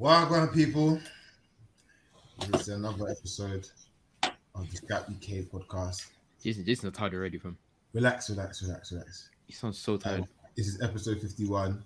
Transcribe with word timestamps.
Welcome, 0.00 0.48
people. 0.48 0.98
This 2.48 2.62
is 2.62 2.68
another 2.68 3.10
episode 3.10 3.68
of 4.54 4.70
the 4.72 4.86
Gap 4.86 5.02
UK 5.10 5.44
podcast. 5.52 6.06
Jason, 6.42 6.64
Jason's 6.64 6.96
tired 6.96 7.12
already, 7.12 7.36
fam. 7.36 7.58
Relax, 7.92 8.30
relax, 8.30 8.62
relax, 8.62 8.92
relax. 8.92 9.28
He 9.46 9.52
sounds 9.52 9.78
so 9.78 9.98
tired. 9.98 10.20
Um, 10.20 10.28
this 10.56 10.68
is 10.68 10.80
episode 10.80 11.20
51 11.20 11.84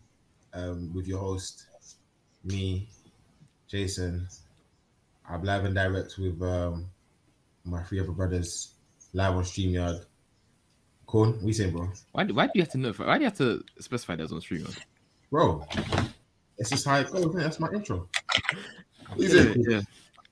um, 0.53 0.95
with 0.95 1.09
your 1.09 1.19
host, 1.19 1.66
me, 2.45 2.89
Jason. 3.66 4.29
I'm 5.29 5.43
live 5.43 5.65
and 5.65 5.75
direct 5.75 6.17
with 6.17 6.41
um, 6.41 6.89
my 7.65 7.83
three 7.83 7.99
other 7.99 8.12
brothers, 8.12 8.75
live 9.12 9.35
on 9.35 9.43
StreamYard. 9.43 10.05
Cool. 11.09 11.33
What 11.33 11.43
you 11.43 11.53
saying, 11.53 11.73
bro? 11.73 11.88
Why, 12.12 12.23
do- 12.23 12.35
why 12.35 12.46
do 12.46 12.52
you 12.55 12.62
have 12.62 12.71
to 12.71 12.79
know? 12.79 12.93
Why 12.93 13.19
do 13.19 13.24
you 13.24 13.29
have 13.29 13.38
to 13.38 13.65
specify 13.80 14.15
that 14.15 14.30
on 14.30 14.41
stream? 14.41 14.62
man? 14.62 14.73
Bro, 15.33 15.66
it's 16.59 16.71
just 16.71 16.87
how 16.87 16.97
it 16.99 17.11
goes, 17.11 17.35
man. 17.35 17.45
That's 17.45 17.61
my 17.61 17.71
intro. 17.71 18.09
What 19.09 19.21
you 19.21 19.29
Yeah, 19.29 19.43
saying? 19.43 19.65
yeah. 19.69 19.81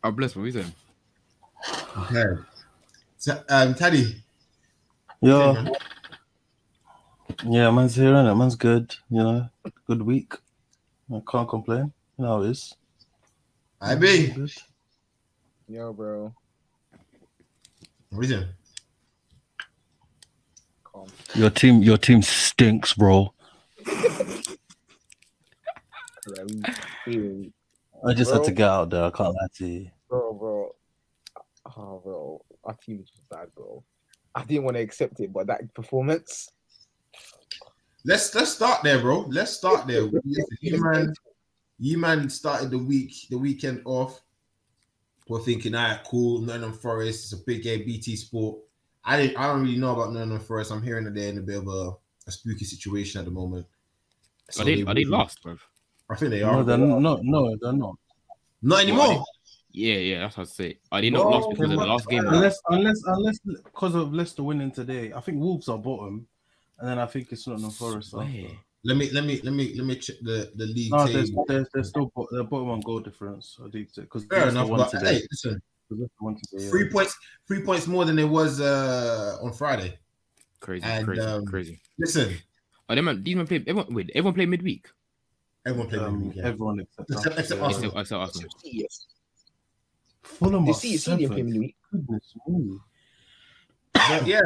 Oh, 0.05 0.11
bless 0.11 0.35
me. 0.37 0.43
What 0.43 0.47
you 0.47 0.63
saying? 0.63 0.75
Okay. 1.99 2.43
So, 3.19 3.43
um, 3.49 3.75
Taddy. 3.75 4.23
Yeah, 5.21 5.65
yeah, 7.45 7.71
man's 7.71 7.95
here 7.95 8.15
and 8.15 8.39
man's 8.39 8.57
good. 8.57 8.95
You 9.09 9.23
know, 9.23 9.49
good 9.87 10.03
week. 10.03 10.35
I 11.13 11.21
can't 11.31 11.49
complain. 11.49 11.93
You 12.19 12.25
know 12.25 12.29
how 12.29 12.43
it 12.43 12.51
is. 12.51 12.75
I 13.81 13.95
be. 13.95 14.35
Yo, 15.69 15.93
bro. 15.93 16.35
What 18.11 18.23
you 18.23 18.29
saying? 18.29 18.49
Calm. 20.85 21.09
Your 21.35 21.51
team, 21.51 21.83
your 21.83 21.99
team 21.99 22.23
stinks, 22.23 22.95
bro. 22.95 23.33
Yeah, 26.29 26.45
we- 27.07 27.19
we- 27.19 27.53
I 28.05 28.15
just 28.15 28.33
had 28.33 28.43
to 28.45 28.51
Bro. 28.51 28.55
get 28.57 28.69
out 28.69 28.91
there. 28.91 29.05
I 29.05 29.11
can't 29.11 29.35
lie 29.35 29.47
to 29.57 29.67
you. 29.67 29.91
bro, 30.09 30.33
bro. 30.35 30.75
Oh, 31.77 32.01
bro. 32.05 32.45
Our 32.65 32.75
team 32.75 32.99
was 32.99 33.11
bad, 33.31 33.55
bro. 33.55 33.83
I 34.35 34.45
didn't 34.45 34.65
want 34.65 34.77
to 34.77 34.83
accept 34.83 35.21
it, 35.21 35.33
but 35.33 35.47
that 35.47 35.73
performance. 35.75 36.51
Let's 38.05 38.35
let's 38.35 38.53
start 38.53 38.83
there, 38.83 39.01
bro. 39.01 39.21
Let's 39.29 39.53
start 39.53 39.87
there. 39.87 40.09
You 40.61 40.83
man, 40.83 41.13
you 41.79 41.99
man 41.99 42.29
started 42.31 42.71
the 42.71 42.79
week, 42.79 43.15
the 43.31 43.39
weekend 43.39 43.83
off. 43.85 44.21
We're 45.29 45.41
thinking, 45.41 45.75
all 45.75 45.89
right, 45.89 46.01
cool, 46.05 46.41
Nottingham 46.41 46.73
Forest. 46.73 47.25
It's 47.33 47.41
a 47.41 47.45
big 47.45 47.63
game, 47.63 47.85
BT 47.85 48.17
Sport. 48.17 48.59
I 49.05 49.17
didn't, 49.21 49.37
I 49.39 49.47
don't 49.49 49.63
really 49.63 49.77
know 49.79 49.93
about 49.93 50.13
Nottingham 50.13 50.41
Forest. 50.41 50.73
I'm 50.73 50.83
hearing 50.83 51.05
that 51.05 51.15
they're 51.15 51.29
in 51.31 51.39
a 51.39 51.43
bit 51.43 51.59
of 51.59 51.69
a, 51.69 51.93
a 52.27 52.31
spooky 52.33 52.65
situation 52.65 53.21
at 53.21 53.25
the 53.25 53.31
moment. 53.31 53.67
So 54.51 54.63
Are 54.63 54.65
they, 54.65 54.83
are 54.83 54.95
they 54.95 55.05
lost, 55.05 55.43
bro? 55.43 55.57
I 56.11 56.17
think 56.17 56.31
they 56.31 56.43
are. 56.43 56.53
No, 56.53 56.63
they're 56.63 56.79
not. 56.79 57.21
No, 57.23 57.57
they're 57.61 57.73
not. 57.73 57.97
not 58.63 58.83
anymore. 58.83 59.25
Yeah, 59.75 59.95
yeah, 59.95 60.19
that's 60.21 60.37
what 60.37 60.49
I 60.49 60.51
say. 60.51 60.79
Are 60.91 61.01
they 61.01 61.09
not 61.09 61.23
Bro, 61.23 61.31
lost 61.31 61.51
because 61.51 61.71
of 61.73 61.79
the 61.79 61.87
last 61.87 62.09
game? 62.09 62.27
Unless, 62.29 62.59
unless, 62.69 63.03
unless, 63.07 63.39
because 63.65 63.95
of 63.95 64.13
Leicester 64.13 64.43
winning 64.43 64.71
today, 64.71 65.13
I 65.15 65.21
think 65.21 65.39
Wolves 65.41 65.69
are 65.71 65.79
bottom, 65.79 66.27
and 66.79 66.89
then 66.91 66.99
I 66.99 67.07
think 67.07 67.33
it's 67.33 67.47
Nottingham 67.47 67.71
Forest. 67.71 68.15
after. 68.15 68.49
Let 68.85 68.97
me 68.97 69.11
let 69.13 69.25
me 69.25 69.41
let 69.45 69.55
me 69.55 69.75
let 69.75 69.87
me 69.87 69.95
check 69.97 70.17
the 70.23 70.51
the 70.57 70.67
league 70.67 70.91
No, 70.91 71.07
there's, 71.07 71.31
table. 71.31 71.45
there's, 71.49 71.69
there's 71.73 71.89
still 71.89 72.11
bo- 72.15 72.27
they're 72.33 72.43
bottom 72.43 72.69
on 72.71 72.81
goal 72.81 72.99
difference. 73.01 73.57
I 73.65 73.71
think 73.71 73.95
because 73.95 74.25
Fair 74.27 74.49
enough, 74.49 74.69
won 74.69 74.81
but 74.81 74.91
today. 74.91 75.15
hey, 75.15 75.27
listen, 75.31 75.63
Leicester 75.89 76.11
won 76.21 76.35
today, 76.35 76.65
yeah. 76.65 76.71
three 76.71 76.89
points, 76.91 77.17
three 77.47 77.63
points 77.63 77.87
more 77.87 78.05
than 78.05 78.19
it 78.19 78.29
was 78.29 78.61
uh 78.61 79.39
on 79.41 79.53
Friday. 79.53 79.97
Crazy, 80.59 80.85
And, 80.85 81.07
crazy, 81.07 81.23
um, 81.23 81.47
crazy. 81.47 81.81
Listen, 81.99 82.35
Oh, 82.89 82.95
they 82.97 83.01
man, 83.01 83.23
these 83.23 83.37
men 83.37 83.47
play. 83.47 83.59
Everyone, 83.67 83.95
wait, 83.95 84.11
everyone 84.15 84.35
played 84.35 84.49
midweek. 84.49 84.91
Everyone 85.67 85.89
played 85.89 86.03
Um, 86.03 86.19
midweek, 86.19 86.37
yeah. 86.37 86.47
Everyone 86.49 86.81
except 86.81 87.11
Except- 87.11 87.39
except 87.39 87.61
Arsenal. 87.63 87.93
Arsenal. 87.97 88.01
Except, 88.01 88.01
except 88.01 88.21
Arsenal. 88.21 88.51
Yes. 88.65 89.07
Fulham 90.23 90.65
You 90.65 90.71
are 90.71 90.75
see, 90.75 90.93
you 90.93 90.99
see 90.99 91.11
the 91.11 91.17
seventh. 91.25 91.33
Premier 91.33 91.61
League. 91.61 91.75
Goodness 91.91 92.35
me. 92.49 92.79
But 93.93 94.27
yeah, 94.27 94.41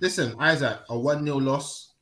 listen, 0.00 0.34
Isaac, 0.38 0.80
a 0.88 0.98
1 0.98 1.24
0 1.24 1.36
loss 1.38 1.92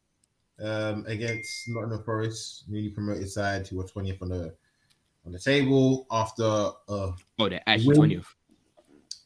um, 0.62 1.04
against 1.06 1.68
Nottingham 1.68 2.02
Forest, 2.04 2.64
newly 2.68 2.88
promoted 2.90 3.28
side 3.30 3.66
who 3.68 3.76
were 3.76 3.84
20th 3.84 4.22
on 4.22 4.28
the 4.30 4.54
on 5.26 5.32
the 5.32 5.38
table 5.38 6.06
after 6.10 6.44
uh, 6.44 7.10
Oh, 7.38 7.48
they're 7.48 7.62
actually 7.66 7.96
twentieth. 7.96 8.26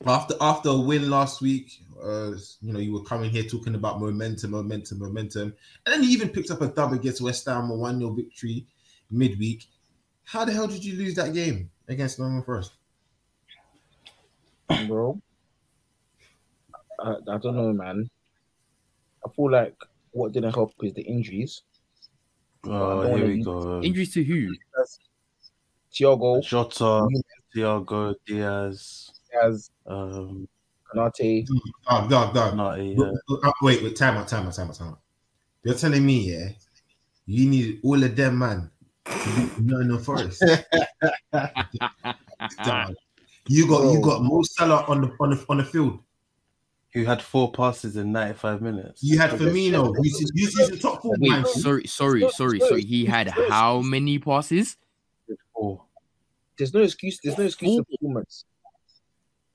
after 0.07 0.35
after 0.41 0.71
a 0.71 0.77
win 0.79 1.11
last 1.11 1.41
week. 1.43 1.83
Uh, 2.03 2.33
you 2.63 2.73
know, 2.73 2.79
you 2.79 2.93
were 2.95 3.03
coming 3.03 3.29
here 3.31 3.43
talking 3.45 3.75
about 3.75 4.01
momentum, 4.01 4.53
momentum, 4.53 4.99
momentum, 4.99 5.55
and 5.85 5.93
then 5.93 6.03
you 6.03 6.09
even 6.09 6.31
picked 6.31 6.51
up 6.51 6.63
a 6.63 6.69
dub 6.69 6.95
against 6.95 7.21
West 7.21 7.45
Ham, 7.47 7.71
a 7.71 7.75
1 7.77 7.99
0 7.99 8.11
victory 8.15 8.67
midweek. 9.11 9.67
How 10.25 10.45
the 10.45 10.53
hell 10.53 10.67
did 10.67 10.85
you 10.85 10.97
lose 10.97 11.15
that 11.17 11.33
game 11.35 11.71
against 11.89 12.19
Nottingham 12.19 12.45
Forest? 12.45 12.73
bro. 14.87 15.21
I, 17.01 17.17
I 17.29 17.39
don't 17.39 17.57
know, 17.57 17.73
man. 17.73 18.09
I 19.25 19.29
feel 19.31 19.51
like 19.51 19.75
what 20.13 20.33
didn't 20.33 20.55
help 20.55 20.73
is 20.83 20.93
the 20.95 21.03
injuries. 21.03 21.63
Oh, 22.65 23.17
here 23.17 23.27
we 23.27 23.43
go. 23.43 23.81
Injuries 23.83 24.13
to 24.15 24.25
who? 24.25 24.55
Thiago, 25.93 26.43
Jota, 26.43 27.07
Thiago, 27.55 28.15
Diaz, 28.27 29.11
Diaz, 29.31 29.71
um, 29.87 30.47
Konate. 30.95 31.49
Oh, 31.89 32.07
dog, 32.09 32.35
dog. 32.35 32.57
Nutty, 32.57 32.95
yeah. 32.97 33.11
uh, 33.43 33.53
wait, 33.63 33.83
wait, 33.83 33.97
time 33.97 34.17
out, 34.17 34.29
time 34.29 34.47
out, 34.47 34.55
time 34.55 34.69
out, 34.69 34.75
time 34.75 34.89
out. 34.89 35.01
You're 35.65 35.75
telling 35.75 36.07
me, 36.07 36.31
yeah, 36.33 36.51
you 37.27 37.49
need 37.49 37.81
all 37.83 38.03
of 38.03 38.15
them, 38.15 38.39
man, 38.39 38.71
to 39.11 39.63
no, 39.63 39.77
Nottingham 39.79 40.03
Forest. 40.03 40.43
You 43.47 43.67
got 43.67 43.93
you 43.93 44.01
got 44.01 44.23
Mo 44.23 44.43
Salah 44.43 44.85
on 44.87 45.01
the 45.01 45.17
on 45.19 45.31
the 45.31 45.45
on 45.49 45.57
the 45.59 45.65
field. 45.65 45.99
who 46.93 47.05
had 47.05 47.23
four 47.23 47.51
passes 47.53 47.97
in 47.97 48.13
95 48.13 48.63
minutes. 48.63 49.03
You 49.03 49.19
had 49.19 49.31
Firmino, 49.31 49.95
who's 49.97 50.19
who's 50.19 50.57
who's 50.57 50.71
the 50.71 50.77
top 50.77 51.03
four 51.03 51.15
Wait, 51.19 51.31
man. 51.31 51.47
sorry, 51.47 51.87
sorry, 51.87 52.29
sorry, 52.31 52.61
sorry. 52.61 52.83
He 52.83 53.05
had 53.05 53.29
how 53.29 53.81
many 53.81 54.19
passes? 54.19 54.77
Four. 55.55 55.85
There's 56.57 56.75
no 56.75 56.81
excuse. 56.83 57.19
There's 57.23 57.39
no 57.39 57.45
excuse 57.45 57.77
for 57.79 57.85
performance. 57.85 58.45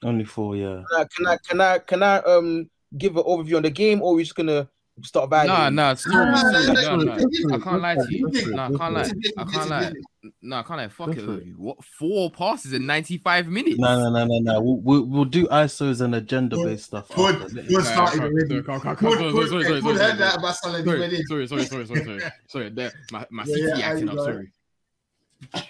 Only 0.04 0.26
four, 0.26 0.56
yeah. 0.56 0.84
Can 0.90 0.98
I, 1.00 1.06
can 1.06 1.28
I, 1.28 1.38
can 1.38 1.62
I, 1.62 1.78
can 1.80 2.04
I 2.04 2.18
um 2.18 2.70
give 2.98 3.18
an 3.18 3.24
overview 3.24 3.58
on 3.58 3.64
the 3.64 3.70
game, 3.70 4.02
or 4.02 4.14
are 4.14 4.16
we 4.16 4.24
just 4.24 4.36
gonna 4.36 4.68
start 5.04 5.30
Nah, 5.30 5.44
violating? 5.44 5.76
nah, 5.76 5.94
sorry, 5.94 6.26
Nah, 6.26 6.36
sorry, 6.42 6.66
nah, 6.66 6.74
nah, 6.74 6.80
ah, 6.80 6.96
nah, 6.96 7.04
nah. 7.04 7.16
nah. 7.16 7.56
I 7.56 7.60
can't 7.60 7.82
lie 7.82 7.96
to 7.96 8.06
you. 8.10 8.26
Go 8.26 8.32
for 8.40 8.50
it, 8.50 8.56
Nah, 8.56 8.66
I 8.66 8.78
can't 8.78 8.94
lie. 8.94 9.12
I 9.38 9.44
can't 9.44 9.70
lie. 9.70 9.94
Nah, 10.42 10.60
I 10.60 10.64
can't 10.64 10.78
lie. 10.80 10.88
Fuck 10.88 11.10
it. 11.10 11.16
for 11.16 11.34
it. 11.34 11.46
Ovi. 11.46 11.56
What? 11.58 11.84
Four 11.84 12.32
passes 12.32 12.74
in 12.74 12.86
ninety-five 12.86 13.48
minutes? 13.48 13.78
No, 13.78 14.10
no, 14.10 14.10
no, 14.10 14.26
no, 14.26 14.40
no. 14.40 14.62
We'll, 14.62 14.78
we'll, 14.78 15.06
we'll 15.06 15.26
do 15.26 15.48
ISOs 15.48 16.02
and 16.02 16.16
agenda 16.16 16.58
based 16.58 16.86
stuff. 16.86 17.14
Good, 17.14 17.36
after. 17.42 17.56
Let- 17.56 17.68
good 17.68 17.84
Nah, 17.84 18.06
already. 18.08 18.18
sorry, 18.18 18.46
Good, 18.56 18.66
sorry, 18.66 19.32
sorry, 19.32 19.48
sorry, 19.48 19.82
sorry, 19.82 19.82
heard 19.82 20.00
sorry. 20.00 20.18
that 20.18 20.38
about 20.40 20.56
Salah 20.56 20.84
Sorry, 20.84 20.98
already. 20.98 21.26
sorry, 21.26 21.48
sorry, 21.48 21.66
sorry, 21.66 21.86
sorry, 21.86 22.04
sorry. 22.04 22.22
Sorry, 22.48 22.92
my 23.12 23.26
my 23.30 23.44
Yeah, 23.46 23.76
CT 23.76 23.84
acting 23.84 24.10
I 24.10 24.14
up. 24.14 24.20
Sorry. 24.20 24.52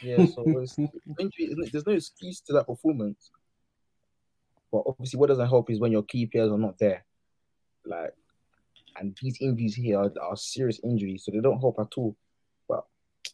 Yeah, 0.03 0.25
so 0.27 0.59
it's, 0.59 0.77
injury, 1.19 1.55
there's 1.71 1.85
no 1.87 1.93
excuse 1.93 2.39
to 2.41 2.53
that 2.53 2.67
performance. 2.67 3.31
But 4.71 4.83
obviously, 4.87 5.19
what 5.19 5.27
doesn't 5.27 5.47
help 5.49 5.69
is 5.71 5.79
when 5.79 5.91
your 5.91 6.03
key 6.03 6.27
players 6.27 6.51
are 6.51 6.57
not 6.57 6.77
there. 6.77 7.03
Like, 7.85 8.13
and 8.97 9.17
these 9.21 9.37
injuries 9.41 9.75
here 9.75 9.99
are, 9.99 10.11
are 10.21 10.35
serious 10.37 10.79
injuries, 10.83 11.23
so 11.25 11.31
they 11.31 11.39
don't 11.39 11.59
help 11.59 11.77
at 11.79 11.87
all. 11.97 12.15
But 12.67 12.85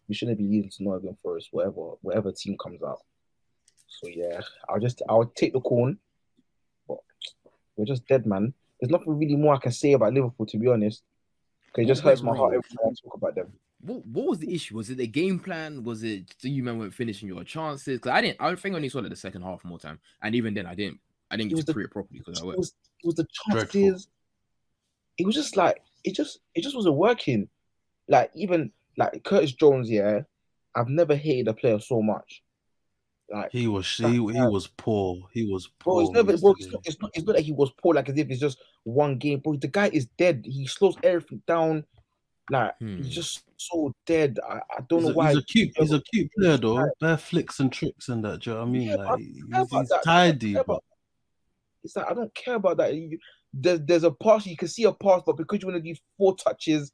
we 0.08 0.16
shouldn't 0.16 0.38
be 0.38 0.44
losing 0.46 0.70
to 0.72 0.84
Nottingham 0.84 1.18
Forest, 1.22 1.50
whatever, 1.52 1.94
whatever 2.02 2.32
team 2.32 2.58
comes 2.58 2.82
out. 2.84 3.00
So 3.88 4.08
yeah, 4.08 4.42
I'll 4.70 4.80
just 4.80 5.02
I'll 5.10 5.26
take 5.26 5.54
the 5.54 5.60
corn. 5.62 5.98
But 6.88 7.00
we're 7.76 7.86
just 7.86 8.08
dead, 8.08 8.26
man. 8.26 8.54
There's 8.80 8.92
nothing 8.92 9.18
really 9.18 9.36
more 9.36 9.54
I 9.56 9.60
can 9.60 9.72
say 9.72 9.94
about 9.94 10.14
Liverpool, 10.14 10.46
to 10.48 10.58
be 10.58 10.68
honest. 10.68 11.04
'Cause 11.74 11.84
it 11.84 11.88
just 11.88 12.02
hurts 12.04 12.22
my 12.22 12.36
heart 12.36 12.52
wrong? 12.52 12.62
every 12.66 12.70
time 12.78 12.92
I 12.92 12.94
talk 13.02 13.14
about 13.16 13.36
them. 13.36 13.54
What 13.82 14.06
what 14.08 14.28
was 14.28 14.40
the 14.40 14.54
issue? 14.54 14.76
Was 14.76 14.90
it 14.90 14.98
the 14.98 15.08
game 15.08 15.40
plan? 15.40 15.84
Was 15.84 16.04
it 16.04 16.36
so 16.38 16.48
you 16.48 16.64
men 16.64 16.78
weren't 16.78 16.94
finishing 16.94 17.28
your 17.30 17.44
chances? 17.46 17.98
Because 17.98 18.12
I 18.12 18.22
didn't. 18.22 18.42
I 18.42 18.54
think 18.56 18.74
I 18.74 18.76
only 18.76 18.90
saw 18.90 19.00
it 19.00 19.10
the 19.10 19.16
second 19.16 19.44
half 19.44 19.64
more 19.64 19.80
time, 19.80 20.00
and 20.22 20.36
even 20.36 20.54
then 20.54 20.66
I 20.66 20.76
didn't. 20.76 21.00
I 21.30 21.38
didn't 21.38 21.52
get 21.52 21.60
to 21.60 21.66
the- 21.66 21.74
pre 21.74 21.84
it 21.86 21.92
properly 21.92 22.20
because 22.20 22.42
I 22.42 22.46
was, 22.46 22.74
it 23.02 23.06
was 23.08 23.16
the 23.16 23.26
Dreadful. 23.52 23.96
It 25.22 25.26
was 25.28 25.36
just 25.36 25.56
like 25.56 25.82
it 26.04 26.16
just 26.16 26.40
it 26.56 26.62
just 26.64 26.76
wasn't 26.76 26.96
working. 26.96 27.48
Like 28.08 28.32
even 28.36 28.72
like 28.98 29.24
Curtis 29.24 29.54
Jones, 29.54 29.90
yeah, 29.90 30.22
I've 30.76 30.90
never 30.90 31.16
hated 31.16 31.48
a 31.48 31.54
player 31.54 31.80
so 31.80 32.02
much. 32.02 32.42
Like 33.32 33.52
He 33.52 33.68
was 33.68 33.88
he, 33.96 34.08
he 34.14 34.20
was 34.20 34.68
poor. 34.68 35.18
He 35.32 35.46
was 35.46 35.68
bro, 35.84 35.94
poor. 35.94 36.02
it's 36.04 36.12
never 36.12 36.38
bro, 36.38 36.52
it's 36.58 36.72
not, 36.72 36.82
it's 36.86 37.00
not 37.00 37.12
it's 37.14 37.26
not 37.26 37.36
that 37.36 37.46
he 37.46 37.52
was 37.52 37.72
poor 37.82 37.94
like 37.94 38.10
as 38.10 38.18
if 38.18 38.30
it's 38.30 38.42
just 38.42 38.58
one 38.84 39.18
game. 39.18 39.40
Bro, 39.40 39.58
the 39.58 39.68
guy 39.68 39.90
is 39.94 40.08
dead. 40.18 40.44
He 40.46 40.68
slows 40.68 40.96
everything 41.04 41.42
down. 41.48 41.86
Like 42.50 42.76
Hmm. 42.80 42.98
he's 42.98 43.10
just 43.16 43.44
so 43.58 43.94
dead. 44.06 44.40
I, 44.46 44.56
I 44.56 44.82
don't 44.90 45.00
He's 45.00 45.08
know 45.10 45.14
a, 45.14 45.16
why. 45.16 45.28
he's 45.30 45.38
a 45.38 45.44
cute, 45.44 45.72
he's 45.78 45.94
a 45.94 46.02
cute 46.02 46.32
player 46.38 46.58
though. 46.58 46.86
Bare 47.00 47.18
flicks 47.18 47.60
and 47.60 47.72
tricks 47.72 48.10
and 48.10 48.26
that. 48.26 48.42
Do 48.42 48.50
you 48.50 48.56
know 48.56 48.62
what 48.64 48.68
I 48.68 48.72
mean? 48.72 48.88
Yeah, 48.90 48.96
like 48.96 49.10
I 49.10 49.18
he's, 49.18 49.70
he's 49.72 49.94
tidy, 50.04 50.54
but 50.68 50.84
It's 51.84 51.96
like 51.96 52.12
I 52.12 52.14
don't 52.14 52.34
care 52.36 52.56
about 52.56 52.78
that. 52.78 52.94
You, 52.94 53.18
there's 53.54 53.82
there's 53.82 54.04
a 54.04 54.12
pass 54.12 54.46
you 54.46 54.58
can 54.58 54.68
see 54.68 54.84
a 54.84 54.94
pass, 54.94 55.22
but 55.26 55.38
because 55.38 55.62
you 55.62 55.68
want 55.68 55.84
to 55.84 55.94
do 55.94 56.00
four 56.18 56.36
touches, 56.36 56.92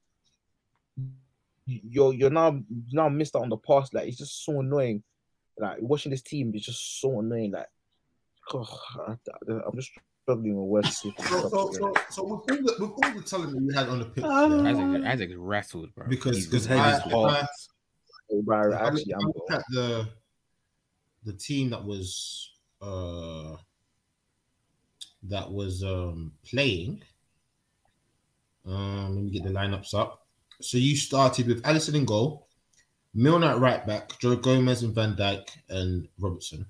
you're 1.65 2.13
you're 2.13 2.29
now 2.29 2.59
now 2.91 3.09
missed 3.09 3.35
out 3.35 3.43
on 3.43 3.49
the 3.49 3.57
pass. 3.57 3.93
Like 3.93 4.07
it's 4.07 4.17
just 4.17 4.43
so 4.45 4.59
annoying. 4.59 5.03
like 5.57 5.77
watching 5.81 6.11
this 6.11 6.21
team 6.21 6.53
is 6.55 6.63
just 6.63 6.99
so 7.01 7.19
annoying. 7.19 7.51
Like, 7.51 7.67
oh, 8.53 8.79
I, 9.07 9.11
am 9.49 9.75
just 9.75 9.91
struggling 10.23 10.55
with 10.55 10.67
words. 10.67 10.97
So, 10.97 11.11
so, 11.19 11.71
so, 11.71 11.93
so 12.09 12.23
with 12.23 12.31
all 12.31 12.43
the 12.47 12.75
with 12.79 12.81
all 12.81 13.13
the 13.13 13.23
talent 13.25 13.53
that 13.53 13.63
we 13.63 13.73
had 13.73 13.89
on 13.89 13.99
the 13.99 14.05
pitch, 14.05 14.23
Um, 14.23 14.65
yeah, 14.65 14.71
Isaac, 14.71 15.05
Isaac's 15.05 15.35
rattled, 15.35 15.93
bro. 15.95 16.07
because 16.07 16.37
He's- 16.37 16.47
because 16.47 16.65
head 16.65 16.79
I, 16.79 16.95
is 16.95 17.01
hot. 17.03 17.33
I, 17.33 18.55
I 18.55 18.87
actually, 18.87 19.05
look- 19.05 19.13
I 19.13 19.19
I'm 19.19 19.27
look 19.27 19.51
at 19.51 19.63
the 19.69 20.09
the 21.23 21.33
team 21.33 21.69
that 21.71 21.83
was 21.83 22.51
uh 22.81 23.55
that 25.29 25.51
was 25.51 25.83
um 25.83 26.33
playing. 26.45 27.03
Um, 28.65 29.15
let 29.15 29.23
me 29.23 29.31
get 29.31 29.43
the 29.43 29.49
lineups 29.49 29.93
up. 29.93 30.25
So 30.61 30.77
you 30.77 30.95
started 30.95 31.47
with 31.47 31.63
Alisson 31.63 31.95
in 31.95 32.05
goal, 32.05 32.47
Milner 33.13 33.51
at 33.51 33.59
right 33.59 33.85
back, 33.85 34.19
Joe 34.19 34.35
Gomez 34.35 34.83
and 34.83 34.93
Van 34.93 35.15
Dijk 35.15 35.47
and 35.69 36.07
Robertson. 36.19 36.65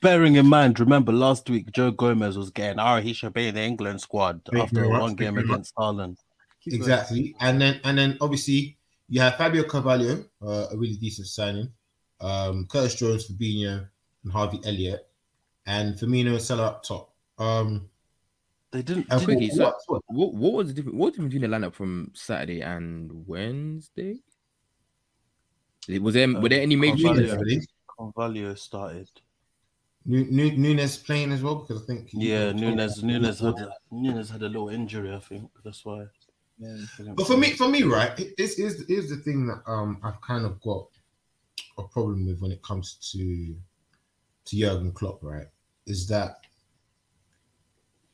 Bearing 0.00 0.36
in 0.36 0.46
mind, 0.46 0.78
remember 0.80 1.12
last 1.12 1.48
week 1.50 1.72
Joe 1.72 1.90
Gomez 1.90 2.38
was 2.38 2.50
getting, 2.50 2.78
oh, 2.78 3.00
he 3.00 3.12
should 3.12 3.32
be 3.32 3.48
in 3.48 3.54
the 3.54 3.62
England 3.62 4.00
squad 4.00 4.40
Thank 4.50 4.64
after 4.64 4.88
much, 4.88 5.00
one 5.00 5.14
game 5.14 5.34
you 5.34 5.40
very 5.40 5.46
much. 5.46 5.54
against 5.54 5.74
Ireland. 5.76 6.18
Exactly, 6.66 7.34
and 7.40 7.60
then 7.60 7.80
and 7.84 7.96
then 7.96 8.18
obviously 8.20 8.76
you 9.08 9.20
have 9.20 9.36
Fabio 9.36 9.62
Carvalho, 9.64 10.24
uh, 10.42 10.66
a 10.70 10.76
really 10.76 10.96
decent 10.96 11.26
signing. 11.28 11.72
Um, 12.20 12.66
Curtis 12.66 12.96
Jones, 12.96 13.28
Fabinho, 13.28 13.88
and 14.24 14.32
Harvey 14.32 14.60
Elliott, 14.64 15.08
and 15.66 15.94
Firmino 15.94 16.30
and 16.30 16.42
Salah 16.42 16.66
up 16.66 16.82
top. 16.82 17.14
Um, 17.38 17.88
They 18.70 18.82
didn't. 18.82 19.08
didn't- 19.08 19.24
Quickie, 19.24 19.50
so- 19.50 19.64
what- 19.64 19.76
what- 19.86 20.02
What 20.08 20.34
what 20.34 20.52
was 20.54 20.68
the 20.68 20.74
difference? 20.74 20.96
What 20.96 21.06
was 21.06 21.12
the 21.14 21.22
difference 21.22 21.34
between 21.34 21.50
the 21.50 21.56
lineup 21.56 21.74
from 21.74 22.10
Saturday 22.14 22.60
and 22.60 23.26
Wednesday? 23.26 24.20
Was 26.00 26.14
there 26.14 26.28
were 26.40 26.48
there 26.50 26.60
any 26.60 26.76
major 26.76 27.02
Carvalho. 27.04 27.26
changes? 27.26 27.36
Really? 27.40 27.66
Carvalho 27.86 28.54
started. 28.54 29.08
Nu- 30.04 30.26
Nu- 30.30 30.56
Nunez 30.56 30.98
playing 30.98 31.32
as 31.32 31.42
well 31.42 31.56
because 31.56 31.82
I 31.82 31.86
think 31.86 32.10
Yeah, 32.12 32.52
Nunez. 32.52 33.02
Nunez 33.02 33.40
had 33.40 33.58
a, 33.58 33.72
Nunez 33.90 34.28
had 34.30 34.42
a 34.42 34.48
little 34.48 34.68
injury. 34.68 35.14
I 35.14 35.18
think 35.20 35.50
that's 35.64 35.84
why. 35.84 36.06
But 37.14 37.26
for 37.26 37.36
me, 37.36 37.52
for 37.52 37.68
me, 37.68 37.84
right, 37.84 38.16
this 38.36 38.58
is 38.58 38.82
is 38.82 39.08
the 39.10 39.16
thing 39.16 39.46
that 39.46 39.62
um 39.66 39.98
I've 40.02 40.20
kind 40.20 40.44
of 40.44 40.60
got 40.60 40.88
a 41.78 41.84
problem 41.84 42.26
with 42.26 42.40
when 42.40 42.50
it 42.52 42.62
comes 42.62 42.94
to 43.12 43.56
to 44.46 44.56
Jurgen 44.56 44.92
Klopp, 44.92 45.22
right? 45.22 45.46
Is 45.86 46.06
that 46.08 46.36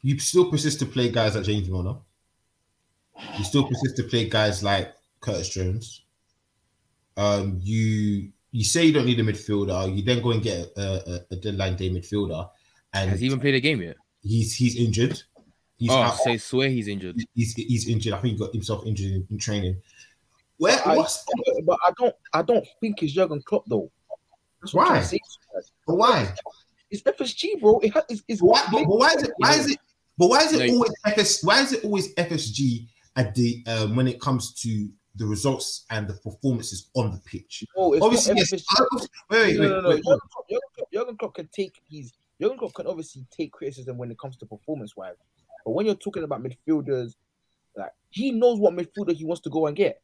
you 0.04 0.18
still 0.18 0.50
persist 0.50 0.78
to 0.80 0.86
play 0.86 1.08
guys 1.08 1.34
like 1.34 1.44
James 1.44 1.68
Milner. 1.68 1.96
You 3.38 3.44
still 3.44 3.66
persist 3.66 3.96
to 3.96 4.02
play 4.02 4.28
guys 4.28 4.62
like 4.62 4.92
Curtis 5.20 5.48
Jones. 5.48 6.02
Um, 7.16 7.58
you 7.62 8.30
you 8.52 8.64
say 8.64 8.84
you 8.84 8.92
don't 8.92 9.06
need 9.06 9.18
a 9.18 9.22
midfielder. 9.22 9.96
You 9.96 10.02
then 10.02 10.22
go 10.22 10.32
and 10.32 10.42
get 10.42 10.68
a, 10.76 11.10
a, 11.10 11.20
a 11.30 11.36
deadline 11.36 11.76
day 11.76 11.88
midfielder, 11.88 12.50
and 12.92 13.10
Has 13.10 13.20
he 13.20 13.26
even 13.26 13.40
played 13.40 13.54
a 13.54 13.60
game 13.60 13.80
yet? 13.80 13.96
he's 14.22 14.54
he's 14.54 14.76
injured. 14.76 15.22
He's 15.78 15.90
oh, 15.90 15.96
out- 15.96 16.18
say 16.18 16.36
swear 16.36 16.68
he's 16.68 16.86
injured. 16.88 17.16
he's 17.34 17.54
he's 17.54 17.88
injured. 17.88 18.12
I 18.12 18.18
think 18.18 18.34
he 18.34 18.38
got 18.38 18.52
himself 18.52 18.84
injured 18.86 19.10
in, 19.10 19.26
in 19.30 19.38
training. 19.38 19.80
Where 20.58 20.78
I- 20.84 20.96
what's 20.96 21.24
but 21.64 21.78
I 21.82 21.92
don't, 21.98 22.14
I 22.34 22.42
don't 22.42 22.66
think 22.78 23.02
it's 23.02 23.14
Jurgen 23.14 23.40
Klopp 23.40 23.64
though. 23.68 23.90
That's 24.60 24.74
Why? 24.74 24.86
trying 24.86 25.00
to 25.00 25.08
say. 25.08 25.18
but 25.86 25.94
why? 25.94 26.34
It's 26.90 27.02
FSG, 27.02 27.60
bro. 27.60 27.78
It 27.80 27.92
it's, 28.10 28.22
it's 28.28 28.42
Why 28.42 28.62
but, 28.70 28.84
but 28.84 28.98
why 28.98 29.14
is 29.14 29.22
it 29.22 29.32
why 29.38 29.54
is 29.54 29.70
it 29.70 29.78
but 30.18 30.28
why 30.28 30.42
is 30.44 30.52
it 30.52 30.66
No. 30.66 30.74
always 30.74 30.92
FS 31.06 31.42
why 31.42 31.60
is 31.60 31.72
it 31.72 31.84
always 31.84 32.14
FSG 32.14 32.86
at 33.16 33.34
the 33.34 33.62
um, 33.66 33.96
when 33.96 34.06
it 34.08 34.20
comes 34.20 34.52
to 34.62 34.88
the 35.16 35.24
results 35.24 35.84
and 35.90 36.08
the 36.08 36.14
performances 36.14 36.90
on 36.94 37.12
the 37.12 37.18
pitch? 37.24 37.64
No, 37.76 37.94
Obviously, 38.02 38.34
not 38.34 38.50
yes. 38.50 38.64
Wait, 39.30 39.58
wait, 39.58 39.58
no, 39.58 39.68
no, 39.68 39.80
no. 39.80 39.88
wait, 39.90 40.02
Jurgen 40.04 40.18
Klopp, 40.32 40.48
Jurgen 40.48 40.60
Klopp, 40.74 40.92
Jurgen 40.92 41.16
Klopp 41.16 41.34
can 41.34 41.48
take 41.52 41.74
his 41.90 42.12
Jurgen 42.40 42.58
Klopp 42.58 42.74
can 42.74 42.86
obviously 42.86 43.24
take 43.30 43.52
criticism 43.52 43.96
when 43.96 44.10
it 44.10 44.18
comes 44.18 44.36
to 44.38 44.46
performance 44.46 44.96
wise, 44.96 45.14
but 45.64 45.70
when 45.72 45.86
you're 45.86 45.94
talking 45.94 46.24
about 46.24 46.42
midfielders, 46.42 47.14
like 47.76 47.92
he 48.10 48.32
knows 48.32 48.58
what 48.58 48.74
midfielder 48.74 49.14
he 49.14 49.24
wants 49.24 49.42
to 49.42 49.50
go 49.50 49.66
and 49.66 49.76
get. 49.76 50.02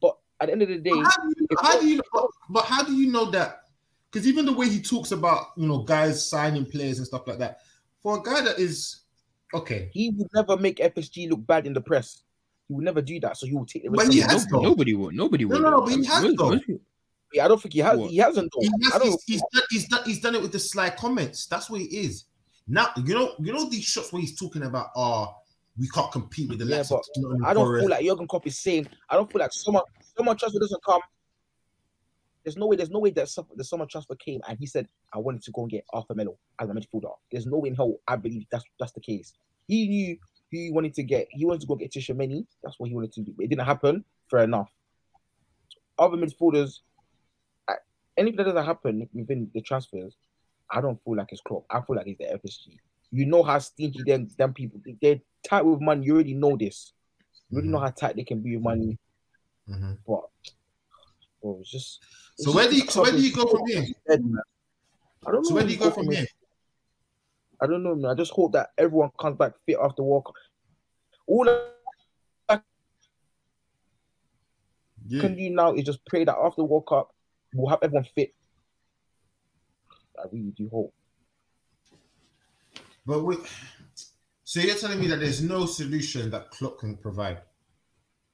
But 0.00 0.16
at 0.40 0.46
the 0.46 0.52
end 0.52 0.62
of 0.62 0.68
the 0.68 0.78
day, 0.78 0.90
But 0.90 1.04
how 1.04 1.22
do 1.22 1.28
you, 1.38 1.46
how 1.62 1.80
do 1.80 1.86
you 1.88 2.02
but, 2.12 2.26
but 2.48 2.64
how 2.64 2.82
do 2.82 2.92
you 2.94 3.10
know 3.10 3.30
that? 3.30 3.62
Because 4.10 4.26
even 4.26 4.44
the 4.46 4.52
way 4.52 4.68
he 4.68 4.80
talks 4.82 5.12
about 5.12 5.48
you 5.56 5.68
know 5.68 5.78
guys 5.84 6.26
signing 6.28 6.66
players 6.66 6.98
and 6.98 7.06
stuff 7.06 7.26
like 7.26 7.38
that, 7.38 7.58
for 8.02 8.18
a 8.18 8.22
guy 8.22 8.40
that 8.42 8.58
is 8.58 9.02
okay, 9.54 9.90
he 9.92 10.10
would 10.10 10.28
never 10.34 10.56
make 10.56 10.78
FSG 10.78 11.28
look 11.30 11.46
bad 11.46 11.66
in 11.66 11.72
the 11.72 11.80
press. 11.80 12.22
He 12.68 12.74
would 12.74 12.84
never 12.84 13.02
do 13.02 13.18
that. 13.20 13.36
So 13.36 13.46
he 13.46 13.54
will 13.54 13.66
take 13.66 13.82
the 13.84 13.90
But 13.90 14.12
he 14.12 14.20
has 14.20 14.46
Nobody, 14.46 14.50
though. 14.50 14.62
nobody 14.62 14.94
would. 14.94 15.14
Nobody 15.14 15.44
No, 15.44 15.50
would. 15.56 15.62
no, 15.62 15.70
no, 15.70 15.80
but 15.82 15.92
he 15.92 16.04
has 16.04 16.22
Most- 16.22 16.36
though. 16.38 16.50
most 16.50 16.64
Yeah, 17.32 17.44
I 17.44 17.48
don't 17.48 17.60
think 17.62 17.74
he 17.74 17.80
has. 17.80 17.98
What? 17.98 18.10
He 18.10 18.16
hasn't 18.18 18.50
though. 18.54 18.60
He 18.62 18.68
I 18.68 18.92
has, 18.92 19.02
don't. 19.02 19.10
he's, 19.10 19.24
he's, 19.26 19.42
done, 19.52 19.62
he's 19.70 19.88
done 19.88 20.00
he's 20.04 20.20
done 20.20 20.34
it 20.36 20.42
with 20.42 20.52
the 20.52 20.58
sly 20.60 20.90
comments. 20.90 21.46
That's 21.46 21.68
what 21.70 21.80
it 21.80 21.92
is. 21.94 22.24
Now 22.68 22.88
you 23.04 23.14
know 23.14 23.34
you 23.40 23.52
know 23.52 23.68
these 23.68 23.84
shots 23.84 24.12
where 24.12 24.20
he's 24.20 24.38
talking 24.38 24.62
about 24.62 24.88
oh 24.94 25.34
we 25.78 25.88
can't 25.88 26.12
compete 26.12 26.48
with 26.48 26.58
the 26.58 26.64
Yeah, 26.66 26.76
likes 26.78 26.88
but 26.90 26.96
of 26.98 27.04
Nottingham 27.16 27.44
I 27.46 27.54
don't 27.54 27.64
Forest. 27.64 27.82
feel 27.82 27.90
like 27.90 28.04
Jurgen 28.04 28.26
Klopp 28.28 28.46
is 28.46 28.58
saying. 28.58 28.88
I 29.08 29.14
don't 29.16 29.30
feel 29.32 29.40
like 29.40 29.52
someone, 29.52 29.82
summer 30.16 30.34
transfer 30.34 30.58
doesn't 30.60 30.84
come. 30.84 31.00
There's 32.50 32.58
no 32.58 32.66
way. 32.66 32.74
There's 32.74 32.90
no 32.90 32.98
way 32.98 33.10
that 33.10 33.28
some, 33.28 33.46
the 33.54 33.62
summer 33.62 33.86
transfer 33.86 34.16
came 34.16 34.40
and 34.48 34.58
he 34.58 34.66
said 34.66 34.88
I 35.14 35.18
wanted 35.18 35.42
to 35.42 35.52
go 35.52 35.62
and 35.62 35.70
get 35.70 35.84
Arthur 35.92 36.16
Melo 36.16 36.36
as 36.58 36.68
a 36.68 36.72
midfielder. 36.72 37.12
There's 37.30 37.46
no 37.46 37.58
way 37.58 37.68
in 37.68 37.76
hell 37.76 37.94
I 38.08 38.16
believe 38.16 38.44
that's 38.50 38.64
that's 38.80 38.90
the 38.90 39.00
case. 39.00 39.34
He 39.68 39.86
knew 39.86 40.16
he 40.50 40.72
wanted 40.72 40.94
to 40.94 41.04
get. 41.04 41.28
He 41.30 41.44
wanted 41.44 41.60
to 41.60 41.68
go 41.68 41.76
get 41.76 41.92
Tchouameni. 41.92 42.44
That's 42.64 42.74
what 42.80 42.88
he 42.88 42.94
wanted 42.96 43.12
to 43.12 43.20
do. 43.20 43.32
But 43.36 43.44
it 43.44 43.48
didn't 43.50 43.66
happen. 43.66 44.04
Fair 44.28 44.40
enough. 44.40 44.68
Other 45.96 46.16
midfielders, 46.16 46.80
anything 48.16 48.38
that 48.38 48.44
doesn't 48.44 48.64
happen 48.64 49.08
within 49.14 49.48
the 49.54 49.60
transfers, 49.60 50.16
I 50.72 50.80
don't 50.80 50.98
feel 51.04 51.16
like 51.16 51.28
it's 51.30 51.40
Klopp. 51.42 51.66
I 51.70 51.82
feel 51.82 51.94
like 51.94 52.08
it's 52.08 52.18
the 52.18 52.36
FSG. 52.48 52.78
You 53.12 53.26
know 53.26 53.44
how 53.44 53.60
stingy 53.60 54.02
them 54.04 54.28
them 54.36 54.52
people. 54.54 54.80
They're 55.00 55.20
tight 55.48 55.64
with 55.64 55.80
money. 55.80 56.04
You 56.04 56.14
already 56.14 56.34
know 56.34 56.56
this. 56.56 56.94
You 57.48 57.58
already 57.58 57.68
know 57.68 57.78
how 57.78 57.90
tight 57.90 58.16
they 58.16 58.24
can 58.24 58.40
be 58.40 58.56
with 58.56 58.64
money. 58.64 58.98
Mhm. 59.68 59.98
But 60.04 60.24
bro, 61.40 61.58
it's 61.60 61.70
just. 61.70 62.00
it's 62.38 62.46
So 62.46 62.52
where 62.54 62.68
do 62.68 62.76
you 62.76 62.86
so 62.86 63.02
where 63.02 63.12
do 63.12 63.20
you 63.20 63.32
go 63.32 63.46
from 63.46 63.66
here? 63.66 63.86
dead. 64.08 64.22
I 65.26 65.30
don't 65.32 65.42
know. 65.42 65.48
So 65.48 65.54
where 65.54 65.64
do 65.64 65.72
you 65.72 65.78
go 65.78 65.90
from 65.90 66.10
here? 66.10 66.26
I 67.62 67.66
don't 67.66 67.82
know, 67.82 67.94
man. 67.94 68.10
I 68.10 68.14
just 68.14 68.32
hope 68.32 68.52
that 68.52 68.70
everyone 68.78 69.10
comes 69.20 69.36
back 69.36 69.52
fit 69.66 69.76
after 69.82 70.02
World 70.02 70.24
Cup. 70.26 70.34
All 71.26 71.48
I 72.48 72.60
Yeah. 75.06 75.20
can 75.22 75.36
do 75.36 75.50
now 75.50 75.74
is 75.74 75.84
just 75.84 76.04
pray 76.06 76.24
that 76.24 76.36
after 76.36 76.64
World 76.64 76.86
Cup, 76.88 77.10
we'll 77.52 77.68
have 77.68 77.80
everyone 77.82 78.06
fit. 78.14 78.32
I 80.18 80.24
really 80.32 80.52
do 80.56 80.68
hope. 80.70 80.94
But 83.04 83.24
we, 83.24 83.36
so 84.44 84.60
you're 84.60 84.76
telling 84.76 85.00
me 85.00 85.08
that 85.08 85.20
there's 85.20 85.42
no 85.42 85.66
solution 85.66 86.30
that 86.30 86.50
Klopp 86.50 86.78
can 86.78 86.96
provide 86.96 87.38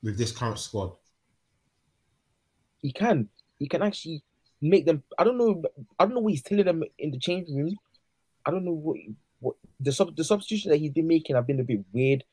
with 0.02 0.18
this 0.18 0.32
current 0.32 0.58
squad? 0.58 0.92
He 2.82 2.92
can. 2.92 3.28
He 3.58 3.68
can 3.68 3.82
actually 3.82 4.22
make 4.60 4.86
them. 4.86 5.02
I 5.18 5.24
don't 5.24 5.38
know. 5.38 5.62
I 5.98 6.04
don't 6.04 6.14
know 6.14 6.20
what 6.20 6.32
he's 6.32 6.42
telling 6.42 6.64
them 6.64 6.82
in 6.98 7.10
the 7.10 7.18
change 7.18 7.48
room. 7.48 7.76
I 8.44 8.50
don't 8.50 8.64
know 8.64 8.72
what 8.74 8.96
what 9.40 9.56
the 9.80 9.92
sub 9.92 10.14
the 10.16 10.24
substitution 10.24 10.70
that 10.70 10.78
he's 10.78 10.92
been 10.92 11.06
making 11.08 11.36
have 11.36 11.46
been 11.46 11.60
a 11.60 11.64
bit 11.64 11.80
weird. 11.92 12.24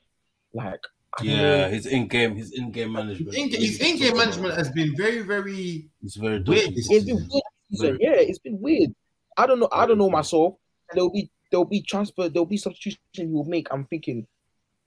Like 0.52 0.80
I 1.18 1.22
Yeah, 1.24 1.36
know. 1.42 1.68
his 1.70 1.86
in-game, 1.86 2.36
his 2.36 2.52
in-game 2.52 2.92
management. 2.92 3.36
in- 3.36 3.50
his 3.50 3.78
in-game 3.80 4.16
management 4.16 4.54
has 4.54 4.70
been 4.70 4.96
very, 4.96 5.22
very 5.22 5.88
It's 6.02 6.16
very 6.16 6.34
weird 6.34 6.44
dodgy. 6.44 6.74
It's 6.76 7.04
been 7.04 7.16
weird 7.16 7.42
this 7.70 7.80
season. 7.80 7.98
Yeah, 8.00 8.14
it's 8.16 8.38
been 8.40 8.60
weird. 8.60 8.94
I 9.36 9.46
don't 9.46 9.60
know. 9.60 9.68
I 9.72 9.86
don't 9.86 9.98
know 9.98 10.10
myself. 10.10 10.54
There'll 10.92 11.10
be 11.10 11.30
there'll 11.50 11.64
be 11.64 11.82
transfer. 11.82 12.28
There'll 12.28 12.46
be 12.46 12.56
substitution 12.56 12.98
he 13.16 13.26
will 13.26 13.44
make. 13.44 13.68
I'm 13.72 13.84
thinking, 13.86 14.26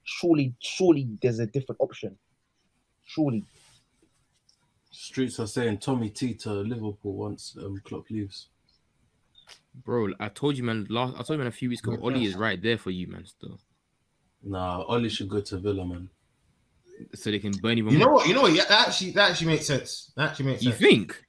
surely, 0.03 0.53
surely 0.59 1.07
there's 1.21 1.39
a 1.39 1.45
different 1.47 1.79
option. 1.81 2.17
Surely, 3.05 3.43
Streets 4.99 5.39
are 5.39 5.45
saying 5.45 5.77
Tommy 5.77 6.09
T 6.09 6.33
to 6.33 6.51
Liverpool 6.51 7.13
once 7.13 7.55
um, 7.63 7.79
Klopp 7.85 8.09
leaves. 8.09 8.47
Bro, 9.85 10.13
I 10.19 10.29
told 10.29 10.57
you, 10.57 10.63
man. 10.63 10.87
Last, 10.89 11.13
I 11.13 11.17
told 11.17 11.31
you, 11.31 11.37
man, 11.37 11.47
a 11.47 11.51
few 11.51 11.69
weeks 11.69 11.83
ago. 11.83 11.91
Yeah. 11.93 11.99
Ollie 11.99 12.25
is 12.25 12.35
right 12.35 12.59
there 12.59 12.79
for 12.79 12.89
you, 12.89 13.07
man. 13.07 13.23
Still, 13.25 13.59
Nah, 14.43 14.81
Ollie 14.81 15.09
should 15.09 15.29
go 15.29 15.39
to 15.41 15.57
Villa, 15.59 15.85
man. 15.85 16.09
so 17.13 17.29
they 17.29 17.37
can 17.37 17.51
burn 17.61 17.77
even 17.77 17.93
You 17.93 17.99
know 17.99 18.05
more. 18.05 18.15
what? 18.15 18.27
You 18.27 18.33
know 18.33 18.41
what? 18.41 18.53
Yeah, 18.53 18.65
that 18.69 18.87
actually 18.87 19.11
that 19.11 19.31
actually 19.31 19.47
makes 19.47 19.67
sense. 19.67 20.11
That 20.15 20.31
actually 20.31 20.45
makes 20.47 20.63
You 20.63 20.71
sense. 20.71 20.81
think? 20.81 21.23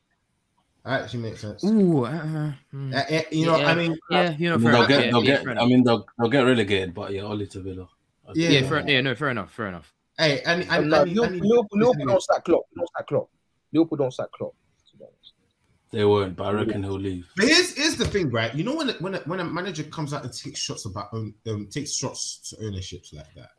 That 0.87 1.02
actually 1.02 1.22
makes 1.25 1.40
sense. 1.42 1.62
Ooh, 1.64 2.04
uh, 2.06 2.52
hmm. 2.70 2.94
Uh, 2.94 2.96
uh, 2.96 3.20
you 3.30 3.44
know, 3.44 3.58
Yeah. 3.58 3.70
I 3.70 3.75
mean, 3.75 3.98
yeah, 4.10 4.30
you 4.38 4.48
know, 4.48 4.54
I 4.54 4.58
mean, 4.58 4.72
they'll 4.72 4.87
get, 4.87 5.04
yeah, 5.04 5.10
they'll 5.10 5.22
get. 5.22 5.44
fair 5.44 5.58
I 5.60 5.66
mean, 5.66 5.84
they'll, 5.84 6.06
they'll 6.18 6.30
get 6.30 6.40
relegated, 6.40 6.94
but 6.94 7.12
yeah, 7.12 7.20
Ollie 7.22 7.46
to 7.48 7.60
Villa. 7.60 7.87
Yeah. 8.34 8.48
yeah, 8.48 8.68
fair, 8.68 8.88
yeah, 8.88 9.02
no, 9.02 9.14
fair 9.14 9.28
enough, 9.28 9.52
fair 9.52 9.66
enough. 9.68 9.92
hey, 10.18 10.40
and 10.46 10.62
and, 10.62 10.70
and, 10.70 10.72
and, 10.72 10.94
and, 10.94 11.14
Liverpool, 11.14 11.48
Liverpool, 11.48 11.78
Liverpool 11.78 12.06
don't 12.06 12.22
sack 12.22 12.44
Klopp. 12.44 12.62
Don't 12.75 12.88
sack 12.96 13.06
Klopp. 13.06 13.28
Liverpool 13.72 13.98
don't 13.98 14.12
sack 14.12 14.30
Klopp. 14.32 14.54
to 14.90 14.96
be 14.96 15.04
honest. 15.04 15.32
They 15.90 16.04
won't, 16.04 16.37
but 16.37 16.44
I 16.48 16.52
reckon 16.52 16.82
he'll 16.82 16.98
leave. 17.00 17.28
But 17.37 17.46
here's 17.48 17.76
here's 17.76 17.96
the 17.96 18.04
thing, 18.06 18.30
right? 18.30 18.54
You 18.54 18.64
know 18.64 18.75
when 18.76 18.88
when 19.00 19.14
a, 19.14 19.18
when 19.20 19.40
a 19.40 19.44
manager 19.44 19.84
comes 19.84 20.12
out 20.12 20.25
and 20.25 20.32
takes 20.32 20.60
shots 20.60 20.84
about 20.84 21.08
own 21.12 21.34
um, 21.48 21.66
takes 21.70 21.94
shots 21.96 22.50
to 22.50 22.66
ownerships 22.66 23.12
like 23.12 23.32
that. 23.34 23.50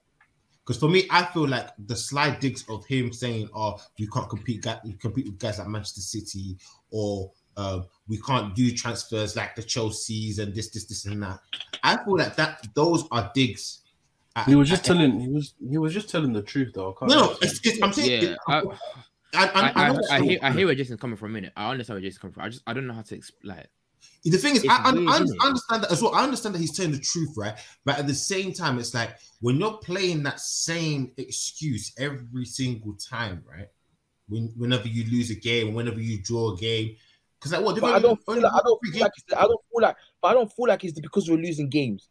Because 0.65 0.79
for 0.79 0.87
me, 0.89 1.07
I 1.09 1.25
feel 1.25 1.47
like 1.47 1.69
the 1.87 1.95
slide 1.95 2.39
digs 2.39 2.63
of 2.69 2.85
him 2.85 3.11
saying, 3.11 3.49
"Oh, 3.55 3.77
you 3.97 4.07
can't 4.09 4.29
compete, 4.29 4.61
ga- 4.61 4.81
you 4.85 4.93
compete 4.97 5.25
with 5.25 5.39
guys 5.39 5.57
like 5.57 5.67
Manchester 5.67 6.01
City 6.01 6.57
or 6.91 7.31
uh, 7.57 7.81
we 8.07 8.19
can't 8.21 8.53
do 8.55 8.71
transfers 8.73 9.35
like 9.35 9.55
the 9.55 9.63
Chelseas 9.63 10.37
and 10.39 10.53
this, 10.53 10.69
this, 10.69 10.85
this, 10.85 11.05
and 11.05 11.21
that. 11.23 11.39
I 11.83 11.97
feel 12.03 12.15
like 12.17 12.35
that 12.35 12.67
those 12.75 13.05
are 13.11 13.31
digs. 13.33 13.81
at- 14.35 14.45
He 14.47 14.53
was 14.53 14.69
just 14.69 14.83
at- 14.83 14.85
telling. 14.95 15.19
He 15.19 15.27
was. 15.29 15.55
He 15.67 15.77
was 15.79 15.93
just 15.95 16.09
telling 16.09 16.31
the 16.33 16.43
truth, 16.43 16.73
though. 16.75 16.91
I 16.91 16.99
can't 16.99 17.11
No, 17.11 17.19
no, 17.31 17.37
it's, 17.41 17.59
it's, 17.65 17.81
I'm 17.81 17.91
saying. 17.91 18.23
Yeah, 18.23 18.35
I, 18.47 18.59
I, 18.59 18.63
I, 19.33 19.47
I, 19.47 19.61
I, 19.61 19.91
I, 19.91 19.97
I, 20.11 20.21
hear, 20.21 20.39
I 20.41 20.51
hear 20.51 20.65
where 20.65 20.75
Jason's 20.75 20.99
coming 20.99 21.17
from. 21.17 21.31
A 21.31 21.33
minute, 21.33 21.53
I 21.55 21.69
understand 21.71 21.95
where 21.95 22.01
Jason's 22.01 22.19
coming 22.19 22.33
from. 22.33 22.43
I 22.43 22.49
just, 22.49 22.63
I 22.65 22.73
don't 22.73 22.87
know 22.87 22.93
how 22.93 23.01
to 23.03 23.15
explain. 23.15 23.57
Like, 23.57 23.69
The 24.23 24.37
thing 24.37 24.55
is, 24.55 24.65
I, 24.67 24.89
I, 24.89 24.91
weird, 24.93 25.07
I 25.09 25.21
isn't 25.21 25.41
understand 25.41 25.83
that 25.83 25.91
as 25.91 26.01
well. 26.01 26.15
I 26.15 26.23
understand 26.23 26.55
that 26.55 26.59
he's 26.59 26.75
telling 26.75 26.91
the 26.91 26.99
truth, 26.99 27.35
right? 27.37 27.55
But 27.85 27.99
at 27.99 28.07
the 28.07 28.13
same 28.13 28.53
time, 28.53 28.79
it's 28.79 28.93
like 28.93 29.11
when 29.41 29.59
you're 29.59 29.77
playing 29.77 30.23
that 30.23 30.39
same 30.39 31.11
excuse 31.17 31.93
every 31.97 32.45
single 32.45 32.93
time, 32.93 33.43
right? 33.49 33.67
When 34.27 34.53
whenever 34.57 34.87
you 34.87 35.09
lose 35.11 35.31
a 35.31 35.35
game, 35.35 35.73
whenever 35.73 35.99
you 35.99 36.21
draw 36.21 36.53
a 36.53 36.57
game, 36.57 36.95
because 37.39 37.51
like 37.53 37.63
what? 37.63 37.75
they've 37.75 37.83
I 37.83 37.99
don't 37.99 38.23
feel 38.25 38.41
like, 38.41 38.51
I 38.53 38.59
don't 38.63 38.79
feel 38.85 39.01
like 39.01 39.11
it's, 39.17 39.33
I 39.33 39.41
don't 39.41 39.61
feel 39.71 39.81
like 39.81 39.95
but 40.21 40.27
I 40.27 40.33
don't 40.33 40.51
feel 40.53 40.67
like 40.67 40.83
it's 40.83 40.99
because 40.99 41.29
we're 41.29 41.37
losing 41.37 41.69
games. 41.69 42.09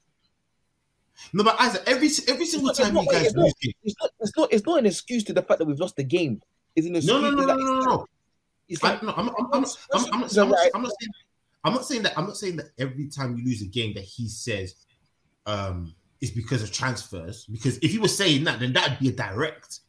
No, 1.32 1.44
but 1.44 1.60
Isaac, 1.60 1.82
every 1.87 2.08
every 2.26 2.46
single 2.46 2.70
It's 2.70 2.78
time 2.78 2.96
it's 2.96 3.06
you 3.06 3.12
guys 3.12 3.26
it's 3.26 3.34
not- 3.34 3.42
lose 3.44 3.54
games. 3.60 3.75
It's 3.84 3.94
not 4.00 4.10
it's 4.20 4.37
not 4.37 4.52
it's 4.52 4.66
not 4.66 4.78
an 4.78 4.87
excuse 4.87 5.25
to 5.25 5.32
the 5.32 5.42
fact 5.42 5.58
that 5.58 5.66
we've 5.66 5.78
lost 5.78 5.96
the 5.96 6.04
game. 6.04 6.40
Excuse 6.87 7.06
No, 7.06 7.20
no, 7.20 7.30
no, 7.30 7.44
no, 7.44 7.54
no, 7.54 7.64
no, 7.64 7.80
no. 7.80 8.06
It's 8.68 8.82
like 8.82 9.02
no, 9.02 9.14
I'm, 9.16 9.28
I'm, 9.30 9.35
I'm, 9.52 9.64
I'm, 9.64 9.64
I'm, 9.94 10.04
I'm, 10.12 10.25
I'm, 10.25 10.49
not, 10.49 10.58
I'm, 10.75 10.75
I'm 10.75 10.82
not 10.82 10.92
saying 11.00 11.12
I'm 11.64 11.73
not 11.75 11.85
saying 11.85 12.02
that 12.02 12.18
I'm 12.18 12.26
not 12.26 12.37
saying 12.37 12.56
that 12.56 12.70
every 12.78 13.08
time 13.08 13.37
you 13.37 13.44
lose 13.44 13.62
a 13.62 13.66
game 13.66 13.94
that 13.94 14.04
he 14.04 14.28
says 14.28 14.75
um 15.47 15.94
is 16.20 16.30
because 16.30 16.62
of 16.62 16.73
transfers. 16.73 17.47
Because 17.47 17.78
if 17.78 17.90
he 17.90 17.99
was 17.99 18.16
saying 18.16 18.44
that, 18.44 18.61
then 18.61 18.73
that'd 18.73 18.99
be 18.99 19.08
a 19.08 19.12
direct. 19.12 19.80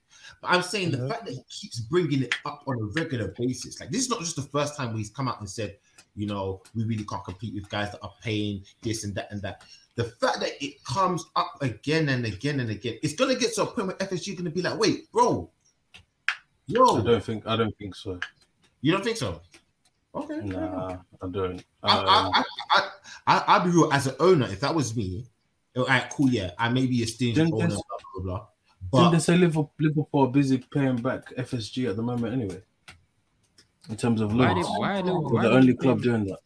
But 0.41 0.51
I'm 0.51 0.61
saying 0.61 0.91
the 0.91 1.09
fact 1.09 1.25
that 1.25 1.33
he 1.33 1.43
keeps 1.49 1.79
bringing 1.79 2.23
it 2.23 2.35
up 2.45 2.63
on 2.67 2.75
a 2.79 2.85
regular 2.99 3.33
basis, 3.37 3.79
like 3.79 3.89
this 3.89 4.03
is 4.03 4.09
not 4.09 4.19
just 4.19 4.35
the 4.35 4.43
first 4.43 4.77
time 4.77 4.95
he's 4.95 5.09
come 5.09 5.27
out 5.27 5.39
and 5.39 5.49
said, 5.49 5.77
you 6.15 6.27
know, 6.27 6.61
we 6.75 6.83
really 6.83 7.03
can't 7.03 7.23
compete 7.23 7.53
with 7.53 7.69
guys 7.69 7.91
that 7.91 8.01
are 8.01 8.13
paying 8.21 8.63
this 8.81 9.03
and 9.03 9.15
that 9.15 9.31
and 9.31 9.41
that. 9.41 9.63
The 9.95 10.05
fact 10.05 10.39
that 10.39 10.63
it 10.63 10.83
comes 10.83 11.25
up 11.35 11.57
again 11.61 12.09
and 12.09 12.25
again 12.25 12.59
and 12.59 12.69
again, 12.69 12.97
it's 13.03 13.13
gonna 13.13 13.35
get 13.35 13.53
to 13.55 13.63
a 13.63 13.65
point 13.65 13.87
where 13.87 13.97
FSG 13.97 14.37
gonna 14.37 14.49
be 14.49 14.61
like, 14.61 14.79
wait, 14.79 15.11
bro, 15.11 15.49
I 16.71 17.01
don't 17.01 17.23
think. 17.23 17.47
I 17.47 17.55
don't 17.55 17.75
think 17.77 17.95
so. 17.95 18.19
you 18.81 18.91
don't 18.91 19.03
think 19.03 19.17
so? 19.17 19.41
Okay. 20.15 20.41
Nah, 20.41 20.97
I 21.21 21.27
don't. 21.29 21.63
I, 21.83 21.97
Um, 21.97 22.05
I, 22.07 22.31
I, 22.33 22.43
I, 22.71 22.89
I, 23.27 23.43
I'll 23.47 23.63
be 23.63 23.69
real. 23.71 23.91
As 23.93 24.07
an 24.07 24.15
owner, 24.19 24.47
if 24.47 24.59
that 24.61 24.73
was 24.73 24.95
me, 24.95 25.25
all 25.77 25.85
right, 25.85 26.09
cool, 26.11 26.29
yeah, 26.29 26.51
I 26.57 26.69
may 26.69 26.85
be 26.87 27.03
a 27.03 27.07
stingy 27.07 27.33
Didn't 27.33 27.53
owner, 27.53 27.67
this- 27.67 27.75
blah 27.75 28.23
blah 28.23 28.23
blah. 28.23 28.45
Didn't 29.01 29.11
they 29.11 29.17
But 29.17 29.23
say 29.23 29.37
Liverpool, 29.37 29.71
Liverpool 29.79 30.21
are 30.23 30.31
busy 30.31 30.57
paying 30.73 30.95
back 30.95 31.33
FSG 31.35 31.89
at 31.89 31.95
the 31.95 32.01
moment 32.01 32.33
anyway? 32.33 32.61
In 33.89 33.97
terms 33.97 34.21
of 34.21 34.33
why, 34.33 34.51
loans, 34.53 34.65
did, 34.67 34.79
why, 34.79 35.01
They're 35.01 35.13
why 35.13 35.43
the 35.43 35.49
they 35.49 35.55
only 35.55 35.67
paying- 35.73 35.77
club 35.77 36.01
doing 36.01 36.25
that. 36.25 36.39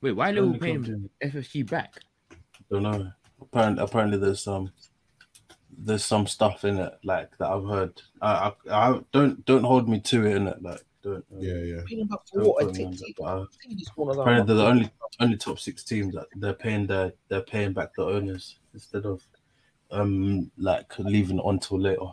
Wait, 0.00 0.12
why 0.12 0.32
The 0.32 0.38
are 0.38 0.42
only 0.44 0.58
Liverpool 0.58 0.74
club 0.74 0.84
paying 0.86 1.00
doing 1.00 1.10
it. 1.20 1.32
FSG 1.34 1.68
back? 1.68 1.94
Don't 2.70 2.82
know. 2.84 3.10
Apparently, 3.40 3.82
apparently 3.84 4.18
there's 4.18 4.40
some 4.42 4.70
there's 5.78 6.04
some 6.04 6.26
stuff 6.26 6.64
in 6.64 6.78
it 6.78 6.94
like 7.04 7.36
that 7.38 7.48
I've 7.50 7.66
heard. 7.66 8.00
I, 8.20 8.52
I, 8.70 8.88
I 8.90 9.00
don't 9.12 9.44
don't 9.44 9.64
hold 9.64 9.88
me 9.88 10.00
to 10.00 10.26
it 10.26 10.36
in 10.36 10.46
it. 10.48 10.62
Like 10.62 10.82
don't. 11.02 11.24
yeah. 11.38 11.80
paying 11.86 12.06
back 12.06 12.20
what? 12.32 12.62
A 12.62 12.66
on 12.68 12.72
t- 12.74 12.84
that, 12.84 13.14
but 13.18 13.24
I- 13.24 13.44
t- 13.68 13.74
these 13.74 13.88
corners 13.88 14.18
are- 14.18 14.22
Apparently, 14.22 14.46
they're 14.54 14.64
the 14.64 14.70
only 14.70 14.90
only 15.20 15.36
top 15.36 15.58
six 15.58 15.84
teams 15.84 16.14
that 16.14 16.26
they're 16.36 16.52
paying 16.54 16.86
their 16.86 17.12
they're 17.28 17.42
paying 17.42 17.72
back 17.72 17.94
the 17.94 18.04
owners 18.04 18.58
instead 18.74 19.04
of 19.04 19.22
um 19.90 20.50
like 20.56 20.98
leaving 20.98 21.38
it 21.38 21.42
on 21.44 21.58
till 21.58 21.80
later. 21.80 22.06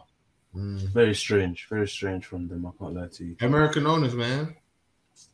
Mm. 0.56 0.80
Very 0.94 1.14
strange, 1.14 1.68
very 1.70 1.88
strange 1.88 2.26
from 2.26 2.48
them. 2.48 2.66
I 2.66 2.72
can't 2.80 2.96
lie 2.96 3.08
to 3.08 3.24
you. 3.24 3.36
American 3.42 3.86
owners, 3.86 4.16
man. 4.16 4.56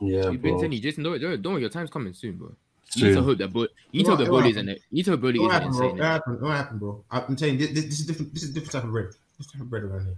Yeah, 0.02 0.30
You've 0.30 0.42
been 0.42 0.58
bro. 0.58 0.68
you, 0.70 0.82
Jason, 0.82 1.04
don't, 1.04 1.22
don't, 1.22 1.42
don't 1.42 1.54
worry, 1.54 1.62
your 1.62 1.70
time's 1.70 1.90
coming 1.90 2.14
soon, 2.14 2.38
bro. 2.38 2.56
It's 2.96 3.02
You 3.02 3.08
need 3.10 3.14
to 3.16 3.16
true. 3.18 3.26
hope 3.26 3.38
that, 3.40 3.54
but 3.54 3.70
you 3.92 4.00
need 4.00 4.04
to 4.06 4.10
hope 4.12 4.20
the 4.20 4.32
what 4.32 4.40
bullies 4.42 4.56
happened? 4.56 4.70
and 4.70 4.78
it. 4.78 4.84
You 4.90 4.96
need 4.96 5.06
to 5.06 5.12
hope 5.12 5.22
bullies 5.22 5.40
What 5.42 5.48
isn't 5.52 5.52
happened, 5.62 5.78
bro? 5.78 5.86
insane. 5.86 5.98
What 6.00 6.06
happened? 6.08 6.42
What 6.42 6.52
happened, 6.58 6.80
bro? 6.80 7.04
I'm 7.12 7.36
telling 7.36 7.60
you, 7.60 7.68
this, 7.68 7.84
this 7.86 8.00
is 8.00 8.06
different. 8.06 8.34
This 8.34 8.44
is 8.44 8.50
different 8.54 8.72
type 8.72 8.84
of 8.86 8.92
bread. 8.92 9.08
This 9.38 9.48
type 9.52 9.62
of 9.62 9.70
bread 9.70 9.84
around 9.84 10.06
here. 10.06 10.16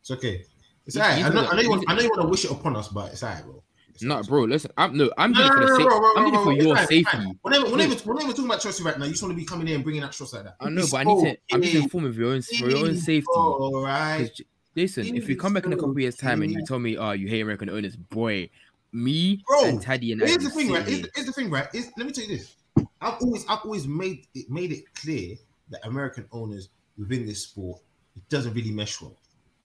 It's 0.00 0.10
okay. 0.10 0.44
It's 0.86 0.96
You- 0.96 1.02
alright. 1.02 1.24
I 1.24 1.28
know, 1.30 1.34
know 1.42 1.48
I 1.48 1.56
know 1.56 1.62
you 1.62 1.70
want. 1.70 1.84
I 1.88 1.94
know 1.94 2.02
you 2.02 2.08
want 2.10 2.22
to 2.22 2.28
wish 2.28 2.44
it 2.44 2.50
upon 2.50 2.76
us, 2.76 2.88
but 2.88 3.12
it's 3.12 3.22
alright, 3.22 3.42
bro. 3.44 3.62
It's 3.90 4.02
No, 4.02 4.18
it's 4.18 4.28
bro, 4.28 4.42
listen, 4.44 4.70
I'm 4.76 4.96
no, 4.96 5.10
I'm 5.18 5.32
No, 5.32 5.38
doing 5.38 5.48
it 5.48 5.50
no, 5.50 5.54
for 5.54 5.60
no, 5.60 5.66
the 5.66 5.70
no, 5.72 5.76
sake. 5.78 5.88
bro, 5.88 5.98
bro, 5.98 6.12
I'm 6.16 6.30
doing 6.32 6.44
for 6.44 6.52
your 6.62 6.76
it's 6.76 6.88
safety. 6.88 7.04
fine. 7.04 7.38
Whenever, 7.42 7.64
whenever, 7.70 7.94
whenever 7.94 8.26
we're 8.28 8.32
talking 8.32 8.44
about 8.44 8.60
Chelsea 8.60 8.82
right 8.84 8.98
now, 8.98 9.04
you 9.06 9.10
just 9.10 9.22
want 9.22 9.32
to 9.32 9.36
be 9.36 9.44
coming 9.44 9.66
in 9.68 9.74
and 9.76 9.84
bringing 9.84 10.02
out 10.02 10.14
shots 10.14 10.32
like 10.34 10.44
that. 10.44 10.54
I 10.60 10.68
know, 10.68 10.84
but 10.90 10.98
I 10.98 11.04
need 11.04 11.24
to. 11.24 11.38
I'm 11.52 11.62
just 11.62 11.74
okay. 11.74 11.82
informing 11.82 12.12
for 12.12 12.20
your 12.20 12.32
own 12.34 12.42
for 12.42 12.68
your 12.70 12.86
own 12.86 12.96
safety. 12.96 13.26
All 13.34 13.82
right. 13.82 14.30
J- 14.34 14.44
Jason, 14.76 15.16
if 15.16 15.28
you 15.28 15.36
come 15.36 15.52
back 15.54 15.66
in 15.66 15.72
a 15.72 15.76
couple 15.76 15.98
years' 15.98 16.14
time 16.16 16.42
and 16.42 16.52
you 16.52 16.64
tell 16.64 16.78
me, 16.78 16.96
"Oh, 16.96 17.10
you 17.10 17.26
hate 17.26 17.40
American 17.40 17.68
owners," 17.70 17.96
boy, 17.96 18.48
me 18.92 19.42
Bro, 19.46 19.64
and 19.66 19.82
Taddy 19.82 20.12
and 20.12 20.20
Here's 20.20 20.38
the 20.38 20.50
thing, 20.50 20.72
right? 20.72 20.82
Here's 20.82 20.96
here. 20.96 21.02
the, 21.02 21.10
here's 21.14 21.26
the 21.26 21.32
thing, 21.32 21.50
right? 21.50 21.68
Is 21.74 21.90
let 21.96 22.06
me 22.06 22.12
tell 22.12 22.24
you 22.24 22.36
this. 22.36 22.56
I've 23.00 23.20
always, 23.20 23.44
I've 23.48 23.60
always 23.64 23.86
made 23.86 24.26
it 24.34 24.50
made 24.50 24.72
it 24.72 24.92
clear 24.94 25.36
that 25.70 25.86
American 25.86 26.26
owners 26.32 26.70
within 26.96 27.26
this 27.26 27.42
sport 27.42 27.80
it 28.16 28.28
doesn't 28.28 28.54
really 28.54 28.70
mesh 28.70 29.00
well. 29.00 29.16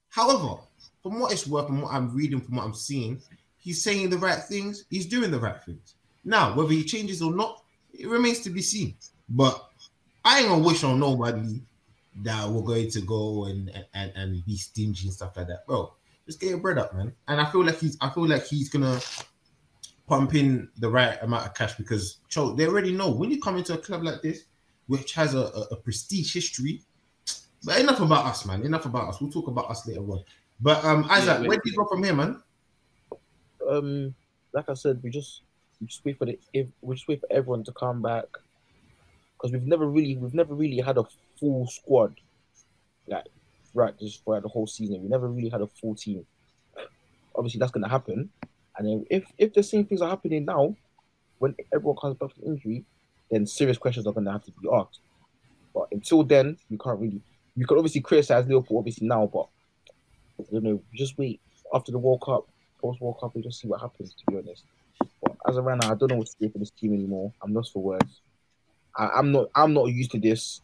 However, 0.10 0.62
from 1.02 1.20
what 1.20 1.32
it's 1.32 1.48
worth, 1.48 1.68
from 1.68 1.82
what 1.82 1.94
I'm 1.94 2.16
reading, 2.16 2.40
from 2.40 2.58
what 2.58 2.66
I'm 2.66 2.74
seeing, 2.74 3.22
he's 3.58 3.84
saying 3.84 4.10
the 4.10 4.18
right 4.18 4.40
things. 4.40 4.86
He's 4.90 5.08
doing 5.08 5.32
the 5.32 5.40
right 5.40 5.62
things. 5.64 5.96
Now, 6.24 6.56
whether 6.56 6.72
he 6.72 6.84
changes 6.84 7.22
or 7.22 7.34
not, 7.34 7.64
it 7.94 8.08
remains 8.08 8.42
to 8.42 8.50
be 8.50 8.62
seen. 8.62 8.96
But 9.30 9.70
I 10.24 10.40
ain't 10.40 10.50
gonna 10.50 10.64
wish 10.64 10.84
on 10.84 11.00
nobody 11.00 11.62
that 12.22 12.48
we're 12.48 12.62
going 12.62 12.90
to 12.92 13.02
go 13.02 13.46
and 13.46 13.72
and 13.94 14.12
and 14.16 14.46
be 14.46 14.58
stingy 14.58 15.08
and 15.08 15.14
stuff 15.14 15.36
like 15.36 15.48
that, 15.48 15.66
bro. 15.66 15.94
Just 16.26 16.40
get 16.40 16.50
your 16.50 16.60
bread 16.60 16.78
up, 16.78 16.96
man. 16.96 17.14
And 17.28 17.42
I 17.42 17.46
feel 17.52 17.64
like 17.64 17.80
he's, 17.80 17.98
I 18.02 18.10
feel 18.10 18.28
like 18.28 18.46
he's 18.46 18.70
gonna 18.70 19.00
pump 20.08 20.36
in 20.36 20.70
the 20.78 20.90
right 20.90 21.18
amount 21.22 21.46
of 21.46 21.54
cash 21.54 21.76
because 21.76 22.18
Cho, 22.30 22.54
they 22.54 22.68
already 22.68 22.92
know 22.92 23.10
when 23.12 23.32
you 23.32 23.42
come 23.42 23.58
into 23.58 23.74
a 23.74 23.78
club 23.78 24.04
like 24.04 24.22
this, 24.22 24.46
which 24.88 25.14
has 25.14 25.34
a, 25.34 25.40
a, 25.40 25.68
a 25.72 25.76
prestige 25.76 26.34
history. 26.34 26.82
But 27.66 27.80
enough 27.80 28.02
about 28.02 28.26
us, 28.26 28.46
man. 28.46 28.64
Enough 28.64 28.86
about 28.86 29.10
us. 29.10 29.22
We'll 29.22 29.32
talk 29.32 29.48
about 29.48 29.70
us 29.70 29.88
later 29.88 30.02
on. 30.02 30.24
But 30.60 30.84
um, 30.84 31.06
Isaac, 31.10 31.40
wait. 31.42 31.48
where 31.48 31.58
do 31.58 31.72
you 31.72 31.78
go 31.78 31.86
from 31.86 32.04
here, 32.04 32.14
man? 32.14 32.42
um, 33.70 34.14
like 34.54 34.70
I 34.70 34.74
said, 34.74 35.02
we 35.04 35.10
just 35.10 35.42
we 35.80 35.88
just 35.88 36.04
wait 36.06 36.18
for 36.18 36.26
the 36.26 36.40
if 36.54 36.68
we 36.82 36.96
just 36.96 37.08
wait 37.08 37.22
for 37.22 37.32
everyone 37.32 37.64
to 37.66 37.72
come 37.72 38.02
back 38.02 38.26
because 39.36 39.52
we've 39.52 39.68
never 39.68 39.88
really 39.88 40.16
we've 40.16 40.34
never 40.34 40.54
really 40.54 40.80
had 40.80 40.98
a 40.98 41.04
full 41.40 41.68
squad 41.68 42.20
like 43.08 43.26
right 43.74 43.98
just 44.00 44.24
throughout 44.24 44.44
the 44.44 44.50
whole 44.50 44.68
season. 44.68 45.02
We 45.02 45.10
never 45.10 45.28
really 45.28 45.50
had 45.50 45.62
a 45.62 45.68
full 45.68 45.96
team. 45.96 46.26
Obviously, 47.36 47.60
that's 47.60 47.72
gonna 47.72 47.90
happen, 47.90 48.30
and 48.78 48.88
then 48.88 49.06
if 49.10 49.26
if 49.38 49.54
the 49.54 49.64
same 49.64 49.86
things 49.86 50.02
are 50.02 50.10
happening 50.10 50.46
now, 50.46 50.76
when 51.40 51.56
everyone 51.74 51.98
comes 51.98 52.18
back 52.18 52.34
from 52.34 52.44
injury, 52.46 52.86
then 53.32 53.46
serious 53.46 53.78
questions 53.78 54.06
are 54.08 54.14
gonna 54.14 54.32
have 54.32 54.46
to 54.46 54.52
be 54.52 54.70
asked. 54.72 55.00
But 55.74 55.88
until 55.92 56.24
then, 56.24 56.58
you 56.70 56.78
can't 56.78 57.00
really. 57.00 57.22
You 57.56 57.66
can 57.68 57.78
obviously 57.78 58.02
criticize 58.02 58.48
Liverpool 58.48 58.80
obviously 58.80 59.08
now, 59.08 59.30
but 59.32 59.48
I 60.40 60.52
don't 60.52 60.64
know. 60.64 60.82
Just 60.94 61.18
wait 61.18 61.40
after 61.74 61.92
the 61.92 61.98
World 61.98 62.22
Cup 62.22 62.48
post 62.84 63.02
World 63.02 63.18
Cup, 63.20 63.34
we'll 63.34 63.44
just 63.44 63.60
see 63.60 63.68
what 63.68 63.82
happens. 63.82 64.14
To 64.14 64.32
be 64.32 64.38
honest, 64.38 64.64
but 65.22 65.36
as 65.48 65.56
right 65.58 65.78
now, 65.82 65.92
I 65.92 65.96
don't 65.96 66.12
know 66.12 66.18
what 66.18 66.28
to 66.28 66.36
do 66.40 66.50
for 66.50 66.60
this 66.60 66.72
team 66.72 66.94
anymore. 66.94 67.32
I'm 67.42 67.54
lost 67.54 67.74
for 67.74 67.82
words. 67.82 68.22
I, 68.96 69.08
I'm 69.08 69.32
not. 69.32 69.50
I'm 69.56 69.74
not 69.74 69.86
used 69.86 70.12
to 70.12 70.20
this. 70.20 70.62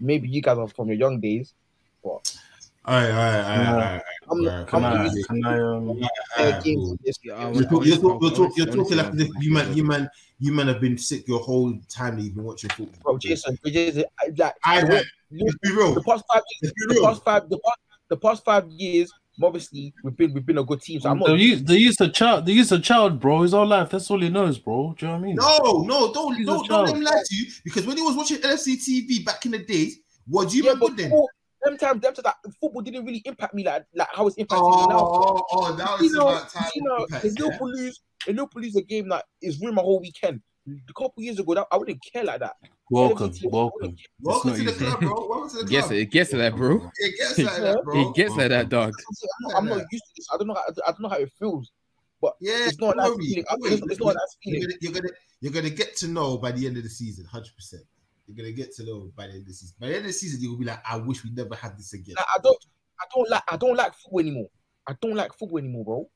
Maybe 0.00 0.28
you 0.28 0.42
guys 0.42 0.58
are 0.58 0.68
from 0.68 0.88
your 0.88 0.96
young 0.96 1.20
days, 1.20 1.54
but 2.02 2.36
All 2.84 2.94
right, 2.94 3.10
all 3.10 3.16
right, 3.16 3.42
all 3.42 3.58
right, 3.58 3.68
all 3.68 3.76
right. 3.78 4.02
I'm 4.30 4.44
Right, 4.44 4.44
not. 4.44 4.68
Can 4.68 4.84
I, 4.84 5.08
can 5.26 5.44
I 5.44 5.54
um 5.60 5.88
all 5.88 6.00
right, 6.38 6.64
games 6.64 6.76
cool. 6.80 6.90
like 6.90 6.98
this. 7.04 7.18
Yeah, 7.22 7.34
I 7.34 7.42
You're, 7.42 7.50
wanna- 7.52 7.66
talk, 7.66 7.82
I 7.82 7.84
you're, 7.84 7.84
you're, 7.84 7.94
I 7.94 8.00
talk, 8.00 8.20
wanna- 8.22 8.52
you're 8.56 8.66
I 8.66 8.70
wanna 8.70 8.76
talking 8.76 8.84
say 8.84 8.94
like 8.96 9.12
this. 9.12 9.26
something. 9.28 9.42
You 9.42 9.52
man, 9.52 9.76
you 9.76 9.84
man, 9.84 10.10
you 10.40 10.52
man 10.52 10.68
have 10.68 10.80
been 10.80 10.98
sick 10.98 11.28
your 11.28 11.40
whole 11.40 11.78
time 11.88 12.16
that 12.16 12.22
you've 12.22 12.34
been 12.34 12.44
watching 12.44 12.70
football. 12.70 13.00
Bro, 13.04 13.18
Jason, 13.18 13.58
Jason, 13.66 14.04
I- 14.20 14.30
like 14.36 14.54
I, 14.64 14.80
the 14.84 15.04
let's 15.30 15.56
be 15.62 15.70
real. 15.72 15.94
the 15.94 16.02
past 16.02 16.24
five 16.32 16.42
years, 16.60 16.72
the 16.88 17.00
past 17.02 17.24
five, 17.24 17.48
the 17.48 17.58
past, 17.58 17.78
the 18.08 18.16
past 18.16 18.44
five 18.44 18.66
years, 18.68 19.12
obviously 19.42 19.94
we've 20.02 20.16
been 20.16 20.32
we've 20.34 20.44
been 20.46 20.58
a 20.58 20.64
good 20.64 20.80
team. 20.82 21.00
So 21.00 21.10
I'm 21.10 21.18
not. 21.18 21.28
the 21.28 21.36
use 21.36 21.62
the 21.62 21.78
use 21.78 22.00
of 22.00 22.12
child 22.12 22.46
the 22.46 22.52
use 22.52 22.72
of 22.72 22.82
child, 22.82 23.20
bro, 23.20 23.42
his 23.42 23.52
whole 23.52 23.66
life. 23.66 23.90
That's 23.90 24.10
all 24.10 24.20
he 24.20 24.28
knows, 24.28 24.58
bro. 24.58 24.94
Do 24.98 25.06
you 25.06 25.12
know 25.12 25.18
what 25.18 25.22
I 25.24 25.26
mean? 25.26 25.36
No, 25.36 25.82
no, 25.86 26.12
don't 26.12 26.44
don't, 26.44 26.68
don't 26.68 26.84
let 26.86 26.96
him 26.96 27.02
lie 27.02 27.22
to 27.24 27.36
you 27.36 27.46
because 27.64 27.86
when 27.86 27.96
he 27.96 28.02
was 28.02 28.16
watching 28.16 28.38
LFC 28.38 28.74
TV 28.76 29.24
back 29.24 29.44
in 29.46 29.52
the 29.52 29.58
days, 29.60 29.98
what 30.26 30.50
do 30.50 30.56
you 30.56 30.64
yeah, 30.64 30.72
man 30.74 30.96
then? 30.96 31.10
football, 31.10 31.30
them 31.62 31.76
times, 31.76 32.00
them 32.00 32.14
times, 32.14 32.24
like, 32.24 32.54
football 32.60 32.82
didn't 32.82 33.04
really 33.04 33.22
impact 33.24 33.54
me 33.54 33.64
like 33.64 33.84
like 33.94 34.08
how 34.12 34.26
it's 34.26 34.36
impacting 34.36 34.80
me 34.80 34.86
now. 34.88 34.98
Oh, 35.00 35.36
oh, 35.36 35.44
oh 35.52 35.76
that 35.76 35.90
was 35.92 36.02
you 36.02 36.12
know, 36.18 36.28
about 36.28 36.50
time. 36.50 36.70
you 36.74 36.82
know, 36.82 37.06
if? 37.10 37.38
Liverpool 37.38 37.70
lose, 37.70 38.00
if 38.26 38.36
Liverpool 38.36 38.62
lose 38.62 38.76
a 38.76 38.82
game 38.82 39.08
that 39.08 39.24
is 39.40 39.60
ruined 39.60 39.76
my 39.76 39.82
whole 39.82 40.00
weekend. 40.00 40.40
A 40.68 40.92
couple 40.92 41.24
years 41.24 41.40
ago, 41.40 41.54
that 41.54 41.66
I 41.72 41.76
wouldn't 41.76 41.98
care 42.12 42.22
like 42.22 42.38
that. 42.38 42.54
Welcome, 42.88 43.32
team, 43.32 43.50
I 43.52 43.56
welcome. 43.56 43.80
wouldn't. 43.80 44.00
Welcome 44.20 44.54
to 44.54 44.62
the 44.62 44.72
club, 44.72 45.00
bro. 45.00 45.26
Welcome 45.28 45.50
to 45.50 45.56
the 45.56 45.62
It 45.62 45.66
club. 45.66 45.70
gets 45.70 45.90
it 45.90 46.10
gets 46.12 46.30
to 46.30 46.36
that, 46.36 46.54
bro. 46.54 46.90
It 46.98 47.18
gets 47.18 47.38
like 47.38 47.62
that, 47.62 47.84
bro. 47.84 48.00
It 48.00 48.14
gets 48.14 48.36
like 48.36 48.48
that, 48.50 48.68
dog. 48.68 48.94
I'm 48.94 49.48
not, 49.48 49.56
I'm 49.56 49.68
not 49.68 49.86
used 49.90 50.04
to 50.04 50.10
this. 50.16 50.26
I 50.32 50.36
don't 50.36 50.46
know. 50.46 50.54
How, 50.54 50.62
I 50.86 50.90
don't 50.92 51.00
know 51.00 51.08
how 51.08 51.16
it 51.16 51.32
feels. 51.36 51.72
But 52.20 52.34
yeah, 52.40 52.68
It's 52.68 52.78
not 52.78 52.94
a 52.96 53.02
don't 53.02 53.18
nice 53.18 53.26
feeling. 53.26 53.44
Don't. 53.50 53.72
It's, 53.72 53.82
it's 53.90 54.00
not 54.00 54.10
a 54.10 54.14
nice 54.14 54.36
You're 54.44 54.60
feeling. 54.60 54.60
gonna, 54.60 54.74
you're 54.80 54.92
gonna 54.92 55.14
you're 55.40 55.52
gonna 55.52 55.70
get 55.70 55.96
to 55.96 56.08
know 56.08 56.38
by 56.38 56.52
the 56.52 56.64
end 56.64 56.76
of 56.76 56.84
the 56.84 56.88
season, 56.88 57.24
hundred 57.24 57.56
percent. 57.56 57.82
You're 58.26 58.36
gonna 58.36 58.52
get 58.52 58.72
to 58.76 58.84
know 58.84 59.10
by 59.16 59.26
the 59.26 59.32
end 59.34 59.42
of 59.42 59.46
the 59.48 59.52
season. 59.54 59.74
By 59.80 59.88
the 59.88 59.94
end 59.96 60.02
of 60.04 60.06
the 60.08 60.12
season, 60.12 60.40
you 60.40 60.50
will 60.50 60.58
be 60.58 60.64
like, 60.64 60.80
I 60.88 60.96
wish 60.96 61.24
we 61.24 61.30
never 61.30 61.54
had 61.54 61.76
this 61.76 61.92
again. 61.92 62.14
Like, 62.16 62.26
I 62.36 62.38
don't. 62.42 62.58
I 63.00 63.04
don't 63.14 63.30
like. 63.30 63.42
I 63.50 63.56
don't 63.56 63.76
like 63.76 63.94
football 63.94 64.20
anymore. 64.20 64.48
I 64.86 64.94
don't 65.00 65.14
like 65.14 65.32
football 65.34 65.58
anymore, 65.58 65.84
bro. 65.84 66.10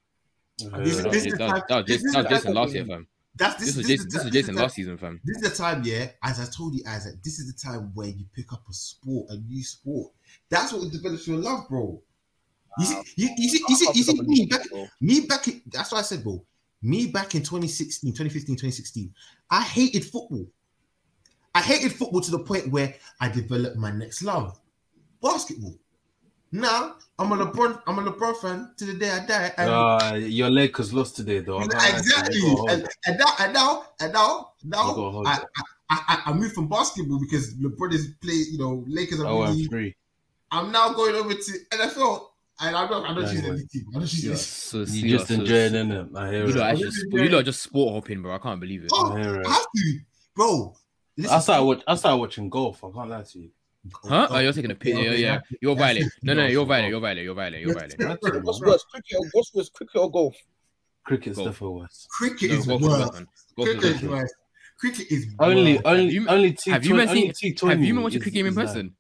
This- 0.85 0.97
Yeah. 0.97 1.03
That 1.03 1.05
this 1.05 1.05
was 1.05 1.15
is 1.17 1.23
Jason- 1.25 1.31
the 1.39 1.47
time- 1.47 1.63
that 1.69 1.77
was 1.77 1.87
this 1.87 2.03
Jason 2.03 2.09
is 2.09 2.13
that 2.15 2.23
was 2.23 2.25
the 2.25 2.35
Jason 2.37 2.55
last 2.55 2.75
year, 2.75 2.87
fam. 2.87 3.07
That's 3.39 3.55
this, 3.57 3.67
This 3.67 3.77
was 3.77 3.87
Jason 3.87 4.09
this 4.11 4.25
was 4.25 4.33
Jason 4.33 4.55
last 4.55 4.75
season, 4.75 4.97
fam. 4.99 5.21
This 5.25 5.37
is 5.37 5.43
the 5.51 5.57
time, 5.63 5.83
yeah. 5.85 6.11
As 6.23 6.41
I 6.41 6.47
told 6.47 6.75
you, 6.75 6.83
Isaac, 6.89 7.23
this 7.23 7.39
is 7.39 7.53
the 7.53 7.69
time 7.69 7.91
where 7.95 8.09
you 8.09 8.25
pick 8.35 8.51
up 8.53 8.63
a 8.69 8.73
sport, 8.73 9.27
a 9.31 9.37
new 9.37 9.63
sport. 9.63 10.13
That's 10.49 10.73
what 10.73 10.91
develops 10.91 11.27
your 11.29 11.37
love, 11.39 11.69
bro. 11.69 12.03
You 12.79 12.85
see, 12.87 12.95
you, 13.17 13.29
you 13.37 13.49
see, 13.49 13.65
you 13.69 13.77
see, 13.77 13.89
you 13.95 14.03
see 14.05 14.21
me 14.23 14.47
back, 14.47 14.63
me 15.01 15.21
back 15.27 15.49
in, 15.49 15.63
that's 15.67 15.93
what 15.93 15.99
I 15.99 16.03
said, 16.03 16.23
bro. 16.23 16.45
Me 16.83 17.07
back 17.07 17.35
in 17.35 17.43
2016, 17.43 18.11
2015, 18.13 18.55
2016, 18.57 19.13
I 19.51 19.63
hated 19.63 20.05
football. 20.05 20.47
I 21.57 21.61
hated 21.63 21.93
football 21.95 22.21
to 22.21 22.31
the 22.31 22.39
point 22.41 22.69
where 22.71 22.95
I 23.19 23.31
developed 23.31 23.77
my 23.79 23.91
next 23.91 24.23
love, 24.23 24.61
basketball. 25.23 25.75
Now 26.53 26.97
I'm 27.19 27.33
a 27.33 27.37
LeBron, 27.37 27.81
I'm 27.87 27.99
a 27.99 28.03
LeBron 28.13 28.37
fan 28.43 28.71
to 28.77 28.85
the 28.85 28.93
day 28.95 29.11
I 29.11 29.25
die. 29.27 29.53
And 29.57 29.71
Uh, 29.71 30.15
your 30.17 30.51
Lakers 30.51 30.93
lost 30.93 31.17
today, 31.17 31.39
though. 31.41 31.57
I 31.59 31.67
can't 31.67 31.73
lie 31.75 31.81
to 31.81 31.93
you. 31.93 31.99
exactly. 31.99 32.37
You 32.37 32.43
gotta 32.43 32.57
hold 32.57 32.71
And, 32.71 32.89
and 33.07 33.19
now, 33.19 33.33
and 33.41 33.53
now, 33.55 33.85
and 34.01 34.13
now, 34.13 34.53
now, 34.65 35.23
I, 35.25 35.37
it. 35.39 35.45
I, 35.89 35.99
I, 36.09 36.23
I 36.27 36.33
moved 36.35 36.55
from 36.55 36.69
basketball 36.69 37.19
because 37.21 37.55
LeBron 37.55 37.95
is 37.95 38.09
play. 38.21 38.35
You 38.35 38.59
know, 38.59 38.85
Lakers 38.87 39.21
are 39.21 39.27
Oh, 39.27 39.43
really. 39.45 39.63
I'm 39.65 39.69
free. 39.71 39.97
I'm 40.51 40.71
now 40.71 40.93
going 40.93 41.15
over 41.15 41.33
to 41.33 41.53
NFL, 41.73 42.27
and 42.61 42.77
I'm 42.77 42.91
not. 42.91 43.09
I'm 43.09 43.17
not 43.17 43.35
Yeah, 43.35 43.41
choosing 43.41 43.69
team. 43.69 43.85
I'm 43.95 44.01
not 44.01 44.09
choosing 44.11 44.29
Yeah, 44.31 44.37
this. 44.37 44.47
so 44.47 44.79
You 44.81 44.87
see, 44.87 45.09
just 45.09 45.29
so- 45.29 45.35
enjoying 45.35 45.75
it. 45.75 46.09
I 46.15 46.31
hear 46.31 46.43
You 46.45 46.51
it. 46.51 46.57
lot 46.57 46.67
I 46.67 46.71
actually, 46.73 46.85
just 46.85 46.99
you 47.13 47.21
it. 47.23 47.33
lot 47.33 47.45
just 47.47 47.63
sport 47.63 47.95
hopping, 47.95 48.21
bro. 48.23 48.35
I 48.35 48.39
can't 48.39 48.61
believe 48.61 48.85
it. 48.85 48.91
Oh, 48.95 49.13
I 49.15 49.21
hear 49.23 49.41
it. 49.41 49.47
I 49.47 49.53
have 49.53 49.67
to, 49.75 49.99
bro. 50.37 50.77
Listen, 51.17 51.35
I 51.35 51.39
started, 51.41 51.65
watch, 51.65 51.83
I 51.87 51.95
started 51.95 52.17
watching 52.19 52.51
golf. 52.51 52.85
I 52.85 52.91
can't 52.91 53.09
lie 53.11 53.23
to 53.23 53.39
you. 53.39 53.51
Huh? 54.05 54.27
Oh, 54.31 54.39
you're 54.41 54.53
taking 54.53 54.71
a 54.71 54.75
piss. 54.75 54.95
Yeah, 54.97 55.03
yeah. 55.13 55.15
yeah. 55.17 55.41
You're 55.63 55.77
violent. 55.77 56.13
No, 56.23 56.35
no, 56.35 56.47
you're 56.47 56.67
violent. 56.67 56.91
You're 56.91 57.01
violent. 57.01 57.23
You're 57.25 57.35
violent. 57.35 57.63
You're 57.63 57.75
violent. 57.75 57.95
That's 57.99 58.27
it, 58.37 58.43
What's 58.45 58.61
worse, 58.61 58.85
cricket? 58.91 59.17
Uh, 59.17 59.19
or- 59.23 59.29
What's 59.33 59.55
worse, 59.55 59.69
cricket 59.71 59.97
or 60.01 60.11
golf? 60.11 60.37
Cricket's 61.05 61.37
Golf. 61.37 61.49
definitely 61.51 61.81
worse. 61.81 62.07
Cricket 62.11 62.51
No, 62.51 62.57
is 62.57 62.67
golf 62.67 62.83
worse. 62.83 62.99
worse. 62.99 63.13
Golf 63.57 63.69
Cricket 63.69 63.85
is 63.85 64.03
worse. 64.03 64.35
Cricket 64.79 65.07
is 65.13 65.27
Only, 65.39 65.75
worse. 65.75 65.83
only, 65.85 66.09
you- 66.13 66.29
only 66.29 66.53
T. 66.53 66.71
Have 66.73 66.85
you 66.85 66.95
man 66.97 67.09
only 67.09 67.33
seen? 67.33 67.55
T20 67.55 67.69
Have 67.71 67.83
you 67.85 67.95
man 67.95 68.03
watched 68.03 68.17
a 68.17 68.19
cricket 68.19 68.35
game 68.35 68.47
in 68.47 68.51
is 68.53 68.57
like- 68.57 68.67
person? 68.67 68.97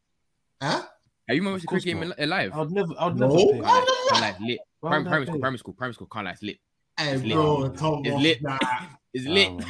Huh? 0.62 0.82
Have 1.28 1.36
you 1.36 1.42
man 1.42 1.52
watched 1.52 1.64
a 1.64 1.66
Of 1.66 1.68
course 1.70 1.82
cricket 1.82 2.00
game 2.00 2.08
not. 2.08 2.18
in- 2.20 2.30
live? 2.30 2.52
I 2.54 2.58
would 2.60 2.70
never, 2.70 2.94
I 2.98 3.06
would 3.06 3.16
No, 3.16 3.26
never 3.26 3.36
pay. 3.36 3.60
I 3.64 3.70
Can't 4.08 4.12
never. 4.12 4.20
like 4.22 4.40
lit. 4.40 4.58
Why 4.80 4.90
Prim- 4.90 5.02
would 5.02 5.08
I 5.08 5.10
Primary 5.10 5.26
school, 5.26 5.34
pay? 5.34 5.40
primary 5.40 5.58
school, 5.58 5.74
primary 5.74 5.94
school. 5.94 6.06
Can't 6.12 6.24
lie, 6.26 6.30
it's 6.30 6.42
lit. 6.42 6.58
Hey, 6.96 7.10
It's 7.12 7.22
lit. 7.24 7.32
bro, 7.34 7.70
come 7.70 8.02
It's 8.06 8.14
on. 8.14 8.22
lit. 8.22 8.42
Nah. 8.42 8.58
It's 9.12 9.26
lit. 9.26 9.64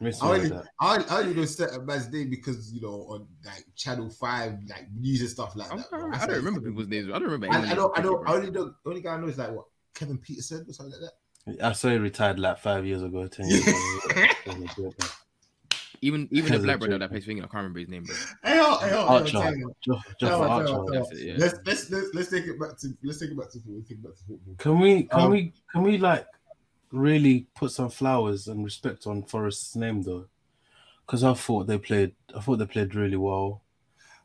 Man. 0.00 0.08
Miss 0.08 0.22
I 0.22 0.26
me 0.26 0.32
only, 0.38 0.50
with. 0.52 0.66
I 0.80 1.04
I 1.10 1.18
only 1.20 1.34
know 1.34 1.44
certain 1.44 1.84
man's 1.86 2.10
name 2.10 2.30
because 2.30 2.72
you 2.72 2.80
know 2.80 3.06
on 3.10 3.26
like 3.44 3.64
Channel 3.76 4.08
Five, 4.10 4.54
like 4.68 4.86
news 4.98 5.20
and 5.20 5.30
stuff 5.30 5.54
like 5.56 5.68
I'm- 5.68 5.78
that. 5.78 5.86
I 5.92 5.96
bro. 5.98 6.10
don't, 6.10 6.14
I 6.22 6.26
don't 6.26 6.36
remember 6.36 6.60
people's 6.62 6.88
names. 6.88 7.08
I 7.08 7.12
don't 7.12 7.24
remember. 7.24 7.48
I, 7.54 7.58
any 7.58 7.68
I 7.70 7.74
know, 7.74 7.92
I 7.94 8.00
know. 8.02 8.16
cricket, 8.16 8.28
I 8.32 8.36
only 8.38 8.50
know. 8.50 8.64
The 8.84 8.90
only 8.90 9.02
guy 9.02 9.14
I 9.14 9.20
know 9.20 9.26
is 9.28 9.38
like 9.38 9.52
what 9.52 9.66
Kevin 9.94 10.18
Pietersen 10.18 10.68
or 10.68 10.72
something 10.72 10.94
like 11.00 11.10
that. 11.56 11.64
I 11.66 11.72
saw 11.72 11.88
he 11.90 11.96
retired 11.98 12.38
like 12.38 12.58
five 12.58 12.86
years 12.86 13.02
ago, 13.02 13.26
ten 13.28 13.46
years 13.48 13.66
ago. 13.66 14.92
Even 16.02 16.28
even 16.30 16.52
the 16.52 16.58
black 16.60 16.78
brother 16.78 16.96
that 16.98 17.10
plays 17.10 17.26
finger, 17.26 17.42
I 17.42 17.46
can't 17.46 17.54
remember 17.56 17.80
his 17.80 17.88
name, 17.90 18.04
bro. 18.04 18.14
Hey, 18.42 18.56
yo, 18.56 18.78
hey, 18.78 18.88
yo, 18.88 18.94
yo, 19.02 19.06
Archer, 19.06 19.32
tell 19.32 19.54
you. 19.54 19.74
Jeff, 19.84 20.14
Jeff 20.18 20.32
Oh, 20.32 20.42
Archer. 20.44 20.78
That's 20.98 21.12
it, 21.12 21.26
yeah. 21.26 21.34
Let's 21.36 21.58
let's 21.66 21.90
let's 21.90 22.06
let's 22.14 22.30
take 22.30 22.46
it 22.46 22.58
back 22.58 22.78
to 22.78 22.88
let's 23.04 23.18
take 23.20 23.30
it 23.32 23.36
back 23.36 23.50
to 23.52 23.58
football. 23.58 23.82
Take 23.86 23.98
it 23.98 24.02
back 24.02 24.12
to 24.16 24.24
football. 24.24 24.54
Can 24.56 24.80
we, 24.80 25.02
can 25.02 25.20
Um, 25.20 25.30
we, 25.30 25.52
can 25.70 25.82
we 25.82 25.98
like 25.98 26.26
really 26.92 27.46
put 27.54 27.70
some 27.72 27.90
flowers 27.90 28.48
and 28.48 28.64
respect 28.64 29.06
on 29.06 29.22
Forest's 29.22 29.76
name 29.76 30.02
though? 30.02 30.26
Because 31.06 31.24
I 31.24 31.34
thought 31.34 31.66
they 31.66 31.78
played, 31.78 32.14
I 32.36 32.40
thought 32.40 32.56
they 32.56 32.66
played 32.66 32.94
really 32.94 33.16
well. 33.16 33.62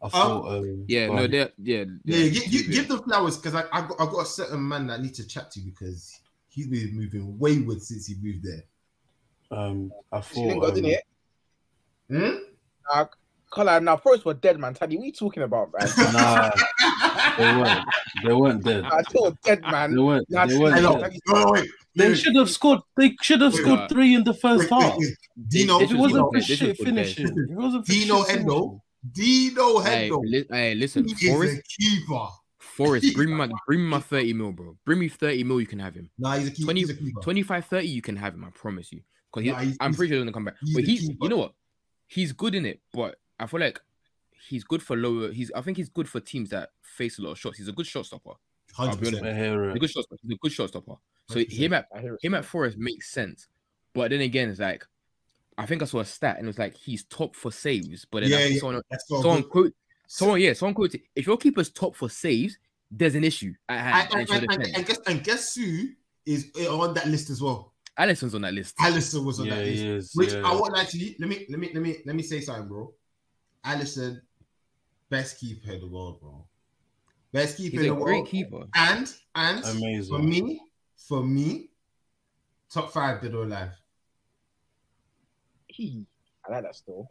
I 0.04 0.10
thought, 0.10 0.58
um, 0.58 0.86
Yeah, 0.88 1.08
go 1.08 1.16
no, 1.16 1.24
on. 1.24 1.32
they're 1.32 1.50
yeah. 1.58 1.86
Yeah, 2.04 2.18
they're 2.18 2.30
give, 2.30 2.44
too 2.44 2.50
give, 2.50 2.72
give 2.72 2.88
them 2.88 3.04
flowers 3.04 3.38
because 3.38 3.56
I 3.56 3.64
I 3.72 3.82
got, 3.82 4.00
I 4.00 4.06
got 4.06 4.20
a 4.20 4.26
certain 4.26 4.68
man 4.68 4.88
that 4.88 5.00
I 5.00 5.02
need 5.02 5.16
to 5.16 5.28
chat 5.28 5.50
to 5.52 5.62
because 5.62 6.20
he's 6.48 6.68
been 6.68 6.96
moving 6.96 7.40
wayward 7.40 7.82
since 7.82 8.06
he 8.08 8.16
moved 8.22 8.44
there. 8.44 8.64
um, 9.52 9.92
I 10.12 10.22
thought, 10.22 10.64
um, 10.64 10.74
didn't 10.76 10.92
it? 10.92 11.04
Hmm? 12.10 12.36
Nah, 12.94 13.06
Colin, 13.50 13.84
now 13.84 13.98
first 13.98 14.26
we're 14.26 14.34
dead, 14.36 14.60
man. 14.60 14.74
Taddy, 14.76 14.98
what 14.98 15.04
are 15.04 15.06
you 15.08 15.12
talking 15.12 15.44
about, 15.44 15.72
man? 15.74 15.90
nah, 16.14 16.52
they 17.38 17.56
weren't, 17.56 17.86
they 18.24 18.34
weren't 18.34 18.64
dead. 18.64 18.84
I 18.86 19.02
told 19.02 19.42
dead, 19.42 19.62
man. 19.64 19.96
They 19.96 20.02
weren't, 20.02 20.26
Nah, 20.30 20.46
they 20.46 20.58
weren't 20.58 20.76
dead. 20.76 21.02
Wait, 21.02 21.22
wait, 21.28 21.52
wait. 21.52 21.70
They 21.96 22.10
Wait, 22.10 22.16
should 22.18 22.36
have 22.36 22.50
scored. 22.50 22.80
They 22.98 23.16
should 23.22 23.42
have 23.42 23.54
scored 23.56 23.80
what? 23.82 23.90
three 23.90 24.16
in 24.16 24.24
the 24.24 24.34
first 24.34 24.70
wait, 24.70 24.82
half. 24.82 24.98
wait, 24.98 25.08
wait. 25.08 25.48
Dino, 25.50 25.80
This 25.80 25.92
It 25.92 25.94
was 25.98 26.12
wasn't 26.14 26.34
good 26.34 26.44
for 26.44 26.48
shit 26.48 26.68
was 26.70 26.78
good 26.78 26.96
bench. 26.96 27.16
finishing. 27.16 27.48
It 27.52 27.56
wasn't 27.56 27.86
for 27.86 27.92
Dino 27.92 28.24
shit 28.24 28.40
Hendo. 28.40 28.46
finishing. 28.46 28.82
Dino 29.14 29.80
Hey, 29.80 30.10
li- 30.12 30.46
hey, 30.50 30.76
listen, 30.76 31.08
He 31.08 31.30
Forest, 31.30 31.54
is 31.54 31.60
a 31.60 31.64
keeper. 31.82 32.28
Forest, 32.60 33.16
bring 33.16 33.30
me 33.30 33.36
my 33.36 33.50
bring 33.68 33.80
me 33.82 33.86
my 33.88 34.00
30 34.00 34.34
mil, 34.34 34.52
bro. 34.52 34.76
Bring 34.86 35.00
me 35.00 35.08
30 35.08 35.44
mil, 35.44 35.62
you 35.62 35.68
can 35.68 35.80
have 35.80 35.96
him. 35.96 36.10
Nah, 36.18 36.36
he's 36.38 36.48
a 36.48 36.52
keeper. 36.52 36.66
20, 36.66 36.80
he's 36.82 36.90
a 36.90 36.96
keeper. 36.96 37.22
25, 37.22 37.66
30, 37.66 37.88
you 37.88 38.02
can 38.02 38.16
have 38.18 38.34
him, 38.34 38.44
I 38.44 38.50
promise 38.50 38.92
you. 38.92 39.02
Because 39.34 39.48
Nah, 39.48 39.72
I'm 39.80 39.94
pretty 39.94 40.10
sure 40.12 40.18
he's 40.18 40.22
gonna 40.22 40.32
come 40.34 40.46
back. 40.46 40.56
he's 40.62 40.76
But 40.76 40.86
the 40.86 40.92
he's 40.92 41.10
you 41.10 41.30
know 41.30 41.38
what? 41.38 41.54
He's 42.08 42.34
good 42.34 42.56
in 42.56 42.66
it, 42.66 42.82
but 42.94 43.16
I 43.40 43.46
feel 43.48 43.60
like 43.60 43.80
he's 44.50 44.64
good 44.64 44.82
for 44.84 44.98
lower. 44.98 45.32
He's 45.32 45.52
I 45.56 45.62
think 45.62 45.78
he's 45.78 45.90
good 45.90 46.10
for 46.10 46.20
teams 46.20 46.50
that 46.50 46.72
face 46.82 47.20
a 47.20 47.22
lot 47.22 47.32
of 47.32 47.40
shots. 47.40 47.58
He's 47.58 47.68
a 47.68 47.72
good 47.74 47.86
shot 47.88 48.06
stopper. 48.08 48.34
I'll 48.78 48.96
be 48.96 49.08
honest. 49.08 49.24
100%. 49.24 49.66
He's 49.68 49.76
a 49.76 49.80
good 49.80 49.90
shot 49.90 50.04
stopper. 50.04 50.20
He's 50.24 50.32
a 50.32 50.38
good 50.40 50.52
shot 50.52 50.70
stopper. 50.70 50.96
So 51.30 51.36
100%. 51.40 51.52
him 51.52 51.74
at 51.74 51.86
I 51.96 52.02
hear 52.02 52.14
it. 52.16 52.20
him 52.24 52.34
at 52.34 52.46
Forest 52.46 52.78
makes 52.78 53.10
sense. 53.12 53.48
But 53.94 54.12
then 54.12 54.22
again, 54.22 54.50
it's 54.50 54.60
like 54.60 54.84
I 55.58 55.66
think 55.66 55.82
I 55.82 55.86
saw 55.86 56.00
a 56.00 56.06
stat 56.06 56.38
and 56.38 56.46
it 56.46 56.50
was 56.50 56.60
like 56.60 56.76
he's 56.76 57.06
top 57.06 57.36
for 57.36 57.52
saves. 57.52 58.06
But 58.06 58.22
then 58.24 58.32
Yeah, 58.32 58.38
I 58.38 58.40
think 58.42 58.54
yeah. 58.56 58.60
someone 58.60 58.82
That's 58.92 59.08
so 59.08 59.22
someone 59.22 59.42
good. 59.44 59.50
quote 59.52 59.74
someone 60.08 60.40
yeah 60.40 60.54
someone 60.54 60.76
quoted 60.76 61.02
if 61.16 61.26
your 61.26 61.38
keeper's 61.38 61.70
top 61.72 61.96
for 61.96 62.10
saves, 62.10 62.58
there's 62.92 63.16
an 63.16 63.24
issue 63.24 63.54
at 63.70 63.80
hand. 63.80 64.10
And, 64.12 64.20
and 64.20 64.30
and, 64.30 64.52
and, 64.52 64.64
and, 64.66 64.76
and 64.78 64.86
guess 64.86 65.00
and 65.08 65.24
guess 65.24 65.56
who 65.56 65.88
is 66.26 66.52
on 66.70 66.94
that 66.96 67.08
list 67.08 67.30
as 67.30 67.42
well? 67.42 67.74
Alisson's 67.98 68.36
on 68.36 68.42
that 68.42 68.54
list. 68.54 68.76
Allison 68.80 69.24
was 69.24 69.40
on 69.40 69.46
Yeah, 69.46 69.56
that 69.56 69.66
list. 69.66 69.84
is. 69.84 70.12
Which 70.16 70.34
yeah. 70.34 70.42
I 70.46 70.52
won't 70.54 70.74
lie 70.74 70.84
to 70.84 70.98
you. 70.98 71.16
Let 71.18 71.30
me 71.30 71.46
let 71.50 71.60
me 71.60 71.72
let 71.74 71.82
me 71.82 71.98
let 72.06 72.16
me 72.16 72.24
say 72.24 72.42
something, 72.42 72.68
bro. 72.68 72.94
Alisson, 73.66 74.20
best 75.10 75.40
keeper 75.40 75.72
in 75.72 75.80
the 75.80 75.88
world, 75.88 76.20
bro. 76.20 76.46
Best 77.36 77.58
keeper 77.58 77.82
He's 77.82 77.88
in 77.88 77.92
a 77.92 77.96
the 77.96 78.02
great 78.02 78.16
world. 78.20 78.28
keeper. 78.30 78.64
And 78.76 79.14
and 79.36 79.66
for 80.08 80.20
me, 80.20 80.62
for 81.08 81.22
me, 81.22 81.70
top 82.72 82.94
five 82.94 83.22
dead 83.22 83.34
or 83.36 83.44
alive. 83.44 83.74
He- 85.68 86.06
I 86.48 86.52
like 86.54 86.64
that 86.64 86.76
still. 86.76 87.08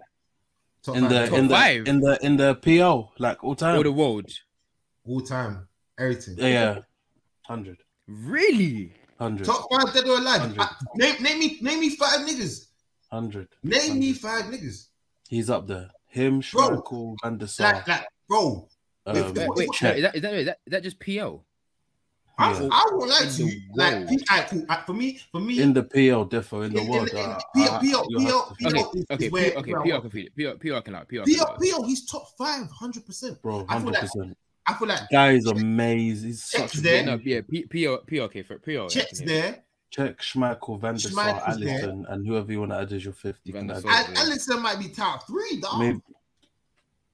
Top 0.83 0.97
In 0.97 1.03
five 1.03 1.11
the 1.11 1.19
dead 1.19 1.33
or 1.33 1.39
in 1.39 1.49
the 1.49 1.55
five. 1.55 1.87
in 1.89 2.01
the 2.01 2.19
in 2.25 2.37
the 2.39 2.55
PL, 2.55 3.13
like 3.19 3.45
all 3.45 3.55
time. 3.55 3.79
Or 3.79 3.83
the 3.85 3.93
world. 3.93 4.31
all 5.07 5.21
time. 5.21 5.69
Everything. 5.99 6.37
Yeah, 6.39 6.47
yeah. 6.49 6.75
100. 7.47 7.83
Really? 8.07 8.93
100. 9.19 9.45
Top 9.45 9.67
five 9.71 9.93
dead 9.93 10.07
or 10.09 10.19
alive. 10.19 10.41
Hundred. 10.41 10.61
Uh, 10.61 10.69
name 10.97 11.23
name 11.23 11.39
me 11.39 11.59
name 11.61 11.81
me 11.81 11.91
five 11.91 12.21
niggas. 12.27 12.69
100. 13.11 13.49
Name 13.63 13.99
me 14.01 14.13
five 14.15 14.45
niggas. 14.47 14.89
He's 15.29 15.51
up 15.51 15.67
there. 15.67 15.91
Him, 16.09 16.41
Bro. 16.53 16.81
Schmeichel, 16.81 17.17
Van 17.23 17.37
der 17.39 17.47
Sar. 17.47 17.73
Like 17.75 17.89
like 17.89 18.07
bro. 18.29 18.69
Um, 19.07 19.15
Wait, 19.17 19.35
Wait, 19.37 19.49
wait, 19.57 19.69
Cech. 19.71 19.97
is 19.97 20.03
that 20.03 20.15
is 20.17 20.23
that 20.23 20.35
is 20.35 20.47
that, 20.47 20.59
is 20.67 20.71
that 20.71 20.83
just 20.83 20.99
PL? 20.99 21.45
I, 22.37 22.53
Yeah. 22.53 22.69
I 22.73 22.89
won't 22.93 23.11
lie 23.11 23.21
to 23.31 23.45
you. 23.45 23.61
Like, 23.77 23.95
world. 23.95 24.11
he- 24.11 24.25
alright, 24.29 24.49
cool. 24.49 24.67
Uh, 24.69 24.83
for 24.83 24.93
me, 24.93 25.21
for 25.31 25.41
me, 25.41 25.61
in 25.63 25.73
the 25.73 25.85
PL, 25.85 26.27
defo, 26.27 26.65
in 26.67 26.73
the 26.73 26.81
in- 26.81 26.89
world. 26.89 27.09
in- 27.11 27.19
in- 27.19 27.25
uh, 27.31 27.39
PL, 27.55 27.81
PL, 27.81 27.81
PL, 27.81 28.07
PL. 28.19 28.81
Okay, 28.81 29.05
okay, 29.13 29.27
is 29.27 29.33
where- 29.33 29.53
okay, 29.55 29.73
PL 29.85 30.01
can 30.01 30.11
feel 30.11 30.27
it. 30.27 30.35
PL, 30.37 30.57
PL 30.57 30.83
can 30.83 30.95
out. 30.97 31.09
PL, 31.09 31.25
PL, 31.27 31.57
PL, 31.61 31.83
he's 31.85 32.05
top 32.07 32.27
five, 32.37 32.69
hundred 32.71 33.07
percent. 33.07 33.41
Bro, 33.41 33.67
I 33.69 33.79
feel 33.79 33.93
like 33.93 34.03
100%. 34.03 34.35
I 34.67 34.75
feel 34.75 34.89
like 34.89 35.01
Guy 35.13 35.33
is 35.33 35.47
amazing. 35.47 36.29
He's 36.31 36.43
Cech's 36.43 36.73
such 36.73 36.83
there. 36.83 37.05
No, 37.05 37.21
yeah, 37.23 37.43
P- 37.49 37.67
PL, 37.67 37.99
PL, 37.99 38.25
okay, 38.25 38.43
for 38.43 38.59
PL. 38.59 38.89
Cech's 38.89 39.21
there, 39.21 39.63
Check, 39.91 40.19
Schmeichel, 40.21 40.81
Van 40.81 40.95
der 40.95 41.01
Sar, 41.11 41.41
Alisson, 41.43 42.05
and 42.09 42.27
whoever 42.27 42.51
you 42.51 42.59
want 42.59 42.73
to 42.73 42.79
add 42.79 42.93
as 42.93 43.05
your 43.05 43.13
fifth. 43.13 43.39
You 43.45 43.53
can 43.53 43.71
add. 43.71 43.85
And 43.85 44.17
Alisson 44.17 44.61
might 44.61 44.81
be 44.81 44.89
top 44.89 45.25
three, 45.29 45.61
dog. 45.61 45.79
Maybe. 45.79 46.01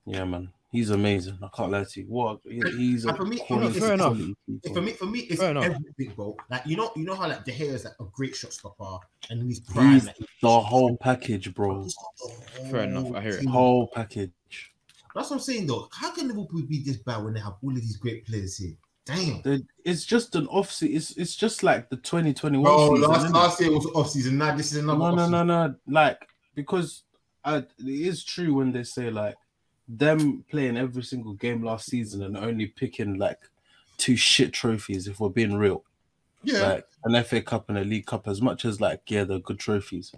Yeah, 0.07 0.24
man. 0.24 0.50
He's 0.72 0.90
amazing. 0.90 1.37
I 1.42 1.48
can't 1.56 1.72
lie 1.72 1.83
to 1.85 2.00
you. 2.00 2.06
What? 2.06 2.38
He's 2.44 3.04
a 3.04 3.09
And 3.09 3.16
for 3.16 3.24
me- 3.24 3.38
for 3.38 3.42
me, 3.42 3.46
quality, 3.59 3.80
fair 3.80 3.94
enough. 3.94 4.16
For 4.72 4.80
me, 4.80 4.92
for 4.92 5.06
me, 5.06 5.18
it's 5.20 5.40
Fair 5.40 5.50
enough. 5.50 5.64
everything, 5.64 6.14
bro. 6.14 6.37
Like 6.48 6.64
you 6.66 6.76
know, 6.76 6.92
you 6.94 7.04
know 7.04 7.14
how 7.16 7.28
like 7.28 7.44
De 7.44 7.50
Gea 7.52 7.72
is 7.72 7.85
like 7.85 7.94
a 7.98 8.04
great 8.12 8.37
shot 8.37 8.52
stopper, 8.52 8.98
and 9.30 9.42
he's 9.42 9.59
prime, 9.61 9.94
He's 9.94 10.06
like, 10.06 10.16
the 10.42 10.61
whole 10.61 10.96
package, 10.96 11.52
bro. 11.54 11.83
he's 11.83 11.94
got 11.96 12.64
the 12.64 12.70
Fair 12.70 12.80
enough, 12.85 13.12
I 13.14 13.20
hear 13.20 13.33
it. 13.38 13.46
whole 13.46 13.88
package. 13.88 14.30
That's 15.12 15.28
what 15.30 15.37
I'm 15.37 15.40
saying, 15.42 15.66
though. 15.66 15.88
How 15.92 16.12
can 16.12 16.28
Liverpool 16.28 16.62
be 16.62 16.85
this 16.85 16.98
bad 16.98 17.24
when 17.24 17.35
they 17.35 17.40
have 17.40 17.54
all 17.64 17.70
of 17.70 17.74
these 17.80 17.96
great 17.96 18.24
players 18.26 18.56
here? 18.59 18.74
Damn. 19.06 19.42
The- 19.42 19.66
It's 19.85 20.04
just 20.04 20.37
an 20.37 20.46
off 20.46 20.70
season. 20.70 20.96
It's 20.96 21.11
it's 21.16 21.35
just 21.35 21.64
like 21.64 21.90
the 21.90 21.96
2021 21.96 22.62
Bro, 22.62 22.94
season. 22.94 23.11
last, 23.11 23.26
innit? 23.26 23.35
last 23.35 23.61
year 23.61 23.72
was 23.72 23.87
off 23.87 24.09
season. 24.11 24.38
Now 24.38 24.54
this 24.54 24.70
is 24.70 24.78
another. 24.78 24.98
no, 24.98 25.26
no, 25.26 25.42
no, 25.42 25.42
no. 25.42 25.74
Like 25.88 26.28
because 26.54 27.02
I, 27.44 27.56
it 27.56 27.66
is 27.80 28.22
true 28.22 28.54
when 28.54 28.70
they 28.70 28.85
say 28.85 29.11
like 29.11 29.35
them 29.98 30.44
playing 30.50 30.76
every 30.76 31.03
single 31.03 31.35
game 31.35 31.62
last 31.64 31.87
season 31.88 32.22
and 32.22 32.37
only 32.37 32.66
picking 32.66 33.18
like 33.18 33.40
two 33.96 34.16
shit 34.16 34.53
trophies. 34.53 35.07
If 35.09 35.20
we're 35.20 35.29
being 35.31 35.57
real, 35.57 35.85
Yeah, 36.44 36.61
like 36.61 36.87
an 37.05 37.24
FA 37.24 37.42
Cup 37.42 37.68
and 37.68 37.79
a 37.79 37.85
League 37.85 38.07
Cup, 38.07 38.29
as 38.29 38.40
much 38.42 38.64
as 38.64 38.81
like 38.81 39.03
yeah, 39.09 39.24
they're 39.24 39.38
good 39.40 39.59
trophies. 39.59 40.12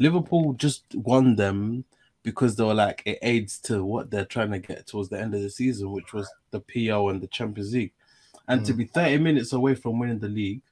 Liverpool 0.00 0.54
just 0.54 0.84
won 0.94 1.36
them 1.36 1.84
because 2.24 2.56
they 2.56 2.64
were 2.64 2.74
like 2.74 3.02
it 3.06 3.18
aids 3.22 3.58
to 3.60 3.84
what 3.84 4.10
they're 4.10 4.24
trying 4.24 4.50
to 4.52 4.58
get 4.58 4.86
towards 4.86 5.08
the 5.10 5.20
end 5.20 5.34
of 5.34 5.42
the 5.42 5.50
season, 5.50 5.92
which 5.92 6.12
was 6.12 6.30
the 6.50 6.60
PL 6.60 7.10
and 7.10 7.20
the 7.20 7.26
Champions 7.28 7.74
League. 7.74 7.92
And 8.48 8.64
to 8.66 8.74
Mm. 8.74 8.76
be 8.78 8.84
30 8.86 9.18
minutes 9.18 9.52
away 9.52 9.74
from 9.76 9.98
winning 9.98 10.18
the 10.18 10.28
league 10.28 10.62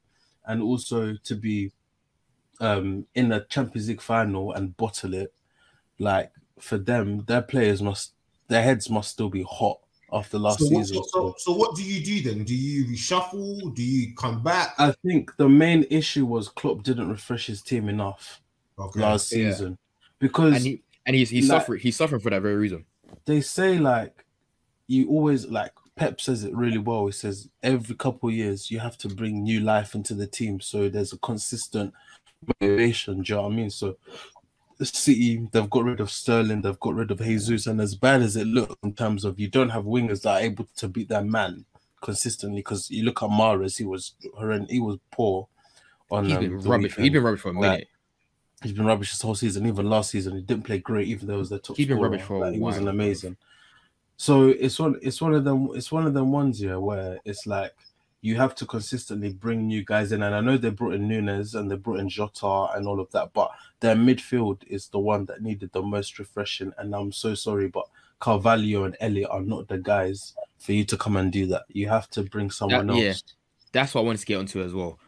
and 0.47 0.63
also 0.63 1.15
to 1.15 1.35
be 1.37 1.73
um 2.61 3.07
in 3.15 3.29
the 3.31 3.47
Champions 3.49 3.89
League 3.89 4.01
final 4.03 4.53
and 4.53 4.77
bottle 4.77 5.15
it, 5.15 5.33
like 5.99 6.33
for 6.61 6.79
them, 6.79 7.25
their 7.27 7.43
players 7.43 7.83
must 7.83 8.13
their 8.51 8.63
heads 8.63 8.91
must 8.91 9.11
still 9.11 9.31
be 9.31 9.43
hot 9.49 9.79
after 10.13 10.39
last 10.39 10.59
So 10.59 10.67
what, 10.67 10.87
season. 10.87 11.05
so, 11.05 11.35
so 11.39 11.53
what 11.55 11.75
do 11.77 11.83
you 11.83 12.05
do 12.05 12.29
then? 12.29 12.45
Do 12.45 12.55
you 12.55 12.85
reshuffle? 12.85 13.75
Do 13.75 13.83
you 13.83 14.15
come 14.15 14.43
back? 14.43 14.75
I 14.79 14.93
think 15.07 15.35
the 15.39 15.49
main 15.49 15.87
issue 15.89 16.27
was 16.27 16.49
Klopp 16.49 16.83
didn't 16.83 17.09
refresh 17.09 17.47
his 17.47 17.63
team 17.63 17.89
enough 17.89 18.43
Okay. 18.79 19.01
last 19.01 19.31
Yeah. 19.33 19.51
season 19.53 19.79
because 20.19 20.57
and 20.57 20.65
he 20.65 20.83
and 21.07 21.17
he's 21.17 21.31
he's 21.31 21.49
Like- 21.49 21.61
suffering 21.63 21.81
he's 21.81 21.97
suffering 21.97 22.21
for 22.21 22.31
that 22.31 22.43
very 22.43 22.57
reason. 22.57 22.85
they 23.25 23.41
say 23.41 23.79
like 23.79 24.25
you 24.87 25.09
always 25.09 25.47
like 25.47 25.73
Pep 25.97 26.21
says 26.21 26.45
it 26.45 26.55
really 26.57 26.79
well. 26.79 27.07
He 27.07 27.13
says 27.13 27.49
every 27.63 27.95
couple 27.95 28.31
of 28.31 28.35
years 28.35 28.71
you 28.71 28.79
have 28.81 28.97
to 28.99 29.09
bring 29.09 29.43
new 29.45 29.61
life 29.61 29.95
into 29.95 30.15
the 30.15 30.27
team, 30.27 30.59
so 30.61 30.89
there's 30.89 31.13
a 31.13 31.19
consistent 31.19 31.93
motivation. 32.61 33.23
Do 33.23 33.31
you 33.33 33.37
know 33.37 33.43
what 33.43 33.53
I 33.53 33.55
mean? 33.57 33.71
So 33.71 33.97
The 34.81 34.87
city, 34.87 35.47
they've 35.53 35.69
got 35.69 35.85
rid 35.85 36.01
of 36.01 36.11
Sterling, 36.11 36.63
they've 36.63 36.81
got 36.81 36.95
rid 36.95 37.11
of 37.11 37.19
Jesus, 37.19 37.67
and 37.67 37.81
as 37.83 37.95
bad 37.95 38.23
as 38.23 38.35
it 38.35 38.47
looks 38.47 38.75
in 38.83 38.95
terms 38.95 39.27
of 39.27 39.39
you 39.39 39.47
don't 39.47 39.69
have 39.69 39.85
wingers 39.85 40.23
that 40.23 40.41
are 40.41 40.41
able 40.41 40.67
to 40.77 40.89
beat 40.89 41.11
their 41.11 41.23
man 41.23 41.67
consistently, 42.01 42.61
because 42.61 42.91
you 42.91 43.05
look 43.05 43.23
at 43.23 43.29
Mahrez, 43.29 43.77
he 43.77 43.85
was 43.85 44.15
he 44.71 44.81
was 44.81 44.97
poor. 45.11 45.49
On 46.11 46.25
He's 46.25 46.35
um, 46.35 46.41
been 46.41 46.59
rubbish. 46.61 46.97
He's 46.97 47.13
been 47.13 47.23
rubbish 47.23 47.41
for 47.41 47.51
a 47.51 47.53
Like, 47.53 47.61
minute. 47.61 47.89
He's 48.63 48.73
been 48.73 48.87
rubbish 48.87 49.11
this 49.13 49.21
whole 49.21 49.35
season. 49.35 49.67
Even 49.67 49.89
last 49.89 50.11
season, 50.11 50.35
he 50.35 50.43
didn't 50.43 50.65
play 50.65 50.79
great. 50.79 51.09
Even 51.09 51.29
though 51.29 51.35
he 51.35 51.39
was 51.41 51.51
the 51.51 51.59
top. 51.59 51.77
He's 51.77 51.87
been 51.87 51.99
scorer. 51.99 52.11
rubbish 52.11 52.27
for 52.27 52.37
a 52.37 52.41
Like, 52.41 52.55
he 52.55 52.59
wasn't 52.59 52.89
amazing. 52.89 53.37
So 54.17 54.49
it's 54.49 54.79
one. 54.79 54.99
It's 55.03 55.21
one 55.21 55.35
of 55.35 55.45
them. 55.45 55.69
It's 55.75 55.93
one 55.93 56.07
of 56.07 56.15
them 56.15 56.33
ones 56.33 56.59
here 56.59 56.81
where 56.81 57.21
it's 57.25 57.47
like 57.47 57.73
you 58.23 58.37
have 58.37 58.55
to 58.57 58.67
consistently 58.67 59.33
bring 59.33 59.67
new 59.67 59.85
guys 59.85 60.13
in. 60.13 60.23
And 60.23 60.35
I 60.35 60.41
know 60.41 60.57
they 60.59 60.71
brought 60.71 60.95
in 60.95 61.09
Nunez 61.09 61.55
and 61.55 61.71
they 61.71 61.77
brought 61.77 62.01
in 62.01 62.09
Jota 62.09 62.69
and 62.75 62.87
all 62.87 63.01
of 63.01 63.11
that, 63.13 63.33
but 63.33 63.51
their 63.81 63.95
midfield 63.97 64.63
is 64.67 64.89
the 64.89 64.99
one 64.99 65.25
that 65.27 65.43
needed 65.43 65.71
the 65.73 65.83
most 65.83 66.19
refreshing. 66.19 66.73
And 66.79 66.95
I'm 66.95 67.13
so 67.13 67.35
sorry, 67.35 67.69
but 67.69 67.87
Carvalho 68.19 68.85
and 68.85 68.97
Elliott 69.01 69.31
are 69.31 69.41
not 69.41 69.69
the 69.69 69.79
guys 69.79 70.35
for 70.59 70.73
you 70.73 70.85
to 70.85 70.97
come 70.99 71.17
and 71.17 71.33
do 71.33 71.47
that. 71.47 71.63
You 71.69 71.89
have 71.89 72.11
to 72.11 72.23
bring 72.23 72.51
someone 72.51 72.87
That- 72.89 72.93
else. 72.93 73.03
yeah. 73.03 73.13
That's 73.73 73.95
what 73.95 74.03
I 74.03 74.05
wanted 74.05 74.19
to 74.21 74.27
get 74.27 74.37
onto 74.37 74.63
as 74.63 74.75
well. 74.75 74.99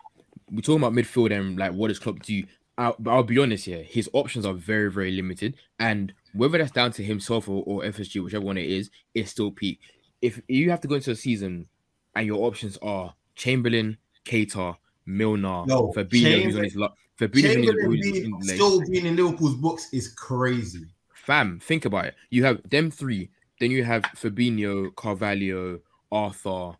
We're 0.51 0.61
talking 0.61 0.83
about 0.83 0.93
midfield 0.93 1.37
and 1.39 1.59
like 1.59 1.73
what 1.73 1.89
does 1.89 1.99
Klopp 1.99 2.21
do? 2.23 2.45
I'll, 2.79 2.97
but 2.99 3.11
I'll 3.11 3.23
be 3.23 3.39
honest 3.39 3.67
here. 3.67 3.83
His 3.83 4.09
options 4.15 4.47
are 4.47 4.55
very, 4.55 4.91
very 4.91 5.11
limited, 5.13 5.57
and 5.79 6.13
whether 6.33 6.57
that's 6.57 6.71
down 6.71 6.93
to 6.93 7.03
himself 7.05 7.47
or, 7.49 7.63
or 7.67 7.83
FSG, 7.83 8.23
whichever 8.25 8.45
one 8.45 8.57
it 8.57 8.65
is, 8.71 8.91
it's 9.15 9.31
still 9.31 9.51
peak. 9.51 9.81
If 10.23 10.41
you 10.49 10.71
have 10.71 10.81
to 10.83 10.89
go 10.89 10.95
into 10.95 11.11
a 11.11 11.15
season 11.17 11.67
and 12.15 12.27
your 12.27 12.45
options 12.47 12.77
are 12.83 13.15
Chamberlain, 13.35 13.97
Keita, 14.25 14.77
Milner, 15.07 15.65
No, 15.67 15.93
Fabinho, 15.97 16.43
who's 16.43 16.57
on 16.57 16.65
his 16.65 16.77
luck, 16.77 16.97
Fabinho, 17.19 17.43
Chamberlain 17.43 17.93
his- 17.93 18.13
being, 18.13 18.31
who's- 18.33 18.47
like, 18.49 18.57
still 18.57 18.81
being 18.91 19.07
in 19.07 19.17
Liverpool's 19.17 19.55
books 19.57 19.89
is 19.93 20.09
crazy. 20.13 20.87
Fam, 21.15 21.61
think 21.61 21.85
about 21.85 22.07
it. 22.07 22.15
You 22.31 22.45
have 22.45 22.69
them 22.69 22.91
three. 22.91 23.31
Then 23.61 23.71
you 23.71 23.85
have 23.85 24.03
Fabinho, 24.17 24.95
Carvalho, 24.97 25.81
Arthur, 26.11 26.73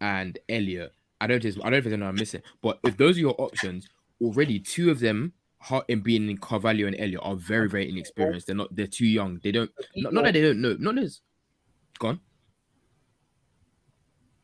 and 0.00 0.38
Elliott. 0.48 0.92
I 1.20 1.26
don't 1.26 1.42
know 1.42 1.48
if 1.48 1.58
I 1.64 1.70
don't 1.70 2.02
I'm 2.02 2.16
missing. 2.16 2.42
But 2.60 2.80
if 2.84 2.96
those 2.96 3.16
are 3.16 3.20
your 3.20 3.40
options, 3.40 3.88
already 4.20 4.58
two 4.58 4.90
of 4.90 4.98
them 5.00 5.32
ha- 5.58 5.84
in 5.88 6.00
being 6.00 6.28
in 6.28 6.36
Carvalho 6.38 6.86
and 6.86 6.96
Elliott 6.98 7.20
are 7.22 7.36
very, 7.36 7.68
very 7.68 7.88
inexperienced. 7.88 8.46
They're 8.48 8.56
not 8.56 8.74
they're 8.74 8.86
too 8.88 9.06
young. 9.06 9.40
They 9.42 9.52
don't 9.52 9.70
not, 9.96 10.12
not 10.12 10.24
that 10.24 10.34
they 10.34 10.42
don't 10.42 10.60
know. 10.60 10.76
Not 10.78 10.96
this. 10.96 11.20
Gone. 11.98 12.20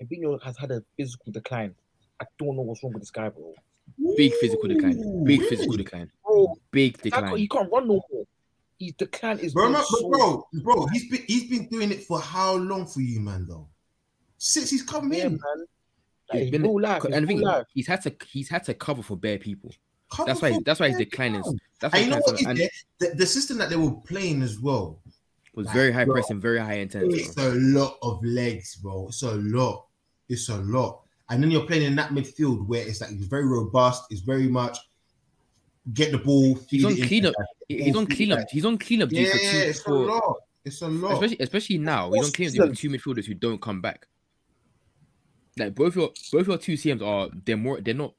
Fabinho 0.00 0.42
has 0.42 0.56
had 0.56 0.70
a 0.70 0.82
physical 0.96 1.32
decline. 1.32 1.74
I 2.20 2.24
don't 2.38 2.56
know 2.56 2.62
what's 2.62 2.82
wrong 2.82 2.92
with 2.92 3.02
this 3.02 3.10
guy, 3.10 3.28
bro. 3.28 3.54
Big 4.16 4.32
physical 4.34 4.68
decline. 4.68 5.24
Big 5.24 5.40
really? 5.40 5.50
physical 5.50 5.76
decline. 5.76 6.10
Bro, 6.24 6.56
Big 6.70 7.00
decline. 7.02 7.36
he 7.36 7.48
can't 7.48 7.70
run 7.72 7.88
no 7.88 8.00
more. 8.10 8.24
His 8.78 8.92
decline 8.94 9.38
is 9.40 9.52
Bro, 9.52 9.64
been 9.66 9.72
man, 9.74 9.84
so- 9.84 10.08
bro, 10.08 10.46
bro, 10.62 10.86
he's 10.86 11.08
been 11.10 11.22
he's 11.26 11.50
been 11.50 11.68
doing 11.68 11.90
it 11.92 12.04
for 12.04 12.18
how 12.20 12.54
long 12.54 12.86
for 12.86 13.00
you, 13.00 13.20
man? 13.20 13.46
Though 13.48 13.66
since 14.38 14.70
he's 14.70 14.82
come 14.82 15.12
Yeah, 15.12 15.26
in, 15.26 15.32
man. 15.32 15.66
Like, 16.32 16.42
He's 16.42 16.50
been- 16.50 16.62
real 16.62 16.80
life. 16.80 17.04
and 17.04 17.12
the 17.14 17.26
thing 17.26 17.40
life. 17.42 17.66
he's 17.74 17.86
had 17.86 18.00
to 18.02 18.14
he's 18.30 18.48
had 18.48 18.64
to 18.64 18.74
cover 18.74 19.02
for 19.02 19.16
bare 19.16 19.38
people. 19.38 19.70
Cover 20.10 20.28
That's 20.28 20.40
why 20.40 20.54
for 20.54 20.60
that's 20.64 20.80
why 20.80 20.88
his 20.88 20.96
bare 20.96 21.04
decline 21.04 21.42
that's 21.80 21.92
why 21.92 22.00
And 22.00 22.10
know 22.10 22.18
what 22.20 22.36
decline 22.38 22.56
is 22.56 22.62
is- 22.62 22.84
and? 23.00 23.10
The, 23.12 23.16
the 23.18 23.26
system 23.26 23.58
that 23.58 23.68
they 23.68 23.76
were 23.76 23.92
playing 23.92 24.40
as 24.42 24.58
well. 24.58 25.02
was 25.54 25.66
Like, 25.66 25.74
very 25.74 25.92
high 25.92 26.04
bro, 26.06 26.14
pressing, 26.14 26.40
very 26.40 26.58
high 26.58 26.74
intensity. 26.78 27.22
It's 27.24 27.36
a 27.36 27.50
lot 27.50 27.98
of 28.02 28.24
legs, 28.24 28.76
bro. 28.76 29.08
It's 29.08 29.22
a 29.22 29.32
lot. 29.34 29.88
It's 30.30 30.48
a 30.48 30.56
lot. 30.56 31.02
And 31.28 31.42
then 31.42 31.50
you're 31.50 31.66
playing 31.66 31.82
in 31.82 31.94
that 31.96 32.10
midfield 32.10 32.66
where 32.66 32.86
it's 32.86 33.00
like 33.02 33.10
it's 33.10 33.26
very 33.26 33.46
robust. 33.46 34.04
It's 34.10 34.22
very 34.22 34.48
much 34.48 34.78
get 35.92 36.12
the 36.12 36.18
ball. 36.18 36.58
He's 36.68 36.84
on 36.84 36.96
cleanup. 36.96 37.34
He's 37.68 37.94
on 37.96 38.06
cleanup. 38.06 38.48
He's 38.50 38.64
on 38.64 38.78
cleanup 38.78 39.12
Yeah, 39.12 39.24
duty 39.32 39.38
for 39.38 39.52
two. 39.52 39.58
it's 39.58 39.86
a 39.86 39.92
lot. 39.92 40.36
It's 40.64 40.82
a 40.82 40.88
lot. 40.88 41.12
especially 41.12 41.36
especially 41.40 41.78
now, 41.78 42.10
he's 42.12 42.26
on 42.26 42.32
cleanup 42.32 42.68
for 42.70 42.74
two 42.74 42.90
midfielders 42.90 43.26
who 43.26 43.34
don't 43.34 43.60
come 43.60 43.80
back. 43.80 44.06
Like 45.58 45.74
both 45.74 45.96
your 45.96 46.10
both 46.32 46.46
your 46.46 46.58
two 46.58 46.74
CMs 46.74 47.02
are 47.02 47.28
they're 47.44 47.56
more 47.56 47.80
they're 47.80 47.94
not 47.94 48.14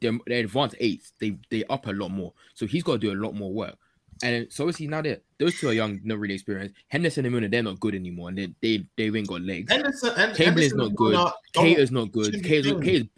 they're, 0.00 0.18
they're 0.26 0.40
advanced 0.44 0.76
eights. 0.80 1.12
They 1.20 1.38
they 1.50 1.64
up 1.64 1.86
a 1.86 1.92
lot 1.92 2.10
more. 2.10 2.32
So 2.54 2.66
he's 2.66 2.82
got 2.82 2.92
to 2.92 2.98
do 2.98 3.12
a 3.12 3.18
lot 3.20 3.34
more 3.34 3.52
work. 3.52 3.76
And 4.22 4.52
so 4.52 4.64
obviously 4.64 4.86
now 4.86 5.02
they 5.02 5.18
those 5.38 5.58
two 5.58 5.68
are 5.68 5.72
young, 5.72 6.00
not 6.04 6.18
really 6.18 6.34
experienced. 6.34 6.76
Henderson 6.88 7.24
and 7.24 7.32
Milner, 7.32 7.48
they're 7.48 7.62
not 7.62 7.80
good 7.80 7.94
anymore, 7.94 8.28
and 8.28 8.38
they 8.38 8.54
they 8.60 8.86
they 8.96 9.18
ain't 9.18 9.26
got 9.26 9.42
legs. 9.42 9.70
Henderson, 9.70 10.12
and, 10.16 10.36
Chamberlain's 10.36 10.74
not 10.74 10.94
good. 10.94 11.12
Milner 11.12 11.32
don't- 11.52 11.92
not 11.92 12.12
good. 12.12 12.26
shouldn't 12.26 12.42
be 12.44 12.48
Keita's, 12.48 12.66
doing 12.66 12.82
Keita's, 12.82 13.08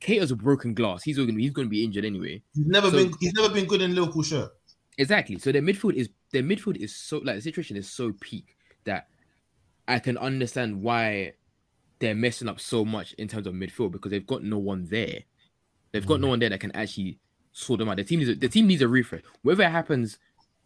Keita's 0.00 0.30
a 0.30 0.36
broken 0.36 0.74
glass. 0.74 1.02
He's 1.02 1.18
gonna 1.18 1.32
he's 1.32 1.50
gonna 1.50 1.68
be 1.68 1.84
injured 1.84 2.04
anyway. 2.04 2.42
He's 2.54 2.66
never 2.66 2.90
So- 2.90 2.96
been. 2.96 3.12
He's 3.20 3.32
never 3.32 3.52
been 3.52 3.66
good 3.66 3.82
in 3.82 3.94
Liverpool 3.94 4.22
shirt. 4.22 4.50
Exactly. 4.98 5.38
So 5.38 5.50
their 5.52 5.62
midfield 5.62 5.94
is 5.94 6.10
their 6.32 6.42
midfield 6.42 6.76
is 6.76 6.94
so 6.94 7.18
like 7.18 7.36
the 7.36 7.42
situation 7.42 7.76
is 7.76 7.90
so 7.90 8.12
peak 8.20 8.56
that 8.84 9.08
I 9.88 9.98
can 9.98 10.16
understand 10.18 10.80
why 10.80 11.32
they're 11.98 12.14
messing 12.14 12.48
up 12.48 12.60
so 12.60 12.84
much 12.84 13.14
in 13.14 13.28
terms 13.28 13.46
of 13.46 13.54
midfield 13.54 13.92
because 13.92 14.10
they've 14.10 14.26
got 14.26 14.42
no 14.42 14.58
one 14.58 14.86
there. 14.88 15.20
They've 15.92 16.06
got 16.06 16.20
no 16.20 16.26
mm. 16.26 16.30
one 16.30 16.38
there 16.40 16.50
that 16.50 16.60
can 16.60 16.74
actually 16.74 17.18
sort 17.52 17.78
them 17.78 17.88
out. 17.88 17.96
The 17.96 18.04
team 18.04 18.18
needs 18.20 18.30
a, 18.30 18.34
the 18.34 18.48
team 18.48 18.66
needs 18.66 18.82
a 18.82 18.88
refresh. 18.88 19.22
Whether 19.42 19.64
it 19.64 19.70
happens 19.70 20.18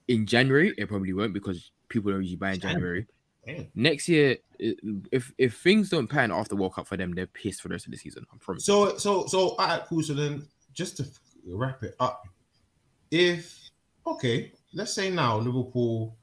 in 0.08 0.26
January, 0.26 0.74
it 0.78 0.88
probably 0.88 1.12
won't 1.12 1.32
because 1.32 1.70
people 1.88 2.10
don't 2.10 2.22
usually 2.22 2.36
buy 2.36 2.52
in 2.52 2.60
January. 2.60 3.06
Next 3.74 4.08
year, 4.08 4.38
if 4.58 5.32
if 5.38 5.56
things 5.58 5.88
don't 5.88 6.08
pan 6.08 6.32
after 6.32 6.50
the 6.50 6.56
World 6.56 6.74
Cup 6.74 6.86
for 6.86 6.96
them, 6.96 7.12
they're 7.12 7.26
pissed 7.26 7.62
for 7.62 7.68
the 7.68 7.74
rest 7.74 7.86
of 7.86 7.92
the 7.92 7.98
season. 7.98 8.26
I 8.32 8.36
promise. 8.38 8.64
So, 8.64 8.96
so, 8.96 9.26
so, 9.26 9.50
all 9.50 9.56
right, 9.58 9.82
cool. 9.86 10.02
So 10.02 10.14
then, 10.14 10.44
just 10.74 10.96
to 10.96 11.06
wrap 11.46 11.82
it 11.84 11.94
up, 12.00 12.26
if 13.10 13.70
okay, 14.04 14.52
let's 14.74 14.92
say 14.92 15.10
now 15.10 15.38
Liverpool, 15.38 16.16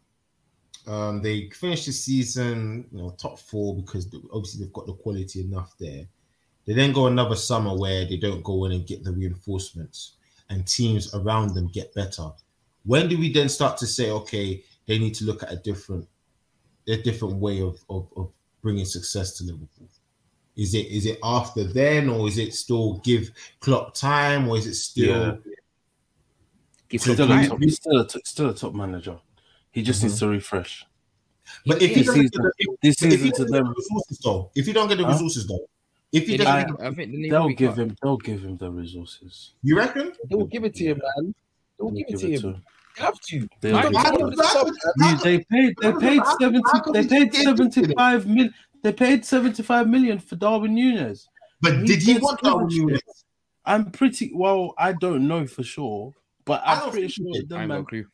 um, 0.86 1.22
they 1.22 1.50
finish 1.50 1.86
the 1.86 1.93
season, 1.93 2.86
you 2.91 2.98
know, 2.98 3.12
top 3.12 3.39
four 3.39 3.76
because 3.76 4.13
obviously 4.34 4.65
they've 4.65 4.74
got 4.74 4.86
the 4.86 4.93
quality 4.93 5.41
enough 5.41 5.74
there. 5.80 6.06
They 6.65 6.74
then 6.74 6.91
go 6.91 7.08
another 7.08 7.36
summer 7.36 7.76
where 7.76 8.06
they 8.06 8.17
don't 8.17 8.43
go 8.43 8.65
in 8.65 8.74
and 8.74 8.88
get 8.88 9.04
the 9.04 9.12
reinforcements, 9.13 10.15
and 10.50 10.67
teams 10.67 11.13
around 11.15 11.54
them 11.54 11.67
get 11.67 11.93
better. 11.93 12.32
When 12.86 13.08
do 13.08 13.17
we 13.17 13.32
then 13.32 13.50
start 13.50 13.78
to 13.78 13.88
say, 13.88 14.10
okay, 14.12 14.63
they 14.88 15.00
need 15.00 15.13
to 15.15 15.26
look 15.26 15.43
at 15.43 15.52
a 15.52 15.56
different, 15.58 16.08
a 16.88 16.98
different 16.98 17.36
way 17.36 17.62
of 17.62 17.80
of, 17.89 18.08
of 18.17 18.32
bringing 18.62 18.86
success 18.86 19.38
to 19.38 19.46
Liverpool? 19.46 19.88
Is 20.56 20.74
it 20.76 20.88
is 20.88 21.06
it 21.06 21.17
after 21.24 21.63
then, 21.63 22.10
or 22.10 22.28
is 22.28 22.38
it 22.38 22.54
still 22.54 23.00
give 23.04 23.32
Klopp 23.60 23.93
time, 23.96 24.48
or 24.48 24.58
is 24.58 24.67
it 24.67 24.76
still? 24.76 25.39
Give 26.89 27.02
So 27.02 27.15
some 27.15 27.26
Still 27.26 27.32
a 27.39 27.48
top, 27.48 27.60
he's 27.62 27.76
still 27.76 28.00
a, 28.02 28.08
t- 28.08 28.22
still 28.24 28.50
a 28.50 28.54
top 28.54 28.74
manager. 28.76 29.17
He 29.72 29.82
just 29.82 30.02
Mhm. 30.02 30.04
needs 30.04 30.19
to 30.19 30.28
refresh. 30.28 30.86
But 31.65 31.82
if 31.82 31.89
he 31.89 31.96
This 32.04 32.06
doesn't 32.08 32.22
get 32.22 32.32
the, 32.34 32.78
this 32.84 33.02
if 33.02 33.22
he 33.24 33.30
doesn't 33.32 33.52
get 33.52 33.63
the 33.63 33.74
resources 33.76 34.19
though, 34.24 34.52
if 34.56 34.67
you 34.67 34.74
don't 34.74 34.88
get 34.88 34.98
the 35.00 35.04
Huh? 35.06 35.13
resources 35.13 35.48
though, 35.48 35.65
if 36.12 36.28
he 36.28 36.38
doesn't, 36.38 36.54
I, 36.54 36.63
get- 36.65 36.82
I 36.82 36.91
think 36.93 37.12
they 37.13 37.30
they'll 37.30 37.50
give 37.50 37.72
cut. 37.76 37.80
him. 37.80 37.96
They'll 38.02 38.17
give 38.17 38.43
him 38.46 38.58
the 38.58 38.69
resources. 38.69 39.52
you 39.63 39.76
reckon? 39.76 40.13
They 40.30 40.36
will 40.36 40.46
give 40.46 40.63
it 40.65 40.76
to 40.76 40.84
him, 40.86 41.02
man. 41.17 41.34
They 41.77 41.83
will 41.83 41.91
They'll 41.91 42.03
give 42.05 42.15
it 42.15 42.19
to 42.19 42.47
him. 42.47 42.63
to 42.95 43.01
have 43.01 43.19
to. 43.19 43.49
They'll 43.62 43.75
I- 43.77 43.81
give 43.83 43.95
How 43.95 44.01
it 44.01 44.12
to 44.12 44.12
could- 44.12 44.21
him. 44.21 44.29
Look 44.29 44.31
at 44.31 44.38
the 44.38 44.43
how 44.43 44.53
sub, 44.53 44.67
could- 44.67 44.93
man. 44.97 45.15
You, 45.17 45.23
they 45.23 45.38
paid. 45.45 45.75
They 45.81 45.93
paid 45.93 46.21
seventy. 46.39 46.91
They 46.93 47.07
paid 47.07 47.33
seventy-five 47.33 48.27
million. 48.27 48.53
They 48.83 48.93
paid 48.93 49.25
seventy-five 49.25 49.88
million 49.88 50.19
for 50.19 50.36
Darwin 50.36 50.75
Nunez. 50.75 51.27
But 51.62 51.77
He 51.79 51.86
did 51.86 52.01
he 52.03 52.17
want 52.19 52.41
that 52.41 52.49
given 52.69 52.86
when 52.86 52.95
you? 52.95 52.99
I'm 53.65 53.91
pretty 53.91 54.31
well. 54.33 54.73
I 54.77 54.91
don't 54.93 55.27
know 55.27 55.47
for 55.47 55.63
sure, 55.63 56.13
but 56.45 56.62
I 56.65 56.73
I'm 56.81 56.91
pretty 56.91 57.07
sure 57.07 57.25
he. 57.31 57.39
I 57.39 57.41
them 57.47 57.71
ain't 57.71 57.88
got 57.88 57.91
man, 57.93 58.05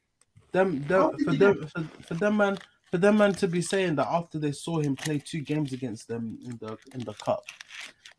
them, 0.51 0.83
them 0.87 1.17
for 1.25 1.33
them 1.33 1.67
for, 1.67 1.83
for 2.07 2.13
them 2.13 2.37
man 2.37 2.57
for 2.91 2.97
them 2.99 3.17
man 3.17 3.33
to 3.33 3.47
be 3.47 3.61
saying 3.61 3.95
that 3.95 4.07
after 4.07 4.37
they 4.39 4.51
saw 4.51 4.79
him 4.79 4.95
play 4.95 5.17
two 5.23 5.41
games 5.41 5.73
against 5.73 6.07
them 6.07 6.37
in 6.45 6.57
the 6.61 6.77
in 6.93 6.99
the 7.01 7.13
cup, 7.13 7.43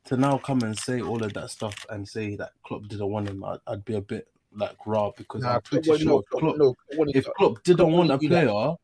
to 0.07 0.17
now 0.17 0.39
come 0.39 0.63
and 0.63 0.77
say 0.77 1.01
all 1.01 1.23
of 1.23 1.33
that 1.35 1.51
stuff 1.51 1.87
and 1.91 2.07
say 2.09 2.35
that 2.37 2.51
Klopp 2.65 2.89
didn't 2.89 3.09
want 3.11 3.29
him, 3.29 3.45
I'd, 3.45 3.59
I'd 3.69 3.85
be 3.85 3.95
a 3.95 4.01
bit 4.01 4.27
like 4.55 4.77
raw 4.87 5.11
because 5.17 5.43
Nah, 5.43 5.55
I'm 5.57 5.61
pretty 5.63 5.89
Klopp- 5.89 6.01
sure 6.01 6.09
no, 6.09 6.19
if 6.19 6.27
Klopp- 6.31 6.57
no, 6.59 6.77
if 7.15 7.25
Klopp 7.37 7.63
didn't 7.63 7.79
Klopp 7.87 7.93
want 7.93 8.11
a 8.11 8.19
player, 8.19 8.75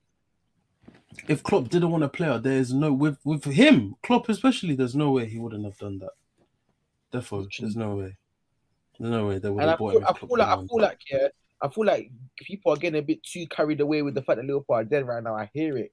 if 1.29 1.43
Klopp 1.43 1.69
didn't 1.69 1.91
want 1.91 2.05
a 2.05 2.09
player, 2.09 2.39
there 2.39 2.59
is 2.59 2.73
no 2.73 2.93
with 2.93 3.19
with 3.25 3.45
him, 3.45 3.97
Klopp 4.03 4.29
especially. 4.29 4.75
There's 4.75 4.95
no 4.95 5.11
way 5.11 5.27
he 5.27 5.39
wouldn't 5.39 5.65
have 5.65 5.79
done 5.79 5.99
that. 5.99 6.11
Therefore, 7.11 7.47
there's 7.59 7.77
no 7.77 7.97
way. 7.97 8.17
There's 8.99 9.11
No 9.11 9.27
way. 9.29 9.39
They 9.39 9.51
would 9.51 9.61
And 9.61 9.71
I 9.71 9.73
have 9.73 9.79
bought 9.79 9.93
feel, 9.93 10.01
him. 10.01 10.07
I 10.09 10.13
feel 10.15 10.39
like 10.39 10.49
I 10.49 10.57
feel 10.67 10.81
like 10.81 10.99
yeah, 11.11 11.29
I 11.63 11.69
feel 11.69 11.85
like 11.85 12.11
people 12.39 12.73
are 12.73 12.77
getting 12.77 12.99
a 12.99 13.03
bit 13.03 13.23
too 13.23 13.47
carried 13.49 13.81
away 13.81 14.03
with 14.03 14.15
the 14.15 14.23
fact 14.23 14.37
that 14.37 14.47
Liverpool 14.47 14.77
are 14.77 14.85
dead 14.85 15.07
right 15.07 15.23
now. 15.23 15.35
I 15.35 15.51
hear 15.53 15.77
it. 15.79 15.93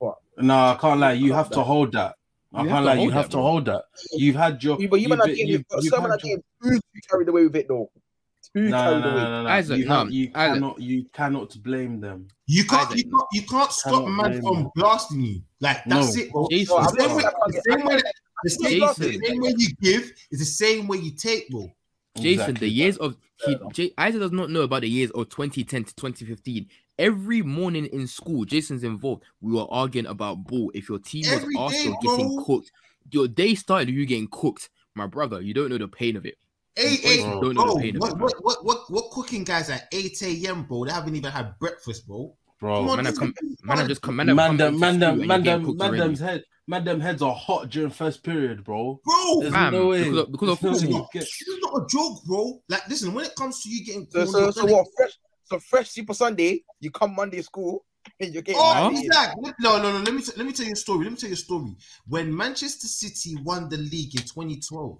But 0.00 0.16
no, 0.38 0.54
I 0.54 0.78
can't 0.80 0.98
lie. 1.00 1.12
You 1.12 1.32
have 1.34 1.50
to 1.50 1.62
hold 1.62 1.92
that. 1.92 2.16
I 2.52 2.58
can't 2.58 2.70
have 2.70 2.84
lie. 2.84 2.94
You 2.94 3.10
have 3.10 3.28
to 3.30 3.38
hold 3.38 3.66
that. 3.66 3.84
You've 4.12 4.34
had 4.36 4.62
your. 4.64 4.80
You- 4.80 4.88
But 4.88 4.96
you 4.96 5.02
you've 5.02 5.08
might 5.10 5.18
not 5.18 5.26
been- 5.26 5.36
getting 5.36 5.52
you've- 5.52 5.64
you've 5.80 5.84
someone 5.84 6.10
had 6.10 6.24
are 6.24 6.26
your- 6.26 6.38
too 6.62 6.80
carried 7.08 7.28
away 7.28 7.44
with 7.44 7.56
it 7.56 7.68
though. 7.68 7.90
Too 8.54 8.68
No, 8.68 8.98
no, 8.98 9.00
no, 9.00 9.14
no, 9.14 9.24
no, 9.30 9.42
no. 9.44 9.48
Isaac, 9.48 9.78
You, 9.78 9.86
have, 9.88 10.06
no, 10.08 10.12
you 10.12 10.30
Isaac. 10.34 10.54
cannot. 10.54 10.80
You 10.80 11.04
cannot 11.12 11.62
blame 11.62 12.00
them. 12.00 12.26
You 12.46 12.64
can't, 12.64 12.88
Isaac, 12.90 12.98
you 12.98 13.10
can't, 13.10 13.26
you 13.32 13.42
can't 13.42 13.72
stop 13.72 14.04
a 14.06 14.08
man 14.08 14.40
from 14.42 14.56
him. 14.56 14.70
blasting 14.74 15.20
you. 15.20 15.42
Like 15.60 15.84
that's 15.84 16.16
No. 16.16 16.22
it, 16.22 16.28
oh, 16.34 16.48
bro. 16.48 16.48
Jason, 16.50 16.76
The 16.76 16.90
same 16.98 17.16
way, 17.16 17.22
the 17.46 17.62
same 17.70 17.86
way, 17.86 18.00
the 18.42 18.50
same, 18.50 18.80
Jason. 18.80 19.40
way 19.42 19.54
you 19.56 19.68
give 19.80 20.12
is 20.32 20.38
the 20.40 20.44
same 20.44 20.88
way 20.88 20.98
you 20.98 21.12
take, 21.12 21.48
bro. 21.50 21.70
Jason, 22.16 22.32
Exactly 22.32 22.54
the 22.68 22.68
years 22.68 22.96
of 22.96 23.16
he, 23.44 23.56
J, 23.72 23.92
Isaac 23.96 24.20
does 24.20 24.32
not 24.32 24.50
know 24.50 24.62
about 24.62 24.82
the 24.82 24.88
years 24.88 25.10
of 25.12 25.28
2010 25.28 25.84
to 25.84 25.94
2015. 25.94 26.66
Every 26.98 27.40
morning 27.40 27.86
in 27.86 28.06
school, 28.06 28.44
Jason's 28.44 28.84
involved. 28.84 29.22
We 29.40 29.52
were 29.52 29.66
arguing 29.70 30.06
about 30.06 30.44
ball. 30.44 30.70
If 30.74 30.88
your 30.88 30.98
team 30.98 31.22
was 31.26 31.42
Every 31.42 31.54
day, 31.54 31.60
Arsenal 31.60 31.98
getting 32.02 32.44
cooked, 32.44 32.72
your 33.12 33.28
day 33.28 33.54
started 33.54 33.88
you 33.90 34.04
getting 34.04 34.28
cooked. 34.28 34.68
My 34.96 35.06
brother, 35.06 35.40
you 35.40 35.54
don't 35.54 35.70
know 35.70 35.78
the 35.78 35.88
pain 35.88 36.16
of 36.16 36.26
it. 36.26 36.36
Hey, 36.80 36.92
You 36.92 36.96
hey, 37.02 37.16
don't 37.18 37.54
know 37.54 37.74
the 37.78 37.92
bro, 37.92 38.08
what, 38.08 38.20
what, 38.20 38.34
what, 38.42 38.64
what, 38.64 38.90
what 38.90 39.10
cooking 39.10 39.44
guys 39.44 39.68
at 39.68 39.86
8 39.92 40.22
a.m., 40.22 40.62
bro? 40.64 40.86
They 40.86 40.92
haven't 40.92 41.14
even 41.14 41.30
had 41.30 41.58
breakfast, 41.58 42.06
bro. 42.06 42.34
bro. 42.58 42.76
Come 42.78 42.88
on, 42.88 42.96
Man, 42.96 43.06
I 43.06 43.12
come, 43.12 43.34
man, 43.62 43.78
I 43.78 43.86
just 43.86 44.00
come, 44.00 44.16
man, 44.16 44.30
I 44.30 44.32
Man, 44.32 44.48
come 44.48 44.56
them, 44.56 44.80
man, 44.80 44.94
school 44.94 45.00
them, 45.00 45.10
and 45.10 45.18
you're 45.20 45.26
man, 45.28 45.42
getting 45.42 45.58
them, 45.60 45.66
cooked 45.66 45.78
man, 45.78 45.94
already. 46.00 46.16
head, 46.16 46.44
man, 46.66 46.84
them 46.84 47.00
heads 47.00 47.20
are 47.22 47.34
hot 47.34 47.68
during 47.68 47.90
first 47.90 48.22
period, 48.24 48.64
bro. 48.64 48.98
Bro, 49.04 49.40
There's 49.40 49.52
Fam, 49.52 49.72
no 49.74 49.88
way. 49.88 50.04
because 50.04 50.18
of- 50.18 50.32
because 50.32 50.48
of 50.48 50.60
There's 50.60 50.82
no 50.82 50.88
way 50.88 50.92
football. 50.92 51.08
you 51.12 51.20
get- 51.20 51.28
this 51.28 51.48
is 51.48 51.58
not 51.62 51.82
a 51.82 51.86
joke, 51.86 52.24
bro. 52.24 52.62
Like, 52.70 52.88
listen, 52.88 53.12
when 53.12 53.24
it 53.26 53.34
comes 53.36 53.62
to 53.62 53.68
you 53.68 53.84
getting 53.84 54.06
So, 54.10 54.24
so, 54.24 54.50
so 54.50 54.64
what? 54.64 54.86
Fresh, 54.96 55.12
so 55.44 55.58
fresh 55.58 55.90
Super 55.90 56.14
Sunday. 56.14 56.64
You 56.80 56.90
come 56.90 57.14
Monday 57.14 57.42
school 57.42 57.84
and 58.20 58.32
you're 58.32 58.42
getting. 58.42 58.62
Oh, 58.64 58.88
married. 58.88 59.04
exactly. 59.04 59.52
No, 59.60 59.76
no, 59.82 59.92
no. 59.92 59.98
Let 60.02 60.14
me 60.14 60.22
t- 60.22 60.32
let 60.34 60.46
me 60.46 60.52
tell 60.54 60.64
you 60.64 60.72
a 60.72 60.76
story. 60.76 61.04
Let 61.04 61.10
me 61.12 61.18
tell 61.18 61.28
you 61.28 61.34
a 61.34 61.36
story. 61.36 61.76
When 62.08 62.34
Manchester 62.34 62.86
City 62.86 63.36
won 63.42 63.68
the 63.68 63.76
league 63.76 64.14
in 64.14 64.22
2012, 64.22 64.98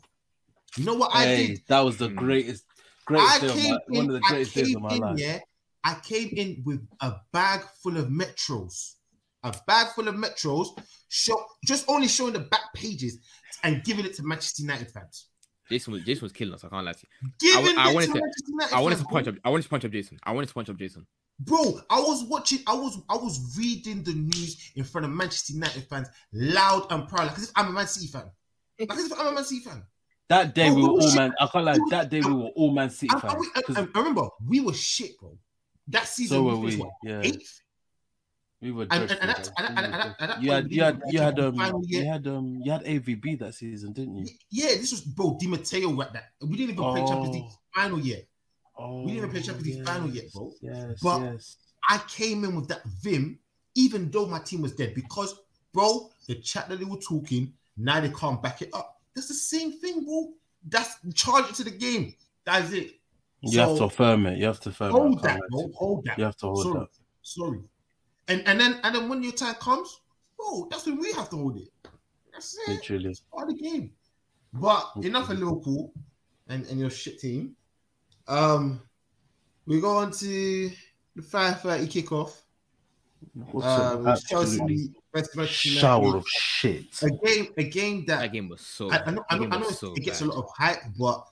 you 0.77 0.85
know 0.85 0.95
what 0.95 1.11
I 1.15 1.25
Hey, 1.25 1.47
did? 1.49 1.63
that 1.69 1.81
was 1.81 1.97
the 1.97 2.09
Hmm. 2.09 2.17
greatest, 2.17 2.65
I 2.69 2.83
greatest 3.07 3.41
day 3.41 3.47
of 3.49 3.55
came 3.55 3.71
my, 3.71 3.79
one 3.89 4.07
of 4.07 4.13
the 4.21 4.27
I 4.27 4.29
greatest 4.31 4.55
days 4.55 4.67
came 4.69 4.77
of 4.77 4.83
my 4.83 4.95
in. 4.95 5.01
life. 5.01 5.19
Yeah, 5.19 5.39
I 5.85 5.95
came 6.03 6.29
in 6.37 6.63
with 6.65 6.87
a 7.01 7.15
bag 7.33 7.63
full 7.83 7.97
of 7.97 8.07
metros, 8.09 8.95
a 9.43 9.55
bag 9.67 9.89
full 9.95 10.09
of 10.09 10.15
metros. 10.15 10.67
Show 11.09 11.45
just 11.65 11.85
only 11.89 12.07
showing 12.07 12.33
the 12.35 12.41
back 12.41 12.73
pages 12.75 13.19
and 13.65 13.83
giving 13.83 14.05
it 14.05 14.15
to 14.15 14.23
Manchester 14.23 14.63
United 14.63 14.91
fans. 14.93 15.27
Jason 15.69 15.93
was 15.93 16.03
Jason 16.05 16.23
was 16.23 16.33
killing 16.33 16.55
us. 16.55 16.65
I 16.65 16.69
can't 16.69 16.85
lie 16.85 16.93
to 16.93 17.07
you. 17.23 17.29
Giving 17.41 17.79
I 17.79 17.91
it 17.91 17.95
wanted 17.95 18.07
to, 18.09 18.13
to- 18.13 18.21
Manchester 18.21 18.51
United 18.51 18.75
I 18.75 18.81
wanted 18.81 18.99
to 18.99 19.05
punch 19.05 19.29
up. 19.29 19.35
I 19.45 19.49
wanted 19.51 19.63
to 19.65 19.69
punch 19.69 19.85
up 19.85 19.91
Jason. 19.93 20.19
I 20.23 20.33
wanted 20.33 20.47
to 20.49 20.55
punch 20.55 20.69
up 20.71 20.77
Jason. 20.77 21.07
Bro, 21.41 21.81
I 21.89 22.01
was 22.01 22.25
watching, 22.25 22.59
I 22.67 22.75
was 22.75 22.99
I 23.09 23.17
was 23.17 23.57
reading 23.59 24.03
the 24.03 24.13
news 24.13 24.71
in 24.77 24.85
front 24.85 25.05
of 25.07 25.11
Manchester 25.11 25.55
United 25.55 25.85
fans 25.89 26.09
loud 26.33 26.87
and 26.91 27.09
proud, 27.09 27.29
like 27.29 27.39
as 27.39 27.45
if 27.45 27.51
I'm 27.57 27.69
a 27.69 27.73
Man 27.73 27.87
City 27.87 28.09
fan. 28.09 28.31
Like 28.79 28.93
as 28.93 29.07
if 29.11 29.19
I'm 29.19 29.27
a 29.29 29.33
Man 29.33 29.45
City 29.45 29.61
fan. 29.63 29.83
That 30.31 30.55
day 30.55 30.69
Oh, 30.71 30.75
we 30.75 30.83
we 30.83 30.83
were 30.87 30.95
were 30.95 31.01
all 31.01 31.09
shit. 31.09 31.17
man. 31.17 31.35
I 31.41 31.47
can't 31.49 31.65
lie. 31.65 31.73
We 31.77 31.91
That 31.91 32.09
day 32.09 32.21
we 32.21 32.33
were 32.33 32.51
all 32.55 32.71
Man 32.73 32.89
City 32.91 33.09
and, 33.13 33.21
fans. 33.21 33.35
and, 33.57 33.65
'cause 33.65 33.77
and 33.77 33.89
remember, 33.97 34.29
we 34.47 34.61
were 34.61 34.73
shit, 34.73 35.19
bro. 35.19 35.37
That 35.89 36.07
season 36.07 36.37
so 36.37 36.43
we 36.45 36.51
were 36.53 36.59
we. 36.61 36.77
what, 36.77 36.91
Yeah, 37.03 37.21
eighth? 37.25 37.61
we 38.63 38.71
were. 38.71 38.87
And- 38.93 38.93
and- 38.93 39.11
and 39.11 39.29
that- 39.31 39.51
and- 39.59 39.69
and- 39.79 39.79
and- 39.95 40.15
and 40.21 40.31
that. 40.31 40.41
You 40.43 40.53
had, 40.53 40.71
you 40.73 40.83
had, 40.83 41.03
you 41.11 41.19
had, 41.19 41.41
um, 41.41 41.83
you 41.85 42.05
had, 42.07 42.27
um, 42.29 42.61
you 42.63 42.71
had 42.71 42.85
AVB 42.87 43.35
that 43.41 43.55
season, 43.57 43.93
didn't 43.93 44.19
you? 44.19 44.27
Yeah, 44.51 44.69
this 44.77 44.93
was 44.93 45.01
bro 45.01 45.37
Di 45.41 45.49
Matteo 45.49 46.01
at 46.01 46.13
that. 46.13 46.27
We 46.41 46.57
didn't 46.57 46.75
even 46.79 46.85
play 46.93 47.05
Champions 47.05 47.35
League 47.35 47.45
Oh. 47.49 47.59
final 47.75 47.99
yet. 47.99 48.29
Oh, 48.79 49.01
we 49.01 49.07
didn't 49.07 49.17
even 49.19 49.31
play 49.33 49.43
Champions 49.43 49.67
League 49.77 49.85
final 49.85 50.11
yet, 50.11 50.33
bro. 50.33 50.53
Yes, 50.63 51.01
But- 51.03 51.23
yes. 51.23 51.57
I 51.89 51.99
came 52.07 52.45
in 52.45 52.55
with 52.55 52.69
that 52.69 52.85
vim, 53.03 53.41
even 53.75 54.13
though 54.13 54.27
my 54.27 54.39
team 54.39 54.63
was 54.63 54.77
dead, 54.77 54.95
because 54.95 55.35
bro, 55.73 56.09
the 56.29 56.37
chat 56.37 56.69
that 56.69 56.79
they 56.79 56.85
were 56.85 56.99
talking, 56.99 57.53
now 57.77 58.01
they 58.01 58.11
can't 58.11 58.41
back 58.41 58.63
it 58.63 58.71
up. 58.73 59.00
That's 59.15 59.29
the 59.29 59.35
same 59.35 59.73
thing, 59.73 60.05
bro. 60.05 60.33
That's 60.69 60.97
charge 61.15 61.51
it 61.51 61.55
to 61.57 61.65
the 61.65 61.71
game. 61.71 62.15
That's 62.45 62.73
it. 62.73 62.93
You 63.43 63.59
have 63.61 63.77
to 63.79 63.85
affirm 63.85 64.27
it. 64.27 64.39
You 64.39 64.47
have 64.47 64.61
to 64.61 64.69
affirm 64.69 64.93
hold 64.93 65.19
it. 65.19 65.23
That, 65.23 65.29
can't 65.29 65.41
lie 65.41 65.47
to 65.47 65.51
bro. 65.51 65.61
you. 65.61 65.73
Hold 65.77 66.05
that. 66.05 66.19
You 66.19 66.25
have 66.25 66.37
to 66.37 66.47
hold 66.47 66.63
sorry, 66.63 66.79
that. 66.81 66.89
sorry. 67.23 67.61
And 68.29 68.43
and 68.47 68.61
then 68.61 68.81
and 68.83 68.95
then 68.95 69.09
when 69.09 69.23
your 69.23 69.33
time 69.33 69.55
comes, 69.55 70.01
bro, 70.37 70.69
that's 70.71 70.87
when 70.87 70.99
we 70.99 71.13
have 71.13 71.31
to 71.31 71.37
hold 71.37 71.57
it. 71.57 71.69
That's 72.33 72.57
it. 72.67 72.69
Literally. 72.69 73.15
part 73.33 73.51
of 73.51 73.57
the 73.57 73.63
game. 73.63 73.93
But 74.53 74.91
enough 75.03 75.31
of 75.31 75.39
Liverpool 75.39 75.93
and, 76.49 76.67
and 76.67 76.79
your 76.79 76.91
shit 76.91 77.21
team. 77.21 77.57
Um, 78.27 78.83
we 79.67 79.81
go 79.81 79.99
on 79.99 80.11
to 80.13 80.71
the 81.17 81.23
five 81.23 81.61
thirty 81.61 81.87
kickoff. 81.87 82.33
What's 83.53 83.67
Um, 83.67 84.07
an 84.07 84.17
Chelsea 84.29 84.61
absolutely 84.61 84.95
versus 85.15 85.49
shower 85.51 86.01
United. 86.07 86.19
of 86.19 86.29
shit. 86.29 87.03
a 87.03 87.11
game, 87.11 87.47
a 87.57 87.65
game 87.65 88.05
that, 88.07 88.21
That 88.21 88.33
game 88.33 88.49
was 88.49 88.61
so. 88.63 88.91
I, 88.91 89.03
I 89.07 89.11
know, 89.11 89.25
I 89.31 89.39
know, 89.39 89.45
I 89.51 89.59
know 89.59 89.69
it, 89.69 89.75
so 89.75 89.93
it 89.95 90.01
gets 90.05 90.21
bad. 90.21 90.29
a 90.29 90.33
lot 90.33 90.45
of 90.45 90.51
hype, 90.57 90.79
but 90.99 91.25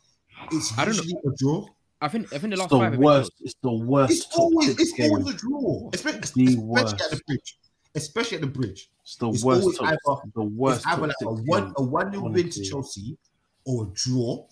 it's 0.53 0.77
I 0.79 0.85
don't 0.85 0.97
know. 0.97 1.03
usually 1.03 1.21
a 1.27 1.37
draw. 1.39 1.67
I 2.01 2.09
think 2.09 2.27
I 2.33 2.39
think 2.39 2.43
the 2.43 2.49
It's 2.53 2.59
last 2.61 2.71
the 2.71 2.77
five. 2.77 2.83
have 2.85 2.93
been 2.93 3.01
worst. 3.01 3.33
It's 3.41 3.55
the 3.63 3.73
worst. 3.73 4.13
It's 4.13 4.27
always, 4.37 4.69
it's 4.79 4.93
game. 4.93 5.11
always 5.11 5.35
a 5.35 5.37
draw, 5.39 5.91
especially, 5.93 6.21
especially 6.21 7.05
at 7.05 7.11
the 7.11 7.21
bridge. 7.27 7.59
Especially 7.95 8.37
at 8.37 8.41
the 8.43 8.47
bridge, 8.47 8.91
It's 9.03 9.17
the 9.17 9.29
it's 9.31 9.43
worst. 9.43 9.63
always 9.63 9.79
Top, 9.79 9.87
either- 9.89 10.31
the 10.35 10.43
worst. 10.45 10.79
it's 10.79 10.87
either 10.87 11.07
like 11.09 11.17
a 11.23 11.33
one 11.33 11.73
a 11.77 11.83
one 11.83 12.11
nil 12.11 12.29
win 12.31 12.51
to. 12.51 12.63
Chelsea 12.65 13.17
or 13.65 13.85
a 13.85 13.87
draw, 13.95 14.47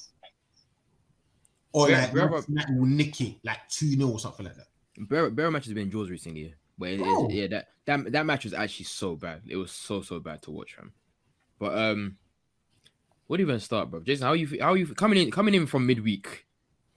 or 1.72 1.90
Yeah, 1.90 2.00
like 2.02 2.12
Bravo- 2.12 2.30
Manchester 2.30 2.52
United 2.52 2.78
will 2.78 2.86
nick 2.86 3.20
it 3.20 3.34
like 3.44 3.68
two 3.68 3.90
0 3.90 4.08
or 4.10 4.18
something 4.18 4.46
like 4.46 4.56
that. 4.56 4.66
Barrow, 5.08 5.30
Barrow 5.30 5.50
match 5.50 5.66
has 5.66 5.74
been 5.74 5.90
draws 5.90 6.10
recently, 6.10 6.54
but 6.78 6.90
it, 6.90 7.00
it, 7.00 7.30
yeah, 7.30 7.46
that, 7.48 7.68
that 7.86 8.12
that 8.12 8.26
match 8.26 8.44
was 8.44 8.54
actually 8.54 8.84
so 8.86 9.16
bad. 9.16 9.42
It 9.48 9.56
was 9.56 9.72
so 9.72 10.02
so 10.02 10.20
bad 10.20 10.42
to 10.42 10.50
watch, 10.50 10.74
fam. 10.74 10.92
But 11.58 11.76
um, 11.76 12.16
what 13.26 13.38
do 13.38 13.42
you 13.42 13.48
even 13.48 13.60
start, 13.60 13.90
bro? 13.90 14.00
Jason, 14.00 14.26
how 14.26 14.34
you 14.34 14.46
fe- 14.46 14.58
how 14.58 14.74
you 14.74 14.86
coming 14.94 15.18
in 15.18 15.30
coming 15.30 15.54
in 15.54 15.66
from 15.66 15.86
midweek? 15.86 16.44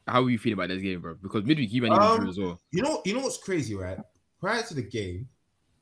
How 0.08 0.24
are 0.24 0.30
you 0.30 0.38
feeling 0.38 0.54
about 0.58 0.70
this 0.70 0.82
game, 0.82 1.02
bro? 1.02 1.16
Because 1.22 1.44
midweek 1.44 1.72
you 1.72 1.82
man 1.82 1.92
even 1.92 2.04
Um, 2.04 2.20
drew 2.20 2.30
as 2.30 2.40
well. 2.40 2.60
You 2.72 2.82
know, 2.82 3.02
you 3.06 3.14
know 3.14 3.22
what's 3.22 3.38
crazy, 3.38 3.76
right? 3.76 3.98
Prior 4.40 4.64
to 4.64 4.74
the 4.74 4.82
game, 4.84 5.28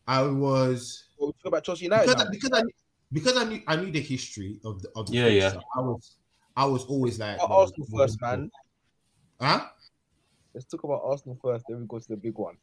I 0.07 0.23
was 0.23 1.09
What 1.17 1.27
we 1.27 1.31
talk 1.33 1.45
about 1.45 1.63
Chelsea 1.63 1.85
United. 1.85 2.07
because, 2.07 2.17
now? 2.17 2.25
I, 2.25 2.29
because 2.31 2.51
I 2.53 2.63
because 3.11 3.37
I 3.37 3.43
knew 3.45 3.61
I 3.67 3.75
knew 3.75 3.91
the 3.91 4.01
history 4.01 4.59
of 4.65 4.81
the 4.81 4.89
of 4.95 5.07
the 5.07 5.13
Yeah, 5.13 5.23
French 5.23 5.37
yeah. 5.41 5.49
stuff. 5.49 5.63
I 5.75 5.81
was 5.81 6.15
I 6.55 6.65
was 6.65 6.85
always 6.85 7.19
like 7.19 7.37
Talk 7.37 7.45
about 7.45 7.57
well, 7.57 7.61
Arsenal 7.61 7.87
first, 7.97 8.21
man. 8.21 8.51
Huh? 9.39 9.65
Let's 10.53 10.65
talk 10.65 10.83
about 10.83 11.01
Arsenal 11.03 11.37
first. 11.41 11.65
Then 11.67 11.81
we 11.81 11.85
go 11.87 11.99
to 11.99 12.07
the 12.07 12.17
big 12.17 12.37
one. 12.37 12.57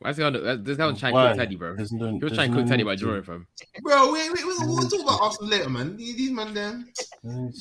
Why 0.00 0.10
is 0.10 0.16
he 0.16 0.22
on 0.22 0.32
the, 0.32 0.56
this 0.62 0.78
guy 0.78 0.86
was 0.86 0.98
trying 0.98 1.12
to 1.12 1.14
Why? 1.14 1.28
cook 1.28 1.36
Teddy, 1.36 1.56
bro? 1.56 1.76
There's 1.76 1.92
no, 1.92 2.10
He 2.10 2.24
was 2.24 2.32
trying 2.32 2.50
to 2.50 2.56
cook 2.56 2.64
no 2.64 2.70
Teddy 2.70 2.84
by 2.84 2.96
to. 2.96 3.02
drawing 3.02 3.22
from. 3.22 3.46
Bro, 3.82 4.12
we, 4.12 4.30
we, 4.30 4.44
we, 4.44 4.54
we'll 4.60 4.88
talk 4.88 5.02
about 5.02 5.20
Arsenal 5.20 5.50
later, 5.50 5.68
man. 5.68 5.96
These 5.98 6.16
these 6.16 6.30
man 6.30 6.54
them 6.54 6.90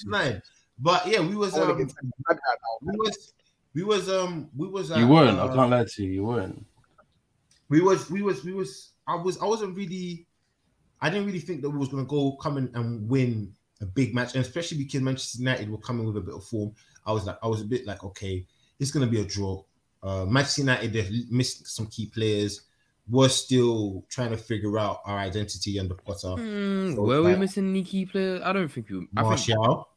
nine. 0.05 0.41
But 0.79 1.05
yeah, 1.05 1.19
we 1.19 1.35
was 1.35 1.57
um, 1.57 1.77
get 1.77 1.89
to 1.89 1.95
the 2.01 2.11
bad 2.27 2.37
guy 2.37 2.53
now. 2.53 2.91
we 2.93 2.95
was 2.97 3.33
we 3.75 3.83
was 3.83 4.09
um 4.09 4.49
we 4.55 4.67
was 4.67 4.89
You 4.89 4.95
at, 4.95 5.09
weren't. 5.09 5.37
I 5.37 5.43
uh, 5.43 5.53
can't 5.53 5.69
lie 5.69 5.83
to 5.83 6.03
you. 6.03 6.11
You 6.11 6.23
weren't. 6.23 6.65
we 7.67 7.81
was 7.81 8.09
we 8.09 8.21
was 8.21 8.45
we 8.45 8.53
was 8.53 8.91
I 9.05 9.15
was 9.15 9.37
I 9.41 9.45
wasn't 9.45 9.75
really 9.75 10.25
I 11.01 11.09
didn't 11.09 11.25
really 11.25 11.39
think 11.39 11.61
that 11.61 11.69
we 11.69 11.77
was 11.77 11.89
gonna 11.89 12.05
go 12.05 12.37
come 12.37 12.57
in 12.57 12.71
and 12.73 13.09
win 13.09 13.53
a 13.81 13.85
big 13.85 14.15
match, 14.15 14.35
and 14.35 14.45
especially 14.45 14.77
because 14.77 15.01
Manchester 15.01 15.39
United 15.39 15.69
were 15.69 15.77
coming 15.77 16.05
with 16.05 16.15
a 16.15 16.21
bit 16.21 16.35
of 16.35 16.45
form. 16.45 16.71
I 17.05 17.11
was 17.11 17.25
like 17.25 17.37
I 17.43 17.47
was 17.47 17.59
a 17.61 17.65
bit 17.65 17.85
like 17.85 18.01
okay, 18.05 18.45
it's 18.79 18.91
gonna 18.91 19.07
be 19.07 19.19
a 19.19 19.25
draw. 19.25 19.61
Uh, 20.01 20.25
Manchester 20.25 20.61
United 20.61 20.93
they 20.93 21.09
missed 21.29 21.67
some 21.67 21.87
key 21.87 22.05
players. 22.07 22.61
We're 23.09 23.27
still 23.29 24.05
trying 24.09 24.29
to 24.31 24.37
figure 24.37 24.77
out 24.77 24.99
our 25.05 25.17
identity 25.17 25.79
under 25.79 25.95
Potter. 25.95 26.35
Hmm, 26.35 26.93
So, 26.95 27.01
were 27.01 27.21
we 27.23 27.29
like- 27.31 27.39
missing 27.39 27.69
any 27.69 27.83
key 27.83 28.05
players? 28.05 28.41
I 28.43 28.53
don't 28.53 28.69
think 28.69 28.87
we. 28.89 28.97
I 28.97 28.99
think, 28.99 29.13
Martial, 29.25 29.89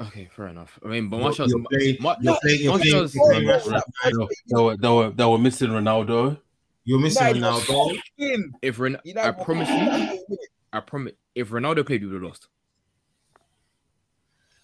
okay, 0.00 0.28
fair 0.34 0.48
enough. 0.48 0.78
I 0.84 0.88
mean, 0.88 1.08
but 1.08 1.16
you're, 1.18 1.24
Martial's. 1.26 1.50
you're 1.52 1.64
playing, 1.70 1.96
Mar- 2.00 2.16
you're 2.20 2.36
playing, 2.42 2.60
you're 2.62 2.78
playing, 2.78 2.92
Martial's- 2.92 3.14
you're 3.14 3.30
playing 3.30 3.44
Rashford. 3.48 3.70
that 3.70 3.84
They 4.04 4.10
first 4.10 4.18
were, 4.18 4.28
they 4.48 4.62
were, 4.62 4.76
they 4.76 4.88
were, 4.88 5.10
they 5.10 5.24
were 5.24 5.38
missing 5.38 5.70
Ronaldo. 5.70 6.40
You're 6.84 6.98
missing 6.98 7.36
United 7.36 7.42
Ronaldo. 7.44 7.86
was 7.86 7.98
fucking- 8.18 8.52
If 8.62 8.78
Ren- 8.80 8.98
United 9.04 9.28
I 9.34 9.38
were 9.38 9.44
promise 9.44 9.68
you, 9.68 9.76
fucking- 9.76 10.36
I 10.72 10.80
promise. 10.80 11.12
If 11.34 11.50
Ronaldo 11.50 11.86
played, 11.86 12.00
we 12.02 12.08
would 12.08 12.14
have 12.14 12.22
lost. 12.24 12.48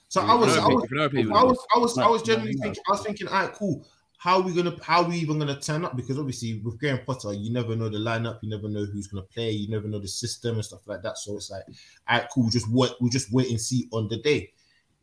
So 0.09 0.23
If 0.23 0.29
I 0.29 0.35
was, 0.35 0.49
Ronaldo 0.51 0.59
I 0.59 0.65
played- 0.65 0.75
was, 0.75 0.85
if 0.85 0.91
Ronaldo 0.91 1.11
played, 1.11 1.27
we 1.27 1.33
I 1.33 1.35
would've 1.43 1.49
was, 1.51 1.57
lost. 1.59 1.69
I 1.75 1.79
was, 1.79 1.99
I 1.99 2.09
was 2.09 2.21
No, 2.21 2.27
generally 2.27 2.53
no, 2.55 2.59
no. 2.59 2.63
thinking, 2.65 2.83
I 2.89 2.91
was 2.91 3.03
thinking, 3.03 3.29
all 3.29 3.35
right, 3.45 3.53
cool. 3.55 3.87
How 4.21 4.39
are 4.39 4.43
we 4.43 4.53
gonna, 4.53 4.77
how 4.83 5.03
are 5.03 5.09
we 5.09 5.17
even 5.17 5.39
gonna 5.39 5.61
turn 5.61 5.85
up? 5.85 5.97
Because 5.97 6.19
obviously 6.19 6.61
with 6.65 6.79
Graham 6.81 6.99
Potter, 7.07 7.33
you 7.33 7.53
never 7.53 7.77
know 7.77 7.89
the 7.89 7.99
lineup, 7.99 8.41
you 8.43 8.51
never 8.51 8.69
know 8.69 8.85
who's 8.85 9.07
gonna 9.07 9.23
play, 9.23 9.51
you 9.53 9.69
never 9.69 9.87
know 9.87 10.01
the 10.01 10.09
system 10.09 10.57
and 10.57 10.65
stuff 10.65 10.81
like 10.87 11.03
that. 11.03 11.19
So 11.19 11.37
it's 11.37 11.51
like, 11.53 11.63
all 12.09 12.19
right, 12.19 12.29
cool. 12.35 12.45
We 12.45 12.51
just 12.51 12.69
wait, 12.69 12.91
we 13.01 13.11
just 13.11 13.33
wait 13.33 13.49
and 13.51 13.61
see 13.61 13.89
on 13.93 14.09
the 14.09 14.19
day. 14.19 14.53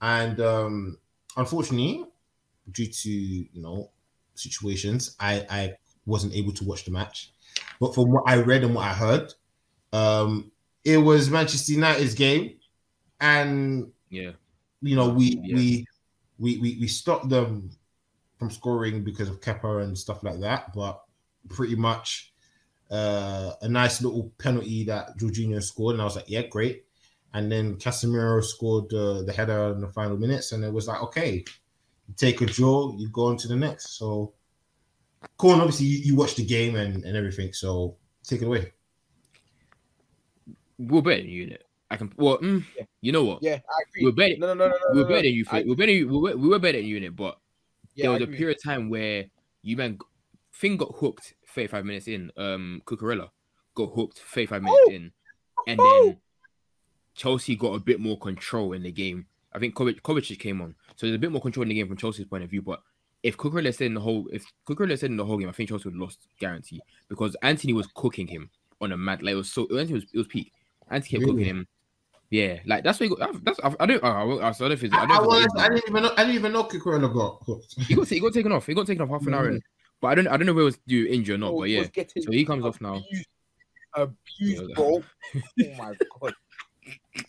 And 0.01 0.39
um 0.41 0.97
unfortunately, 1.37 2.03
due 2.71 2.87
to 2.87 3.09
you 3.09 3.61
know 3.61 3.89
situations, 4.33 5.15
I 5.17 5.45
I 5.49 5.73
wasn't 6.05 6.33
able 6.33 6.51
to 6.51 6.65
watch 6.65 6.83
the 6.83 6.91
match. 6.91 7.31
But 7.79 7.95
from 7.95 8.11
what 8.11 8.23
I 8.27 8.35
read 8.41 8.65
and 8.65 8.75
what 8.75 8.83
I 8.83 8.93
heard, 8.93 9.33
um, 9.93 10.51
it 10.83 10.97
was 10.97 11.29
Manchester 11.29 11.71
United's 11.71 12.15
game, 12.15 12.59
and 13.21 13.91
Yeah. 14.09 14.31
you 14.81 14.97
know 14.97 15.07
we 15.07 15.39
Yeah. 15.41 15.55
we 15.55 15.87
we 16.37 16.57
we, 16.57 16.77
we 16.81 16.87
stopped 16.89 17.29
them 17.29 17.71
from 18.45 18.51
scoring 18.55 19.03
because 19.03 19.27
of 19.27 19.41
Kepa 19.41 19.83
and 19.83 19.97
stuff 19.97 20.23
like 20.23 20.39
that, 20.39 20.71
but 20.73 21.01
pretty 21.49 21.75
much 21.75 22.31
uh, 22.91 23.53
a 23.61 23.67
nice 23.67 24.01
little 24.03 24.31
penalty 24.37 24.83
that 24.85 25.17
Jorginho 25.17 25.61
scored, 25.63 25.93
and 25.93 26.01
I 26.01 26.05
was 26.05 26.15
like, 26.15 26.29
yeah, 26.29 26.43
great. 26.43 26.83
And 27.33 27.51
then 27.51 27.75
Casemiro 27.77 28.43
scored 28.43 28.93
uh, 28.93 29.23
the 29.23 29.33
header 29.35 29.73
in 29.73 29.81
the 29.81 29.87
final 29.87 30.15
minutes, 30.17 30.51
and 30.51 30.63
it 30.63 30.71
was 30.71 30.87
like, 30.87 31.01
okay, 31.01 31.43
you 32.07 32.13
take 32.15 32.41
a 32.41 32.45
draw, 32.45 32.95
you 32.97 33.09
go 33.09 33.25
on 33.25 33.37
to 33.37 33.47
the 33.47 33.55
next. 33.55 33.97
So, 33.97 34.33
cool. 35.37 35.53
And 35.53 35.61
obviously, 35.61 35.87
you, 35.87 35.97
you 36.03 36.15
watch 36.15 36.35
the 36.35 36.45
game 36.45 36.75
and, 36.75 37.03
and 37.03 37.17
everything, 37.17 37.51
so 37.51 37.97
take 38.23 38.41
it 38.43 38.45
away. 38.45 38.73
We're 40.77 41.01
better 41.01 41.21
than 41.21 41.29
you, 41.31 41.47
innit? 41.47 41.61
I 41.89 41.97
can. 41.97 42.13
Well, 42.15 42.37
mm, 42.37 42.63
Yeah. 42.77 42.85
you 43.01 43.11
know 43.11 43.23
what? 43.23 43.41
Yeah, 43.41 43.55
I 43.55 43.81
agree. 43.89 44.05
We're 44.05 44.11
better. 44.11 44.35
No, 44.37 44.47
no, 44.47 44.53
no, 44.53 44.67
no, 44.67 44.71
no. 44.71 44.77
We're 44.93 45.01
no, 45.03 45.07
better 45.09 45.21
than 45.23 45.33
you. 45.33 45.45
I- 45.49 45.63
We're 45.65 45.75
better. 45.75 45.91
We 45.91 46.05
were, 46.05 46.37
we 46.37 46.47
were 46.49 46.59
better 46.59 46.77
than 46.77 46.87
you, 46.87 46.99
innit? 47.01 47.15
But 47.15 47.37
yeah, 47.95 48.03
there 48.03 48.11
was 48.11 48.21
a 48.21 48.27
period 48.27 48.57
of 48.57 48.63
time 48.63 48.89
where 48.89 49.25
you 49.61 49.77
man 49.77 49.97
thing 50.53 50.77
got 50.77 50.93
hooked 50.95 51.33
35 51.53 51.85
minutes 51.85 52.07
in. 52.07 52.31
Um 52.37 52.81
Cucurella 52.85 53.29
got 53.75 53.87
hooked 53.93 54.19
35 54.19 54.61
minutes 54.63 54.81
Oh! 54.87 54.91
in. 54.91 55.11
And 55.67 55.79
then 55.79 56.17
Chelsea 57.15 57.55
got 57.55 57.73
a 57.75 57.79
bit 57.79 57.99
more 57.99 58.17
control 58.19 58.73
in 58.73 58.83
the 58.83 58.91
game. 58.91 59.25
I 59.53 59.59
think 59.59 59.73
Kovac, 59.73 60.01
Kovacic 60.01 60.39
came 60.39 60.61
on. 60.61 60.75
So 60.95 61.05
there's 61.07 61.15
a 61.15 61.19
bit 61.19 61.31
more 61.31 61.41
control 61.41 61.63
in 61.63 61.69
the 61.69 61.75
game 61.75 61.87
from 61.87 61.97
Chelsea's 61.97 62.25
point 62.25 62.43
of 62.43 62.49
view. 62.49 62.61
But 62.61 62.81
if 63.23 63.37
Cucurella 63.37 63.73
stayed 63.73 63.87
in 63.87 63.93
the 63.95 64.01
whole 64.01 64.27
if 64.31 64.45
Cucurella 64.67 64.97
stayed 64.97 65.11
in 65.11 65.17
the 65.17 65.25
whole 65.25 65.37
game, 65.37 65.49
I 65.49 65.53
think 65.53 65.69
Chelsea 65.69 65.85
would 65.89 65.93
have 65.95 66.01
lost 66.01 66.27
guarantee 66.39 66.81
because 67.07 67.35
Antony 67.41 67.73
was 67.73 67.87
cooking 67.95 68.27
him 68.27 68.49
on 68.81 68.91
a 68.91 68.97
mad 68.97 69.23
like 69.23 69.31
it 69.33 69.35
was 69.35 69.51
so 69.51 69.63
Antony 69.71 69.93
was 69.95 70.03
it 70.13 70.17
was 70.17 70.27
peak. 70.27 70.51
Antony 70.91 71.09
kept 71.09 71.21
Really? 71.21 71.31
cooking 71.33 71.45
him. 71.45 71.67
Yeah, 72.31 72.59
like 72.65 72.83
that's 72.83 72.99
what 72.99 73.09
he 73.09 73.15
got. 73.15 73.45
That's 73.45 73.59
I, 73.63 73.67
uh, 73.67 73.75
I 73.79 73.85
don't. 73.85 74.03
I, 74.03 74.09
I, 74.09 74.13
I 74.13 74.51
don't 74.51 74.59
know. 74.59 74.99
I 74.99 75.03
I, 75.03 75.05
don't 75.05 75.11
I, 75.11 75.19
was, 75.21 75.47
I 75.57 75.69
didn't 75.69 75.83
even 75.89 76.03
know. 76.03 76.11
I 76.17 76.23
didn't 76.23 76.35
even 76.35 76.53
know 76.53 76.63
Cucurella 76.63 77.13
got 77.13 77.43
hooked. 77.45 77.75
he 77.87 77.93
got 77.95 78.07
he 78.07 78.19
got 78.19 78.33
taken 78.33 78.51
off. 78.51 78.65
He 78.65 78.73
got 78.73 78.87
taken 78.87 79.03
off 79.03 79.09
half 79.09 79.27
an 79.27 79.33
hour 79.33 79.47
mm. 79.47 79.55
in. 79.55 79.61
But 80.01 80.07
I 80.07 80.15
don't 80.15 80.27
I 80.27 80.37
don't 80.37 80.47
know 80.47 80.53
where 80.53 80.63
it 80.63 80.65
was 80.65 80.77
due 80.87 81.05
injury 81.07 81.35
or 81.35 81.37
not. 81.37 81.51
Oh, 81.51 81.59
But 81.59 81.69
yeah, 81.69 81.85
so 82.19 82.31
he 82.31 82.45
comes 82.45 82.65
off 82.65 82.81
now. 82.81 82.95
abused, 82.95 83.27
abused, 83.95 84.63
Yeah. 84.69 84.75
bro. 84.75 85.03
Oh 85.35 85.75
my 85.77 85.93
god, 86.21 86.33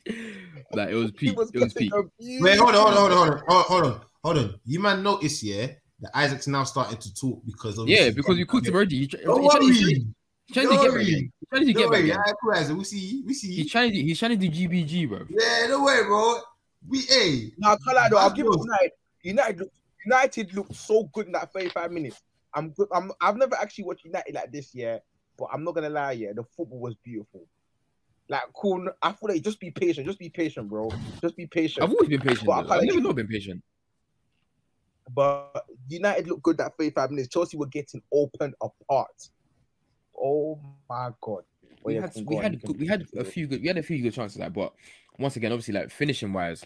Like 0.73 0.91
it 0.91 0.95
was 0.95 1.11
he 1.11 1.29
peak. 1.29 1.37
was 1.37 1.51
It 1.53 1.61
was 1.61 1.73
getting 1.73 1.91
peak. 1.91 1.95
abused. 1.95 2.45
Wait, 2.45 2.59
hold 2.59 2.75
on, 2.75 2.93
hold 2.93 3.13
on, 3.13 3.17
hold 3.17 3.29
on, 3.31 3.43
hold 3.47 3.85
on, 3.85 4.01
hold 4.23 4.39
on. 4.39 4.61
You 4.65 4.81
man 4.81 5.03
notice, 5.03 5.43
yeah, 5.43 5.69
that 6.01 6.11
Isaac's 6.15 6.47
now 6.47 6.65
starting 6.65 6.99
to 6.99 7.15
talk 7.15 7.41
because 7.47 7.79
of 7.79 7.89
Yeah, 7.89 8.11
because 8.11 8.39
you 8.39 8.47
cooked 8.47 8.67
him 8.67 8.75
already. 8.75 8.99
He, 8.99 9.07
try- 9.07 9.21
Don't 9.23 9.43
he's 9.43 9.51
trying, 9.53 9.63
he's 9.73 9.83
worry. 9.83 10.07
Trying- 10.55 10.69
he's 10.69 10.69
trying 10.69 10.69
to 10.69 10.69
Don't 10.69 10.71
get 10.71 10.83
back 10.83 10.93
worry. 10.93 11.13
in. 11.15 11.33
He's 11.41 11.49
trying 11.49 11.67
to 11.67 11.73
get 11.73 11.75
Don't 11.75 11.91
back 11.91 11.99
worry, 12.43 12.61
in. 12.61 12.69
yeah. 12.69 12.75
We 12.75 12.85
see, 12.85 13.23
we 13.27 13.35
see. 13.35 13.55
He's 13.57 13.71
trying 13.71 13.93
to 13.93 13.97
he's 14.03 14.19
trying 14.19 14.39
to 14.39 14.49
do 14.49 14.51
GBG, 14.51 15.09
bro. 15.09 15.27
Yeah, 15.29 15.67
no 15.69 15.85
way, 15.85 16.03
bro. 16.05 16.41
We, 16.89 17.01
hey, 17.01 17.51
No, 17.59 17.71
I 17.71 17.77
can't 17.85 17.97
lie 17.97 18.09
though. 18.11 18.19
I'll 18.19 18.31
give 18.31 18.47
it 18.47 18.53
United. 18.59 18.91
United, 19.23 19.59
look, 19.61 19.73
United 20.05 20.55
looked 20.55 20.75
so 20.77 21.05
good 21.13 21.27
in 21.27 21.33
that 21.33 21.53
35 21.53 21.91
minutes. 21.91 22.23
I'm 22.55 22.71
good. 22.71 22.89
I'm. 22.93 23.11
I've 23.21 23.37
never 23.37 23.57
actually 23.57 23.85
watched 23.85 24.05
United 24.05 24.35
like 24.35 24.53
this 24.53 24.73
year, 24.75 25.01
but 25.37 25.49
I'm 25.53 25.65
not 25.65 25.75
gonna 25.75 25.91
lie. 25.91 26.13
Yeah, 26.13 26.33
the 26.35 26.45
football 26.57 26.79
was 26.79 26.95
beautiful. 27.03 27.47
Like 28.29 28.43
cool. 28.55 28.89
I 29.03 29.13
feel 29.13 29.29
like 29.31 29.43
just 29.43 29.59
be 29.61 29.71
patient. 29.71 30.07
Just 30.07 30.19
be 30.19 30.29
patient, 30.31 30.69
bro. 30.69 30.89
Just 31.21 31.37
be 31.37 31.47
patient. 31.47 31.83
I've 31.85 31.91
always 31.91 32.09
been 32.09 32.21
patient. 32.21 32.47
But 32.47 32.53
I 32.53 32.63
though. 32.63 32.69
can't 32.69 32.81
I've 32.83 32.87
never 32.89 33.01
not 33.01 33.17
been 33.17 33.27
patient. 33.29 33.63
But 35.15 35.65
United 35.89 36.27
looked 36.29 36.43
good 36.43 36.59
that 36.59 36.77
35 36.77 37.11
minutes. 37.11 37.29
Chelsea 37.29 37.57
were 37.57 37.67
getting 37.67 38.03
opened 38.13 38.55
apart. 38.61 39.29
Oh 40.19 40.59
my 40.89 41.11
god. 41.21 41.45
We 41.83 41.95
had 41.97 42.13
we 42.27 42.37
had 42.37 42.61
good- 42.63 42.79
we 42.81 42.87
had 42.87 43.07
a 43.17 43.25
few 43.25 43.47
good 43.47 43.63
we 43.63 43.69
had 43.69 43.79
a 43.79 43.83
few 43.83 44.03
good 44.03 44.15
chances 44.15 44.39
like, 44.39 44.53
but 44.53 44.73
once 45.19 45.37
again, 45.37 45.53
obviously, 45.53 45.75
like 45.75 45.91
finishing 45.91 46.33
wise, 46.33 46.65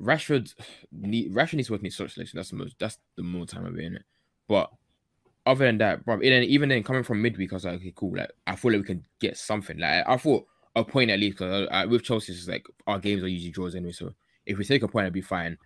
Rashford 0.00 0.52
need 0.92 1.32
Rashford 1.34 1.54
needs 1.54 1.68
to 1.68 1.74
work 1.74 1.80
in 1.80 1.86
his 1.86 1.94
shot 1.94 2.10
selection. 2.10 2.36
That's 2.36 2.50
the 2.50 2.56
most 2.56 2.76
that's 2.78 2.98
the 3.16 3.22
more 3.22 3.46
time 3.46 3.66
it 3.66 3.84
in 3.84 3.96
it. 3.96 4.02
But 4.48 4.70
other 5.46 5.64
than 5.66 5.78
that, 5.78 6.04
bro, 6.04 6.14
and 6.14 6.44
even 6.44 6.68
then 6.68 6.82
coming 6.82 7.02
from 7.02 7.22
midweek, 7.22 7.52
I 7.52 7.56
was 7.56 7.64
like, 7.64 7.76
okay, 7.76 7.92
cool. 7.94 8.16
Like 8.16 8.30
I 8.46 8.56
thought 8.56 8.72
like 8.72 8.80
we 8.82 8.86
can 8.86 9.04
get 9.20 9.36
something. 9.36 9.78
Like 9.78 10.04
I 10.06 10.16
thought 10.16 10.46
a 10.74 10.84
point 10.84 11.10
at 11.10 11.18
least 11.18 11.38
because 11.38 11.68
uh, 11.70 11.86
with 11.88 12.02
Chelsea, 12.02 12.32
it's 12.32 12.48
like 12.48 12.66
our 12.86 12.98
games 12.98 13.22
are 13.22 13.28
usually 13.28 13.50
draws 13.50 13.74
anyway. 13.74 13.92
So 13.92 14.12
if 14.44 14.58
we 14.58 14.64
take 14.64 14.82
a 14.82 14.88
point, 14.88 15.04
it'd 15.04 15.14
be 15.14 15.22
fine. 15.22 15.56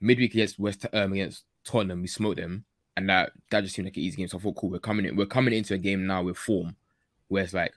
Midweek 0.00 0.34
against 0.34 0.58
West 0.58 0.86
um 0.92 1.12
against 1.12 1.44
Tottenham, 1.64 2.02
we 2.02 2.08
smoked 2.08 2.38
them, 2.38 2.64
and 2.96 3.08
that 3.08 3.32
that 3.50 3.62
just 3.62 3.74
seemed 3.74 3.86
like 3.86 3.96
an 3.96 4.02
easy 4.02 4.16
game. 4.16 4.28
So 4.28 4.38
I 4.38 4.40
thought, 4.40 4.56
cool, 4.56 4.70
we're 4.70 4.78
coming 4.78 5.06
in, 5.06 5.16
we're 5.16 5.26
coming 5.26 5.54
into 5.54 5.74
a 5.74 5.78
game 5.78 6.06
now 6.06 6.22
with 6.22 6.36
form, 6.36 6.76
where 7.28 7.44
it's 7.44 7.54
like 7.54 7.72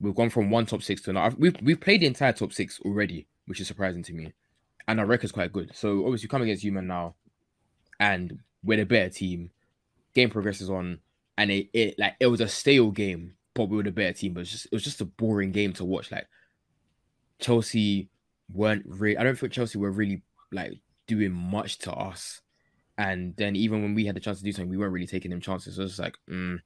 we've 0.00 0.14
gone 0.14 0.30
from 0.30 0.50
one 0.50 0.66
top 0.66 0.82
six 0.82 1.02
to 1.02 1.10
another. 1.10 1.36
We've 1.38 1.56
we've 1.62 1.80
played 1.80 2.00
the 2.00 2.06
entire 2.06 2.32
top 2.32 2.52
six 2.52 2.80
already, 2.80 3.26
which 3.46 3.60
is 3.60 3.68
surprising 3.68 4.02
to 4.04 4.12
me, 4.12 4.32
and 4.88 5.00
our 5.00 5.06
record's 5.06 5.32
quite 5.32 5.52
good. 5.52 5.70
So 5.74 6.04
obviously, 6.04 6.28
come 6.28 6.42
against 6.42 6.64
Human 6.64 6.86
now, 6.86 7.14
and 8.00 8.40
we're 8.62 8.78
the 8.78 8.84
better 8.84 9.10
team. 9.10 9.50
Game 10.14 10.30
progresses 10.30 10.70
on, 10.70 10.98
and 11.36 11.50
it, 11.50 11.68
it 11.72 11.98
like 11.98 12.14
it 12.20 12.26
was 12.26 12.40
a 12.40 12.48
stale 12.48 12.90
game, 12.90 13.34
but 13.54 13.68
we 13.68 13.76
were 13.76 13.82
the 13.82 13.92
better 13.92 14.12
team. 14.12 14.34
But 14.34 14.40
it 14.40 14.42
was 14.42 14.50
just 14.50 14.66
it 14.66 14.72
was 14.72 14.84
just 14.84 15.00
a 15.00 15.06
boring 15.06 15.52
game 15.52 15.72
to 15.74 15.84
watch. 15.84 16.10
Like 16.10 16.26
Chelsea 17.38 18.08
weren't 18.52 18.84
really. 18.86 19.18
I 19.18 19.24
don't 19.24 19.38
think 19.38 19.52
Chelsea 19.52 19.78
were 19.78 19.90
really 19.90 20.22
like 20.52 20.80
doing 21.06 21.32
much 21.32 21.78
to 21.78 21.92
us. 21.92 22.40
And 22.98 23.36
then 23.36 23.56
even 23.56 23.82
when 23.82 23.94
we 23.94 24.06
had 24.06 24.16
the 24.16 24.20
chance 24.20 24.38
to 24.38 24.44
do 24.44 24.52
something, 24.52 24.70
we 24.70 24.76
weren't 24.76 24.92
really 24.92 25.06
taking 25.06 25.30
them 25.30 25.40
chances. 25.40 25.76
So 25.76 25.84
just 25.84 25.98
like, 25.98 26.16
mm, 26.30 26.58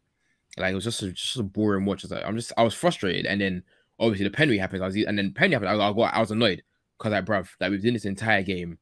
like 0.57 0.73
it 0.73 0.75
was 0.75 0.85
just 0.85 1.03
a, 1.03 1.13
just 1.13 1.37
a 1.37 1.43
boring 1.43 1.85
watch. 1.85 2.05
Like 2.09 2.25
I'm 2.25 2.37
just 2.37 2.53
I 2.57 2.63
was 2.63 2.75
frustrated, 2.75 3.27
and 3.27 3.41
then 3.41 3.63
obviously 3.99 4.25
the 4.25 4.31
penalty 4.31 4.59
happened. 4.59 4.83
I 4.83 4.87
was 4.87 4.97
and 4.97 5.19
then 5.19 5.33
penalty 5.33 5.55
happened. 5.55 5.71
I, 5.71 5.93
got 5.93 6.15
I 6.15 6.21
was 6.21 6.31
annoyed 6.31 6.63
because 6.99 7.13
like 7.13 7.25
bruv, 7.25 7.49
like 7.61 7.71
we've 7.71 7.83
done 7.83 7.95
this 7.95 8.05
entire 8.05 8.43
game, 8.43 8.79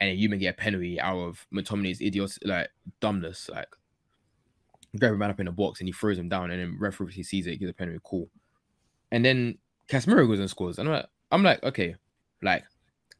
and 0.00 0.10
then 0.10 0.18
you 0.18 0.28
may 0.28 0.38
get 0.38 0.54
a 0.54 0.56
penalty 0.56 1.00
out 1.00 1.18
of 1.18 1.46
McTominay's 1.52 2.00
idiot 2.00 2.36
like 2.44 2.70
dumbness. 3.00 3.48
Like 3.48 3.68
grab 4.98 5.14
a 5.14 5.16
man 5.16 5.30
up 5.30 5.40
in 5.40 5.46
the 5.46 5.52
box 5.52 5.80
and 5.80 5.88
he 5.88 5.92
throws 5.92 6.18
him 6.18 6.28
down, 6.28 6.50
and 6.50 6.60
then 6.60 6.76
referee 6.78 7.22
sees 7.22 7.46
it, 7.46 7.58
gives 7.58 7.70
a 7.70 7.74
penalty, 7.74 8.00
cool. 8.04 8.28
And 9.10 9.24
then 9.24 9.58
Casemiro 9.88 10.26
goes 10.26 10.40
and 10.40 10.50
scores, 10.50 10.78
and 10.78 10.88
I'm 10.88 10.94
like, 10.94 11.06
I'm 11.30 11.42
like, 11.42 11.62
okay, 11.62 11.96
like 12.42 12.64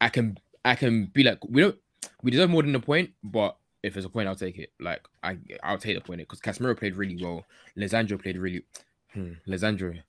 I 0.01 0.09
can 0.09 0.39
I 0.65 0.75
can 0.75 1.07
be 1.07 1.23
like 1.23 1.39
we 1.49 1.63
don't 1.63 1.77
we 2.23 2.31
deserve 2.31 2.51
more 2.51 2.63
than 2.63 2.75
a 2.75 2.81
point, 2.81 3.11
but 3.23 3.57
if 3.85 3.97
it's 3.97 4.07
a 4.07 4.09
point, 4.09 4.29
I'll 4.29 4.35
take 4.35 4.59
it. 4.59 4.73
Like 4.81 5.03
I 5.23 5.37
I'll 5.63 5.79
take 5.79 5.97
the 5.97 6.01
point 6.01 6.21
because 6.21 6.41
Casemiro 6.41 6.77
played 6.77 6.97
really 6.97 7.23
well. 7.23 7.45
Lisandro 7.77 8.21
played 8.21 8.37
really 8.39 8.65
hmm, 9.13 9.33
Lisandro. 9.47 10.01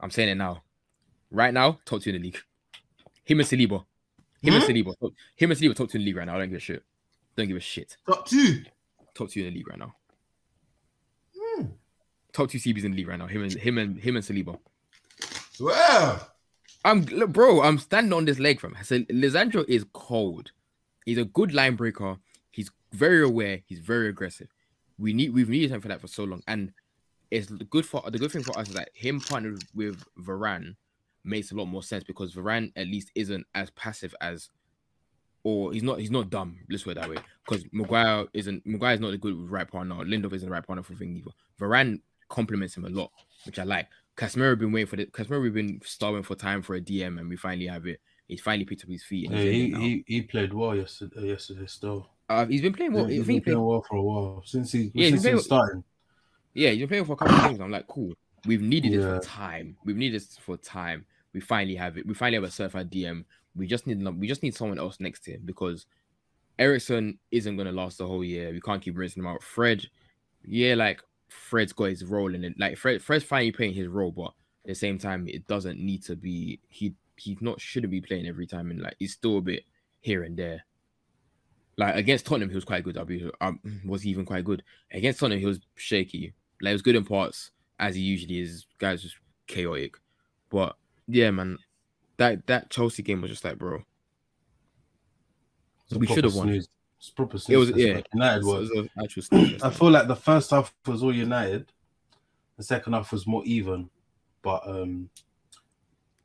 I'm 0.00 0.10
saying 0.10 0.30
it 0.30 0.34
now. 0.36 0.62
Right 1.30 1.52
now, 1.54 1.78
top 1.84 2.02
two 2.02 2.10
in 2.10 2.16
the 2.16 2.22
league. 2.22 2.38
Him 3.24 3.40
and 3.40 3.48
Saliba. 3.48 3.84
Him 4.42 4.54
and 4.54 4.64
Hmm? 4.64 4.70
Saliba. 4.70 4.94
Him 5.36 5.50
and 5.50 5.60
Saliba 5.60 5.74
top 5.76 5.90
two 5.90 5.98
in 5.98 6.02
the 6.02 6.06
league 6.06 6.16
right 6.16 6.26
now. 6.26 6.34
I 6.36 6.38
don't 6.38 6.48
give 6.48 6.56
a 6.56 6.60
shit. 6.60 6.82
Don't 7.36 7.46
give 7.48 7.56
a 7.56 7.60
shit. 7.60 7.96
top 8.06 8.26
two. 8.26 8.64
Top 9.14 9.28
two 9.30 9.40
in 9.40 9.46
the 9.46 9.52
league 9.58 9.68
right 9.68 9.78
now. 9.78 9.94
Hmm. 11.38 11.64
Top 12.32 12.48
two 12.50 12.58
CBs 12.58 12.84
in 12.84 12.92
the 12.92 12.96
league 12.96 13.08
right 13.08 13.18
now. 13.18 13.26
Him 13.26 13.42
and 13.42 13.52
him 13.52 13.78
and 13.78 13.98
him 13.98 14.16
and 14.16 14.24
Saliba. 14.24 14.58
Well, 15.60 16.28
I'm 16.84 17.02
look, 17.04 17.32
bro. 17.32 17.62
I'm 17.62 17.78
standing 17.78 18.12
on 18.12 18.24
this 18.24 18.38
leg 18.38 18.60
from. 18.60 18.76
Said 18.82 19.06
Lisandro 19.08 19.64
is 19.68 19.84
cold. 19.92 20.50
He's 21.04 21.18
a 21.18 21.24
good 21.24 21.52
line 21.54 21.76
breaker. 21.76 22.16
Very 22.92 23.22
aware. 23.22 23.60
He's 23.66 23.78
very 23.78 24.08
aggressive. 24.08 24.48
We 24.98 25.12
need 25.12 25.32
we've 25.32 25.48
needed 25.48 25.70
him 25.70 25.80
for 25.80 25.88
that 25.88 26.00
for 26.00 26.08
so 26.08 26.24
long, 26.24 26.42
and 26.46 26.72
it's 27.30 27.46
good 27.46 27.86
for 27.86 28.02
the 28.10 28.18
good 28.18 28.30
thing 28.30 28.42
for 28.42 28.56
us 28.58 28.68
is 28.68 28.74
that 28.74 28.90
him 28.92 29.20
partnered 29.20 29.64
with 29.74 30.04
Varane 30.20 30.76
makes 31.24 31.50
a 31.50 31.54
lot 31.54 31.64
more 31.64 31.82
sense 31.82 32.04
because 32.04 32.34
Varane 32.34 32.72
at 32.76 32.86
least 32.86 33.10
isn't 33.14 33.46
as 33.54 33.70
passive 33.70 34.14
as, 34.20 34.50
or 35.42 35.72
he's 35.72 35.82
not 35.82 35.98
he's 35.98 36.10
not 36.10 36.28
dumb. 36.28 36.58
Let's 36.68 36.82
put 36.82 36.92
it 36.96 37.00
that 37.00 37.08
way. 37.08 37.16
Because 37.48 37.64
Maguire 37.72 38.26
isn't 38.34 38.66
Maguire 38.66 38.94
is 38.94 39.00
not 39.00 39.14
a 39.14 39.18
good 39.18 39.50
right 39.50 39.68
partner. 39.68 39.94
Lindelof 39.96 40.34
isn't 40.34 40.48
the 40.48 40.52
right 40.52 40.66
partner 40.66 40.82
for 40.82 40.94
thing 40.94 41.16
either. 41.16 41.30
Varane 41.58 42.00
complements 42.28 42.76
him 42.76 42.84
a 42.84 42.90
lot, 42.90 43.10
which 43.46 43.58
I 43.58 43.64
like. 43.64 43.88
Casemiro 44.16 44.58
been 44.58 44.72
waiting 44.72 44.88
for 44.88 44.96
the 44.96 45.06
Casemiro. 45.06 45.40
We've 45.40 45.54
been 45.54 45.80
starving 45.84 46.22
for 46.22 46.34
time 46.34 46.60
for 46.60 46.74
a 46.74 46.80
DM, 46.80 47.18
and 47.18 47.30
we 47.30 47.36
finally 47.36 47.66
have 47.66 47.86
it. 47.86 48.00
He's 48.28 48.42
finally 48.42 48.66
picked 48.66 48.84
up 48.84 48.90
his 48.90 49.04
feet. 49.04 49.30
And 49.30 49.38
Yeah, 49.38 49.44
he, 49.44 49.74
he 49.74 50.04
he 50.06 50.22
played 50.22 50.52
well 50.52 50.76
yesterday. 50.76 51.28
Yesterday 51.28 51.66
still. 51.66 52.10
Uh, 52.28 52.46
he's 52.46 52.62
been 52.62 52.72
playing 52.72 52.92
well. 52.92 53.08
Yeah, 53.10 53.16
he's 53.18 53.26
been 53.26 53.42
playing 53.42 53.60
well 53.62 53.82
for 53.82 53.96
a 53.96 54.02
while 54.02 54.42
since 54.46 54.72
he 54.72 54.90
Yeah, 54.94 55.04
he's 55.04 55.10
since 55.10 55.22
been 55.22 55.30
he 55.32 55.34
was 55.34 55.44
starting. 55.44 55.84
yeah, 56.54 56.70
he's 56.70 56.78
been 56.80 56.88
playing 56.88 57.04
for 57.04 57.12
a 57.12 57.16
couple 57.16 57.34
of 57.36 57.42
games. 57.42 57.60
I'm 57.60 57.70
like, 57.70 57.86
cool. 57.88 58.14
We've 58.46 58.62
needed 58.62 58.94
it 58.94 59.00
Yeah. 59.00 59.18
for 59.18 59.24
time. 59.24 59.76
We've 59.84 59.96
needed 59.96 60.20
this 60.20 60.36
for 60.38 60.56
time. 60.56 61.04
We 61.32 61.40
finally 61.40 61.76
have 61.76 61.96
it. 61.98 62.06
We 62.06 62.14
finally 62.14 62.36
have 62.42 62.44
a 62.44 62.50
certified 62.50 62.90
DM. 62.90 63.24
We 63.54 63.66
just 63.66 63.86
need 63.86 64.02
we 64.18 64.26
just 64.26 64.42
need 64.42 64.54
someone 64.54 64.78
else 64.78 64.98
next 64.98 65.24
to 65.24 65.32
him 65.32 65.42
because 65.44 65.86
Eriksen 66.58 67.18
isn't 67.30 67.56
gonna 67.56 67.72
last 67.72 67.98
the 67.98 68.06
whole 68.06 68.24
year. 68.24 68.50
We 68.52 68.60
can't 68.60 68.82
keep 68.82 68.96
rinsing 68.96 69.22
him 69.22 69.26
out. 69.26 69.42
Fred, 69.42 69.86
yeah, 70.44 70.74
like 70.74 71.00
Fred's 71.28 71.72
got 71.72 71.84
his 71.90 72.04
role 72.04 72.34
in 72.34 72.44
it. 72.44 72.58
Like 72.58 72.76
Fred, 72.76 73.02
Fred's 73.02 73.24
finally 73.24 73.52
playing 73.52 73.74
his 73.74 73.88
role, 73.88 74.10
but 74.12 74.32
at 74.64 74.68
the 74.68 74.74
same 74.74 74.98
time, 74.98 75.26
it 75.28 75.46
doesn't 75.46 75.78
need 75.78 76.02
to 76.04 76.16
be. 76.16 76.60
He 76.68 76.94
he 77.16 77.36
not 77.40 77.60
shouldn't 77.60 77.90
be 77.90 78.00
playing 78.00 78.26
every 78.26 78.46
time, 78.46 78.70
and 78.70 78.80
like 78.80 78.96
he's 78.98 79.12
still 79.12 79.38
a 79.38 79.42
bit 79.42 79.64
here 80.00 80.22
and 80.24 80.36
there. 80.36 80.64
Like 81.76 81.96
against 81.96 82.26
Tottenham, 82.26 82.50
he 82.50 82.54
was 82.54 82.64
quite 82.64 82.84
good. 82.84 82.98
I'll 82.98 83.04
be 83.04 83.30
um, 83.40 83.60
was 83.86 84.02
he 84.02 84.10
even 84.10 84.24
quite 84.24 84.44
good 84.44 84.62
against 84.90 85.20
Tottenham? 85.20 85.40
He 85.40 85.46
was 85.46 85.60
shaky. 85.74 86.34
Like 86.60 86.70
he 86.70 86.74
was 86.74 86.82
good 86.82 86.96
in 86.96 87.04
parts 87.04 87.50
as 87.78 87.94
he 87.94 88.02
usually 88.02 88.40
is. 88.40 88.66
Guys 88.78 89.02
just 89.02 89.16
chaotic, 89.46 89.96
but 90.50 90.76
yeah, 91.08 91.30
man, 91.30 91.58
that 92.16 92.46
that 92.46 92.70
Chelsea 92.70 93.02
game 93.02 93.20
was 93.20 93.30
just 93.30 93.44
like, 93.44 93.58
bro, 93.58 93.82
We 95.96 96.06
should 96.06 96.24
have 96.24 96.34
won. 96.34 96.48
snooze. 96.48 96.68
It's 96.98 97.10
proper 97.10 97.36
It 97.48 97.56
was 97.56 97.70
yeah. 97.70 98.00
United 98.14 98.42
it 98.42 98.44
was. 98.44 98.70
was 98.70 99.62
I 99.62 99.70
feel 99.70 99.90
like 99.90 100.06
the 100.06 100.14
first 100.14 100.52
half 100.52 100.72
was 100.86 101.02
all 101.02 101.12
United. 101.12 101.72
The 102.56 102.62
second 102.62 102.92
half 102.92 103.10
was 103.10 103.26
more 103.26 103.42
even. 103.44 103.90
But 104.42 104.62
um 104.66 105.10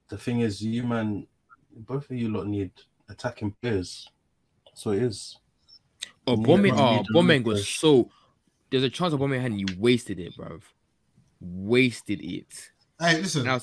the 0.10 0.18
thing 0.18 0.42
is, 0.42 0.62
you 0.62 0.84
man, 0.84 1.26
both 1.76 2.10
of 2.10 2.16
you 2.18 2.30
lot 2.30 2.46
need 2.48 2.72
attacking 3.10 3.56
players. 3.62 4.08
So 4.78 4.92
it 4.92 5.02
is. 5.02 5.36
Oh, 6.28 6.38
Yeah, 6.38 6.46
Bombay, 6.46 6.70
man, 6.72 6.80
oh, 6.80 6.92
you 6.92 6.98
don't 6.98 7.14
Bombay 7.14 7.38
need 7.40 7.48
was 7.48 7.66
to- 7.66 7.72
so. 7.80 8.12
There's 8.70 8.84
a 8.84 8.90
chance 8.90 9.12
of 9.12 9.20
Bombay 9.20 9.40
and 9.44 9.60
you 9.60 9.66
wasted 9.80 10.20
it, 10.20 10.36
bro. 10.38 10.60
Wasted 11.42 12.22
it. 12.22 12.70
Hey, 13.00 13.20
listen. 13.22 13.46
Now- 13.46 13.60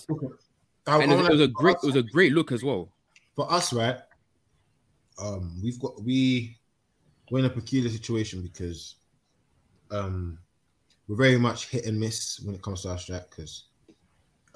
I- 0.86 1.02
And 1.02 1.12
I 1.12 1.14
it 1.14 1.18
was, 1.18 1.26
it 1.28 1.32
was 1.32 1.40
a 1.42 1.48
great, 1.48 1.76
it 1.82 1.86
was 1.86 1.96
a 1.96 2.02
great 2.02 2.32
look 2.32 2.50
as 2.50 2.64
well. 2.64 2.90
for 3.36 3.50
us, 3.52 3.72
right? 3.72 3.98
Um, 5.18 5.60
we've 5.62 5.78
got 5.78 6.02
we 6.02 6.58
we're 7.30 7.38
in 7.38 7.44
a 7.44 7.50
peculiar 7.50 7.88
situation 7.90 8.42
because 8.42 8.96
um 9.92 10.38
we're 11.06 11.16
very 11.16 11.38
much 11.38 11.68
hit 11.68 11.86
and 11.86 11.98
miss 11.98 12.40
when 12.40 12.54
it 12.56 12.62
comes 12.62 12.82
to 12.82 12.90
our 12.90 12.98
strike 12.98 13.28
because 13.30 13.66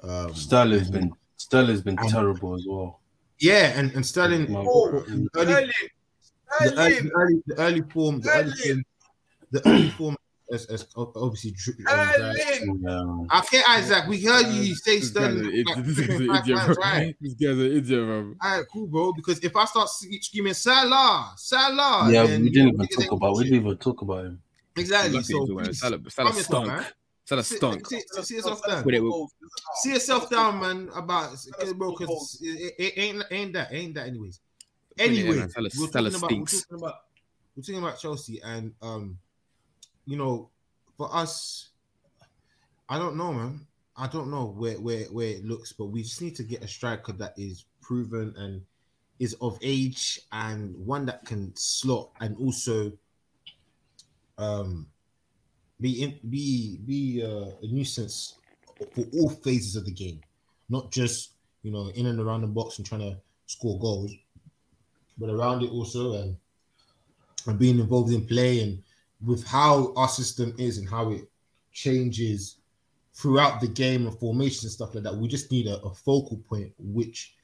um 0.03 0.33
Sterling's 0.35 0.89
been 0.91 1.11
Sterling's 1.37 1.81
been 1.81 1.97
And- 1.99 2.09
terrible 2.09 2.55
as 2.55 2.65
well. 2.67 2.99
yeah, 3.39 3.77
and, 3.79 3.91
and 3.93 4.05
Sterling 4.05 4.51
No, 4.51 4.65
oh, 4.67 5.03
mm. 5.07 5.27
The 6.59 6.73
early, 6.77 6.99
the 7.01 7.11
early, 7.11 7.43
the 7.47 7.55
early, 7.57 7.81
form, 7.91 8.19
the 8.21 8.29
early 8.31 8.51
form, 8.51 8.83
the 9.51 9.67
early 9.67 9.89
form 9.91 10.15
as, 10.51 10.65
as 10.65 10.87
obviously. 10.95 11.51
dri- 11.51 11.75
um, 11.85 13.27
Yeah. 13.29 13.39
Okay, 13.39 13.61
Isaac, 13.67 14.07
we 14.07 14.23
heard 14.23 14.47
you 14.47 14.73
say 14.75 14.99
This 14.99 15.09
guy's 15.11 15.31
Sterling. 15.31 15.39
an 15.39 15.45
like, 15.45 15.53
idiot. 15.77 15.85
This 15.85 15.99
guy's 16.07 16.19
an 16.19 16.27
five 16.27 16.43
idiot, 16.49 16.65
bro. 16.65 16.75
right? 16.75 17.15
This 17.21 17.33
guy's 17.35 17.49
an 17.57 17.65
idiot, 17.77 18.05
bro. 18.05 18.35
All 18.41 18.57
right, 18.57 18.65
cool, 18.71 18.87
bro. 18.87 19.13
Because 19.13 19.39
if 19.43 19.55
I 19.55 19.65
start 19.65 19.89
sc- 19.89 20.07
screaming 20.21 20.53
Salah, 20.55 21.33
Salah, 21.37 22.11
Yeah, 22.11 22.25
then, 22.25 22.43
we 22.43 22.49
didn't 22.49 22.69
even 22.73 22.87
talk 22.87 23.01
ain't 23.03 23.13
about 23.13 23.37
we 23.37 23.43
didn't 23.43 23.59
even 23.65 23.77
talk 23.77 24.01
about 24.01 24.25
him. 24.25 24.41
Exactly. 24.75 25.11
Lucky 25.13 25.23
So 25.33 25.45
to 25.45 25.73
Salah, 25.73 25.97
calm 25.99 26.09
Salah 26.09 26.29
yourself, 26.29 26.45
stunk. 26.45 26.67
man. 26.67 26.85
Salah 27.25 27.43
See- 27.43 27.55
stunk. 27.57 27.87
See, 27.87 28.01
see 28.23 28.35
yourself 28.35 28.61
down. 28.67 28.83
But 28.83 28.93
it 28.95 29.03
was- 29.03 29.31
See 29.83 29.93
yourself 29.93 30.29
down, 30.31 30.59
man. 30.59 30.89
About 30.95 31.37
bro, 31.75 31.91
because 31.95 32.39
it, 32.41 32.73
it 32.79 32.93
ain't 32.97 33.23
ain't 33.29 33.53
that 33.53 33.71
ain't 33.71 33.93
that 33.93 34.07
anyways. 34.07 34.39
Yeah, 34.99 35.05
Anyway, 35.05 35.37
man, 35.37 35.49
Salah- 35.49 35.69
we're 35.77 35.87
Salah 35.87 36.11
talking 36.11 36.15
about 36.15 36.31
we're 36.31 36.45
talking 36.45 36.77
about 36.77 36.95
we're 37.55 37.63
talking 37.63 37.77
about 37.83 37.99
Chelsea 37.99 38.41
and 38.43 38.73
um, 38.81 39.17
you 40.05 40.17
know, 40.17 40.49
for 40.97 41.13
us, 41.15 41.69
I 42.89 42.97
don't 42.99 43.15
know, 43.15 43.31
man. 43.31 43.65
I 43.95 44.07
don't 44.07 44.29
know 44.29 44.45
where 44.47 44.79
where 44.79 45.05
where 45.05 45.27
it 45.27 45.45
looks, 45.45 45.71
but 45.71 45.85
we 45.85 46.03
just 46.03 46.21
need 46.21 46.35
to 46.35 46.43
get 46.43 46.63
a 46.63 46.67
striker 46.67 47.13
that 47.13 47.33
is 47.37 47.65
proven 47.81 48.33
and 48.37 48.61
is 49.19 49.35
of 49.41 49.57
age 49.61 50.19
and 50.31 50.75
one 50.85 51.05
that 51.05 51.25
can 51.25 51.53
slot 51.55 52.09
and 52.21 52.37
also 52.37 52.91
um 54.37 54.87
be 55.81 56.03
in, 56.03 56.19
be 56.29 56.77
be 56.85 57.23
uh, 57.23 57.51
a 57.61 57.67
nuisance 57.67 58.35
for 58.93 59.05
all 59.13 59.29
phases 59.29 59.75
of 59.75 59.85
the 59.85 59.91
game, 59.91 60.19
not 60.69 60.91
just 60.91 61.31
you 61.63 61.71
know 61.71 61.89
in 61.95 62.05
and 62.07 62.19
around 62.19 62.41
the 62.41 62.47
box 62.47 62.77
and 62.77 62.85
trying 62.87 63.01
to 63.01 63.17
score 63.47 63.79
goals, 63.79 64.11
but 65.19 65.29
around 65.29 65.63
it 65.63 65.71
also 65.71 66.13
and 66.13 66.35
and 67.47 67.59
being 67.59 67.79
involved 67.79 68.11
in 68.11 68.25
play 68.25 68.61
and 68.63 68.81
with 69.25 69.45
how 69.45 69.93
our 69.95 70.07
system 70.07 70.53
is 70.57 70.77
and 70.77 70.89
how 70.89 71.11
it 71.11 71.29
changes 71.71 72.57
throughout 73.13 73.59
the 73.59 73.67
game 73.67 74.07
and 74.07 74.17
formations 74.17 74.63
and 74.63 74.71
stuff 74.71 74.93
like 74.95 75.03
that. 75.03 75.15
We 75.15 75.27
just 75.27 75.51
need 75.51 75.67
a, 75.67 75.79
a 75.81 75.93
focal 75.93 76.37
point 76.49 76.73
which 76.77 77.35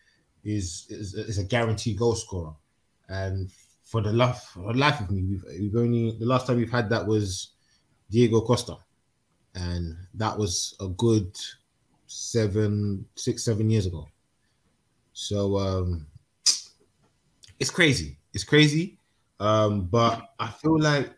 is, 0.43 0.85
is 0.89 1.13
is 1.15 1.37
a 1.37 1.43
guaranteed 1.43 1.97
goal 1.97 2.15
scorer. 2.15 2.53
And 3.09 3.51
for 3.83 4.01
the 4.01 4.13
life 4.13 4.51
for 4.53 4.73
the 4.73 4.79
life 4.79 5.01
of 5.01 5.11
me, 5.11 5.23
we've 5.23 5.43
we've 5.59 5.75
only 5.75 6.17
the 6.17 6.25
last 6.25 6.47
time 6.47 6.57
we've 6.57 6.71
had 6.71 6.89
that 6.89 7.05
was 7.05 7.51
Diego 8.09 8.41
Costa, 8.41 8.77
and 9.55 9.95
that 10.13 10.37
was 10.37 10.75
a 10.79 10.87
good 10.87 11.35
seven, 12.07 13.05
six, 13.15 13.43
seven 13.43 13.69
years 13.69 13.85
ago. 13.85 14.07
So 15.13 15.57
um, 15.57 16.07
it's 17.65 17.73
crazy. 17.73 18.17
It's 18.31 18.43
crazy. 18.43 18.99
Um, 19.39 19.85
but 19.87 20.35
I 20.39 20.49
feel 20.49 20.79
like 20.79 21.09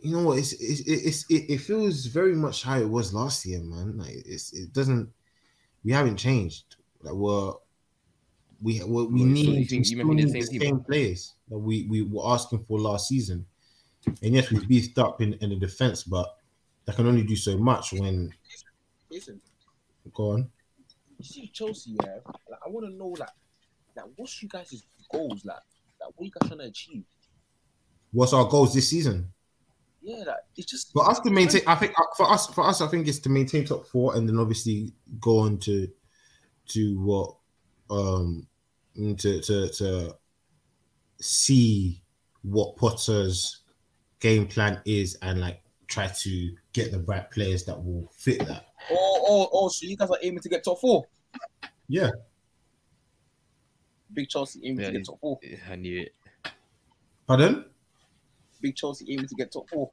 you 0.00 0.12
know 0.12 0.22
what? 0.22 0.38
It's, 0.38 0.52
it's, 0.54 0.80
it's 0.80 1.30
it, 1.30 1.52
it 1.52 1.58
feels 1.58 2.06
very 2.06 2.34
much 2.34 2.62
how 2.62 2.78
it 2.78 2.88
was 2.88 3.12
last 3.12 3.44
year, 3.44 3.60
man. 3.62 3.98
Like 3.98 4.14
it's 4.24 4.54
it 4.54 4.72
doesn't. 4.72 5.12
We 5.84 5.92
haven't 5.92 6.16
changed. 6.16 6.76
Like 7.02 7.12
we're 7.12 7.52
we 8.62 8.82
we, 8.82 8.86
we 8.86 8.94
Well, 8.94 9.06
so 9.10 9.16
you 9.16 9.26
need, 9.26 9.68
think- 9.68 9.70
we 9.70 9.76
you 9.76 9.84
still 9.84 10.04
mean 10.06 10.16
the 10.16 10.24
need 10.24 10.32
the 10.32 10.46
same 10.46 10.60
same, 10.60 10.80
players 10.80 11.34
that 11.50 11.58
we 11.58 11.86
we 11.90 12.00
were 12.00 12.26
asking 12.26 12.64
for 12.64 12.78
last 12.80 13.08
season. 13.08 13.44
And 14.22 14.34
yes, 14.34 14.50
we 14.50 14.64
beefed 14.64 14.98
up 14.98 15.20
in, 15.20 15.34
in 15.34 15.50
the 15.50 15.56
defense, 15.56 16.04
but 16.04 16.38
that 16.86 16.96
can 16.96 17.06
only 17.06 17.22
do 17.24 17.36
so 17.36 17.58
much 17.58 17.92
when 17.92 18.32
Listen, 19.10 19.40
go 20.14 20.30
on. 20.32 20.50
you 21.18 21.24
see 21.24 21.48
Chelsea, 21.48 21.96
yeah. 22.02 22.14
Like, 22.50 22.60
I 22.64 22.68
want 22.68 22.86
to 22.86 22.92
know, 22.96 23.08
like, 23.08 23.28
like, 23.96 24.06
what's 24.16 24.42
you 24.42 24.48
guys' 24.48 24.84
goals, 25.10 25.44
like, 25.44 25.56
like, 26.00 26.10
what 26.14 26.26
you 26.26 26.30
guys 26.30 26.48
trying 26.48 26.60
to 26.60 26.66
achieve? 26.66 27.04
What's 28.12 28.32
our 28.32 28.44
goals 28.44 28.74
this 28.74 28.88
season? 28.88 29.32
Yeah, 30.02 30.18
like, 30.18 30.36
it's 30.56 30.70
just 30.70 30.92
For 30.92 31.08
us 31.08 31.18
to 31.20 31.30
maintain, 31.30 31.62
I 31.66 31.74
think 31.74 31.98
uh, 31.98 32.04
for 32.16 32.30
us, 32.30 32.46
for 32.46 32.64
us, 32.64 32.80
I 32.80 32.86
think 32.86 33.08
it's 33.08 33.18
to 33.20 33.28
maintain 33.28 33.64
top 33.64 33.86
four, 33.88 34.14
and 34.14 34.28
then 34.28 34.38
obviously 34.38 34.92
go 35.20 35.40
on 35.40 35.58
to 35.58 35.88
to 36.68 37.00
what 37.00 37.36
um 37.90 38.46
to 38.96 39.40
to 39.40 39.68
to 39.68 40.16
see 41.20 42.02
what 42.42 42.76
Potter's 42.76 43.62
game 44.20 44.46
plan 44.46 44.80
is, 44.84 45.18
and 45.22 45.40
like 45.40 45.60
try 45.88 46.06
to 46.06 46.50
get 46.72 46.92
the 46.92 47.00
right 47.00 47.28
players 47.30 47.64
that 47.64 47.76
will 47.76 48.08
fit 48.16 48.46
that. 48.46 48.66
Oh, 48.90 49.24
oh, 49.28 49.48
oh! 49.52 49.68
So 49.68 49.86
you 49.86 49.96
guys 49.96 50.10
are 50.10 50.18
aiming 50.22 50.40
to 50.40 50.48
get 50.48 50.62
top 50.62 50.80
four? 50.80 51.04
Yeah, 51.88 52.10
Big 54.12 54.28
Chelsea 54.28 54.60
aiming 54.64 54.80
Yeah, 54.80 54.86
to 54.86 54.92
get 54.98 55.06
top 55.06 55.20
four. 55.20 55.38
I 55.70 55.76
knew 55.76 56.02
it. 56.02 56.14
pardon? 57.26 57.64
Big 58.60 58.76
Chelsea 58.76 59.06
aiming 59.12 59.26
to 59.26 59.34
get 59.34 59.52
top 59.52 59.68
four. 59.68 59.90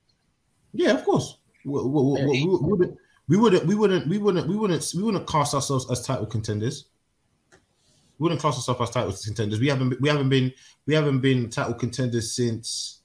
Yeah, 0.73 0.91
of 0.91 1.03
course. 1.03 1.37
We, 1.65 1.81
we, 1.81 2.01
we, 2.01 2.25
we, 2.25 2.45
we 2.45 2.57
wouldn't. 2.57 2.97
We 3.27 3.37
wouldn't. 3.37 3.65
We 3.65 3.75
wouldn't. 3.75 4.07
We 4.07 4.17
wouldn't. 4.17 4.47
We 4.47 4.55
wouldn't. 4.55 4.93
We 4.95 5.03
wouldn't 5.03 5.27
cast 5.27 5.53
ourselves 5.53 5.89
as 5.89 6.05
title 6.05 6.25
contenders. 6.25 6.85
We 8.19 8.23
wouldn't 8.25 8.41
class 8.41 8.55
ourselves 8.55 8.81
as 8.81 8.89
title 8.89 9.13
contenders. 9.13 9.59
We 9.59 9.67
haven't. 9.67 9.99
We 10.01 10.09
haven't 10.09 10.29
been. 10.29 10.51
We 10.85 10.93
haven't 10.93 11.19
been 11.19 11.49
title 11.49 11.73
contenders 11.73 12.33
since. 12.35 13.01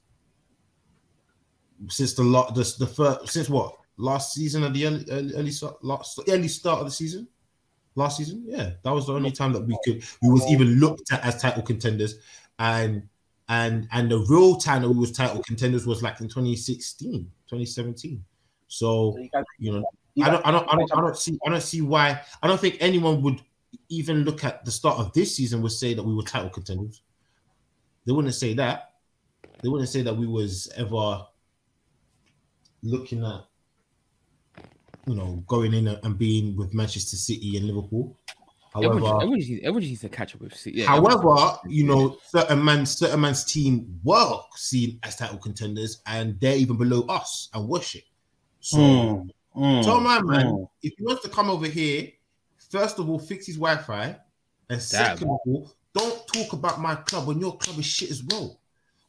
Since 1.87 2.13
the 2.13 2.23
lot. 2.23 2.53
The, 2.53 2.75
the 2.79 2.87
first. 2.87 3.29
Since 3.29 3.49
what? 3.49 3.75
Last 3.97 4.33
season 4.33 4.63
of 4.63 4.73
the 4.73 4.85
early, 4.85 5.05
early, 5.09 5.33
early 5.35 5.51
start. 5.51 5.83
Last 5.83 6.19
early 6.27 6.47
start 6.47 6.79
of 6.79 6.85
the 6.85 6.91
season. 6.91 7.27
Last 7.95 8.17
season, 8.17 8.43
yeah, 8.45 8.71
that 8.83 8.91
was 8.91 9.07
the 9.07 9.13
only 9.13 9.31
time 9.31 9.51
that 9.53 9.65
we 9.65 9.77
could. 9.83 10.03
We 10.21 10.29
was 10.29 10.45
even 10.47 10.79
looked 10.79 11.11
at 11.11 11.23
as 11.25 11.41
title 11.41 11.63
contenders, 11.63 12.15
and 12.59 13.07
and 13.49 13.87
and 13.91 14.11
the 14.11 14.19
real 14.19 14.55
time 14.55 14.83
that 14.83 14.89
we 14.89 14.97
was 14.97 15.11
title 15.11 15.41
contenders 15.43 15.85
was 15.85 16.03
like 16.03 16.21
in 16.21 16.27
2016 16.27 17.23
2017 17.47 18.23
so 18.67 19.15
So 19.15 19.17
you 19.17 19.31
you 19.57 19.71
know 19.71 19.83
I 20.21 20.29
don't, 20.29 20.45
I 20.45 20.51
don't 20.51 20.73
i 20.73 20.75
don't 20.75 20.97
i 20.97 21.01
don't 21.01 21.17
see 21.17 21.39
i 21.45 21.49
don't 21.49 21.63
see 21.63 21.81
why 21.81 22.21
i 22.43 22.47
don't 22.47 22.59
think 22.59 22.77
anyone 22.79 23.21
would 23.23 23.41
even 23.89 24.23
look 24.23 24.43
at 24.43 24.63
the 24.65 24.71
start 24.71 24.99
of 24.99 25.13
this 25.13 25.35
season 25.35 25.61
would 25.61 25.71
say 25.71 25.93
that 25.93 26.03
we 26.03 26.13
were 26.13 26.23
title 26.23 26.49
contenders. 26.49 27.01
They 28.05 28.13
wouldn't 28.13 28.35
say 28.35 28.53
that. 28.55 28.93
They 29.61 29.69
wouldn't 29.69 29.89
say 29.89 30.01
that 30.03 30.15
we 30.15 30.27
was 30.27 30.71
ever 30.75 31.25
looking 32.81 33.25
at 33.25 33.41
you 35.09 35.15
know 35.15 35.43
going 35.47 35.73
in 35.73 35.87
and 35.87 36.17
being 36.19 36.55
with 36.55 36.73
manchester 36.73 37.17
city 37.17 37.57
and 37.57 37.65
liverpool 37.65 38.15
however 38.71 38.97
everyone, 38.97 39.39
just 39.39 39.49
needs, 39.49 39.61
everyone 39.63 39.81
just 39.81 39.89
needs 39.89 40.01
to 40.01 40.09
catch 40.09 40.35
up 40.35 40.41
with. 40.41 40.67
Yeah, 40.67 40.85
However, 40.85 41.57
you 41.67 41.83
know, 41.85 42.17
certain 42.23 42.63
man, 42.63 42.85
certain 42.85 43.21
man's 43.21 43.43
team 43.43 43.99
were 44.03 44.37
seen 44.55 44.99
as 45.01 45.15
title 45.15 45.39
contenders, 45.39 46.03
and 46.05 46.39
they're 46.39 46.55
even 46.55 46.77
below 46.77 47.01
us 47.09 47.49
and 47.55 47.67
worship. 47.67 48.03
So, 48.59 48.77
Mm, 48.77 49.29
mm, 49.57 49.83
tell 49.83 49.99
my 49.99 50.21
man 50.21 50.45
mm. 50.45 50.69
if 50.83 50.93
he 50.95 51.03
wants 51.03 51.23
to 51.23 51.29
come 51.29 51.49
over 51.49 51.65
here, 51.65 52.09
first 52.69 52.99
of 52.99 53.09
all, 53.09 53.17
fix 53.17 53.47
his 53.47 53.57
Wi-Fi, 53.57 54.15
and 54.69 54.79
second 54.81 55.23
of 55.23 55.39
all, 55.47 55.71
don't 55.95 56.27
talk 56.27 56.53
about 56.53 56.79
my 56.79 56.93
club 56.93 57.27
when 57.27 57.39
your 57.39 57.57
club 57.57 57.79
is 57.79 57.85
shit 57.87 58.11
as 58.11 58.23
well. 58.23 58.59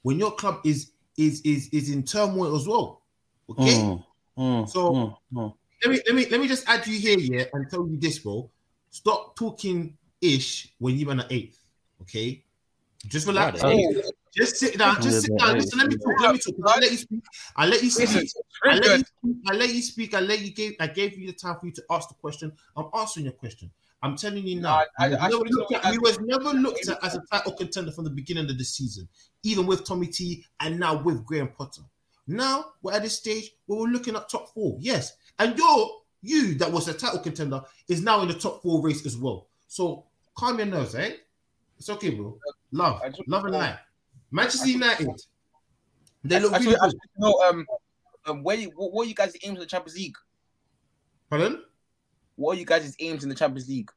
When 0.01 0.19
your 0.19 0.33
club 0.33 0.61
is 0.65 0.93
is 1.19 1.43
is 1.43 1.69
is 1.69 1.91
in 1.91 2.03
turmoil 2.05 2.57
as 2.57 2.67
well. 2.67 3.03
Okay. 3.51 3.75
Mm, 3.75 4.05
mm, 4.39 4.69
So- 4.71 4.93
mm, 4.93 5.17
mm. 5.35 5.55
Let 5.85 5.91
me 5.91 6.01
let 6.07 6.15
me 6.15 6.27
let 6.31 6.41
me 6.41 6.49
just 6.49 6.69
add 6.69 6.87
you 6.87 6.99
here, 6.99 7.19
yeah, 7.19 7.45
and 7.53 7.69
tell 7.71 7.87
you 7.89 7.97
this, 7.99 8.19
bro. 8.19 8.51
Stop 8.91 9.37
talking 9.37 9.97
ish 10.21 10.73
when 10.79 10.97
you're 10.97 11.13
in 11.13 11.21
an 11.21 11.27
eighth. 11.31 11.59
Okay, 12.03 12.45
just 13.07 13.27
relax. 13.27 13.63
Right, 13.63 13.73
Oh, 13.95 14.03
Just 14.37 14.57
sit 14.57 14.79
down. 14.79 15.01
Just 15.01 15.23
sit 15.23 15.37
down. 15.39 15.57
Listen, 15.57 15.79
let 15.79 15.89
me 15.89 15.97
talk. 15.97 16.21
Let 16.21 16.33
me 16.33 16.39
talk. 16.39 16.55
I 16.67 16.79
let 16.81 16.91
you 16.91 16.97
speak. 16.99 17.23
I 17.57 17.67
let 17.67 17.83
you 17.83 17.91
speak. 17.91 18.31
I 18.65 18.75
let 18.75 18.99
you 18.99 19.05
speak. 19.05 19.37
I 19.49 19.53
let 19.55 19.75
you 19.75 19.83
speak. 19.83 20.15
I 20.15 20.21
let 20.21 20.41
you 20.41 20.53
give. 20.53 20.75
I 20.81 20.87
gave 20.87 21.19
you 21.19 21.27
the 21.27 21.33
time 21.33 21.57
for 21.59 21.67
you 21.67 21.73
to 21.73 21.83
ask 21.91 22.09
the 22.09 22.15
question. 22.15 22.53
I'm 22.77 22.87
answering 22.97 23.25
your 23.27 23.35
question. 23.35 23.71
I'm 24.03 24.17
telling 24.17 24.47
you 24.47 24.61
Nah, 24.61 24.85
now. 24.99 25.05
I- 25.05 25.09
we, 25.09 25.15
was 25.15 25.21
I- 25.21 25.27
I 25.27 25.29
never 25.29 25.45
looked 25.51 25.73
at, 25.75 25.91
we 25.93 25.99
was 25.99 26.19
never 26.21 26.51
looked 26.59 26.89
at 26.89 27.05
as 27.05 27.15
a 27.17 27.23
title 27.31 27.53
contender 27.53 27.93
from 27.93 28.05
the 28.05 28.11
beginning 28.11 28.49
of 28.49 28.57
the 28.57 28.65
season, 28.65 29.09
even 29.43 29.67
with 29.67 29.85
Tommy 29.85 30.07
T 30.07 30.45
and 30.61 30.79
now 30.81 31.03
with 31.03 31.25
Graham 31.27 31.49
Potter. 31.49 31.83
Now 32.31 32.67
we're 32.81 32.93
at 32.93 33.03
this 33.03 33.19
stage 33.19 33.51
where 33.67 33.81
we're 33.81 33.89
looking 33.89 34.15
at 34.15 34.29
top 34.29 34.55
four. 34.55 34.77
Yes, 34.79 35.17
and 35.41 35.59
you're 35.59 35.89
you 36.23 36.55
that 36.55 36.71
was 36.71 36.87
a 36.87 36.95
title 36.95 37.19
contender 37.19 37.61
is 37.89 38.03
now 38.03 38.23
in 38.23 38.29
the 38.29 38.35
top 38.35 38.63
four 38.63 38.81
race 38.83 39.05
as 39.05 39.17
well. 39.17 39.49
So 39.67 40.07
calm 40.37 40.59
your 40.59 40.69
nerves, 40.69 40.95
eh? 40.95 41.15
It's 41.77 41.91
okay, 41.91 42.11
bro. 42.11 42.39
Love, 42.71 43.03
just- 43.05 43.29
love 43.29 43.45
and 43.47 43.55
light. 43.55 43.79
Manchester 44.31 44.69
United. 44.69 45.09
They 46.23 46.39
look 46.39 46.53
Actually, 46.53 46.75
really 46.75 46.85
actually, 46.85 47.01
no, 47.17 47.33
um, 47.49 47.67
um, 48.27 48.43
where 48.45 48.57
you, 48.57 48.71
what, 48.77 48.93
what 48.93 49.07
are 49.07 49.09
you 49.09 49.15
guys' 49.15 49.35
aims 49.43 49.55
in 49.57 49.61
the 49.61 49.67
Champions 49.67 49.97
League? 49.99 50.17
Pardon? 51.31 51.65
What 52.37 52.57
are 52.57 52.61
you 52.61 52.67
guys' 52.67 52.95
aims 53.01 53.25
in 53.25 53.29
the 53.29 53.35
Champions 53.35 53.69
League? 53.69 53.91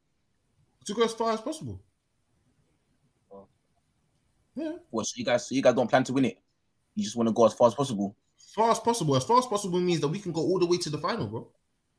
To 0.86 0.94
go 0.94 1.04
as 1.04 1.14
far 1.14 1.34
as 1.34 1.42
possible. 1.42 1.82
Oh. 3.32 3.46
Yeah. 4.56 4.78
What? 4.90 5.06
So 5.06 5.14
you 5.18 5.26
guys, 5.26 5.48
so 5.48 5.54
you 5.54 5.62
guys 5.62 5.76
don't 5.76 5.90
plan 5.90 6.06
to 6.06 6.14
win 6.14 6.26
it? 6.26 6.40
You 6.96 7.04
just 7.04 7.16
want 7.16 7.28
to 7.28 7.34
go 7.34 7.46
as 7.46 7.54
far 7.54 7.68
as 7.68 7.76
possible. 7.76 8.16
As 8.54 8.56
far 8.56 8.70
as 8.70 8.80
possible. 8.82 9.16
As 9.16 9.24
far 9.24 9.40
as 9.40 9.48
possible 9.48 9.80
means 9.80 10.00
that 10.02 10.08
we 10.10 10.20
can 10.20 10.32
go 10.32 10.42
all 10.42 10.60
the 10.60 10.68
way 10.68 10.78
to 10.78 10.90
the 10.92 11.00
final, 11.00 11.26
bro. 11.26 11.48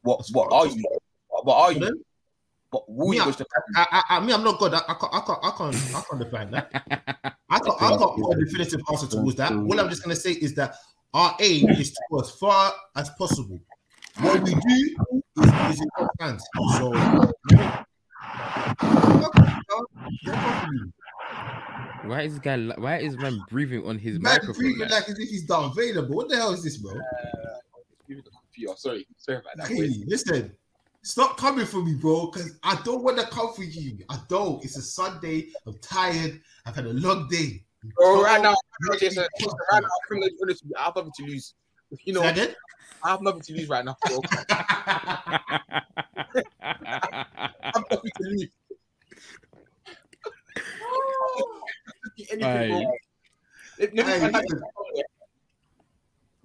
What? 0.02 0.20
As 0.20 0.30
What 0.30 0.52
are 0.52 0.68
you? 0.68 0.84
What, 1.26 1.52
are 1.52 1.72
you? 1.72 2.04
What 2.70 2.84
will 2.88 3.08
Me, 3.08 3.18
I- 3.18 3.24
I, 3.74 3.86
I, 3.90 4.02
I 4.10 4.20
mean, 4.20 4.30
I'm 4.32 4.44
not 4.44 4.60
good. 4.60 4.72
I, 4.72 4.78
I 4.86 4.94
can't, 4.94 5.12
I 5.14 5.20
can't, 5.26 5.38
I 5.42 5.50
can't, 5.50 5.74
I 5.96 6.02
can't 6.08 6.20
define 6.22 6.50
that. 6.52 6.70
I 7.50 7.58
can't, 7.58 7.82
I 7.82 7.88
can't 7.88 8.16
put 8.22 8.36
a 8.36 8.44
definitive 8.44 8.80
answer 8.88 9.08
towards 9.08 9.36
that. 9.38 9.50
All 9.50 9.80
I'm 9.80 9.88
just 9.88 10.04
gonna 10.04 10.14
say 10.14 10.30
is 10.30 10.54
that 10.54 10.76
our 11.12 11.34
aim 11.40 11.70
is 11.70 11.90
to 11.90 12.00
go 12.12 12.20
as 12.20 12.30
far 12.30 12.72
as 12.94 13.10
possible. 13.18 13.60
What 14.20 14.40
we 14.44 14.54
do 14.54 14.60
is, 14.60 15.50
is 15.70 15.80
in 15.80 15.88
God's 15.98 16.10
hands. 16.20 16.44
So, 16.78 16.94
Why 22.06 22.22
is 22.22 22.32
this 22.34 22.40
guy? 22.40 22.56
Why 22.76 22.98
is 22.98 23.16
man 23.18 23.40
breathing 23.50 23.86
on 23.86 23.98
his 23.98 24.18
man 24.20 24.34
microphone? 24.34 24.54
breathing 24.56 24.80
like- 24.80 24.90
like 24.90 25.08
as 25.08 25.18
if 25.18 25.28
he's 25.28 25.44
Darth 25.44 25.76
Vader. 25.76 26.02
But 26.02 26.10
what 26.10 26.28
the 26.28 26.36
hell 26.36 26.52
is 26.52 26.62
this, 26.62 26.76
bro? 26.76 26.92
Uh, 26.92 28.74
sorry, 28.76 29.06
sorry 29.16 29.38
about 29.38 29.56
that. 29.56 29.68
Hey, 29.68 30.04
listen, 30.06 30.54
stop 31.02 31.36
coming 31.36 31.66
for 31.66 31.82
me, 31.82 31.94
bro, 31.94 32.26
because 32.30 32.58
I 32.62 32.80
don't 32.84 33.02
want 33.02 33.18
to 33.18 33.26
come 33.26 33.52
for 33.54 33.64
you. 33.64 33.98
I 34.08 34.18
don't. 34.28 34.62
It's 34.64 34.76
a 34.76 34.82
Sunday. 34.82 35.48
I'm 35.66 35.78
tired. 35.78 36.40
I've 36.66 36.74
had 36.76 36.86
a 36.86 36.92
long 36.92 37.28
day. 37.28 37.64
Bro, 37.96 38.22
right 38.22 38.40
now, 38.42 38.54
Jason, 38.98 39.26
Jason, 39.38 39.54
right 39.72 39.82
now, 39.82 39.88
I'm 40.10 40.20
gonna 40.20 40.30
be 40.30 40.36
honest 40.42 40.62
with 40.64 40.70
you, 40.70 40.76
I 40.78 40.84
have 40.84 40.96
nothing 40.96 41.12
to 41.18 41.22
lose. 41.24 41.54
You 42.04 42.12
know, 42.14 42.22
Say 42.22 42.30
again? 42.30 42.54
I 43.04 43.10
have 43.10 43.20
nothing 43.20 43.42
to 43.42 43.52
lose 43.52 43.68
right 43.68 43.84
now. 43.84 43.96
Bro. 44.06 44.20
I 44.50 45.40
have 47.74 47.84
nothing 47.90 48.10
to 48.16 48.22
lose. 48.22 48.48
Anything, 52.18 52.44
Aye. 52.44 52.68
bro. 52.68 52.92
Let- 53.78 53.94
let 53.94 54.06
me 54.06 54.30
find. 54.30 54.62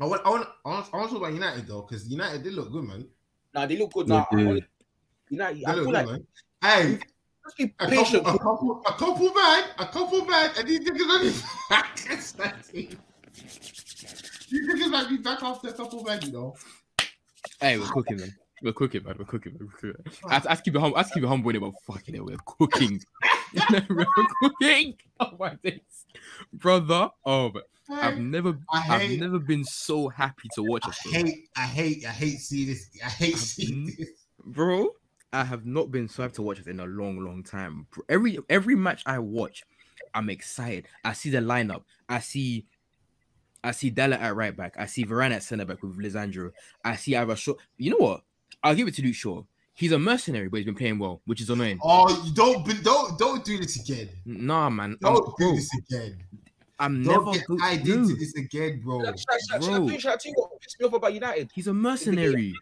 I 0.02 0.06
want, 0.06 0.22
I 0.26 0.30
want, 0.30 0.48
I 0.66 0.70
want, 0.70 0.90
I 0.94 0.98
want 0.98 1.10
to 1.10 1.14
talk 1.16 1.22
about 1.24 1.34
United 1.34 1.68
though, 1.68 1.82
because 1.82 2.08
United 2.10 2.44
did 2.44 2.54
look 2.54 2.72
good, 2.72 2.86
man. 2.86 3.06
Nah, 3.54 3.66
they 3.66 3.76
look 3.78 3.92
good 3.92 4.08
They 4.08 4.14
now. 4.14 4.28
I 4.32 4.36
do. 4.36 4.62
United, 5.30 5.60
They 5.60 5.66
I 5.66 5.74
feel 5.74 5.84
good, 5.86 5.94
like 5.94 6.06
man. 6.08 6.28
Hey, 6.62 7.00
just 7.44 7.58
be 7.58 7.74
a 7.80 7.88
couple, 7.88 8.20
a 8.20 8.38
couple, 8.40 8.82
a 8.88 8.94
couple 8.94 9.34
back, 9.34 9.66
a 9.78 9.86
couple 9.88 10.26
back, 10.26 10.58
and 10.58 10.68
these 10.68 10.80
niggas 10.80 11.10
are 11.10 11.20
be 11.24 11.42
back. 11.70 12.00
It's 12.10 12.32
that 12.34 12.64
team. 12.64 12.98
These 14.50 14.68
niggas 14.70 14.90
might 14.90 15.10
be 15.10 15.18
back 15.18 15.44
after 15.44 15.68
a 15.68 15.74
couple 15.74 16.04
back, 16.04 16.24
you 16.26 16.32
know. 16.32 16.56
Hey, 17.60 17.78
we're 17.78 17.88
cooking, 17.88 18.18
man. 18.18 18.34
We're 18.62 18.74
cooking, 18.74 19.04
man. 19.04 19.16
We're 19.18 19.26
cooking, 19.26 19.54
man. 19.54 19.70
We're 19.72 19.94
cooking. 19.94 20.14
I, 20.30 20.38
oh. 20.38 20.50
I 20.50 20.56
keep 20.56 20.76
it 20.76 20.80
humble. 20.80 20.98
I 20.98 21.04
keep 21.04 21.24
it 21.24 21.28
humble, 21.28 21.52
but 21.60 21.74
fucking 21.94 22.16
it, 22.16 22.26
we're 22.26 22.38
cooking. 22.46 23.02
we're 23.90 24.06
cooking. 24.42 24.96
Oh 25.22 25.36
my 25.38 25.54
days, 25.62 25.82
brother. 26.54 27.10
Oh, 27.26 27.50
but 27.50 27.66
I've 27.92 28.20
never, 28.20 28.58
I 28.72 28.86
I've 28.90 29.20
never 29.20 29.38
been 29.38 29.66
so 29.66 30.08
happy 30.08 30.48
to 30.56 30.64
watch 30.64 30.84
I 30.86 30.90
us, 30.92 31.00
hate, 31.00 31.50
I 31.58 31.66
hate, 31.66 32.06
I 32.06 32.12
hate 32.12 32.38
seeing 32.38 32.68
this. 32.68 32.90
I 33.06 33.10
hate 33.10 33.34
I've 33.34 33.40
seeing 33.42 33.94
this. 33.98 34.08
bro. 34.46 34.92
I 35.34 35.44
have 35.44 35.66
not 35.66 35.92
been 35.92 36.08
so 36.08 36.24
hyped 36.24 36.36
to 36.36 36.42
watch 36.42 36.62
us 36.62 36.68
in 36.68 36.80
a 36.80 36.86
long, 36.86 37.20
long 37.20 37.44
time. 37.44 37.86
Every 38.08 38.40
every 38.50 38.76
match 38.76 39.04
I 39.06 39.20
watch, 39.20 39.64
I'm 40.14 40.30
excited. 40.30 40.88
I 41.04 41.12
see 41.12 41.30
the 41.30 41.40
lineup. 41.40 41.84
I 42.08 42.20
see, 42.20 42.66
I 43.62 43.72
see 43.72 43.92
Dalot 43.92 44.22
at 44.22 44.36
right 44.38 44.56
back. 44.56 44.76
I 44.78 44.86
see 44.86 45.06
Varane 45.06 45.32
at 45.32 45.44
centre 45.44 45.66
back 45.66 45.84
with 45.84 46.00
Lisandro. 46.00 46.52
I 46.84 46.96
see 46.96 47.16
Ira 47.16 47.36
Shaw. 47.36 47.56
You 47.78 47.92
know 47.92 47.98
what? 47.98 48.22
I'll 48.64 48.76
give 48.76 48.88
it 48.88 48.96
to 48.96 49.02
Luke 49.02 49.16
Shaw. 49.16 49.44
He's 49.74 49.94
a 49.94 50.00
mercenary, 50.00 50.50
but 50.50 50.58
he's 50.58 50.66
been 50.66 50.76
playing 50.76 51.00
well, 51.00 51.22
which 51.26 51.40
is 51.42 51.50
annoying. 51.50 51.80
Oh, 51.82 52.10
you 52.26 52.34
don't, 52.34 52.66
don't, 52.84 53.18
don't 53.18 53.46
do 53.46 53.58
this 53.58 53.80
again. 53.80 54.10
Nah, 54.26 54.70
man. 54.70 54.98
I'm, 55.04 55.14
Don't 55.14 55.26
do 55.38 55.46
bro, 55.46 55.56
this 55.56 55.70
again. 55.78 56.18
I'm 56.78 57.02
Don't 57.04 57.26
never. 57.26 57.38
get 57.38 57.48
go- 57.48 57.58
tied 57.58 57.86
no, 57.88 57.94
into 57.94 58.16
this 58.16 58.36
again, 58.36 58.82
bro. 58.84 59.00
Should 59.00 59.08
I- 59.08 59.12
should 59.12 59.26
I- 59.32 59.38
should 59.40 59.52
I- 59.52 59.56
I 59.56 59.60
Bro. 59.60 59.68
tell 59.68 59.92
you- 59.92 60.00
should 60.00 60.12
I 60.12 60.16
tell 60.18 60.32
you 60.32 60.36
what 60.38 60.60
pissed 60.62 60.80
me 60.80 60.86
off 60.88 60.94
about 60.94 61.14
United? 61.14 61.52
He's 61.54 61.68
a 61.68 61.74
mercenary. 61.74 62.54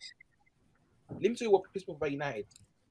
Let 1.10 1.22
me 1.22 1.36
tell 1.36 1.46
you 1.48 1.52
what 1.52 1.64
pissed 1.74 1.88
me 1.88 1.94
off 1.94 1.98
about 1.98 2.12
United. 2.12 2.46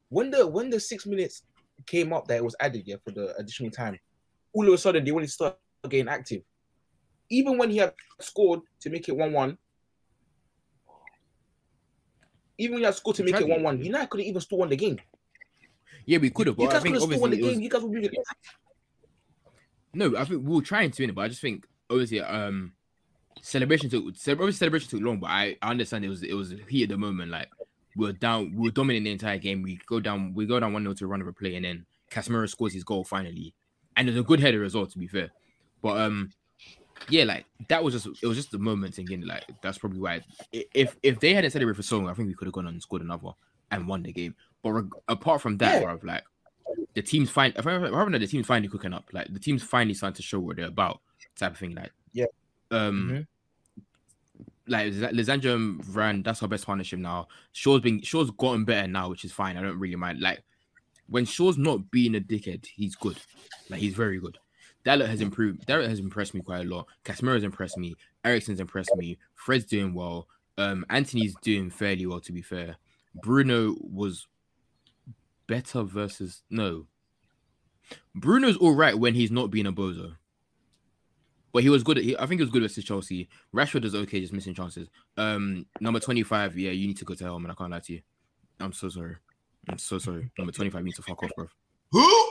When 0.08 0.30
the 0.30 0.46
when 0.46 0.70
the 0.70 0.80
six 0.80 1.06
minutes 1.06 1.42
came 1.84 2.12
up 2.12 2.26
that 2.28 2.36
it 2.38 2.44
was 2.44 2.56
added 2.60 2.82
yeah 2.86 2.96
for 3.04 3.10
the 3.12 3.36
additional 3.36 3.70
time, 3.70 3.98
all 4.52 4.66
of 4.66 4.72
a 4.74 4.78
sudden 4.78 5.04
they 5.04 5.12
wanted 5.12 5.26
to 5.26 5.32
start 5.32 5.58
getting 5.88 6.08
active. 6.08 6.42
Even 7.30 7.58
when 7.58 7.70
he 7.70 7.76
had 7.78 7.92
scored 8.20 8.60
to 8.80 8.90
make 8.90 9.08
it 9.08 9.16
one 9.16 9.32
one. 9.32 9.58
Even 12.58 12.74
when 12.74 12.80
he 12.80 12.84
had 12.86 12.94
scored 12.94 13.16
to 13.16 13.24
make 13.24 13.34
it 13.34 13.48
one 13.48 13.62
one, 13.62 13.82
United 13.82 14.10
couldn't 14.10 14.26
even 14.26 14.40
still 14.40 14.58
won 14.58 14.68
the 14.68 14.76
game. 14.76 14.98
Yeah, 16.04 16.18
we 16.18 16.30
could 16.30 16.46
have. 16.46 16.58
You 16.58 16.68
guys 16.68 16.82
could 16.82 16.92
have 16.92 17.02
still 17.02 17.20
won 17.20 17.30
the 17.30 17.38
it 17.38 17.44
was, 17.44 17.52
game. 17.52 17.62
You 17.62 17.70
guys 17.70 17.82
would 17.82 17.92
be 17.92 18.10
No, 19.94 20.16
I 20.16 20.24
think 20.24 20.46
we 20.46 20.54
were 20.54 20.62
trying 20.62 20.90
to 20.90 21.02
win 21.02 21.10
it, 21.10 21.14
but 21.14 21.22
I 21.22 21.28
just 21.28 21.40
think 21.40 21.66
obviously 21.90 22.20
um 22.20 22.72
celebration 23.42 23.90
took 23.90 24.04
obviously 24.04 24.52
celebration 24.52 24.88
took 24.88 25.02
long, 25.02 25.18
but 25.18 25.30
I, 25.30 25.56
I 25.62 25.70
understand 25.70 26.04
it 26.04 26.08
was 26.08 26.22
it 26.22 26.34
was 26.34 26.54
heat 26.68 26.84
at 26.84 26.88
the 26.90 26.96
moment. 26.96 27.30
Like 27.30 27.48
we 27.96 28.08
are 28.08 28.12
down, 28.12 28.54
we 28.54 28.68
are 28.68 28.72
dominating 28.72 29.04
the 29.04 29.12
entire 29.12 29.38
game. 29.38 29.62
We 29.62 29.78
go 29.86 30.00
down, 30.00 30.34
we 30.34 30.46
go 30.46 30.60
down 30.60 30.72
one 30.72 30.82
0 30.82 30.94
to 30.94 31.06
run 31.06 31.20
of 31.20 31.26
a 31.26 31.32
play, 31.32 31.56
and 31.56 31.64
then 31.64 31.86
Casemiro 32.10 32.48
scores 32.48 32.72
his 32.72 32.84
goal 32.84 33.04
finally, 33.04 33.54
and 33.96 34.08
it 34.08 34.12
was 34.12 34.20
a 34.20 34.24
good 34.24 34.40
header 34.40 34.64
as 34.64 34.74
well. 34.74 34.86
To 34.86 34.98
be 34.98 35.06
fair, 35.06 35.30
but 35.82 35.98
um 35.98 36.30
yeah, 37.08 37.24
like 37.24 37.44
that 37.68 37.82
was 37.84 37.94
just 37.94 38.06
it 38.22 38.26
was 38.26 38.36
just 38.36 38.50
the 38.50 38.58
moment 38.58 38.94
thinking 38.94 39.26
like 39.26 39.44
that's 39.62 39.78
probably 39.78 40.00
why 40.00 40.20
if 40.52 40.96
if 41.02 41.20
they 41.20 41.34
hadn't 41.34 41.50
celebrated 41.50 41.76
for 41.76 41.82
so 41.82 41.98
long, 41.98 42.08
I 42.08 42.14
think 42.14 42.28
we 42.28 42.34
could 42.34 42.46
have 42.46 42.52
gone 42.54 42.66
on 42.66 42.74
and 42.74 42.82
scored 42.82 43.02
another 43.02 43.30
and 43.70 43.86
won 43.86 44.02
the 44.02 44.12
game. 44.12 44.34
But 44.62 44.72
reg- 44.72 44.92
apart 45.08 45.40
from 45.42 45.56
that, 45.58 45.82
Yeah. 45.82 45.88
bruv, 45.88 46.04
like 46.04 46.24
the 46.94 47.02
team's 47.02 47.30
fine. 47.30 47.52
If 47.56 47.66
I 47.66 47.72
remember, 47.74 48.18
the 48.18 48.26
team's 48.26 48.46
finally 48.46 48.68
cooking 48.68 48.92
up. 48.92 49.08
Like 49.12 49.32
the 49.32 49.38
team's 49.40 49.62
finally 49.62 49.94
starting 49.94 50.16
to 50.16 50.22
show 50.22 50.40
what 50.40 50.56
they're 50.56 50.66
about, 50.66 51.00
type 51.36 51.52
of 51.52 51.58
thing. 51.58 51.74
Like 51.74 51.92
Yeah. 52.12 52.26
um, 52.70 53.10
Mhm. 53.10 53.26
like 54.68 54.92
Lisandro 54.92 55.54
and 55.54 55.82
Varane, 55.84 56.24
that's 56.24 56.42
our 56.42 56.48
best 56.48 56.66
partnership 56.66 56.98
now. 56.98 57.28
Shaw's 57.52 57.80
been 57.82 58.02
Shaw's 58.02 58.30
gotten 58.32 58.64
better 58.64 58.88
now, 58.88 59.08
which 59.10 59.24
is 59.24 59.32
fine. 59.32 59.56
I 59.56 59.62
don't 59.62 59.78
really 59.78 59.96
mind. 59.96 60.20
Like 60.20 60.42
when 61.08 61.24
Shaw's 61.24 61.56
not 61.56 61.90
being 61.90 62.16
a 62.16 62.20
dickhead, 62.20 62.66
he's 62.66 62.96
good. 62.96 63.16
Like 63.70 63.80
he's 63.80 63.94
very 63.94 64.18
good. 64.18 64.38
Dalot 64.86 65.08
has 65.08 65.20
improved. 65.20 65.66
Dalot 65.66 65.88
has 65.88 65.98
impressed 65.98 66.32
me 66.32 66.40
quite 66.40 66.64
a 66.64 66.68
lot. 66.68 66.86
Casemiro's 67.04 67.42
impressed 67.42 67.76
me. 67.76 67.96
Eriksen's 68.24 68.60
impressed 68.60 68.94
me. 68.94 69.18
Fred's 69.34 69.64
doing 69.64 69.92
well. 69.92 70.28
Um, 70.58 70.86
Antony's 70.88 71.34
doing 71.42 71.70
fairly 71.70 72.06
well, 72.06 72.20
to 72.20 72.32
be 72.32 72.40
fair. 72.40 72.76
Bruno 73.22 73.74
was 73.80 74.28
better 75.48 75.82
versus 75.82 76.42
no. 76.50 76.86
Bruno's 78.14 78.56
all 78.56 78.74
right 78.74 78.98
when 78.98 79.14
he's 79.14 79.30
not 79.30 79.50
being 79.50 79.66
a 79.66 79.72
bozo. 79.72 80.16
But 81.52 81.62
he 81.62 81.70
was 81.70 81.82
good. 81.82 81.98
At, 81.98 82.04
he, 82.04 82.16
I 82.16 82.26
think 82.26 82.40
he 82.40 82.44
was 82.44 82.50
good 82.50 82.62
versus 82.62 82.84
Chelsea. 82.84 83.28
Rashford 83.54 83.84
is 83.84 83.94
okay, 83.94 84.20
just 84.20 84.32
missing 84.32 84.54
chances. 84.54 84.88
Um, 85.16 85.66
number 85.80 85.98
twenty-five. 85.98 86.56
Yeah, 86.56 86.70
you 86.70 86.86
need 86.86 86.98
to 86.98 87.04
go 87.04 87.14
to 87.14 87.24
hell, 87.24 87.38
man. 87.38 87.50
I 87.50 87.54
can't 87.54 87.70
lie 87.70 87.80
to 87.80 87.92
you. 87.92 88.02
I'm 88.60 88.72
so 88.72 88.88
sorry. 88.88 89.16
I'm 89.68 89.78
so 89.78 89.98
sorry. 89.98 90.30
Number 90.38 90.52
twenty-five 90.52 90.84
needs 90.84 90.96
to 90.96 91.02
fuck 91.02 91.22
off, 91.22 91.30
bro. 91.34 91.46
Who? 91.92 92.28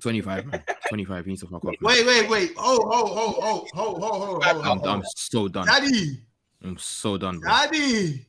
Twenty-five, 0.00 0.46
man. 0.46 0.64
Twenty-five 0.92 1.26
needs 1.26 1.40
to 1.40 1.46
fuck 1.46 1.64
off. 1.64 1.72
Man. 1.72 1.76
Wait, 1.80 2.04
wait, 2.06 2.28
wait. 2.28 2.52
Oh, 2.58 2.78
oh, 2.84 2.88
oh, 2.92 3.34
oh, 3.40 3.68
oh, 3.72 3.98
oh, 3.98 3.98
oh, 4.02 4.40
oh, 4.44 4.62
I'm, 4.62 4.78
oh. 4.84 4.88
I'm 4.90 5.02
so 5.16 5.48
done. 5.48 5.66
Daddy, 5.66 6.20
I'm 6.62 6.76
so 6.76 7.16
done, 7.16 7.38
bro. 7.38 7.50
daddy, 7.50 8.26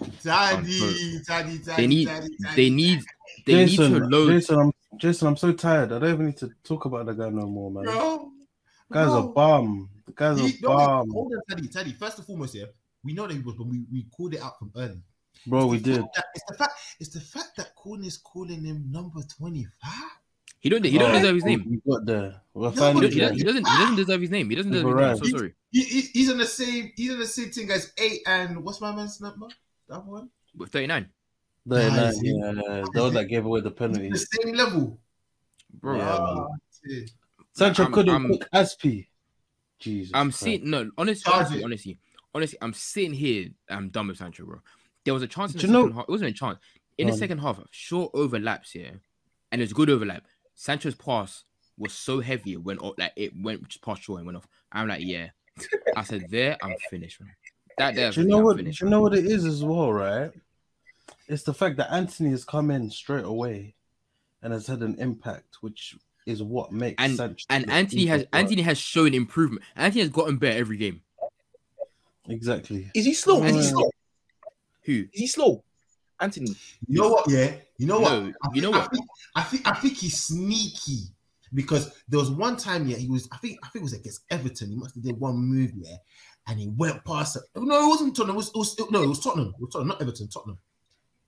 I'm 0.00 0.10
daddy, 0.24 1.20
daddy, 1.26 1.58
daddy. 1.58 1.58
They 1.76 1.86
need. 1.86 2.06
daddy, 2.06 2.28
daddy. 2.40 2.54
They 2.56 2.70
need. 2.70 3.00
They 3.44 3.54
need 3.66 3.68
Jason, 3.68 3.92
to 3.92 4.06
load. 4.06 4.30
Jason, 4.30 4.58
I'm 4.58 4.72
Jason, 4.96 5.28
I'm 5.28 5.36
so 5.36 5.52
tired. 5.52 5.92
I 5.92 5.98
don't 5.98 6.10
even 6.10 6.24
need 6.28 6.38
to 6.38 6.50
talk 6.64 6.86
about 6.86 7.04
the 7.04 7.12
guy 7.12 7.28
no 7.28 7.44
more, 7.46 7.70
man. 7.70 7.84
bro. 7.84 8.30
guy's 8.90 9.08
a 9.08 9.20
bro. 9.20 9.28
bum. 9.28 9.90
The 10.06 10.12
guy's 10.12 10.38
He- 10.40 10.46
a 10.46 10.60
no, 10.62 10.68
bum. 10.68 11.10
hold 11.10 11.32
on, 11.34 11.40
Teddy, 11.50 11.68
Teddy. 11.68 11.92
First 11.92 12.16
and 12.16 12.26
foremost, 12.26 12.54
yeah, 12.54 12.64
we 13.04 13.12
know 13.12 13.26
that 13.26 13.34
he 13.34 13.40
was, 13.40 13.56
but 13.56 13.66
we, 13.66 13.84
we 13.92 14.06
called 14.16 14.32
it 14.32 14.40
out 14.40 14.58
from 14.58 14.72
early. 14.74 15.02
Bro, 15.46 15.66
we 15.66 15.76
It's 15.76 15.84
the 15.84 15.92
did. 15.96 16.02
that- 16.14 16.24
It's 16.34 16.44
the 16.48 16.54
fact. 16.56 16.72
It's 16.98 17.10
the 17.10 17.20
fact 17.20 17.56
that 17.58 17.74
Corn 17.74 18.04
is 18.04 18.16
calling 18.16 18.64
him 18.64 18.86
number 18.90 19.20
twenty-five. 19.36 19.92
He 20.60 20.68
don't. 20.68 20.84
He 20.84 20.98
don't 20.98 21.12
deserve 21.14 21.34
his 21.36 21.44
name. 21.44 21.64
We 21.84 21.92
got 21.92 22.04
there. 22.04 22.40
We're 22.54 22.64
No, 22.64 22.70
He, 22.70 22.76
finally 22.76 23.00
don't, 23.08 23.12
he, 23.12 23.18
yeah. 23.20 23.28
doesn't, 23.28 23.36
he 23.38 23.44
doesn't. 23.44 23.66
He 23.68 23.76
doesn't 23.78 23.96
deserve 23.96 24.20
his 24.20 24.30
name. 24.30 24.50
He 24.50 24.56
doesn't 24.56 24.72
deserve 24.72 24.86
his 24.88 24.96
name. 24.96 25.08
I'm 25.10 25.16
so 25.18 25.24
sorry. 25.38 25.54
He, 25.70 25.82
he, 25.84 26.00
he's 26.14 26.30
on 26.30 26.38
the 26.38 26.46
same. 26.46 26.92
He's 26.96 27.12
on 27.12 27.18
the 27.20 27.26
same 27.26 27.50
thing 27.50 27.70
as 27.70 27.92
eight 27.98 28.22
and 28.26 28.64
what's 28.64 28.80
my 28.80 28.94
man's 28.94 29.20
number? 29.20 29.46
That 29.88 30.04
one. 30.04 30.30
With 30.56 30.70
39. 30.70 31.08
The, 31.66 31.76
Guys, 31.76 32.22
yeah, 32.22 32.32
the 32.92 33.02
one 33.02 33.14
that 33.14 33.26
gave 33.26 33.44
away 33.44 33.60
the 33.60 33.70
penalty. 33.70 34.08
the 34.10 34.18
same 34.18 34.54
level. 34.54 34.98
bro. 35.80 35.96
Yeah, 35.98 36.16
Ah, 36.18 36.46
Sancho 37.52 37.86
couldn't 37.90 38.12
I'm- 38.14 38.28
cook 38.28 38.48
Azpi. 38.54 39.06
Jesus. 39.78 40.10
I'm 40.14 40.28
Christ. 40.30 40.40
seeing 40.40 40.70
no 40.70 40.90
honestly, 40.98 41.32
honestly, 41.32 41.62
honestly, 41.62 41.98
honestly, 42.34 42.58
I'm 42.62 42.72
sitting 42.72 43.12
here. 43.12 43.50
I'm 43.70 43.90
done 43.90 44.08
with 44.08 44.16
Sancho, 44.16 44.44
bro. 44.44 44.60
There 45.04 45.14
was 45.14 45.22
a 45.22 45.26
chance 45.28 45.52
in 45.52 45.58
the 45.58 45.60
Do 45.62 45.66
you 45.68 45.72
know- 45.72 45.82
second 45.84 45.94
half. 45.96 46.04
It 46.08 46.10
wasn't 46.10 46.30
a 46.30 46.34
chance 46.34 46.58
in 46.96 47.06
the 47.06 47.12
second 47.16 47.38
half. 47.38 47.60
Short 47.70 48.10
overlaps 48.14 48.72
here, 48.72 49.00
and 49.52 49.60
it's 49.62 49.72
good 49.72 49.88
overlap. 49.90 50.24
Sancho's 50.60 50.96
pass 50.96 51.44
was 51.78 51.92
so 51.92 52.18
heavy 52.18 52.54
it 52.54 52.64
went 52.64 52.80
off, 52.80 52.94
like 52.98 53.12
it 53.14 53.32
went 53.40 53.66
just 53.68 53.80
past 53.80 54.02
short 54.02 54.18
and 54.18 54.26
went 54.26 54.36
off. 54.36 54.48
I'm 54.72 54.88
like, 54.88 55.02
yeah. 55.04 55.28
I 55.96 56.02
said 56.02 56.24
there, 56.30 56.56
I'm 56.60 56.74
finished, 56.90 57.20
man. 57.20 57.30
That 57.78 57.94
there, 57.94 58.10
Do 58.10 58.22
you 58.22 58.26
know 58.26 58.38
I'm 58.38 58.44
what? 58.44 58.56
finished, 58.56 58.80
Do 58.80 58.86
you 58.86 58.90
know 58.90 59.00
what 59.00 59.14
it 59.16 59.24
is 59.24 59.44
as 59.44 59.62
well, 59.64 59.92
right? 59.92 60.32
It's 61.28 61.44
the 61.44 61.54
fact 61.54 61.76
that 61.76 61.92
Antony 61.92 62.30
has 62.30 62.44
come 62.44 62.72
in 62.72 62.90
straight 62.90 63.24
away 63.24 63.76
and 64.42 64.52
has 64.52 64.66
had 64.66 64.80
an 64.82 64.96
impact, 64.98 65.58
which 65.60 65.96
is 66.26 66.42
what 66.42 66.72
makes 66.72 67.00
And- 67.02 67.16
Sancho 67.16 67.44
And 67.50 67.70
Antony 67.70 68.06
has 68.06 68.22
superstar. 68.24 68.28
Antony 68.32 68.62
has 68.62 68.78
shown 68.78 69.14
improvement. 69.14 69.62
Antony 69.76 70.00
has 70.00 70.10
gotten 70.10 70.38
better 70.38 70.58
every 70.58 70.76
game. 70.76 71.02
exactly. 72.28 72.90
Is 72.96 73.04
he 73.04 73.14
slow? 73.14 73.44
Is 73.44 73.54
he 73.54 73.62
slow? 73.62 73.90
Who? 74.82 74.92
Is 75.12 75.20
he 75.20 75.26
slow? 75.28 75.62
Antony. 76.20 76.54
You 76.86 77.00
know 77.00 77.08
what? 77.10 77.30
Yeah. 77.30 77.52
You 77.76 77.86
know 77.86 78.00
what? 78.00 78.12
No, 78.12 78.32
I 78.42 78.48
you 78.54 78.62
know 78.62 78.72
think- 78.72 78.82
what? 78.82 78.84
I 78.84 78.88
think, 78.88 79.06
I 79.36 79.42
think 79.42 79.68
I 79.68 79.72
think 79.74 79.96
he's 79.96 80.22
sneaky 80.24 81.04
because 81.54 81.90
there 82.08 82.18
was 82.18 82.30
one 82.30 82.56
time 82.56 82.86
yeah 82.86 82.96
he 82.96 83.08
was 83.08 83.28
I 83.32 83.36
think 83.38 83.58
I 83.62 83.68
think 83.68 83.82
it 83.82 83.84
was 83.84 83.92
against 83.94 84.22
Everton. 84.30 84.70
He 84.70 84.76
must 84.76 84.94
have 84.94 85.04
did 85.04 85.18
one 85.18 85.36
move 85.36 85.72
yeah, 85.76 85.96
and 86.46 86.58
he 86.58 86.68
went 86.68 87.04
past 87.04 87.36
it. 87.36 87.42
No, 87.56 87.84
it 87.84 87.88
wasn't 87.88 88.16
Tottenham. 88.16 88.36
It 88.36 88.38
was, 88.38 88.48
it 88.48 88.56
was 88.56 88.90
no, 88.90 89.02
it 89.02 89.08
was 89.08 89.20
Tottenham. 89.20 89.54
It 89.56 89.60
was 89.60 89.70
Tottenham, 89.70 89.88
not 89.88 90.02
Everton. 90.02 90.28
Tottenham. 90.28 90.58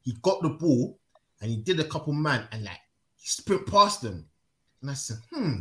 He 0.03 0.17
got 0.23 0.43
the 0.43 0.51
ball 0.51 0.99
and 1.41 1.51
he 1.51 1.57
did 1.57 1.81
a 1.81 1.85
couple 1.85 2.13
man 2.13 2.47
and 2.53 2.65
like 2.65 2.79
he 3.17 3.29
sprint 3.29 3.67
past 3.67 4.03
them, 4.03 4.27
and 4.83 4.91
I 4.91 4.95
said, 4.95 5.19
hmm, 5.33 5.61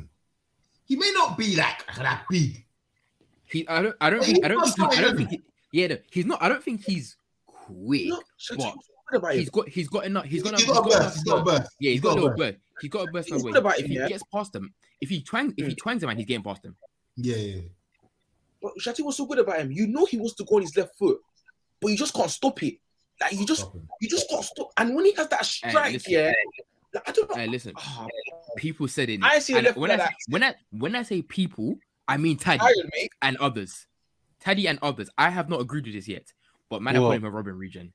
he 0.85 0.95
may 0.95 1.11
not 1.13 1.37
be 1.37 1.55
like 1.55 1.85
that 1.97 2.23
big. 2.29 2.65
He 3.45 3.67
I 3.67 3.81
don't 3.81 3.95
I 4.01 4.09
don't 4.09 4.23
think 4.23 4.37
he's 4.37 4.45
I 4.45 4.47
don't 4.47 4.65
think 4.65 4.93
he, 4.93 4.97
I 4.97 5.01
don't 5.01 5.17
think 5.17 5.29
he, 5.29 5.41
yeah 5.71 5.87
no, 5.87 5.97
he's 6.11 6.25
not 6.25 6.41
I 6.41 6.49
don't 6.49 6.63
think 6.63 6.83
he's 6.83 7.15
quick. 7.45 8.09
No, 8.09 8.21
shut 8.37 8.75
What? 9.09 9.17
up. 9.17 9.21
What 9.23 9.29
about 9.29 9.33
He's 9.35 9.47
him? 9.47 9.51
got 9.53 9.69
he's 9.69 9.87
got 9.89 10.05
enough 10.05 10.25
he's 10.25 10.43
got 10.43 10.49
enough 10.49 10.61
He's 10.61 10.69
got 10.71 10.85
a 10.85 10.89
burst. 10.89 11.15
He's 11.15 11.23
got 11.23 11.31
a 11.31 11.41
enough- 11.41 11.45
burst. 11.61 11.75
Yeah, 11.79 11.91
he's 11.91 12.01
got, 12.01 12.11
a 12.11 12.13
little 12.15 12.29
burst. 12.29 12.37
burst. 12.39 12.57
He's 12.81 12.89
got 12.91 13.07
a 13.07 13.11
burst. 13.11 13.29
He's 13.29 13.43
good 13.43 13.55
about 13.57 13.77
if 13.79 13.85
him, 13.85 13.91
he 13.91 13.97
yeah. 13.97 14.07
gets 14.07 14.23
past 14.33 14.53
them, 14.53 14.73
if 15.01 15.09
he 15.09 15.21
twang, 15.21 15.53
if 15.57 15.67
he 15.67 15.75
twangs 15.75 16.03
him 16.03 16.09
and 16.09 16.19
he's 16.19 16.27
getting 16.27 16.43
past 16.43 16.63
them. 16.63 16.75
Yeah, 17.17 17.35
yeah, 17.35 17.55
yeah. 17.55 17.61
But 18.61 18.73
Shati 18.79 19.03
was 19.05 19.17
so 19.17 19.25
good 19.25 19.39
about 19.39 19.59
him. 19.59 19.71
You 19.71 19.87
know 19.87 20.05
he 20.05 20.17
wants 20.17 20.33
to 20.35 20.43
go 20.45 20.55
on 20.57 20.61
his 20.61 20.75
left 20.77 20.97
foot, 20.97 21.19
but 21.81 21.89
you 21.91 21.97
just 21.97 22.13
can't 22.13 22.29
stop 22.29 22.61
it. 22.63 22.75
Like 23.21 23.33
you 23.33 23.45
just 23.45 23.65
you 24.01 24.07
just 24.09 24.29
can't 24.29 24.43
stop. 24.45 24.71
And 24.77 24.95
when 24.95 25.05
he 25.05 25.13
has 25.13 25.27
that 25.29 25.45
strike, 25.45 25.93
listen. 25.93 26.11
yeah, 26.13 26.31
like, 26.93 27.09
I 27.09 27.11
don't 27.11 27.29
know. 27.29 27.35
Hey, 27.35 27.47
listen, 27.47 27.73
Ah, 27.75 28.07
people 28.57 28.87
said 28.87 29.09
it. 29.09 29.19
I 29.23 29.39
see 29.39 29.53
a 29.53 29.57
and 29.57 29.65
left 29.65 29.77
when 29.77 29.89
foot 29.91 29.99
I 29.99 30.03
like 30.03 30.11
say, 30.11 30.15
when 30.29 30.43
I 30.43 30.55
when 30.71 30.95
I 30.95 31.03
say 31.03 31.21
people, 31.21 31.75
I 32.07 32.17
mean 32.17 32.37
Taddy 32.37 32.63
and 33.21 33.35
others. 33.37 33.85
Taddy 34.39 34.67
and 34.67 34.79
others. 34.81 35.09
I 35.17 35.29
have 35.29 35.49
not 35.49 35.59
agreed 35.59 35.85
with 35.85 35.95
this 35.95 36.07
yet, 36.07 36.31
but 36.69 36.81
man, 36.81 36.95
I 36.95 36.99
What? 36.99 37.09
put 37.09 37.17
him 37.17 37.25
a 37.25 37.31
Robben 37.31 37.57
region. 37.57 37.91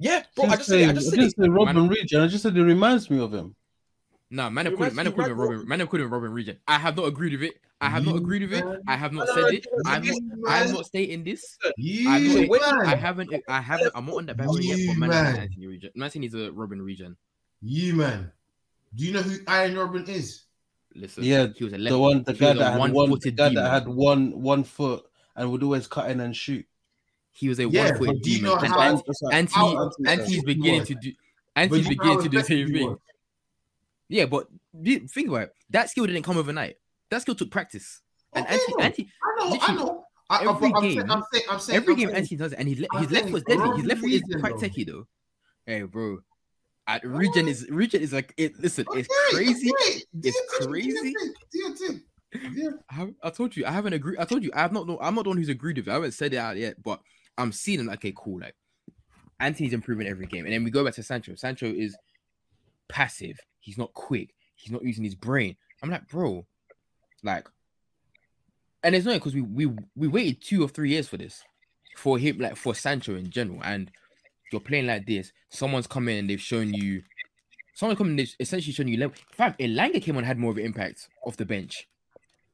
Yeah, 0.00 0.22
bro. 0.34 0.46
I 0.46 0.48
didn't 0.48 0.58
just 0.60 0.68
said 0.70 0.80
it. 0.80 0.88
I 0.88 0.92
just 0.94 1.06
I 1.06 1.10
said 1.10 1.18
didn't 1.18 1.28
it. 1.28 1.36
say 1.36 1.48
Robben 1.48 1.74
Man- 1.74 1.88
Region. 1.88 2.20
I 2.22 2.26
just 2.26 2.42
said 2.42 2.56
it 2.56 2.62
reminds 2.62 3.10
me 3.10 3.20
of 3.20 3.32
him. 3.32 3.54
No, 4.30 4.48
man, 4.48 4.66
I 4.66 4.70
It 4.70 4.76
put 4.76 4.88
him, 4.88 4.94
man, 4.96 5.06
I 5.06 5.10
me 5.10 5.14
put 5.14 5.26
him 5.26 5.38
right, 5.38 5.50
Robben, 5.50 5.66
man, 5.66 5.80
I 5.82 5.84
put 5.84 6.00
him 6.00 6.08
Robben 6.10 6.32
region. 6.32 6.56
I 6.66 6.78
have 6.78 6.96
not 6.96 7.06
agreed 7.06 7.32
with 7.32 7.42
it. 7.42 7.54
I 7.80 7.88
have 7.90 8.04
not 8.04 8.16
agreed 8.16 8.42
with 8.42 8.52
it. 8.54 8.64
I 8.86 8.96
have 8.96 9.12
not 9.12 9.26
No, 9.26 9.34
said 9.34 9.52
it. 9.54 9.66
I'm 9.86 10.06
not, 10.06 10.22
man. 10.22 10.38
I'm 10.46 10.72
not 10.72 10.86
stating 10.86 11.24
this. 11.24 11.58
You 11.76 12.08
I'm 12.08 12.28
not, 12.28 12.48
wait. 12.48 12.62
I 12.86 12.94
haven't. 12.94 13.30
I 13.48 13.60
haven't. 13.60 13.92
I'm 13.94 14.06
not 14.06 14.16
on 14.16 14.26
that 14.26 14.36
bandwagon 14.36 14.62
yet. 14.68 14.78
But 14.86 14.92
You 14.94 15.00
man, 15.00 15.08
man. 15.10 15.24
man. 15.24 15.36
Antony 15.42 15.66
region. 15.66 15.90
Man, 15.94 16.04
Antony's 16.06 16.34
a 16.34 16.50
Robben 16.50 16.82
region. 16.82 17.16
You 17.60 17.94
man. 17.94 18.32
Do 18.94 19.04
you 19.04 19.12
know 19.12 19.22
who 19.22 19.36
Arjen 19.46 19.76
Robben 19.76 20.08
is? 20.08 20.44
Listen, 20.94 21.24
Yeah, 21.24 21.48
he 21.54 21.64
was 21.64 21.72
a 21.72 21.78
left. 21.78 21.92
The 21.92 21.98
one, 21.98 22.22
the 22.24 22.32
he 22.32 22.38
guy 22.38 22.52
that 22.54 22.70
had 22.70 22.78
one, 22.78 22.90
the 22.90 22.96
one-footed 22.96 23.36
guy 23.36 23.48
that 23.54 23.70
had 23.70 23.88
one 23.88 24.40
one 24.40 24.64
foot 24.64 25.04
and 25.36 25.50
would 25.50 25.62
always 25.62 25.86
cut 25.86 26.10
in 26.10 26.20
and 26.20 26.34
shoot. 26.34 26.64
He 27.32 27.48
was 27.48 27.58
a 27.58 27.68
Yeah, 27.68 27.92
but 27.98 28.08
you 28.14 28.20
demon. 28.20 28.58
And 28.58 28.66
how- 28.68 28.80
Ant- 28.80 29.02
Antony, 29.32 29.74
how- 29.74 29.90
Antony's 30.06 30.44
beginning 30.44 30.84
to 30.84 30.94
do. 30.94 31.12
and 31.56 31.70
he's 31.74 31.88
beginning 31.88 32.22
to 32.22 32.28
do 32.28 32.38
the 32.38 32.44
same 32.44 32.72
thing. 32.72 32.96
Yeah, 34.08 34.26
but 34.26 34.48
think 34.74 35.28
about 35.28 35.42
it. 35.42 35.54
That 35.70 35.88
skill 35.90 36.06
didn't 36.06 36.22
come 36.24 36.36
overnight. 36.36 36.76
That 37.10 37.22
skill 37.22 37.34
took 37.34 37.50
practice. 37.50 38.00
And 38.32 38.46
Okay, 38.46 38.58
Antony, 38.80 39.08
no. 39.38 39.44
I 39.44 39.48
know, 39.48 39.58
I 39.62 39.74
know. 39.74 40.04
I, 40.28 40.36
I, 40.44 40.50
every 40.54 40.72
I'm, 40.74 40.82
game- 40.82 40.92
saying, 40.98 41.10
I'm 41.10 41.22
saying, 41.32 41.44
I'm 41.50 41.58
saying, 41.60 41.76
every 41.76 41.94
I'm 41.94 41.98
game 41.98 42.08
saying, 42.08 42.16
Antony 42.22 42.36
does 42.38 42.52
it, 42.52 42.58
and 42.60 42.78
le- 42.78 42.86
I'm 42.92 43.02
his 43.02 43.10
left 43.10 43.30
was 43.30 43.42
deadly. 43.44 43.76
His 43.78 43.84
left 43.86 44.00
foot 44.00 44.10
is 44.10 44.22
quite 44.40 44.52
though. 44.52 44.58
techie 44.68 44.86
though. 44.86 45.06
Hey, 45.66 45.82
bro. 45.82 46.18
At 46.86 47.04
region 47.04 47.46
is 47.48 47.68
region 47.70 48.00
is 48.02 48.12
like 48.12 48.32
it. 48.36 48.58
Listen, 48.60 48.84
it's 48.94 49.08
crazy. 49.32 49.70
okay. 49.72 50.02
It's 50.22 50.36
your 50.62 50.68
thing, 50.68 50.68
do 50.68 50.68
your 50.68 50.68
crazy. 50.68 51.14
thing, 51.14 51.32
Do 51.52 51.58
your 51.58 51.76
thing. 51.76 52.78
I, 52.90 53.12
I 53.24 53.30
told 53.30 53.56
you, 53.56 53.64
I 53.66 53.70
haven't 53.72 53.92
agreed. 53.92 54.18
I 54.18 54.24
told 54.24 54.42
you, 54.44 54.50
I 54.54 54.60
have 54.62 54.72
not. 54.72 54.86
No, 54.86 54.98
I'm 55.00 55.14
not 55.14 55.22
the 55.24 55.30
one 55.30 55.36
who's 55.38 55.48
agreed 55.48 55.76
with 55.78 55.88
it. 55.88 55.90
I 55.90 55.94
haven't 55.94 56.12
said 56.12 56.32
it 56.32 56.36
out 56.38 56.56
yet, 56.56 56.80
but 56.82 57.00
I'm 57.38 57.52
seeing 57.52 57.84
like, 57.86 57.98
okay, 57.98 58.12
cool. 58.16 58.40
Like 58.40 58.54
Antony's 59.38 59.72
improving 59.72 60.06
every 60.06 60.26
game, 60.26 60.44
and 60.44 60.52
then 60.52 60.64
we 60.64 60.70
go 60.70 60.84
back 60.84 60.94
to 60.94 61.02
Sancho. 61.02 61.34
Sancho 61.34 61.66
is 61.66 61.96
passive. 62.88 63.38
He's 63.60 63.78
not 63.78 63.92
quick. 63.94 64.34
He's 64.56 64.72
not 64.72 64.84
using 64.84 65.04
his 65.04 65.14
brain. 65.14 65.56
I'm 65.82 65.90
like, 65.90 66.08
bro, 66.08 66.46
like, 67.22 67.48
and 68.82 68.94
it's 68.94 69.06
not 69.06 69.14
because 69.14 69.34
we 69.34 69.42
we 69.42 69.70
we 69.96 70.08
waited 70.08 70.42
two 70.42 70.62
or 70.62 70.68
three 70.68 70.90
years 70.90 71.08
for 71.08 71.16
this, 71.16 71.42
for 71.96 72.18
him, 72.18 72.38
like 72.38 72.56
for 72.56 72.74
Sancho 72.74 73.14
in 73.14 73.30
general, 73.30 73.60
and 73.64 73.90
you're 74.52 74.60
playing 74.60 74.86
like 74.86 75.06
this. 75.06 75.32
Someone's 75.50 75.86
come 75.86 76.08
in 76.08 76.18
and 76.18 76.30
they've 76.30 76.40
shown 76.40 76.74
you. 76.74 77.02
Someone 77.74 77.96
coming, 77.96 78.12
in, 78.12 78.16
they've 78.16 78.36
essentially 78.40 78.72
shown 78.72 78.88
you. 78.88 79.02
In 79.02 79.10
fact, 79.32 79.60
Elanga 79.60 80.02
came 80.02 80.16
on 80.16 80.24
had 80.24 80.38
more 80.38 80.50
of 80.50 80.58
an 80.58 80.64
impact 80.64 81.08
off 81.24 81.36
the 81.36 81.46
bench. 81.46 81.88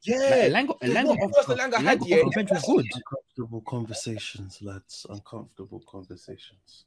Yeah. 0.07 0.49
Like, 0.51 0.67
Elanga, 0.69 0.81
Dude, 0.81 0.91
Elanga 0.97 1.07
what 1.09 1.21
off, 1.21 1.31
was 1.37 1.47
the 1.47 1.55
Elanga 1.55 1.73
Elanga 1.75 1.83
had, 1.85 2.01
off 2.03 2.09
yeah? 2.09 2.17
the 2.17 2.31
bench 2.35 2.51
was 2.51 2.63
good. 2.63 2.87
Uncomfortable 2.95 3.61
conversations, 3.63 4.59
lads. 4.63 5.07
Uncomfortable 5.09 5.83
conversations. 5.89 6.85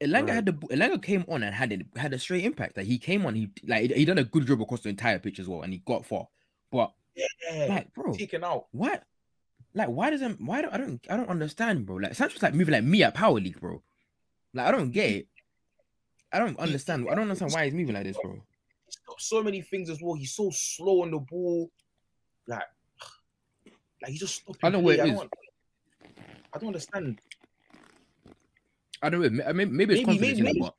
Elanga 0.00 0.26
Right. 0.26 0.34
had 0.34 0.46
the 0.46 0.52
Elanga 0.52 1.02
came 1.02 1.24
on 1.28 1.42
and 1.42 1.54
had 1.54 1.72
it 1.72 1.86
had 1.96 2.12
a 2.14 2.18
straight 2.18 2.44
impact. 2.44 2.76
Like 2.76 2.86
he 2.86 2.98
came 2.98 3.26
on, 3.26 3.34
he 3.34 3.50
like 3.66 3.90
he 3.90 4.04
done 4.04 4.18
a 4.18 4.24
good 4.24 4.46
job 4.46 4.62
across 4.62 4.82
the 4.82 4.88
entire 4.90 5.18
pitch 5.18 5.40
as 5.40 5.48
well, 5.48 5.62
and 5.62 5.72
he 5.72 5.80
got 5.84 6.06
far. 6.06 6.28
But 6.70 6.92
Yeah. 7.16 7.66
like, 7.68 7.92
bro, 7.94 8.12
Taken 8.14 8.44
out. 8.44 8.66
what? 8.70 9.02
Like, 9.74 9.88
why 9.88 10.10
doesn't 10.10 10.40
why 10.40 10.62
don't 10.62 10.72
I 10.72 10.78
don't 10.78 11.00
I 11.10 11.16
don't 11.16 11.28
understand, 11.28 11.84
bro? 11.84 11.96
Like 11.96 12.14
Sancho's 12.14 12.42
like 12.42 12.54
moving 12.54 12.74
like 12.74 12.84
me 12.84 13.02
at 13.02 13.14
Power 13.14 13.40
League, 13.40 13.60
bro. 13.60 13.82
Like 14.54 14.66
I 14.68 14.70
don't 14.70 14.92
get 14.92 15.10
it. 15.10 15.28
I 16.32 16.38
don't 16.38 16.58
understand. 16.60 17.06
I 17.10 17.14
don't 17.14 17.22
understand 17.24 17.52
why 17.52 17.64
he's 17.64 17.74
moving 17.74 17.94
like 17.94 18.04
this, 18.04 18.16
bro. 18.22 18.34
He 18.34 18.92
stopped 18.92 19.22
so 19.22 19.42
many 19.42 19.62
things 19.62 19.90
as 19.90 19.98
well. 20.00 20.14
He's 20.14 20.32
so 20.34 20.50
slow 20.52 21.02
on 21.02 21.10
the 21.10 21.18
ball. 21.18 21.70
Like, 22.48 22.62
like 24.02 24.10
he 24.12 24.18
just 24.18 24.34
stopped. 24.36 24.58
I 24.64 24.70
know 24.70 24.80
where 24.80 24.94
it 24.96 25.00
I 25.00 25.04
is. 25.04 25.10
don't, 25.18 25.32
I 26.54 26.58
don't 26.58 26.66
understand. 26.68 27.20
I 29.02 29.10
don't 29.10 29.20
know. 29.20 29.52
Maybe 29.52 29.70
maybe 29.70 29.94
it's 29.94 30.00
Maybe- 30.00 30.04
confidence, 30.04 30.20
maybe- 30.20 30.36
you 30.38 30.44
maybe- 30.44 30.60
but 30.60 30.74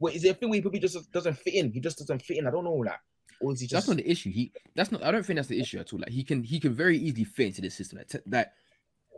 Wait, 0.00 0.14
is 0.14 0.22
there 0.22 0.30
a 0.30 0.34
thing 0.34 0.48
where 0.48 0.56
he 0.56 0.62
probably 0.62 0.78
just 0.78 1.10
doesn't 1.12 1.34
fit 1.38 1.54
in? 1.54 1.72
He 1.72 1.80
just 1.80 1.98
doesn't 1.98 2.22
fit 2.22 2.38
in. 2.38 2.46
I 2.46 2.52
don't 2.52 2.62
know. 2.62 2.72
Like, 2.74 3.00
or 3.40 3.52
is 3.52 3.60
he 3.60 3.66
just? 3.66 3.72
that's 3.86 3.88
not 3.88 3.96
the 3.96 4.08
issue. 4.10 4.30
He 4.30 4.52
that's 4.76 4.92
not. 4.92 5.02
I 5.02 5.10
don't 5.10 5.26
think 5.26 5.36
that's 5.38 5.48
the 5.48 5.60
issue 5.60 5.78
at 5.80 5.92
all. 5.92 5.98
Like 5.98 6.10
he 6.10 6.22
can 6.22 6.44
he 6.44 6.60
can 6.60 6.72
very 6.72 6.96
easily 6.96 7.24
fit 7.24 7.48
into 7.48 7.62
the 7.62 7.68
system. 7.70 7.98
Like, 7.98 8.06
Ten- 8.08 8.22
like 8.30 8.46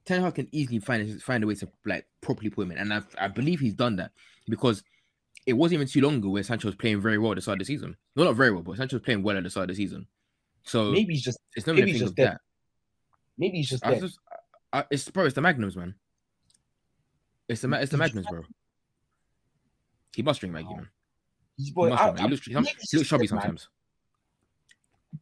Ten 0.07 0.23
Hag 0.23 0.35
can 0.37 0.49
easily 0.53 0.79
find 0.79 1.23
find 1.23 1.45
a 1.45 1.47
way 1.47 1.55
to 1.57 1.69
like 1.85 2.07
properly 2.23 2.49
put 2.49 2.63
him 2.63 2.73
in, 2.73 2.79
and 2.79 2.95
I 2.95 3.03
I 3.19 3.29
believe 3.29 3.61
he's 3.61 3.75
done 3.75 3.97
that 3.97 4.13
because 4.49 4.83
it 5.45 5.53
wasn't 5.53 5.75
even 5.75 5.87
too 5.87 6.01
long 6.01 6.17
ago 6.17 6.31
where 6.31 6.43
Sancho 6.43 6.69
was 6.69 6.75
playing 6.77 7.03
very 7.03 7.19
well 7.19 7.33
at 7.33 7.37
the 7.37 7.43
start 7.43 7.57
of 7.57 7.59
the 7.61 7.65
season. 7.67 7.97
Well, 8.17 8.25
not 8.27 8.37
very 8.37 8.51
well, 8.51 8.63
but 8.63 8.79
Sancho 8.79 8.97
was 8.97 9.03
playing 9.03 9.23
well 9.23 9.37
at 9.37 9.43
the 9.43 9.51
start 9.51 9.69
of 9.71 9.77
the 9.77 9.83
season. 9.83 10.07
So 10.65 10.91
maybe 10.93 11.15
he's 11.15 11.23
just. 11.23 11.39
it's 11.57 11.67
not 11.67 11.77
maybe 11.77 11.93
he's 11.93 12.01
just 12.01 12.15
dead. 12.15 12.33
that. 12.33 12.41
Maybe 13.39 13.59
he's 13.59 13.69
just 13.71 13.85
I 13.87 13.93
dead. 13.93 14.03
just, 14.03 14.19
I, 14.73 14.85
it's 14.91 15.09
bro, 15.11 15.25
it's 15.25 15.35
the 15.35 15.41
Magnums, 15.41 15.77
man. 15.77 15.95
It's 17.49 17.63
the 17.63 17.71
it's 17.81 17.91
the 17.91 17.97
Magnums, 17.99 18.27
bro. 18.29 18.43
He 20.15 20.23
must 20.23 20.41
drink 20.41 20.53
Maggie, 20.55 20.69
man. 20.69 20.87
Oh. 20.89 20.95
He's 21.57 21.67
He, 21.67 21.73
boy. 21.73 21.89
must 21.91 22.03
I, 22.03 22.11
drink, 22.11 22.17
man. 22.17 22.25
I, 22.25 22.29
he 22.29 22.31
looks, 22.31 22.47
he 22.47 22.55
looks 22.55 22.91
he 22.91 22.97
looks 22.99 23.09
chubby 23.09 23.27
dead, 23.27 23.35
man. 23.35 23.43
sometimes. 23.43 23.69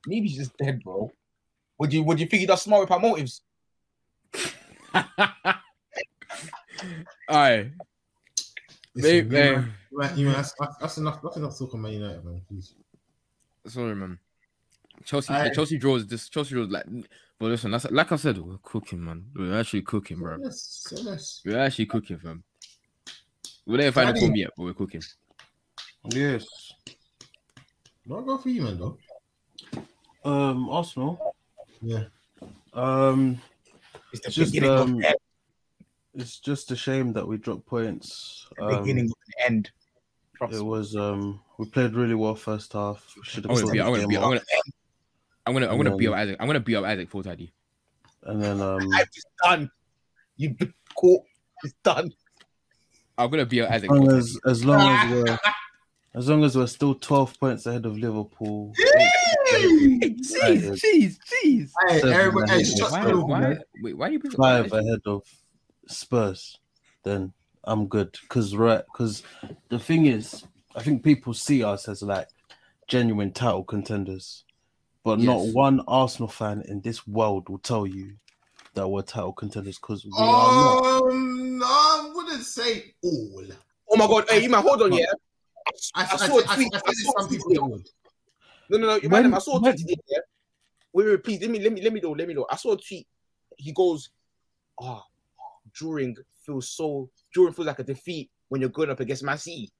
Maybe 0.06 0.28
he's 0.28 0.38
just 0.38 0.56
dead, 0.58 0.82
bro. 0.82 1.10
Would 1.78 1.92
you 1.92 2.02
would 2.02 2.20
you 2.20 2.26
think 2.26 2.40
he 2.40 2.46
does 2.46 2.62
smart 2.62 2.82
with 2.82 2.90
our 2.90 3.00
motives? 3.00 3.42
All 4.94 5.04
right, 7.28 7.70
Listen, 8.94 9.28
Mate, 9.28 9.38
eh. 9.38 9.50
man. 9.52 9.72
man, 9.92 10.18
you 10.18 10.26
man, 10.26 10.34
that's, 10.34 10.54
that's, 10.58 10.76
that's 10.78 10.96
enough. 10.98 11.20
That's 11.22 11.36
enough 11.36 11.58
talking 11.58 11.80
about 11.80 11.92
United, 11.92 12.24
man. 12.24 12.40
Please. 12.48 12.74
sorry, 13.66 13.94
man. 13.94 14.18
Chelsea, 15.04 15.32
I- 15.32 15.48
the 15.48 15.54
Chelsea 15.54 15.78
draws. 15.78 16.06
This 16.06 16.28
Chelsea 16.28 16.54
draws 16.54 16.68
like. 16.68 16.84
But 17.38 17.46
listen, 17.46 17.70
that's 17.70 17.88
like 17.90 18.10
I 18.10 18.16
said, 18.16 18.38
we're 18.38 18.58
cooking, 18.62 19.04
man. 19.04 19.26
We're 19.34 19.58
actually 19.58 19.82
cooking, 19.82 20.18
bro. 20.18 20.38
Yes, 20.42 20.82
so 20.88 20.96
yes. 21.10 21.40
We're 21.44 21.58
actually 21.58 21.86
cooking, 21.86 22.18
fam. 22.18 22.42
We 23.64 23.76
didn't 23.76 23.92
find 23.94 24.08
a 24.10 24.12
Daddy. 24.12 24.26
form 24.26 24.34
yet, 24.36 24.50
but 24.56 24.62
we're 24.64 24.74
cooking. 24.74 25.02
Yes. 26.10 26.46
Don't 28.08 28.26
go 28.26 28.38
for 28.38 28.48
you, 28.48 28.62
man, 28.62 28.78
though. 28.78 28.98
Um, 30.24 30.68
Arsenal. 30.68 31.34
Yeah. 31.82 32.04
Um, 32.72 33.40
It's 34.12 34.24
the 34.24 34.30
Just, 34.32 34.52
beginning 34.52 34.76
um, 34.76 34.94
of 34.96 35.02
death. 35.02 35.14
it's 36.14 36.40
just 36.40 36.70
a 36.72 36.76
shame 36.76 37.12
that 37.12 37.26
we 37.28 37.36
dropped 37.36 37.66
points. 37.66 38.46
The 38.56 38.64
Um, 38.64 38.82
beginning 38.82 39.04
and 39.04 39.10
the 39.10 39.44
end. 39.46 39.70
Trust 40.36 40.54
it 40.54 40.56
me. 40.58 40.62
was 40.64 40.96
um 40.96 41.40
we 41.58 41.66
played 41.66 41.94
really 41.94 42.14
well 42.14 42.34
first 42.34 42.72
half. 42.72 43.04
We 43.16 43.22
should 43.24 43.44
I'm 43.46 43.50
have 43.56 43.60
gonna 43.64 43.72
be. 43.72 43.80
I'm 43.80 43.92
gonna 43.92 44.06
be. 44.08 44.16
I'm 44.16 44.22
gonna. 44.22 44.40
I'm 45.48 45.54
gonna. 45.54 45.68
I'm 45.68 45.76
gonna 45.78 45.90
And 45.90 45.98
beat 45.98 46.08
up 46.08 46.14
Isaac. 46.14 46.36
I'm 46.40 46.46
gonna 46.46 46.60
beat 46.60 46.76
up 46.76 46.84
Isaac 46.84 47.08
full 47.10 47.22
tidy. 47.22 47.52
and 48.24 48.42
then 48.42 48.60
um 48.60 48.78
It's 48.92 49.24
done. 49.42 49.70
You've 50.36 50.56
been 50.58 50.74
caught. 50.94 51.22
It's 51.64 51.74
done. 51.82 52.12
I'm 53.16 53.30
gonna 53.30 53.46
beat 53.46 53.62
up 53.62 53.70
Isaac. 53.70 53.90
as 53.90 53.96
long 53.96 54.06
full 54.08 54.16
as 54.18 54.32
tidy. 54.44 54.50
as 54.50 54.64
long 54.64 54.80
as 54.90 55.10
we're 55.10 55.38
as 56.14 56.28
long 56.28 56.44
as 56.44 56.56
we're 56.56 56.66
still 56.66 56.94
twelve 56.94 57.38
points 57.40 57.66
ahead 57.66 57.86
of 57.86 57.96
Liverpool. 57.98 58.74
Jeez, 59.50 60.78
jeez, 60.78 61.16
jeez. 61.18 61.70
Hey, 61.88 62.00
Seven 62.00 62.12
everybody, 62.12 62.50
hey, 62.52 62.62
ahead. 62.62 62.92
Why? 62.92 63.04
the 63.06 63.20
Why? 63.24 63.40
man. 63.40 63.60
Wait, 63.82 63.96
why 63.96 64.06
do 64.08 64.12
you 64.12 64.18
bring 64.18 64.32
five 64.32 64.66
Isaac? 64.66 64.80
ahead 64.84 65.00
of 65.06 65.22
Spurs, 65.86 66.58
then 67.04 67.32
I'm 67.64 67.86
good. 67.88 68.16
Cause 68.28 68.54
right, 68.54 68.82
cause 68.94 69.22
the 69.70 69.78
thing 69.78 70.06
is, 70.06 70.44
I 70.76 70.82
think 70.82 71.02
people 71.02 71.34
see 71.34 71.64
us 71.64 71.88
as 71.88 72.02
like 72.02 72.28
genuine 72.86 73.32
title 73.32 73.64
contenders, 73.64 74.44
but 75.08 75.20
not 75.20 75.46
one 75.54 75.80
Arsenal 75.88 76.28
fan 76.28 76.62
in 76.68 76.82
this 76.82 77.06
world 77.06 77.48
will 77.48 77.58
tell 77.60 77.86
you 77.86 78.12
that 78.74 78.86
we're 78.86 79.00
title 79.00 79.32
contenders 79.32 79.78
because 79.78 80.04
we 80.04 80.12
are 80.18 80.20
not. 80.20 81.02
Um, 81.10 81.62
I 81.64 82.12
wouldn't 82.14 82.44
say 82.44 82.92
all. 83.02 83.44
Oh 83.90 83.96
my 83.96 84.06
god, 84.06 84.26
hey, 84.28 84.42
you 84.42 84.50
man, 84.50 84.62
hold 84.62 84.82
on, 84.82 84.92
yeah. 84.92 85.06
I, 85.94 86.02
I, 86.02 86.04
I 86.04 86.08
I, 86.12 86.16
saw 86.16 86.38
a 86.38 86.44
I, 86.44 86.52
I, 86.52 86.54
tweet. 86.56 86.74
I, 86.74 86.76
I 86.76 86.80
think 86.80 86.96
saw 86.98 87.12
a 87.16 87.22
some 87.22 87.30
people 87.30 87.46
tweet. 87.46 87.58
that. 87.58 87.84
No, 88.68 88.76
no, 88.76 88.86
no, 88.86 88.94
you 88.96 89.08
When- 89.08 89.22
man, 89.22 89.32
I 89.34 89.38
saw 89.38 89.56
a 89.56 89.60
tweet 89.60 89.78
he 89.78 89.84
did, 89.84 90.00
yeah. 90.10 90.18
Wait, 90.92 91.06
wait, 91.06 91.24
please, 91.24 91.40
let 91.40 91.50
me, 91.50 91.58
let 91.58 91.72
me, 91.72 91.80
let 91.80 91.92
me 91.94 92.00
know, 92.00 92.10
let 92.12 92.28
me 92.28 92.34
know. 92.34 92.46
I 92.50 92.56
saw 92.56 92.72
a 92.72 92.76
tweet. 92.76 93.06
He 93.56 93.72
goes, 93.72 94.10
ah, 94.78 95.04
during 95.78 96.16
feels 96.44 96.68
so, 96.68 97.08
during 97.32 97.54
feels 97.54 97.66
like 97.66 97.78
a 97.78 97.84
defeat 97.84 98.30
when 98.50 98.60
you're 98.60 98.68
going 98.70 98.90
up 98.90 99.00
against 99.00 99.22
Man 99.22 99.38
City. 99.38 99.70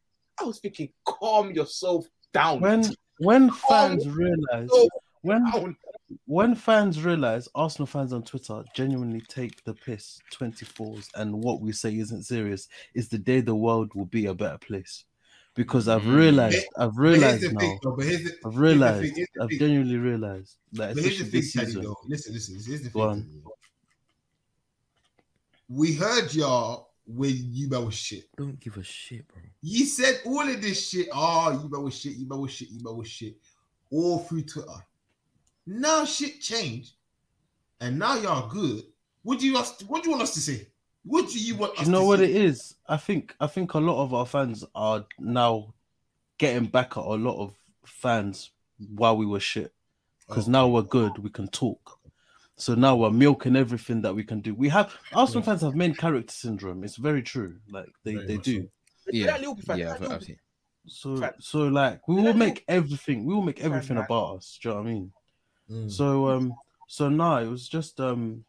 I 0.40 0.44
was 0.44 0.58
thinking, 0.58 0.88
calm 1.04 1.52
yourself 1.52 2.06
down. 2.32 2.60
When 2.60 2.82
when 3.18 3.50
fans 3.50 4.08
realize 4.08 4.70
So 4.70 4.88
when 5.22 5.50
down. 5.50 5.76
when 6.26 6.54
fans 6.54 7.02
realize 7.04 7.48
Arsenal 7.54 7.86
fans 7.86 8.12
on 8.12 8.22
Twitter 8.22 8.64
genuinely 8.74 9.20
take 9.22 9.62
the 9.64 9.74
piss 9.74 10.20
24s 10.32 11.08
and 11.14 11.34
what 11.42 11.60
we 11.60 11.72
say 11.72 11.96
isn't 11.98 12.24
serious, 12.24 12.68
is 12.94 13.08
the 13.08 13.18
day 13.18 13.40
the 13.40 13.54
world 13.54 13.92
will 13.94 14.06
be 14.06 14.26
a 14.26 14.34
better 14.34 14.58
place. 14.58 15.04
Because 15.54 15.88
I've 15.88 16.02
Mm. 16.02 16.16
realized, 16.16 16.66
I've 16.76 16.96
realized 16.96 17.52
now, 17.52 17.58
thing, 17.58 17.78
though. 17.82 17.96
Here's 17.96 18.22
the, 18.22 18.30
I've 18.44 18.52
here's 18.52 18.54
realized, 18.54 19.02
the 19.02 19.06
thing, 19.08 19.16
here's 19.16 19.28
the 19.34 19.42
I've 19.42 19.50
genuinely 19.58 19.96
realized 19.96 20.56
that 20.72 20.94
But 20.94 21.02
here's 21.02 21.18
the 21.18 21.24
especially 21.24 21.30
thing, 21.30 21.40
this 21.40 21.52
season. 21.52 21.82
though. 21.84 21.96
Listen, 22.06 22.34
listen. 22.34 22.54
Here's 22.64 22.82
the 22.82 22.90
Go 22.90 23.00
thing. 23.00 23.08
on. 23.08 23.22
Teddy, 23.22 23.40
though. 23.44 23.52
We 25.68 25.92
heard 25.94 26.32
y'all 26.34 26.90
when 27.06 27.34
you 27.52 27.68
man 27.68 27.84
was 27.86 27.94
shit. 27.94 28.24
Don't 28.36 28.58
give 28.60 28.76
a 28.76 28.82
shit, 28.82 29.26
bro. 29.28 29.42
You 29.62 29.84
said 29.84 30.20
all 30.24 30.48
of 30.48 30.62
this 30.62 30.88
shit. 30.88 31.08
Oh, 31.12 31.50
you 31.62 31.68
man 31.70 31.82
was 31.82 31.98
shit. 31.98 32.14
You 32.16 32.28
man 32.28 32.40
was 32.40 32.52
shit. 32.52 32.70
You 32.70 32.80
man 32.82 32.96
was 32.96 33.08
shit. 33.08 33.36
All 33.90 34.18
through 34.20 34.42
Twitter. 34.42 34.86
Now 35.70 36.06
shit 36.06 36.40
changed, 36.40 36.92
and 37.80 37.98
now 37.98 38.16
y'all 38.16 38.48
good. 38.48 38.84
What 39.22 39.38
do 39.38 39.46
you 39.46 39.58
ask, 39.58 39.82
What 39.82 40.02
do 40.02 40.08
you 40.08 40.12
want 40.16 40.22
us 40.22 40.32
to 40.34 40.40
say? 40.40 40.66
What 41.04 41.28
do 41.28 41.38
you 41.38 41.56
want? 41.56 41.74
Do 41.74 41.80
us 41.82 41.86
you 41.86 41.92
know 41.92 42.00
to 42.00 42.06
what 42.06 42.18
say? 42.20 42.24
it 42.24 42.36
is? 42.36 42.74
I 42.88 42.96
think 42.96 43.34
I 43.38 43.46
think 43.48 43.74
a 43.74 43.78
lot 43.78 44.02
of 44.02 44.14
our 44.14 44.24
fans 44.24 44.64
are 44.74 45.04
now 45.18 45.74
getting 46.38 46.64
back 46.66 46.96
at 46.96 47.04
a 47.04 47.14
lot 47.14 47.38
of 47.38 47.54
fans 47.84 48.50
while 48.94 49.16
we 49.18 49.26
were 49.26 49.40
shit. 49.40 49.74
Because 50.26 50.48
Oh. 50.48 50.52
now 50.52 50.68
we're 50.68 50.82
good, 50.82 51.18
we 51.18 51.28
can 51.30 51.48
talk. 51.48 51.98
So 52.56 52.74
now 52.74 52.96
we're 52.96 53.10
milking 53.10 53.54
everything 53.54 54.00
that 54.02 54.14
we 54.14 54.24
can 54.24 54.40
do. 54.40 54.54
We 54.54 54.68
have 54.70 54.94
Arsenal 55.12 55.42
fans 55.42 55.60
have 55.62 55.74
main 55.74 55.94
character 55.94 56.32
syndrome. 56.32 56.82
It's 56.82 56.96
very 56.96 57.22
true. 57.22 57.58
Like 57.70 57.90
they, 58.04 58.14
Very 58.14 58.26
they 58.26 58.36
do. 58.38 58.62
so. 58.96 59.10
Yeah, 59.12 59.36
That 59.38 59.78
yeah, 59.78 59.92
that 59.98 60.02
I've, 60.02 60.12
I've 60.12 60.22
seen. 60.24 60.38
So 60.86 61.30
so 61.40 61.58
like 61.68 62.08
we 62.08 62.14
will 62.22 62.32
make 62.34 62.64
everything 62.68 63.26
we 63.26 63.34
will 63.34 63.42
make 63.42 63.60
everything 63.60 63.98
about 63.98 64.38
us. 64.38 64.58
Do 64.62 64.68
you 64.70 64.74
know 64.74 64.80
what 64.80 64.88
I 64.88 64.92
mean? 64.92 65.12
Mm. 65.70 65.90
So 65.90 66.28
um 66.28 66.54
so 66.88 67.08
now 67.08 67.38
it 67.38 67.48
was 67.48 67.68
just 67.68 68.00
um 68.00 68.44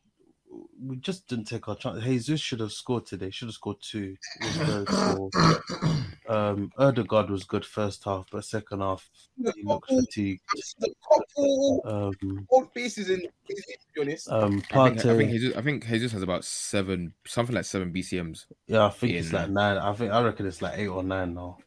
we 0.82 0.98
just 0.98 1.28
didn't 1.28 1.46
take 1.46 1.68
our 1.68 1.76
chance. 1.76 2.04
Jesus 2.04 2.42
should 2.42 2.60
have 2.60 2.72
scored 2.72 3.06
today. 3.06 3.30
Should 3.30 3.50
have 3.50 3.56
scored 3.56 3.78
two. 3.82 4.16
It 4.42 4.58
was. 4.58 5.32
Um, 6.30 6.72
Odegaard 6.78 7.32
was 7.32 7.44
good 7.44 7.66
first 7.66 8.04
half, 8.04 8.28
but 8.32 8.46
second 8.46 8.82
half 8.82 9.10
he 9.56 9.64
looked 9.64 9.90
fatigued. 9.90 10.42
Um, 11.84 12.46
old 12.52 12.72
faces 12.72 13.10
in, 13.10 13.22
to 13.22 13.30
be 13.96 14.02
honest. 14.02 14.30
um, 14.32 14.62
I 14.72 14.90
think, 14.90 15.00
I 15.00 15.02
Partey, 15.02 15.18
think 15.18 15.32
Jesus. 15.32 15.58
I 15.58 15.62
think 15.62 15.88
Jesus 15.88 16.12
has 16.12 16.22
about 16.22 16.46
seven, 16.46 17.14
something 17.26 17.56
like 17.56 17.66
seven 17.66 17.92
BCMs. 17.92 18.46
yeah, 18.68 18.86
I 18.86 18.90
think 18.90 19.14
it's 19.14 19.34
like 19.34 19.50
nine. 19.50 19.78
I 19.78 19.92
think 19.94 20.12
I 20.12 20.22
reckon 20.22 20.46
it's 20.46 20.62
like 20.62 20.78
eight 20.78 20.88
or 20.88 21.02
nine 21.02 21.34
now. 21.34 21.58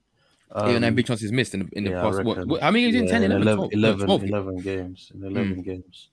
Um, 0.54 0.68
Eight 0.68 0.76
or 0.76 0.80
nine 0.80 0.94
big 0.94 1.06
chances 1.06 1.32
missed 1.32 1.54
in 1.54 1.60
the, 1.60 1.68
in 1.72 1.84
the 1.84 1.90
yeah, 1.90 2.00
I 2.00 2.02
past. 2.02 2.24
What, 2.24 2.36
reckon. 2.36 2.50
what, 2.50 2.60
how 2.60 2.70
many 2.70 2.90
games 2.90 3.10
in 3.10 3.20
10, 3.20 3.22
in 3.22 3.32
11, 3.32 3.70
11, 3.72 4.06
12, 4.06 4.24
11, 4.24 4.24
12? 4.24 4.24
11 4.24 4.56
games 4.58 5.12
in 5.14 5.24
11 5.24 5.62
games. 5.62 6.08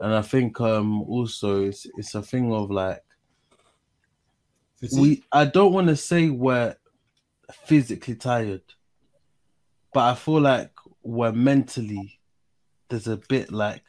And 0.00 0.14
I 0.14 0.22
think 0.22 0.60
um 0.60 1.02
also 1.02 1.64
it's 1.64 1.86
it's 1.96 2.14
a 2.14 2.22
thing 2.22 2.52
of 2.52 2.70
like 2.70 3.02
we 4.96 5.22
I 5.32 5.44
don't 5.44 5.72
want 5.72 5.88
to 5.88 5.96
say 5.96 6.30
we're 6.30 6.74
physically 7.64 8.14
tired, 8.14 8.62
but 9.92 10.00
I 10.00 10.14
feel 10.14 10.40
like 10.40 10.72
we're 11.02 11.32
mentally 11.32 12.18
there's 12.88 13.08
a 13.08 13.16
bit 13.28 13.52
like 13.52 13.82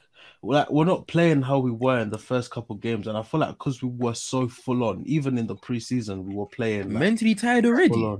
like 0.43 0.69
we're 0.69 0.85
not 0.85 1.07
playing 1.07 1.41
how 1.41 1.59
we 1.59 1.71
were 1.71 1.99
in 1.99 2.09
the 2.09 2.17
first 2.17 2.49
couple 2.51 2.75
games, 2.75 3.07
and 3.07 3.17
I 3.17 3.23
feel 3.23 3.39
like 3.39 3.57
because 3.57 3.81
we 3.83 3.89
were 3.89 4.15
so 4.15 4.47
full 4.47 4.83
on, 4.83 5.03
even 5.05 5.37
in 5.37 5.47
the 5.47 5.55
preseason, 5.55 6.23
we 6.23 6.33
were 6.33 6.47
playing 6.47 6.93
like, 6.93 6.99
Mentally 6.99 7.35
tired 7.35 7.65
already. 7.65 8.17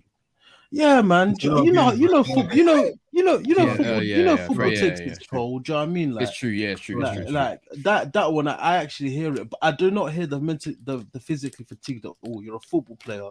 Full 0.75 0.87
on. 0.87 0.95
Yeah, 0.95 1.01
man. 1.01 1.35
You 1.39 1.49
know, 1.49 1.63
You 1.63 1.71
know, 1.73 1.91
you 1.93 2.09
know, 2.09 2.23
foot- 2.23 2.53
you 2.53 2.63
know, 2.63 2.93
you 3.11 3.23
know, 3.23 3.37
you 3.39 3.55
know, 3.55 3.65
Yeah, 3.65 3.75
football, 3.75 3.97
uh, 3.97 3.99
you 4.01 4.23
know, 4.23 4.31
yeah, 4.31 4.35
yeah, 4.35 4.47
football 4.47 4.71
yeah, 4.71 4.79
takes 4.79 4.99
yeah, 5.01 5.07
its 5.07 5.19
toll. 5.27 5.59
Do 5.59 5.71
you 5.71 5.75
know 5.75 5.81
what 5.83 5.89
I 5.89 5.91
mean? 5.91 6.13
Like, 6.13 6.23
it's 6.29 6.37
true. 6.37 6.49
Yeah, 6.49 6.69
it's 6.69 6.81
true. 6.81 6.95
Like, 6.95 7.13
true, 7.13 7.21
it's 7.23 7.31
true. 7.31 7.39
like 7.39 7.61
that 7.83 8.13
that 8.13 8.31
one 8.33 8.47
I, 8.47 8.55
I 8.55 8.77
actually 8.77 9.11
hear 9.11 9.33
it 9.35 9.49
but 9.49 9.59
i 9.61 9.71
do 9.71 9.91
not 9.91 10.11
hear 10.13 10.27
the 10.27 10.39
mental 10.39 10.73
the, 10.83 11.05
the 11.13 11.19
physically 11.19 11.65
fatigued 11.65 12.05
of 12.05 12.15
oh 12.25 12.41
you're 12.41 12.57
a 12.57 12.59
football 12.59 12.97
player 12.97 13.29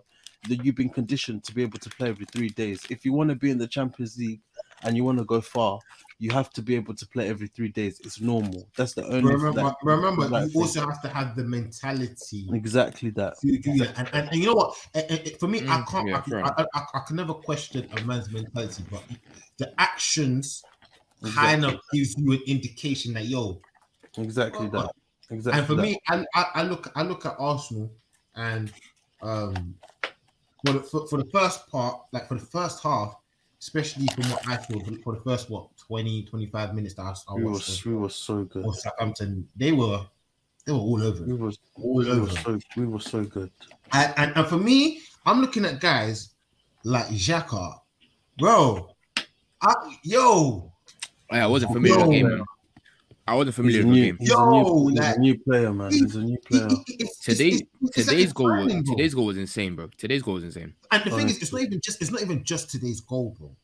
that 0.48 0.64
you've 0.64 0.74
been 0.76 0.88
conditioned 0.88 1.44
to 1.44 1.54
be 1.54 1.62
able 1.62 1.78
to 1.78 1.90
play 1.90 2.08
every 2.08 2.24
three 2.26 2.48
days 2.48 2.86
if 2.90 3.04
you 3.04 3.12
want 3.12 3.28
to 3.28 3.36
be 3.36 3.50
in 3.50 3.58
the 3.58 3.66
champions 3.66 4.16
league 4.16 4.40
and 4.84 4.96
you 4.96 5.04
want 5.04 5.18
to 5.18 5.24
go 5.24 5.40
far 5.40 5.80
you 6.18 6.30
have 6.32 6.50
to 6.52 6.62
be 6.62 6.74
able 6.74 6.94
to 6.94 7.06
play 7.06 7.28
every 7.28 7.46
three 7.48 7.68
days 7.68 8.00
it's 8.00 8.20
normal 8.20 8.68
that's 8.76 8.94
the 8.94 9.04
only 9.06 9.34
remember, 9.34 9.52
that- 9.62 9.76
remember, 9.82 10.28
that 10.28 10.42
you 10.42 10.48
thing. 10.48 10.62
also 10.62 10.86
have 10.86 11.00
to 11.02 11.08
have 11.08 11.36
the 11.36 11.44
mentality 11.44 12.48
exactly 12.52 13.10
that 13.10 13.34
to 13.40 13.58
do 13.58 13.78
that. 13.78 13.96
And, 13.98 14.08
and, 14.12 14.28
and 14.28 14.36
you 14.36 14.46
know 14.46 14.54
what? 14.54 14.76
Eh, 14.94 15.02
eh, 15.08 15.18
eh, 15.24 15.30
For 15.40 15.48
me, 15.48 15.60
I 15.60 15.78
Mm, 15.78 15.86
can't. 15.86 16.06
yeah, 16.06 16.16
I, 16.16 16.20
fair 16.20 16.44
I, 16.44 16.66
I, 16.74 16.84
I 16.94 17.00
can 17.06 17.16
never 17.16 17.34
question 17.34 17.88
a 17.92 18.00
man's 18.00 18.30
mentality, 18.30 18.84
but 18.90 19.02
the 19.58 19.72
actions 19.78 20.66
kind 21.34 21.64
of 21.64 21.74
gives 21.92 22.14
you 22.18 22.32
an 22.32 22.40
indication 22.46 23.14
that 23.14 23.26
yo. 23.26 23.62
exactly 24.18 24.68
that 24.68 24.90
exactly 25.30 25.58
And 25.58 25.66
for 25.66 25.74
that. 25.76 25.82
me, 25.82 25.98
I, 26.08 26.24
I, 26.34 26.44
I 26.56 26.62
look 26.62 26.90
I 26.94 27.02
look 27.02 27.24
at 27.26 27.36
Arsenal 27.38 27.90
and 28.34 28.72
um 29.22 29.74
for 30.64 30.72
the, 30.74 30.80
for, 30.80 31.06
for 31.08 31.16
the 31.18 31.30
first 31.32 31.66
part, 31.68 32.02
like 32.12 32.28
for 32.28 32.34
the 32.34 32.44
first 32.46 32.82
half, 32.82 33.14
especially 33.60 34.06
from 34.08 34.30
what 34.30 34.46
I 34.48 34.56
saw 34.56 34.78
for, 34.80 34.92
for 35.02 35.14
the 35.16 35.20
first 35.20 35.50
what 35.50 35.68
20, 35.86 36.24
25 36.24 36.74
minutes 36.74 36.94
that 36.94 37.02
I, 37.02 37.14
I 37.30 37.34
we 37.34 37.44
were, 37.44 37.52
watched 37.52 37.84
we 37.84 37.94
were 37.94 38.08
so 38.08 38.44
good 38.44 38.64
of 38.66 38.76
Southampton, 38.76 39.46
they 39.56 39.72
were 39.72 40.04
they 40.66 40.72
were 40.72 40.78
all 40.78 41.02
over. 41.02 41.24
we 41.24 41.32
it. 41.34 41.38
were, 41.38 41.52
All 41.76 41.94
we 41.94 42.04
were 42.06 42.12
over. 42.12 42.30
so 42.30 42.58
we 42.76 42.86
were 42.86 43.00
so 43.00 43.24
good 43.24 43.50
And, 43.92 44.14
and, 44.16 44.32
and 44.36 44.46
for 44.46 44.56
me, 44.58 45.00
I'm 45.26 45.40
looking 45.40 45.64
at 45.64 45.80
guys 45.80 46.30
like 46.84 47.06
Xhaka. 47.08 47.78
Bro, 48.38 48.90
I, 49.62 49.74
yo, 50.02 50.20
oh, 50.22 50.72
I 51.30 51.46
wasn't 51.46 51.72
familiar 51.72 51.98
with 51.98 52.06
the 52.10 52.16
Yo. 52.16 52.28
game, 52.28 52.28
man. 52.38 52.44
I 53.30 53.34
wasn't 53.34 53.54
familiar 53.54 53.82
a 53.82 53.84
with 53.84 53.94
the 53.94 54.00
new, 54.00 54.06
game. 54.06 54.16
he's 54.18 54.30
a 54.30 54.32
Yo, 54.32 54.50
new, 54.50 54.88
he's 54.90 55.16
a 55.16 55.18
new 55.20 55.38
player 55.38 55.72
man 55.72 55.92
he's 55.92 56.16
a 56.16 56.20
new 56.20 56.34
it- 56.34 56.44
player 56.44 56.66
it- 56.68 56.94
it's- 57.00 57.18
Today, 57.18 57.60
today's 57.92 58.32
goal, 58.32 58.46
was, 58.50 58.66
timing, 58.72 58.84
today's 58.84 59.14
goal 59.14 59.26
was 59.26 59.38
insane, 59.38 59.76
bro. 59.76 59.88
Today's 59.96 60.22
goal 60.22 60.34
was 60.34 60.42
insane. 60.44 60.74
And 60.90 61.04
the 61.04 61.10
thing 61.16 61.28
is, 61.28 61.40
it's 61.40 61.52
not 61.52 61.62
even 61.62 61.80
just 61.80 62.02
it's 62.02 62.10
not 62.10 62.22
even 62.22 62.42
just 62.42 62.70
today's 62.70 63.00
goal, 63.00 63.36
bro. 63.38 63.54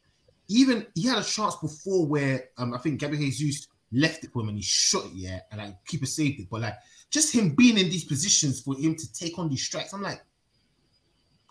Even 0.49 0.87
he 0.95 1.09
had 1.09 1.19
a 1.19 1.25
chance 1.25 1.57
before 1.57 2.07
where 2.07 2.45
um 2.59 2.75
I 2.75 2.79
think 2.79 3.01
Gabriel 3.01 3.25
Jesus 3.29 3.67
left 3.91 4.23
it 4.23 4.31
for 4.33 4.43
him 4.43 4.51
and 4.51 4.59
he 4.59 4.63
shot 4.63 5.07
it, 5.07 5.13
yeah, 5.15 5.41
and 5.51 5.61
like 5.61 5.85
keeper 5.85 6.07
saved 6.07 6.39
it. 6.39 6.47
But 6.49 6.61
like 6.61 6.75
just 7.11 7.35
him 7.35 7.51
being 7.57 7.77
in 7.77 7.91
these 7.91 8.05
positions 8.05 8.61
for 8.61 8.77
him 8.77 8.95
to 8.95 9.13
take 9.13 9.37
on 9.37 9.49
these 9.49 9.65
strikes, 9.65 9.93
I'm 9.93 10.03
like, 10.03 10.23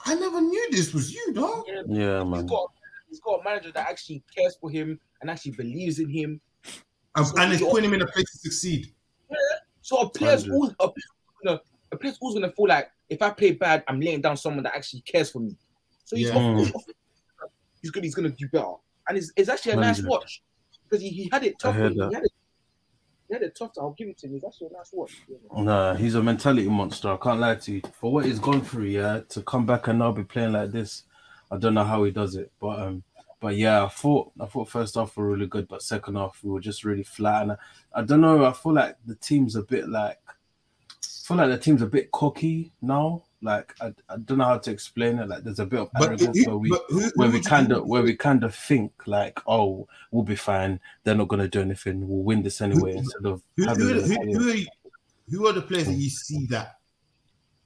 I 0.05 0.15
never 0.15 0.39
knew 0.39 0.67
this 0.71 0.93
was 0.93 1.13
you, 1.13 1.33
dog. 1.33 1.65
Yeah, 1.67 1.81
yeah 1.89 2.23
he's 2.23 2.31
man 2.31 2.45
got 2.45 2.71
he's 3.09 3.19
got 3.19 3.41
a 3.41 3.43
manager 3.43 3.71
that 3.73 3.89
actually 3.89 4.23
cares 4.33 4.55
for 4.61 4.69
him 4.69 4.97
and 5.19 5.29
actually 5.29 5.51
believes 5.51 5.99
in 5.99 6.07
him. 6.09 6.39
And, 7.15 7.39
and 7.39 7.53
it's 7.53 7.61
putting 7.63 7.85
him 7.85 7.93
in 7.93 8.01
a 8.01 8.07
place 8.07 8.29
to 8.31 8.37
succeed. 8.39 8.91
Yeah. 9.29 9.37
So 9.81 9.97
a 9.97 10.09
player's 10.09 10.41
Hundred. 10.43 10.55
always 10.55 10.71
a, 10.79 10.87
player's 10.89 11.11
gonna, 11.45 11.59
a 11.91 11.97
player's 11.97 12.17
always 12.21 12.35
gonna 12.41 12.51
feel 12.53 12.67
like 12.67 12.91
if 13.09 13.21
I 13.21 13.29
play 13.29 13.51
bad, 13.51 13.83
I'm 13.87 13.99
laying 14.01 14.21
down 14.21 14.35
someone 14.37 14.63
that 14.63 14.75
actually 14.75 15.01
cares 15.01 15.31
for 15.31 15.39
me. 15.39 15.55
So 16.03 16.15
he's 16.15 16.27
Yeah. 16.27 16.33
got- 16.33 16.41
Mm. 16.41 16.71
he's 17.81 17.91
gonna 17.91 18.05
he's 18.05 18.15
gonna 18.15 18.29
do 18.29 18.47
better, 18.49 18.73
and 19.07 19.17
it's, 19.17 19.31
it's 19.35 19.47
actually 19.49 19.73
a 19.73 19.75
nice 19.77 19.97
Hundred. 19.97 20.09
watch 20.09 20.43
because 20.83 21.01
he, 21.01 21.09
he 21.09 21.29
had 21.31 21.43
it 21.43 21.57
tough. 21.59 21.75
heard 21.75 21.93
He 21.93 21.99
had 22.01 22.23
it, 22.23 22.31
he 23.27 23.33
had 23.33 23.43
a 23.43 23.49
tough 23.49 23.73
time. 23.75 23.85
I'll 23.85 23.91
give 23.91 24.07
it 24.09 24.17
to 24.19 24.27
him. 24.27 24.39
That's 24.41 24.59
a 24.61 24.65
nice 24.65 24.89
watch. 24.91 25.13
Nah, 25.55 25.93
he's 25.95 26.15
a 26.15 26.21
mentality 26.23 26.67
monster. 26.67 27.09
I 27.11 27.17
can't 27.17 27.39
lie 27.39 27.55
to 27.55 27.71
you. 27.71 27.81
For 27.99 28.11
what 28.11 28.25
he's 28.25 28.39
gone 28.39 28.61
through, 28.61 28.85
yeah, 28.85 29.21
to 29.29 29.41
come 29.43 29.65
back 29.65 29.87
and 29.87 29.99
now 29.99 30.11
be 30.11 30.23
playing 30.23 30.51
like 30.53 30.71
this, 30.71 31.03
I 31.51 31.57
don't 31.57 31.73
know 31.75 31.83
how 31.83 32.03
he 32.03 32.11
does 32.11 32.35
it. 32.35 32.51
But 32.59 32.79
um, 32.79 33.03
but 33.45 33.57
yeah, 33.57 33.83
I 33.85 33.89
thought 33.89 34.31
I 34.39 34.47
thought 34.47 34.69
first 34.69 34.95
half 34.95 35.15
were 35.15 35.27
really 35.29 35.45
good, 35.45 35.67
but 35.67 35.83
second 35.83 36.15
half 36.15 36.39
we 36.41 36.49
were 36.49 36.59
just 36.59 36.83
really 36.83 37.03
flat. 37.03 37.43
And 37.43 37.51
I, 37.51 37.57
I 37.93 38.01
don't 38.01 38.21
know. 38.21 38.43
I 38.43 38.51
feel 38.53 38.73
like 38.73 38.97
the 39.05 39.13
team's 39.13 39.55
a 39.55 39.61
bit 39.61 39.87
like, 39.87 40.17
I 40.27 41.27
feel 41.27 41.37
like 41.37 41.49
the 41.51 41.59
team's 41.59 41.83
a 41.83 41.85
bit 41.85 42.11
cocky 42.11 42.71
now. 42.81 43.21
Like 43.43 43.75
I, 43.79 43.93
I 44.09 44.17
don't 44.17 44.39
know 44.39 44.45
how 44.45 44.57
to 44.57 44.71
explain 44.71 45.19
it. 45.19 45.29
Like 45.29 45.43
there's 45.43 45.59
a 45.59 45.65
bit 45.67 45.79
of 45.79 45.89
arrogance 46.01 46.39
who- 46.43 46.49
where 46.49 46.57
we 46.57 46.69
who- 46.89 47.11
where 47.17 47.29
we 47.29 47.39
kind 47.39 47.71
of 47.71 47.85
where 47.85 48.01
we 48.01 48.15
kind 48.15 48.43
of 48.43 48.55
think 48.55 48.91
like, 49.05 49.39
oh, 49.45 49.87
we'll 50.09 50.23
be 50.23 50.35
fine. 50.35 50.79
They're 51.03 51.13
not 51.13 51.27
gonna 51.27 51.47
do 51.47 51.61
anything. 51.61 52.07
We'll 52.07 52.23
win 52.23 52.41
this 52.41 52.61
anyway. 52.61 52.95
Instead 52.97 53.27
of 53.27 53.43
Who, 53.57 53.67
having 53.67 53.87
who, 53.89 53.99
who, 54.01 54.39
who, 54.39 54.49
are, 54.49 54.55
you- 54.55 54.67
who 55.29 55.47
are 55.47 55.53
the 55.53 55.61
players 55.61 55.85
that 55.85 55.93
you 55.93 56.09
see 56.09 56.47
that 56.47 56.79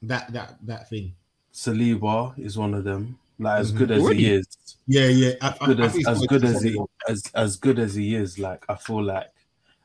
that 0.02 0.34
that 0.34 0.58
that 0.64 0.90
thing? 0.90 1.16
Saliba 1.54 2.38
is 2.38 2.58
one 2.58 2.74
of 2.74 2.84
them. 2.84 3.18
Like 3.42 3.60
as 3.62 3.72
Mhm. 3.72 3.78
good 3.78 3.92
as 3.92 4.02
Already? 4.04 4.20
he 4.26 4.32
is, 4.34 4.48
Yeah, 4.86 5.08
yeah. 5.08 5.32
I, 5.42 5.56
I, 5.62 5.66
good 5.68 5.80
I 5.82 5.86
as, 5.86 5.94
think 5.94 6.08
as 6.08 6.20
good 6.28 6.44
as 6.44 6.62
he 6.62 6.74
solid. 6.74 6.90
as 7.08 7.24
as 7.36 7.56
good 7.56 7.80
as 7.80 7.96
he 7.96 8.16
is, 8.16 8.38
like 8.38 8.66
I 8.68 8.76
feel 8.76 9.02
like, 9.02 9.28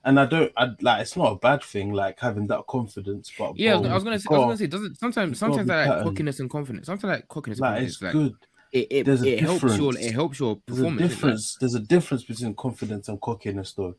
and 0.04 0.18
I 0.18 0.26
don't, 0.26 0.52
I 0.56 0.70
like 0.80 1.02
it's 1.02 1.16
not 1.16 1.32
a 1.32 1.36
bad 1.36 1.62
thing, 1.62 1.92
like 1.92 2.18
having 2.18 2.48
that 2.48 2.66
confidence. 2.66 3.32
But 3.38 3.56
Yeah, 3.56 3.74
I 3.74 3.76
was, 3.76 3.82
bro, 3.82 3.90
I 3.90 3.94
was 3.94 4.04
gonna 4.04 4.14
you've 4.16 4.22
say. 4.22 4.34
I 4.34 4.38
was 4.38 4.44
gonna 4.44 4.56
say. 4.56 4.66
Doesn't 4.66 4.98
sometimes 4.98 5.38
sometimes 5.38 5.68
got 5.68 5.74
that 5.74 5.76
like 5.86 5.88
pattern. 5.98 6.04
cockiness 6.08 6.40
and 6.40 6.50
confidence. 6.50 6.86
Sometimes 6.86 7.10
like 7.12 7.28
cockiness 7.28 7.58
and 7.58 7.62
like 7.62 7.70
confidence. 7.70 7.92
it's 7.94 8.02
Like 8.02 8.12
good. 8.12 8.34
it, 8.72 8.86
it, 8.90 9.06
There's 9.06 9.22
a 9.22 9.28
it 9.34 9.40
helps 9.40 9.62
your 9.62 9.70
difference. 9.92 10.06
it 10.06 10.12
helps 10.14 10.40
your 10.40 10.56
performance. 10.56 10.66
There's 10.66 10.80
a 10.80 10.82
performance. 10.82 11.00
Like, 11.00 11.10
difference. 11.10 11.56
There's 11.60 11.74
a 11.76 11.80
difference 11.80 12.24
between 12.24 12.54
confidence 12.54 13.08
and 13.08 13.20
cockiness, 13.20 13.72
though. 13.72 13.94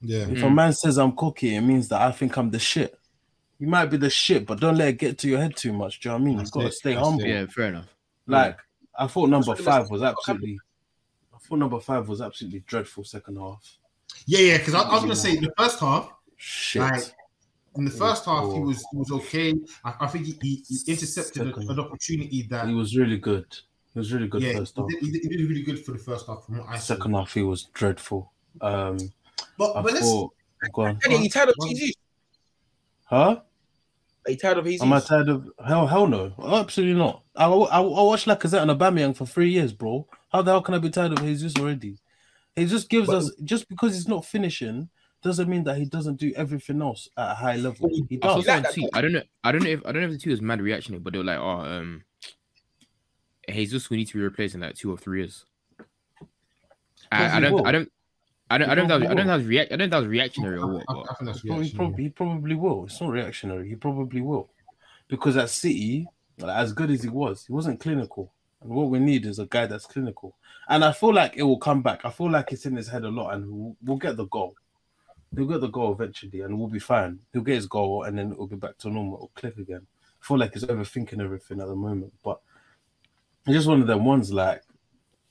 Yeah. 0.00 0.28
If 0.28 0.42
a 0.42 0.46
Mm. 0.46 0.54
man 0.54 0.72
says 0.74 0.96
I'm 0.98 1.12
cocky, 1.16 1.56
it 1.56 1.60
means 1.62 1.88
that 1.88 2.02
I 2.02 2.12
think 2.12 2.36
I'm 2.36 2.50
the 2.50 2.60
shit. 2.60 2.96
You 3.58 3.66
might 3.66 3.86
be 3.86 3.96
the 3.96 4.10
shit, 4.10 4.46
but 4.46 4.60
don't 4.60 4.76
let 4.76 4.88
it 4.88 4.98
get 4.98 5.18
to 5.18 5.28
your 5.28 5.40
head 5.40 5.56
too 5.56 5.72
much. 5.72 5.98
Do 5.98 6.08
you 6.08 6.10
know 6.12 6.18
what 6.18 6.22
I 6.22 6.24
mean? 6.26 6.36
That's 6.36 6.48
You've 6.54 6.62
got 6.62 6.70
to 6.70 6.72
stay 6.76 6.94
that's 6.94 7.04
humble. 7.06 7.24
it. 7.24 7.28
yeah, 7.30 7.46
fair 7.46 7.68
enough. 7.68 7.86
Like 8.26 8.58
I 8.98 9.06
thought 9.06 9.28
number 9.28 9.54
five 9.56 9.90
was 9.90 10.02
absolutely. 10.02 10.58
I 11.34 11.38
thought 11.38 11.56
number 11.58 11.80
five 11.80 12.08
was 12.08 12.20
absolutely 12.20 12.60
dreadful 12.66 13.04
second 13.04 13.36
half. 13.36 13.78
Yeah, 14.26 14.40
yeah. 14.40 14.58
Because 14.58 14.74
I, 14.74 14.80
I 14.82 14.92
was 14.94 15.02
gonna 15.02 15.16
say 15.16 15.36
the 15.36 15.52
first 15.56 15.80
half, 15.80 16.10
Shit. 16.36 16.82
Like, 16.82 17.02
in 17.76 17.84
the 17.84 17.90
first 17.90 18.26
was 18.26 18.44
half, 18.46 18.52
he 18.54 18.60
was 18.60 18.78
he 18.90 18.96
was 18.96 19.10
okay. 19.12 19.54
I, 19.84 19.94
I 20.00 20.06
think 20.06 20.26
he, 20.26 20.38
he, 20.42 20.62
he 20.66 20.92
intercepted 20.92 21.48
a- 21.48 21.56
an 21.56 21.78
opportunity 21.78 22.42
that 22.50 22.66
he 22.68 22.74
was 22.74 22.96
really 22.96 23.18
good. 23.18 23.46
He 23.92 23.98
was 23.98 24.12
really 24.12 24.28
good 24.28 24.42
yeah, 24.42 24.58
first 24.58 24.76
he 24.76 24.80
half. 24.82 24.90
did, 24.90 25.00
he, 25.02 25.10
did, 25.10 25.22
he 25.22 25.28
did 25.28 25.48
really 25.48 25.62
good 25.62 25.84
for 25.84 25.92
the 25.92 25.98
first 25.98 26.26
half 26.26 26.44
from 26.46 26.58
what 26.58 26.68
I 26.68 26.78
saw. 26.78 26.94
Second 26.94 27.14
half, 27.14 27.32
he 27.34 27.42
was 27.42 27.64
dreadful. 27.74 28.32
Um, 28.60 28.98
But 29.58 29.74
I 29.76 29.82
but 29.82 29.92
let's 29.92 30.06
go 30.06 30.82
on. 30.82 30.98
Are 31.06 31.10
you 31.12 31.28
tired 31.28 31.50
of 31.50 31.54
One- 31.58 31.74
huh? 33.04 33.40
Are 34.26 34.30
you 34.32 34.36
tired 34.36 34.58
of 34.58 34.64
Jesus? 34.64 34.82
Am 34.82 34.92
I 34.92 35.00
tired 35.00 35.28
of 35.28 35.48
hell? 35.64 35.86
Hell 35.86 36.06
no, 36.08 36.32
absolutely 36.42 36.98
not. 36.98 37.22
I 37.36 37.46
I, 37.46 37.78
I 37.80 37.80
watched 37.80 38.26
Lacazette 38.26 38.62
and 38.62 38.70
Aubameyang 38.70 39.16
for 39.16 39.24
three 39.26 39.50
years, 39.50 39.72
bro. 39.72 40.08
How 40.32 40.42
the 40.42 40.50
hell 40.50 40.62
can 40.62 40.74
I 40.74 40.78
be 40.78 40.90
tired 40.90 41.12
of 41.12 41.20
Jesus 41.20 41.54
already? 41.56 41.98
He 42.56 42.66
just 42.66 42.88
gives 42.88 43.06
But- 43.06 43.16
us 43.16 43.30
just 43.44 43.68
because 43.68 43.94
he's 43.94 44.08
not 44.08 44.24
finishing 44.24 44.88
doesn't 45.22 45.48
mean 45.48 45.64
that 45.64 45.76
he 45.76 45.84
doesn't 45.86 46.20
do 46.20 46.32
everything 46.36 46.80
else 46.82 47.08
at 47.16 47.32
a 47.32 47.34
high 47.34 47.56
level. 47.56 47.88
He 48.08 48.18
I 48.22 48.26
saw 48.28 48.36
does. 48.36 48.46
like 48.46 48.62
that 48.64 48.74
tweet. 48.74 48.90
I 48.92 49.00
don't 49.00 49.12
know. 49.12 49.22
I 49.44 49.50
don't 49.52 49.62
know 49.64 49.70
if 49.70 49.80
I 49.86 49.92
don't 49.92 50.02
know 50.02 50.08
if 50.08 50.12
the 50.14 50.18
tweet 50.18 50.32
was 50.32 50.42
mad 50.42 50.60
reactionary, 50.60 51.00
but 51.00 51.12
they 51.12 51.18
were 51.18 51.24
like, 51.24 51.38
"Oh, 51.38 51.60
um, 51.60 52.02
Jesus 53.48 53.88
will 53.90 53.96
need 53.96 54.06
to 54.08 54.14
be 54.18 54.22
replaced 54.22 54.54
in 54.54 54.60
like 54.60 54.74
two 54.74 54.90
or 54.92 54.96
three 54.96 55.20
years." 55.20 55.44
I, 57.12 57.36
I 57.36 57.40
don't. 57.40 57.52
will. 57.52 57.66
I 57.66 57.72
don't. 57.72 57.90
I 58.48 58.58
don't. 58.58 58.70
I 58.70 58.74
don't. 58.74 58.88
Know 58.88 58.96
if 58.96 59.00
that 59.00 59.08
was, 59.08 59.10
I 59.10 59.14
don't 59.14 59.16
know 59.16 59.22
if 59.22 59.26
that 59.26 59.36
was 59.36 59.46
react. 59.46 59.72
I 59.72 59.76
don't 59.76 59.78
know 59.78 59.84
if 59.84 59.90
that 59.90 59.98
was 59.98 60.06
reactionary 60.08 60.58
or 60.58 60.66
what. 60.74 60.84
I, 60.88 60.94
But 60.94 61.10
I 61.10 61.14
think 61.14 61.26
that's 61.26 61.44
Well, 61.44 61.60
he, 61.60 61.72
probably, 61.72 62.02
he 62.04 62.08
probably 62.10 62.54
will. 62.54 62.84
It's 62.86 63.00
not 63.00 63.10
reactionary. 63.10 63.68
He 63.68 63.74
probably 63.74 64.20
will, 64.20 64.50
because 65.08 65.36
at 65.36 65.50
City, 65.50 66.06
like, 66.38 66.56
as 66.56 66.72
good 66.72 66.90
as 66.90 67.02
he 67.02 67.08
was, 67.08 67.46
he 67.46 67.52
wasn't 67.52 67.80
clinical. 67.80 68.32
And 68.62 68.70
what 68.70 68.88
we 68.88 68.98
need 68.98 69.26
is 69.26 69.38
a 69.38 69.46
guy 69.46 69.66
that's 69.66 69.86
clinical. 69.86 70.36
And 70.68 70.84
I 70.84 70.92
feel 70.92 71.12
like 71.12 71.36
it 71.36 71.42
will 71.42 71.58
come 71.58 71.82
back. 71.82 72.04
I 72.04 72.10
feel 72.10 72.30
like 72.30 72.52
it's 72.52 72.66
in 72.66 72.76
his 72.76 72.88
head 72.88 73.04
a 73.04 73.08
lot, 73.08 73.34
and 73.34 73.50
we'll, 73.50 73.76
we'll 73.84 73.96
get 73.98 74.16
the 74.16 74.26
goal. 74.26 74.54
He'll 75.34 75.46
get 75.46 75.60
the 75.60 75.68
goal 75.68 75.92
eventually, 75.92 76.40
and 76.40 76.58
we'll 76.58 76.68
be 76.68 76.78
fine. 76.78 77.18
He'll 77.32 77.42
get 77.42 77.56
his 77.56 77.66
goal, 77.66 78.04
and 78.04 78.16
then 78.16 78.32
it'll 78.32 78.46
be 78.46 78.56
back 78.56 78.78
to 78.78 78.90
normal. 78.90 79.16
It'll 79.16 79.32
click 79.34 79.58
again. 79.58 79.86
I 80.22 80.26
feel 80.26 80.38
like 80.38 80.54
he's 80.54 80.64
overthinking 80.64 81.20
everything 81.20 81.60
at 81.60 81.66
the 81.66 81.74
moment, 81.74 82.12
but 82.24 82.40
it's 83.46 83.56
just 83.56 83.68
one 83.68 83.80
of 83.80 83.86
them 83.86 84.04
ones. 84.04 84.32
Like 84.32 84.62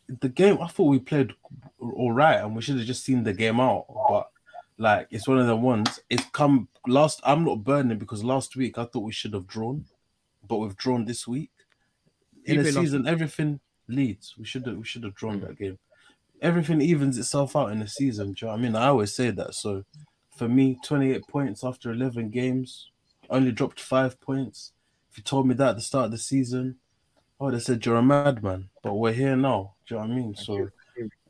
the 0.08 0.30
game, 0.30 0.58
I 0.62 0.68
thought 0.68 0.86
we 0.86 1.00
played 1.00 1.34
all 1.80 2.12
right, 2.12 2.40
and 2.40 2.56
we 2.56 2.62
should 2.62 2.78
have 2.78 2.86
just 2.86 3.04
seen 3.04 3.24
the 3.24 3.34
game 3.34 3.60
out. 3.60 3.86
But 4.10 4.30
like 4.78 5.08
it's 5.12 5.28
one 5.28 5.40
of 5.40 5.48
the 5.48 5.56
ones. 5.56 6.00
It's 6.10 6.26
come 6.32 6.68
last. 6.88 7.22
I'm 7.24 7.46
not 7.46 7.64
burning 7.64 7.98
because 7.98 8.24
last 8.24 8.56
week 8.56 8.78
I 8.78 8.86
thought 8.86 9.04
we 9.04 9.12
should 9.12 9.34
have 9.34 9.48
drawn, 9.48 9.86
but 10.48 10.58
we've 10.58 10.78
drawn 10.78 11.06
this 11.06 11.28
week. 11.28 11.52
In 12.46 12.60
a 12.60 12.72
season, 12.72 13.08
everything 13.08 13.60
leads. 13.88 14.36
We 14.38 14.46
should 14.46 14.66
have. 14.68 14.78
We 14.78 14.84
should 14.84 15.04
have 15.04 15.16
drawn 15.16 15.40
that 15.42 15.58
game. 15.58 15.80
Everything 16.42 16.82
evens 16.82 17.18
itself 17.18 17.56
out 17.56 17.72
in 17.72 17.80
the 17.80 17.88
season. 17.88 18.34
Do 18.34 18.46
you 18.46 18.52
know 18.52 18.58
I 18.58 18.58
mean? 18.58 18.76
I 18.76 18.88
always 18.88 19.16
say 19.16 19.32
that. 19.32 19.56
So 19.56 19.86
for 20.36 20.50
me, 20.50 20.78
28 20.84 21.28
points 21.28 21.64
after 21.64 21.92
11 21.92 22.30
games, 22.30 22.90
only 23.30 23.52
dropped 23.52 23.80
five 23.80 24.20
points. 24.20 24.74
If 25.10 25.18
you 25.18 25.24
told 25.24 25.48
me 25.48 25.56
that 25.56 25.70
at 25.70 25.76
the 25.78 25.82
start 25.82 26.06
of 26.06 26.12
the 26.12 26.18
season, 26.18 26.76
I 27.40 27.50
they 27.52 27.60
said 27.60 27.86
you're 27.86 27.98
a 27.98 28.04
madman. 28.04 28.70
But 28.82 28.94
we're 28.94 29.14
here 29.14 29.36
now. 29.36 29.74
Do 29.88 29.96
you 29.96 30.02
know 30.02 30.08
what 30.08 30.14
I 30.14 30.16
mean? 30.16 30.36
So. 30.36 30.70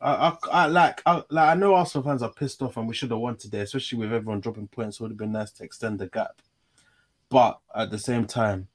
I, 0.00 0.12
I, 0.12 0.36
I 0.52 0.66
like 0.66 1.02
I 1.04 1.22
like 1.30 1.48
I 1.48 1.54
know 1.54 1.74
Arsenal 1.74 2.04
fans 2.04 2.22
are 2.22 2.32
pissed 2.32 2.62
off 2.62 2.76
and 2.76 2.86
we 2.86 2.94
should 2.94 3.10
have 3.10 3.18
won 3.18 3.36
today, 3.36 3.60
especially 3.60 3.98
with 3.98 4.12
everyone 4.12 4.40
dropping 4.40 4.68
points. 4.68 4.96
It 4.96 5.02
would 5.02 5.10
have 5.10 5.18
been 5.18 5.32
nice 5.32 5.50
to 5.52 5.64
extend 5.64 5.98
the 5.98 6.06
gap. 6.06 6.40
But 7.28 7.58
at 7.74 7.90
the 7.90 7.98
same 7.98 8.26
time, 8.26 8.68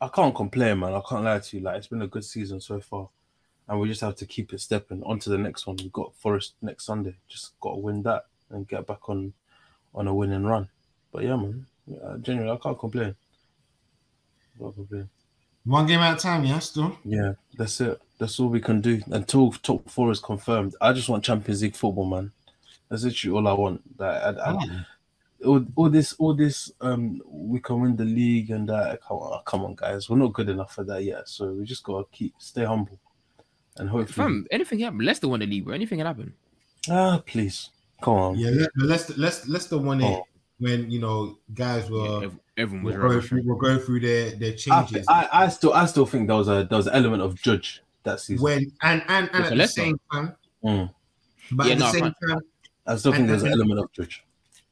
I 0.00 0.08
can't 0.08 0.34
complain, 0.34 0.80
man. 0.80 0.94
I 0.94 1.02
can't 1.08 1.24
lie 1.24 1.38
to 1.38 1.56
you. 1.56 1.62
Like 1.62 1.76
it's 1.76 1.86
been 1.86 2.02
a 2.02 2.08
good 2.08 2.24
season 2.24 2.60
so 2.60 2.80
far. 2.80 3.08
And 3.68 3.78
we 3.78 3.88
just 3.88 4.00
have 4.00 4.16
to 4.16 4.26
keep 4.26 4.52
it 4.52 4.60
stepping. 4.60 5.04
On 5.04 5.20
to 5.20 5.30
the 5.30 5.38
next 5.38 5.66
one. 5.66 5.76
We've 5.76 5.92
got 5.92 6.16
Forest 6.16 6.54
next 6.60 6.86
Sunday. 6.86 7.14
Just 7.28 7.52
gotta 7.60 7.78
win 7.78 8.02
that 8.02 8.24
and 8.50 8.66
get 8.66 8.86
back 8.86 9.08
on 9.08 9.32
on 9.94 10.08
a 10.08 10.14
winning 10.14 10.44
run. 10.44 10.68
But 11.12 11.22
yeah, 11.22 11.36
man. 11.36 11.66
Yeah, 11.86 12.16
genuinely, 12.20 12.56
I 12.56 12.62
can't 12.62 12.78
complain. 12.78 13.14
Can't 14.58 14.74
complain. 14.74 15.08
One 15.64 15.86
game 15.86 16.00
at 16.00 16.18
a 16.18 16.20
time, 16.20 16.44
yeah, 16.44 16.58
still. 16.58 16.96
Yeah, 17.04 17.34
that's 17.56 17.80
it. 17.80 18.00
That's 18.18 18.38
all 18.40 18.48
we 18.48 18.60
can 18.60 18.80
do 18.80 19.00
until 19.10 19.52
top 19.52 19.88
four 19.88 20.10
is 20.10 20.20
confirmed. 20.20 20.74
I 20.80 20.92
just 20.92 21.08
want 21.08 21.24
Champions 21.24 21.62
League 21.62 21.74
football, 21.76 22.04
man. 22.06 22.32
That's 22.88 23.04
literally 23.04 23.36
all 23.36 23.48
I 23.48 23.52
want. 23.52 23.82
Like, 23.98 24.22
I, 24.22 24.30
I, 24.30 24.84
Oh, 25.42 25.52
all, 25.52 25.64
all 25.76 25.88
this, 25.88 26.12
all 26.18 26.34
this, 26.34 26.70
um, 26.82 27.22
we 27.26 27.60
can 27.60 27.80
win 27.80 27.96
the 27.96 28.04
league 28.04 28.50
and 28.50 28.68
that. 28.68 29.00
Come 29.02 29.16
on, 29.18 29.42
come 29.46 29.64
on, 29.64 29.74
guys. 29.74 30.10
We're 30.10 30.18
not 30.18 30.34
good 30.34 30.50
enough 30.50 30.74
for 30.74 30.84
that 30.84 31.02
yet. 31.02 31.28
So 31.30 31.52
we 31.52 31.64
just 31.64 31.82
gotta 31.82 32.04
keep 32.12 32.34
stay 32.38 32.64
humble, 32.64 32.98
and 33.78 33.88
hopefully, 33.88 34.12
fam, 34.26 34.46
anything 34.50 34.78
can 34.80 34.84
happen. 34.84 35.00
Leicester 35.06 35.28
won 35.28 35.40
the 35.40 35.46
league, 35.46 35.64
bro. 35.64 35.74
Anything 35.74 35.98
can 35.98 36.06
happen. 36.06 36.34
ah, 36.90 37.22
please, 37.24 37.70
come 38.02 38.14
on. 38.14 38.38
yeah, 38.38 38.50
let, 38.50 38.68
let's 38.76 39.16
let's 39.16 39.48
let's 39.48 39.66
the 39.66 39.78
one 39.78 40.02
it 40.02 40.04
Oh. 40.04 40.26
when 40.58 40.90
you 40.90 41.00
know 41.00 41.38
guys 41.54 41.84
Yeah, 41.88 41.90
were 41.96 42.24
ev- 42.24 42.38
everyone 42.60 42.84
was 42.84 42.94
were 42.94 43.00
going 43.00 43.12
rubbish. 43.14 43.28
through, 43.28 43.42
were 43.44 43.56
going 43.56 43.78
through 43.80 44.00
their 44.00 44.30
their 44.32 44.52
changes. 44.54 45.06
I, 45.08 45.28
I 45.32 45.48
still, 45.48 45.72
I 45.72 45.86
still 45.86 46.06
think 46.06 46.26
there 46.28 46.36
was 46.36 46.48
a 46.48 46.66
there 46.68 46.76
was 46.76 46.86
an 46.86 46.94
element 46.94 47.22
of 47.22 47.34
judge 47.40 47.82
that 48.04 48.20
season. 48.20 48.42
when 48.44 48.72
and 48.82 49.02
and, 49.08 49.28
and 49.32 49.44
at 49.44 49.48
for 49.50 49.54
the 49.56 49.66
same 49.68 50.00
time, 50.12 50.34
Mm. 50.64 50.90
but 51.52 51.66
Yeah, 51.66 51.72
at 51.72 51.78
the 51.78 51.84
no, 51.84 51.88
I 51.88 51.92
same 51.92 52.00
can't- 52.02 52.16
time, 52.28 52.38
I 52.86 52.96
still 52.96 53.12
think 53.12 53.20
and- 53.22 53.30
there's 53.30 53.42
an 53.42 53.52
element 53.52 53.80
of 53.80 53.92
judge. 53.92 54.24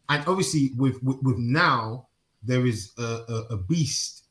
and 0.09 0.25
obviously 0.27 0.73
with, 0.77 1.03
with 1.03 1.19
with 1.23 1.39
now 1.39 2.07
there 2.43 2.65
is 2.67 2.93
a, 2.99 3.03
a, 3.03 3.55
a 3.55 3.57
beast 3.57 4.25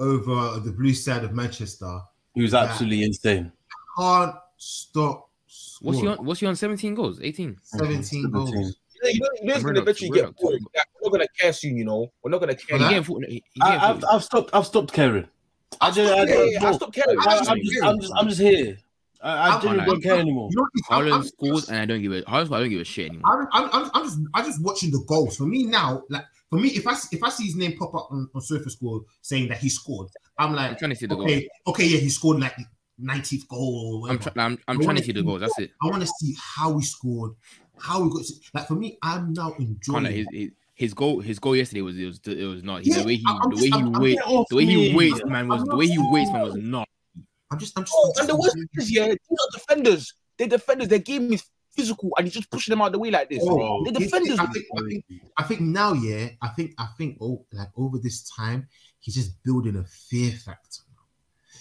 over 0.00 0.58
the 0.60 0.72
blue 0.72 0.92
side 0.94 1.22
of 1.24 1.32
Manchester. 1.32 2.00
He 2.34 2.42
was 2.42 2.52
absolutely 2.54 3.04
insane. 3.04 3.52
Can't 3.96 4.34
stop. 4.56 5.30
What's 5.80 6.00
he 6.00 6.06
on? 6.08 6.16
What's 6.24 6.40
he 6.40 6.46
on? 6.46 6.56
Seventeen 6.56 6.94
goals, 6.94 7.20
eighteen. 7.22 7.56
17 7.62 8.30
goals. 8.30 8.50
17. 8.50 8.64
You 8.66 8.72
you 9.12 9.20
you 9.42 9.48
it's 9.50 9.56
I'm 9.58 9.62
gonna 9.62 9.80
eventually 9.80 10.10
get 10.10 10.20
ready 10.22 10.32
to- 10.34 10.42
boring. 10.42 10.64
Like, 10.74 10.86
we're 11.02 11.08
not 11.08 11.12
gonna 11.12 11.26
care 11.40 11.52
soon, 11.52 11.76
you 11.76 11.84
know. 11.84 12.12
We're 12.22 12.30
not 12.30 12.40
gonna 12.40 12.54
care. 12.54 12.78
For 12.78 12.78
He 12.78 12.82
that? 12.84 12.88
getting, 12.90 13.04
fo- 13.04 13.18
he, 13.20 13.42
he 13.52 13.60
getting 13.60 13.80
I, 13.80 13.90
I've, 13.90 14.00
fo- 14.00 14.06
I've 14.10 14.24
stopped. 14.24 14.50
I've 14.52 14.66
stopped 14.66 14.92
caring. 14.92 15.28
I 15.80 15.90
just, 15.90 16.12
I, 16.12 16.16
Yeah, 16.24 16.24
yeah, 16.24 16.44
yeah, 16.44 16.58
I 16.58 16.60
bro, 16.62 16.72
stopped 16.72 16.94
caring. 16.94 17.18
I, 17.18 17.22
I 17.24 17.36
I'm, 17.50 17.58
just. 17.60 17.82
I'm 17.82 18.00
just, 18.00 18.12
I'm 18.16 18.28
just 18.28 18.40
here. 18.40 18.76
I, 19.22 19.30
I 19.32 19.48
I'm- 19.56 19.68
I'm- 19.80 19.86
don't 19.86 20.02
care 20.02 20.16
anymore. 20.18 20.50
You 20.52 20.56
know, 20.60 20.66
I'm, 20.90 21.02
I'm, 21.06 21.12
Haaland 21.22 21.24
scores, 21.26 21.68
and 21.68 21.78
I 21.78 21.84
don't 21.86 22.02
give 22.02 22.12
a. 22.12 22.22
Haaland, 22.22 22.54
I 22.54 22.60
don't 22.60 22.68
give 22.70 22.80
a 22.80 22.84
shit 22.84 23.08
anymore. 23.10 23.48
I'm, 23.52 23.64
I'm, 23.64 23.70
I'm, 23.84 23.90
I'm 23.94 24.04
just 24.04 24.18
I'm 24.34 24.44
just 24.44 24.62
watching 24.62 24.90
the 24.90 25.02
goals. 25.06 25.36
For 25.36 25.44
me 25.46 25.64
now, 25.64 26.02
like 26.10 26.24
for 26.50 26.58
me, 26.58 26.68
if 26.68 26.86
I 26.86 26.94
if 27.10 27.22
I 27.22 27.28
see 27.30 27.44
his 27.44 27.56
name 27.56 27.76
pop 27.76 27.94
up 27.94 28.08
on, 28.10 28.28
on 28.34 28.40
SofaScore 28.42 29.02
saying 29.22 29.48
that 29.48 29.58
he 29.58 29.68
scored, 29.68 30.08
I'm 30.38 30.50
I'm 30.50 30.54
like, 30.56 30.78
trying 30.78 30.90
to 30.90 30.96
see 30.96 31.06
the 31.06 31.14
goals. 31.16 31.26
okay, 31.30 31.48
okay, 31.66 31.84
yeah, 31.86 31.98
he 31.98 32.08
scored 32.10 32.38
like 32.40 32.54
90th 33.02 33.48
goal. 33.48 34.02
Or 34.04 34.10
I'm, 34.10 34.16
whatever. 34.18 34.30
try- 34.30 34.44
I'm, 34.44 34.58
I'm 34.68 34.80
trying 34.80 34.96
to 34.96 35.02
see 35.02 35.12
the 35.12 35.20
see- 35.20 35.26
goals. 35.26 35.40
That's 35.40 35.58
it. 35.58 35.70
I 35.82 35.86
want 35.86 36.02
to 36.02 36.08
see 36.20 36.36
how 36.38 36.76
he 36.78 36.84
scored, 36.84 37.32
how 37.78 38.02
he 38.04 38.10
got. 38.10 38.22
Like 38.54 38.66
for 38.68 38.74
me, 38.74 38.98
I'm 39.02 39.32
now 39.32 39.52
enjoying. 39.58 40.04
Kinda, 40.04 40.10
his, 40.10 40.26
his, 40.32 40.50
his 40.74 40.94
goal, 40.94 41.20
his 41.20 41.38
goal 41.38 41.54
yesterday 41.56 41.82
was 41.82 41.98
it 41.98 42.06
was 42.06 42.20
it 42.26 42.44
was 42.46 42.62
not. 42.62 42.82
He, 42.82 42.90
Yeah, 42.90 42.98
the 43.00 43.04
way 43.06 43.16
he 43.16 43.24
I'm 43.26 43.50
the 43.50 43.56
just- 43.56 43.62
way 43.62 43.68
he 43.68 43.72
I'm- 43.74 43.94
I'm 43.94 44.02
wait, 44.02 44.14
Get 44.16 44.26
off 44.26 44.46
the 44.50 44.56
way 44.56 44.64
he 44.66 44.94
waits, 44.94 45.24
man, 45.24 45.48
was 45.48 45.64
the 45.64 45.76
way 45.76 45.86
he 45.86 45.98
waits, 45.98 46.30
man, 46.32 46.42
was 46.42 46.54
not. 46.56 46.88
I'm 47.50 47.58
just, 47.58 47.78
I'm 47.78 47.84
just. 47.84 47.94
Oh, 47.96 48.12
I'm 48.16 48.20
and 48.22 48.28
the 48.28 48.32
just 48.32 48.42
worst 48.42 48.54
thing 48.54 48.68
is, 48.76 48.90
yeah, 48.90 49.06
these 49.06 49.18
are 49.40 49.50
defenders. 49.58 50.14
They're 50.36 50.48
defenders. 50.48 50.88
They 50.88 50.98
gave 50.98 51.22
me 51.22 51.38
physical 51.76 52.10
and 52.16 52.26
he's 52.26 52.34
just 52.34 52.50
pushing 52.50 52.72
them 52.72 52.82
out 52.82 52.86
of 52.88 52.92
the 52.94 52.98
way 52.98 53.10
like 53.10 53.28
this. 53.28 53.40
Oh, 53.42 53.84
the 53.84 53.90
He's- 53.98 54.10
defenders, 54.10 54.38
I 54.38 54.46
think, 54.46 54.64
I 54.76 54.80
think, 54.88 55.04
I 55.38 55.42
think 55.44 55.60
now, 55.60 55.92
yeah, 55.92 56.28
I 56.42 56.48
think, 56.48 56.72
I 56.78 56.86
think, 56.98 57.18
oh, 57.20 57.44
like 57.52 57.68
over 57.76 57.98
this 57.98 58.28
time, 58.30 58.66
he's 59.00 59.14
just 59.14 59.42
building 59.44 59.76
a 59.76 59.84
fear 59.84 60.32
factor. 60.32 60.82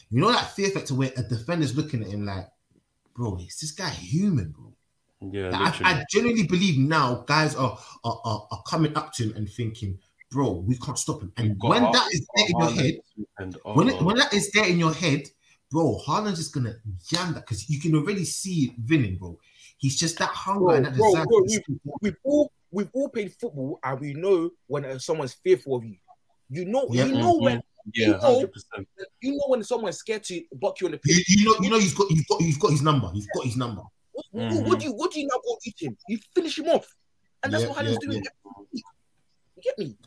You 0.10 0.22
know 0.22 0.32
that 0.32 0.52
fear 0.56 0.70
factor 0.70 0.94
where 0.96 1.12
a 1.18 1.24
defender's 1.24 1.76
looking 1.76 2.02
at 2.04 2.10
him 2.10 2.26
like, 2.26 2.48
bro, 3.16 3.38
is 3.38 3.58
this 3.60 3.72
guy 3.72 3.90
human, 3.90 4.52
bro? 4.52 4.73
Yeah, 5.32 5.50
Like, 5.50 5.62
I, 5.62 5.66
literally. 5.66 5.94
I 5.94 6.06
genuinely 6.10 6.48
believe 6.48 6.78
now 6.78 7.24
guys 7.28 7.56
are, 7.56 7.78
are 8.04 8.22
are 8.26 8.48
are 8.52 8.64
coming 8.68 8.96
up 8.98 9.14
to 9.14 9.24
him 9.24 9.36
and 9.36 9.50
thinking, 9.50 9.98
bro, 10.32 10.52
we 10.68 10.78
can't 10.78 10.98
stop 10.98 11.22
him. 11.22 11.32
And 11.38 11.58
got 11.60 11.70
when 11.70 11.84
Har- 11.84 11.94
that 11.94 12.08
is 12.14 12.28
there 12.36 12.46
in 12.50 12.60
your 12.60 12.72
head, 12.72 12.96
and, 13.40 13.58
when 13.76 13.90
it, 13.90 14.02
when 14.02 14.16
that 14.18 14.34
is 14.34 14.52
there 14.52 14.66
in 14.68 14.80
your 14.80 14.94
head, 14.94 15.24
bro, 15.72 16.00
Haaland's 16.06 16.40
just 16.40 16.54
gonna 16.54 16.76
jam 17.08 17.34
that 17.34 17.42
because 17.42 17.70
you 17.70 17.80
can 17.80 17.96
already 17.96 18.26
see 18.26 18.66
it 18.66 18.72
winning, 18.90 19.18
bro. 19.18 19.40
He's 19.78 19.98
just 19.98 20.18
that 20.20 20.30
hunger 20.30 20.60
Bro, 20.66 20.70
and 20.76 20.86
that 20.86 20.96
bro, 20.96 21.12
desire. 21.12 21.26
bro, 21.26 21.42
we- 21.42 21.48
just- 21.48 21.62
we've 22.02 22.16
all 22.24 22.52
we've 22.72 22.90
all 22.94 23.10
played 23.10 23.34
football 23.34 23.80
and 23.84 24.00
we 24.00 24.14
know 24.14 24.50
when 24.68 24.84
uh, 24.86 24.98
someone's 24.98 25.34
fearful 25.34 25.76
of 25.78 25.86
you. 25.86 25.96
You 26.50 26.66
know, 26.66 26.88
Yeah. 26.92 27.06
you 27.06 27.14
know 27.16 27.38
when 27.38 27.62
yeah, 27.94 28.06
you 28.08 28.12
know- 28.14 28.20
hundred 28.20 28.52
percent. 28.54 28.88
you 29.22 29.32
know 29.34 29.44
when 29.48 29.64
someone's 29.64 29.98
scared 29.98 30.24
to 30.26 30.42
buck 30.56 30.80
you 30.82 30.88
on 30.88 30.92
the 30.92 31.00
you, 31.06 31.16
pitch. 31.18 31.30
you 31.30 31.46
know, 31.46 31.56
you 31.62 31.70
know, 31.70 31.78
you've 31.78 31.96
got, 31.96 32.10
you've 32.12 32.28
got, 32.28 32.42
you've 32.42 32.60
got 32.60 32.72
his 32.72 32.82
number. 32.82 33.12
You've 33.14 33.28
got 33.36 33.46
his 33.46 33.58
number. 33.58 33.82
What, 34.14 34.26
what- 34.32 34.44
Mhm. 34.52 34.68
what 34.68 34.80
do 34.80 34.86
you 34.86 34.94
what 34.94 35.12
do 35.12 35.20
you 35.20 35.28
now 35.28 35.40
go 35.44 35.58
eat 35.66 35.76
him? 35.80 35.98
You 36.08 36.18
finish 36.36 36.58
him 36.60 36.68
off, 36.70 36.88
and 37.44 37.52
that's 37.54 37.64
Yeah, 37.64 37.70
what 37.70 37.78
Haaland's 37.80 38.00
yeah, 38.04 38.10
doing. 38.12 38.24
You 39.56 39.62
get 39.64 39.78
me? 39.78 39.98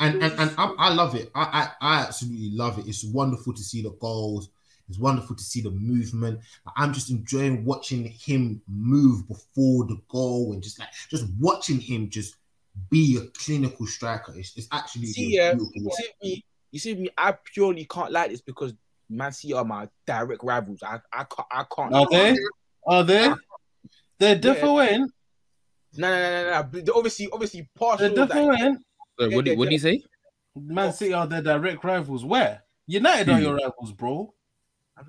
And 0.00 0.22
and, 0.22 0.32
and 0.38 0.54
I, 0.56 0.72
I 0.78 0.94
love 0.94 1.14
it. 1.14 1.30
I, 1.34 1.42
I 1.42 1.94
I 1.96 2.00
absolutely 2.02 2.50
love 2.50 2.78
it. 2.78 2.86
It's 2.86 3.04
wonderful 3.04 3.52
to 3.52 3.62
see 3.62 3.82
the 3.82 3.90
goals. 4.00 4.50
It's 4.88 4.98
wonderful 4.98 5.36
to 5.36 5.42
see 5.42 5.60
the 5.60 5.70
movement. 5.70 6.40
I'm 6.76 6.92
just 6.94 7.10
enjoying 7.10 7.64
watching 7.64 8.04
him 8.06 8.62
move 8.68 9.28
before 9.28 9.84
the 9.86 10.00
goal 10.08 10.52
and 10.54 10.62
just 10.62 10.78
like 10.78 10.88
just 11.10 11.26
watching 11.38 11.78
him 11.80 12.08
just 12.08 12.36
be 12.90 13.18
a 13.18 13.26
clinical 13.38 13.86
striker. 13.86 14.32
It's, 14.36 14.56
it's 14.56 14.68
actually 14.72 15.08
See, 15.08 15.34
yeah, 15.34 15.52
beautiful 15.54 15.82
You 15.82 15.90
see 15.90 16.10
me? 16.22 16.44
You 16.70 16.78
see 16.78 16.94
me? 16.94 17.10
I 17.18 17.32
purely 17.52 17.84
can't 17.84 18.12
like 18.12 18.30
this 18.30 18.40
because 18.40 18.72
Man 19.10 19.32
City 19.32 19.52
are 19.54 19.64
my 19.64 19.88
direct 20.06 20.42
rivals. 20.44 20.82
I 20.82 21.00
I 21.12 21.24
can't 21.24 21.48
I 21.50 21.64
can't. 21.74 21.94
Are 21.94 22.06
they? 22.10 22.36
Are 22.86 23.04
they? 23.04 23.28
They're 24.18 24.36
different. 24.36 25.12
No, 25.96 26.08
no, 26.08 26.08
no, 26.10 26.42
no, 26.42 26.50
no. 26.50 26.62
But 26.70 26.90
Obviously, 26.94 27.28
obviously, 27.32 27.60
They're 27.60 27.68
partial. 27.74 28.14
That, 28.14 28.28
different. 28.28 28.82
So 29.18 29.30
what, 29.30 29.44
do, 29.44 29.56
what 29.56 29.68
do 29.68 29.74
you 29.74 29.78
say? 29.78 30.02
Man 30.56 30.92
City 30.92 31.12
are 31.12 31.26
their 31.26 31.42
direct 31.42 31.82
rivals. 31.84 32.24
Where? 32.24 32.62
United 32.86 33.28
are 33.28 33.36
Hmm. 33.36 33.42
your 33.42 33.54
rivals, 33.56 33.92
bro. 33.92 34.32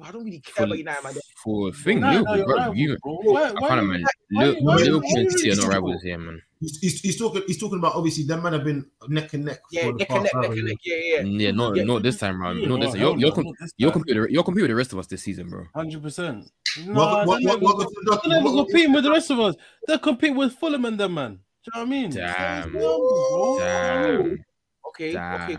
I 0.03 0.11
don't 0.11 0.23
really 0.23 0.39
care 0.39 0.53
For, 0.55 0.63
about 0.65 0.77
United, 0.77 1.03
man. 1.03 1.13
for 1.43 1.71
thing, 1.73 1.97
United 1.97 2.27
are 2.27 2.37
Liverpool, 2.37 2.37
your 2.37 2.45
bro, 2.45 2.55
rivals, 2.57 2.77
you, 2.77 2.97
bro. 3.01 3.13
Why, 3.23 3.43
I 3.43 3.51
can't 3.67 3.87
man. 3.87 4.03
why- 4.31 4.43
Liverpool, 4.45 4.63
why- 4.65 4.75
Liverpool 4.75 5.01
why- 5.13 5.19
and 5.21 5.31
City 5.31 5.51
are 5.51 5.55
not 5.55 5.67
rivals 5.67 6.01
here, 6.03 6.17
man. 6.17 6.41
He's, 6.61 6.77
he's, 6.79 6.99
he's 7.01 7.17
talking. 7.17 7.41
He's 7.47 7.57
talking 7.57 7.79
about 7.79 7.95
obviously 7.95 8.25
them 8.25 8.43
man 8.43 8.51
have 8.53 8.65
been 8.65 8.85
neck 9.07 9.33
and 9.33 9.45
neck. 9.45 9.59
Yeah, 9.71 9.91
neck 9.91 10.09
and 10.09 10.23
neck, 10.23 10.33
neck 10.35 10.51
and 10.51 10.63
neck. 10.65 10.77
Yeah, 10.83 10.95
yeah. 11.01 11.21
Mm, 11.21 11.39
Yeah, 11.39 11.51
not 11.51 11.75
Yeah. 11.77 11.83
not 11.85 12.03
this 12.03 12.17
time 12.17 12.41
round. 12.41 12.59
Yeah, 12.59 12.67
Not 12.67 12.81
this. 12.81 12.89
well, 12.89 12.97
You're 12.97 13.17
you're 13.17 13.29
no, 13.29 13.35
com- 13.35 13.53
this 13.61 13.71
you're 13.77 13.91
competing. 13.91 14.27
You're 14.29 14.43
competing 14.43 14.63
with 14.63 14.71
the 14.71 14.75
rest 14.75 14.91
of 14.93 14.99
us 14.99 15.07
this 15.07 15.23
season, 15.23 15.49
bro. 15.49 15.63
Hundred 15.73 16.01
percent. 16.03 16.51
No, 16.85 16.93
What- 16.93 17.27
what- 17.27 17.43
they're 17.43 17.57
what- 17.57 17.61
not 17.61 17.61
what- 17.61 17.77
what- 17.77 18.23
they're 18.29 18.41
not 18.41 18.65
competing 18.65 18.91
with 18.93 19.03
the 19.05 19.11
rest 19.11 19.31
of 19.31 19.39
us. 19.39 19.55
They 19.87 19.97
compete 19.99 20.35
with 20.35 20.51
Fulham 20.53 20.83
and 20.85 20.99
them, 20.99 21.13
man. 21.13 21.31
Do 21.31 21.39
you 21.65 21.71
know 21.75 21.79
what 21.79 21.87
I 21.87 21.89
mean? 21.89 22.09
Damn. 22.11 22.63
It's 22.75 22.83
normal, 22.83 23.57
bro. 23.57 23.59
Damn, 23.59 24.45
Okay, 24.89 25.17
okay. 25.17 25.57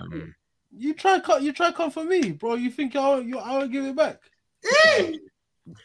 Cool. 0.71 0.79
damn. 0.79 0.81
You 0.83 0.95
try 0.95 1.21
cut. 1.21 1.43
You 1.43 1.53
try 1.53 1.73
come 1.73 1.91
for 1.91 2.05
me, 2.05 2.33
bro. 2.33 2.55
You 2.55 2.71
think 2.71 2.97
I'll 2.97 3.23
you 3.23 3.39
I 3.39 3.59
won't 3.59 3.73
give 3.73 3.85
it 3.85 3.97
back? 3.97 4.19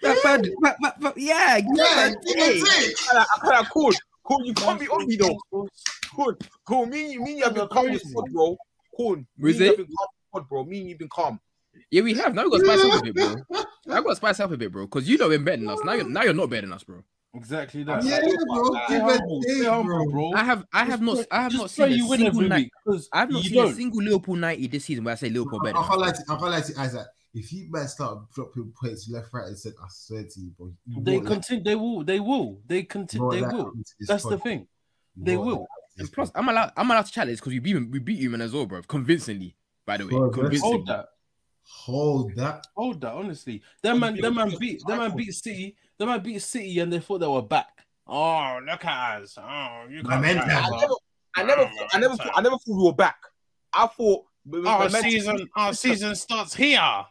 But, 0.01 0.17
but, 0.23 0.45
but, 0.61 0.77
but, 0.81 0.95
but, 0.99 1.17
yeah, 1.17 1.57
Yeah, 1.75 2.09
Hey, 2.25 2.59
give 2.59 2.67
it 2.67 2.95
I 3.11 3.13
can't- 3.13 3.27
I 3.43 3.49
can't- 3.51 3.69
Cool, 3.69 3.91
cool. 4.23 4.45
You 4.45 4.53
can't 4.53 4.79
be 4.79 4.87
on 4.87 5.07
me 5.07 5.15
though. 5.15 5.37
Cool, 6.15 6.33
cool. 6.65 6.85
Me, 6.87 7.17
me, 7.17 7.31
and 7.31 7.37
you 7.37 7.43
have 7.43 7.53
been 7.53 7.67
calm 7.67 7.91
with 7.91 8.01
squad, 8.01 8.31
bro. 8.31 8.57
Cool. 8.95 9.17
Me, 9.17 9.25
Was 9.39 9.55
and 9.57 9.61
you 9.61 9.67
have 9.67 9.77
been 9.77 9.85
calm 9.85 10.07
with 10.09 10.27
squad, 10.29 10.49
bro. 10.49 10.63
Me, 10.63 10.79
and 10.79 10.89
you've 10.89 10.99
been 10.99 11.09
calm. 11.09 11.39
yeah, 11.91 12.01
we 12.01 12.13
have. 12.15 12.33
Now 12.33 12.45
we 12.45 12.51
got 12.51 12.59
to 12.59 12.65
spice 12.65 12.93
up 12.93 13.01
a 13.01 13.03
bit, 13.13 13.15
bro. 13.15 13.95
I 13.95 14.01
got 14.01 14.09
to 14.09 14.15
spice 14.15 14.39
up 14.39 14.51
a 14.51 14.57
bit, 14.57 14.71
bro. 14.71 14.85
Because 14.85 15.07
you 15.07 15.17
know 15.17 15.29
been 15.29 15.43
better 15.43 15.57
than 15.57 15.69
us. 15.69 15.79
Now 15.83 15.93
you're 15.93 16.09
now 16.09 16.23
you're 16.23 16.33
not 16.33 16.49
better 16.49 16.61
than 16.61 16.73
us, 16.73 16.83
bro. 16.83 17.03
Exactly 17.35 17.83
that. 17.83 18.03
Yeah, 18.03 18.19
bro. 18.47 18.63
Stay 18.85 18.87
Give 18.89 19.01
humble, 19.01 19.41
it, 19.43 19.49
stay 19.57 19.65
humble, 19.65 20.11
bro. 20.11 20.31
I 20.33 20.43
have 20.43 20.65
I 20.73 20.85
have 20.85 21.01
Just 21.01 21.17
not 21.17 21.27
I 21.31 21.43
have 21.43 21.53
not 21.53 21.69
seen 21.69 21.91
you 21.91 22.13
a 22.13 22.17
single 22.17 22.41
night. 22.43 22.57
week. 22.63 22.71
'cause 22.87 23.09
I 23.11 23.19
have 23.19 23.31
not 23.31 23.43
seen 23.43 23.51
a 23.53 23.55
don't. 23.63 23.75
single 23.75 24.01
Liverpool 24.03 24.35
ninety 24.35 24.67
this 24.67 24.85
season 24.85 25.03
where 25.03 25.11
I 25.13 25.15
say 25.15 25.29
Liverpool 25.29 25.59
better. 25.59 25.77
I 25.77 25.81
than 25.81 25.89
can't 25.89 25.99
lie 26.01 26.11
to, 26.11 26.23
I 26.29 26.35
can't 26.37 26.51
lie 26.51 26.61
to 26.61 26.79
Isaac. 26.79 27.07
If 27.33 27.51
you 27.51 27.69
guys 27.71 27.91
start 27.91 28.19
dropping 28.33 28.71
points 28.81 29.09
left, 29.09 29.33
right, 29.33 29.47
and 29.47 29.57
center, 29.57 29.75
I 29.83 29.87
swear 29.89 30.23
to 30.23 30.39
you, 30.39 30.51
bro. 30.57 30.71
you 30.87 31.03
They 31.03 31.13
won't 31.17 31.25
like- 31.25 31.33
continue. 31.33 31.63
They 31.65 31.75
will. 31.75 32.03
They 32.05 32.19
will. 32.21 32.61
They 32.65 32.83
continue. 32.83 33.29
They 33.31 33.41
will. 33.41 33.65
coming 33.65 33.83
to 33.83 33.93
That's 34.07 34.23
the 34.23 34.37
thing. 34.39 34.67
They 35.17 35.35
won't 35.35 35.45
will. 35.47 35.53
like 35.53 35.67
coming 35.67 35.67
to 35.67 35.99
And 35.99 36.07
this 36.07 36.09
plus. 36.15 36.31
I'm 36.33 36.47
allowed 36.47 36.71
I'm 36.77 36.89
allowed 36.89 37.05
to 37.07 37.11
challenge 37.11 37.39
because 37.39 37.51
we 37.51 37.59
beat 37.59 37.75
him, 37.75 37.91
we 37.91 37.99
beat 37.99 38.21
him 38.21 38.39
as 38.41 38.53
well, 38.53 38.65
bro. 38.65 38.81
Convincingly, 38.83 39.55
by 39.85 39.97
the 39.97 40.05
way. 40.05 40.11
Bro, 40.11 40.31
that's- 40.31 40.61
Convincingly. 40.61 41.03
Hold 41.67 42.35
that. 42.35 42.35
hold 42.35 42.35
that. 42.35 42.65
Hold 42.75 43.01
that. 43.01 43.13
Honestly, 43.13 43.61
them 43.81 43.99
man. 43.99 44.15
Them 44.19 44.35
man 44.35 44.53
beat. 44.59 44.81
Them 44.85 44.99
man 44.99 45.15
beat 45.15 45.33
City. 45.33 45.75
Them 45.97 46.09
man 46.09 46.21
beat 46.21 46.41
City, 46.41 46.79
and 46.79 46.91
they 46.91 46.99
thought 46.99 47.19
they 47.19 47.27
were 47.27 47.41
back. 47.41 47.85
Oh, 48.07 48.59
look 48.65 48.85
at 48.85 49.21
us. 49.23 49.37
Oh, 49.41 49.85
you 49.89 50.03
can't. 50.03 50.21
Momentum. 50.21 50.47
back 50.47 50.65
I 50.65 50.69
never, 50.69 50.93
I 51.35 51.43
never, 51.43 51.61
oh, 51.61 51.87
I 51.91 51.99
never, 51.99 52.15
thought, 52.15 52.31
I 52.35 52.41
never 52.41 52.57
thought 52.57 52.77
we 52.77 52.83
were 52.83 52.93
back. 52.93 53.17
I 53.73 53.87
thought 53.87 54.25
Our 54.53 54.61
momentum- 54.85 55.01
season. 55.09 55.49
Our 55.55 55.73
season 55.73 56.15
starts 56.15 56.53
here. 56.53 56.79
Yeah, 56.79 57.05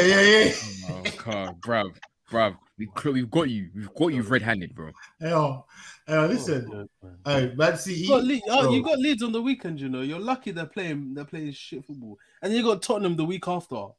yeah, 0.00 0.20
yeah. 0.20 0.52
Oh 0.88 1.02
god, 1.24 1.60
bruv, 1.60 1.94
bruv. 2.32 2.56
We 2.78 2.88
we've 3.12 3.30
got 3.30 3.50
you. 3.50 3.68
We've 3.74 3.94
got 3.94 4.08
you 4.08 4.22
red-handed, 4.22 4.74
bro. 4.74 4.90
Hey, 5.20 5.32
oh, 5.32 5.66
hey, 6.06 6.14
oh, 6.16 6.26
listen. 6.26 6.66
Oh, 6.72 6.88
man. 7.02 7.18
Hey, 7.24 7.54
Man 7.54 7.76
City. 7.76 8.00
You 8.00 8.08
got, 8.08 8.24
Le- 8.24 8.40
oh, 8.48 8.74
you 8.74 8.82
got 8.82 8.98
Leeds 8.98 9.22
on 9.22 9.32
the 9.32 9.42
weekend, 9.42 9.80
you 9.80 9.88
know. 9.88 10.00
You're 10.00 10.18
lucky 10.18 10.50
they're 10.50 10.66
playing 10.66 11.14
they're 11.14 11.24
playing 11.24 11.52
shit 11.52 11.84
football. 11.84 12.18
And 12.40 12.52
you 12.52 12.62
got 12.62 12.82
Tottenham 12.82 13.14
the 13.16 13.24
week 13.24 13.46
after. 13.46 13.76
I 13.76 13.90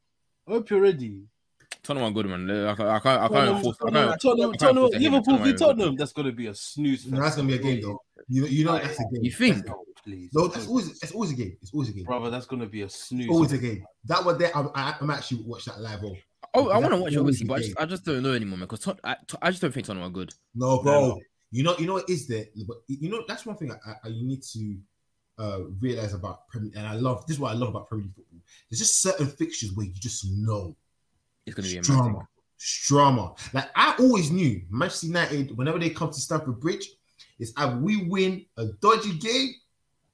hope 0.49 0.69
you're 0.69 0.81
ready. 0.81 1.21
Tottenham 1.83 2.09
are 2.09 2.11
good, 2.11 2.25
man. 2.25 2.49
I 2.49 2.75
can't, 2.75 2.89
I 2.89 2.99
can't, 2.99 3.21
I 3.21 3.27
can't 3.27 3.63
force. 3.63 3.77
I 3.81 3.85
Tottenham, 3.85 4.09
can't, 4.09 4.21
Tottenham, 4.21 4.49
I 4.49 4.51
can't 4.51 4.59
Tottenham, 4.59 4.83
force. 4.89 5.01
Liverpool 5.01 5.37
v 5.37 5.39
Tottenham 5.39 5.53
are 5.53 5.57
Tottenham. 5.57 5.89
good. 5.89 5.97
That's 5.99 6.13
gonna 6.13 6.31
be 6.31 6.47
a 6.47 6.55
snooze. 6.55 7.07
No, 7.07 7.21
that's 7.21 7.35
gonna 7.35 7.47
be 7.47 7.55
a 7.55 7.57
game, 7.59 7.81
though. 7.81 8.01
You, 8.27 8.45
you 8.47 8.65
know 8.65 8.73
that's 8.73 8.99
a 8.99 9.03
game. 9.03 9.23
You 9.23 9.31
think? 9.31 9.65
Please. 10.03 10.29
No, 10.33 10.47
that's 10.47 10.67
always 10.67 10.89
it's 11.01 11.11
always 11.13 11.31
a 11.31 11.35
game. 11.35 11.55
It's 11.61 11.73
always 11.73 11.89
a 11.89 11.93
game. 11.93 12.03
brother, 12.03 12.29
that's 12.29 12.45
gonna 12.45 12.65
be 12.65 12.81
a 12.81 12.89
snooze. 12.89 13.29
Always 13.29 13.53
a 13.53 13.57
game. 13.57 13.85
That 14.05 14.25
one 14.25 14.37
there, 14.37 14.51
I'm, 14.55 14.69
I- 14.75 14.95
I'm 14.99 15.09
actually 15.09 15.43
watch 15.43 15.65
that 15.65 15.79
live. 15.79 15.99
Oh, 16.03 16.15
Oh, 16.53 16.69
I 16.69 16.77
want 16.77 16.93
to 16.93 16.97
watch 16.97 17.13
it 17.13 17.17
always 17.17 17.41
obviously, 17.41 17.47
but 17.47 17.53
I 17.55 17.59
just. 17.59 17.79
I 17.79 17.85
just 17.85 18.05
don't 18.05 18.23
know 18.23 18.33
anymore, 18.33 18.57
man. 18.59 18.67
Because 18.67 18.81
Tot- 18.81 18.99
I, 19.03 19.15
I 19.41 19.49
just 19.49 19.61
don't 19.61 19.73
think 19.73 19.85
Tottenham 19.87 20.07
are 20.07 20.11
good. 20.11 20.33
no, 20.55 20.81
bro. 20.81 21.07
No. 21.07 21.21
You 21.51 21.61
know, 21.61 21.75
you 21.77 21.85
know 21.85 21.93
what 21.93 22.09
is 22.09 22.27
there, 22.27 22.45
but 22.67 22.77
you 22.87 23.09
know 23.09 23.23
that's 23.27 23.45
one 23.45 23.55
thing 23.55 23.71
I, 23.71 23.91
I, 24.03 24.07
you 24.07 24.25
need 24.25 24.41
to 24.53 24.75
uh 25.37 25.59
realize 25.79 26.13
about 26.13 26.47
Premier. 26.47 26.71
And 26.75 26.87
I 26.87 26.95
love 26.95 27.25
this 27.27 27.35
is 27.35 27.39
what 27.39 27.51
I 27.51 27.53
love 27.55 27.69
about 27.69 27.87
Premier 27.87 28.05
League 28.05 28.15
football. 28.15 28.39
There's 28.69 28.79
just 28.79 29.01
certain 29.01 29.27
fixtures 29.27 29.71
where 29.73 29.85
you 29.85 29.93
just 29.93 30.25
know 30.31 30.75
It's 31.45 31.55
gonna 31.55 31.67
be 31.67 31.77
a 31.77 31.81
drama, 31.81 32.27
drama. 32.87 33.35
Like 33.53 33.69
I 33.75 33.95
always 33.99 34.31
knew 34.31 34.63
Manchester 34.71 35.07
United, 35.07 35.55
whenever 35.55 35.77
they 35.77 35.91
come 35.91 36.09
to 36.09 36.19
Stamford 36.19 36.59
Bridge, 36.59 36.87
it's 37.37 37.53
either 37.57 37.77
we 37.77 38.05
win 38.07 38.45
a 38.57 38.65
dodgy 38.81 39.17
game 39.19 39.53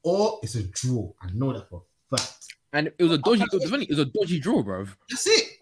or 0.04 0.40
it's 0.44 0.56
a 0.56 0.64
draw. 0.64 1.10
I 1.22 1.30
know 1.34 1.54
that 1.54 1.70
for 1.70 1.84
a 2.12 2.18
fact. 2.18 2.39
And 2.74 2.88
it 2.88 3.02
was 3.02 3.14
a 3.14 3.18
dodgy. 3.18 3.44
It 3.44 3.54
was, 3.54 3.70
funny, 3.70 3.86
it 3.86 3.90
was 3.90 4.00
a 4.00 4.06
dodgy 4.06 4.40
draw, 4.40 4.62
bro. 4.62 4.86
That's 5.10 5.28
it. 5.28 5.58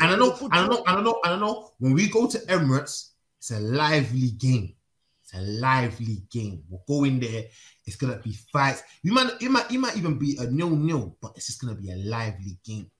And 0.00 0.12
I 0.12 0.16
know, 0.16 0.36
and 0.40 0.52
I 0.52 0.66
know, 0.66 0.82
and 0.86 0.98
I 0.98 1.02
know, 1.02 1.20
and 1.24 1.34
I 1.34 1.38
know. 1.38 1.70
When 1.78 1.92
we 1.92 2.08
go 2.08 2.26
to 2.26 2.38
Emirates, 2.38 3.10
it's 3.38 3.50
a 3.50 3.60
lively 3.60 4.30
game. 4.30 4.74
It's 5.22 5.34
a 5.34 5.42
lively 5.42 6.22
game. 6.30 6.62
We'll 6.70 6.82
go 6.88 7.04
in 7.04 7.20
there. 7.20 7.44
It's 7.86 7.96
gonna 7.96 8.18
be 8.18 8.32
fights. 8.50 8.82
You 9.02 9.12
might, 9.12 9.30
it 9.42 9.50
might, 9.50 9.70
it 9.70 9.78
might 9.78 9.96
even 9.96 10.18
be 10.18 10.38
a 10.40 10.46
nil-nil, 10.46 11.16
but 11.20 11.32
it's 11.36 11.46
just 11.46 11.60
gonna 11.60 11.74
be 11.74 11.90
a 11.90 11.96
lively 11.96 12.58
game. 12.64 12.90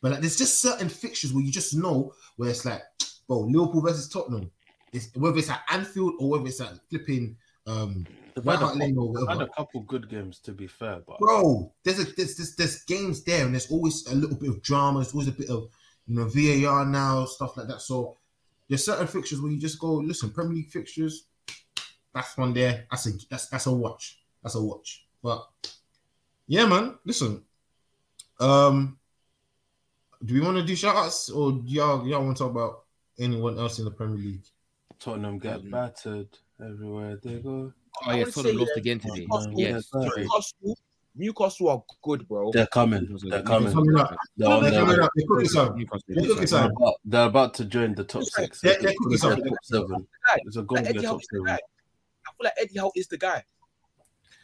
But 0.00 0.12
like, 0.12 0.20
there's 0.20 0.38
just 0.38 0.62
certain 0.62 0.88
fixtures 0.88 1.32
where 1.32 1.42
you 1.42 1.50
just 1.50 1.74
know 1.74 2.12
where 2.36 2.50
it's 2.50 2.64
like, 2.64 2.82
bro, 3.26 3.40
Liverpool 3.40 3.82
versus 3.82 4.08
Tottenham. 4.08 4.50
It's 4.92 5.08
whether 5.14 5.38
it's 5.38 5.50
at 5.50 5.62
Anfield 5.68 6.14
or 6.20 6.30
whether 6.30 6.46
it's 6.46 6.60
at 6.60 6.74
flipping 6.88 7.36
um 7.66 8.06
They've 8.34 8.44
had, 8.44 8.54
a 8.54 8.66
Hart 8.66 8.76
Lane 8.76 8.96
or 8.96 9.12
couple, 9.14 9.28
had 9.28 9.42
a 9.42 9.48
couple 9.48 9.80
good 9.82 10.08
games 10.08 10.38
to 10.40 10.52
be 10.52 10.66
fair, 10.66 11.00
but 11.06 11.18
Bro, 11.18 11.72
there's 11.84 11.98
a 11.98 12.04
there's, 12.04 12.36
there's 12.36 12.56
there's 12.56 12.82
games 12.84 13.22
there, 13.24 13.44
and 13.44 13.54
there's 13.54 13.70
always 13.70 14.06
a 14.06 14.14
little 14.14 14.36
bit 14.36 14.50
of 14.50 14.62
drama. 14.62 15.00
There's 15.00 15.12
always 15.12 15.28
a 15.28 15.32
bit 15.32 15.50
of 15.50 15.68
you 16.06 16.16
know 16.16 16.26
VAR 16.26 16.84
now, 16.86 17.24
stuff 17.24 17.56
like 17.56 17.68
that. 17.68 17.80
So 17.80 18.16
there's 18.68 18.84
certain 18.84 19.06
fixtures 19.06 19.40
where 19.40 19.50
you 19.50 19.58
just 19.58 19.78
go, 19.78 19.94
listen, 19.94 20.30
Premier 20.30 20.54
League 20.54 20.70
fixtures. 20.70 21.24
That's 22.14 22.36
one 22.36 22.52
there. 22.54 22.86
That's 22.90 23.06
a 23.06 23.10
that's 23.28 23.46
that's 23.46 23.66
a 23.66 23.72
watch. 23.72 24.20
That's 24.42 24.54
a 24.54 24.62
watch. 24.62 25.06
But 25.22 25.46
yeah, 26.46 26.66
man. 26.66 26.98
Listen. 27.04 27.42
Um, 28.38 28.96
do 30.24 30.34
we 30.34 30.40
want 30.40 30.56
to 30.56 30.64
do 30.64 30.74
shout 30.74 30.96
outs 30.96 31.30
or 31.30 31.52
do 31.52 31.62
y'all 31.66 32.06
y'all 32.06 32.24
want 32.24 32.36
to 32.36 32.42
talk 32.42 32.50
about 32.50 32.84
anyone 33.18 33.58
else 33.58 33.78
in 33.78 33.84
the 33.84 33.90
Premier 33.90 34.16
League? 34.16 34.44
Tottenham 34.98 35.38
get 35.38 35.62
Mhm. 35.62 35.70
battered 35.70 36.28
everywhere 36.60 37.16
they 37.16 37.38
go. 37.38 37.72
Oh 38.06 38.12
yeah, 38.12 38.24
would 38.24 38.34
Tottenham 38.34 38.52
say, 38.56 38.60
lost 38.60 38.72
again 38.76 38.98
today. 39.00 39.26
Newcastle- 39.26 39.52
Yes, 39.56 39.88
Newcastle, 39.94 40.78
Newcastle 41.16 41.68
are 41.68 41.82
good, 42.02 42.26
bro. 42.28 42.50
They're 42.52 42.66
coming. 42.68 43.18
They're 43.28 43.42
coming. 43.42 43.72
Coming 43.72 43.96
up. 43.96 44.16
They're, 44.36 44.48
on 44.48 44.62
their 44.62 44.84
way. 44.86 44.94
They're 44.96 45.08
cooking 45.28 45.48
some. 45.48 45.76
They're 45.76 45.86
cooking 46.26 46.46
They're 46.46 46.66
about, 46.66 46.94
they're 47.04 47.26
about 47.26 47.54
to 47.54 47.64
join 47.64 47.94
the 47.94 48.04
top 48.04 48.22
six. 48.24 48.60
They're- 48.60 48.78
they're 48.80 48.94
cooking 48.98 49.18
something. 49.18 49.44
top 49.44 49.56
seven. 49.64 50.06
It's 50.46 50.56
a 50.56 50.62
going 50.62 50.84
Like, 50.84 50.84
to 50.84 50.90
Eddie 50.90 50.98
be 51.00 51.04
a 51.04 51.08
Howe 51.08 51.14
top 51.14 51.22
seven. 51.32 51.48
I 51.48 51.56
feel 51.56 52.44
like 52.44 52.52
Eddie 52.60 52.78
Howe 52.78 52.92
is 52.94 53.06
the 53.08 53.18
guy. 53.18 53.44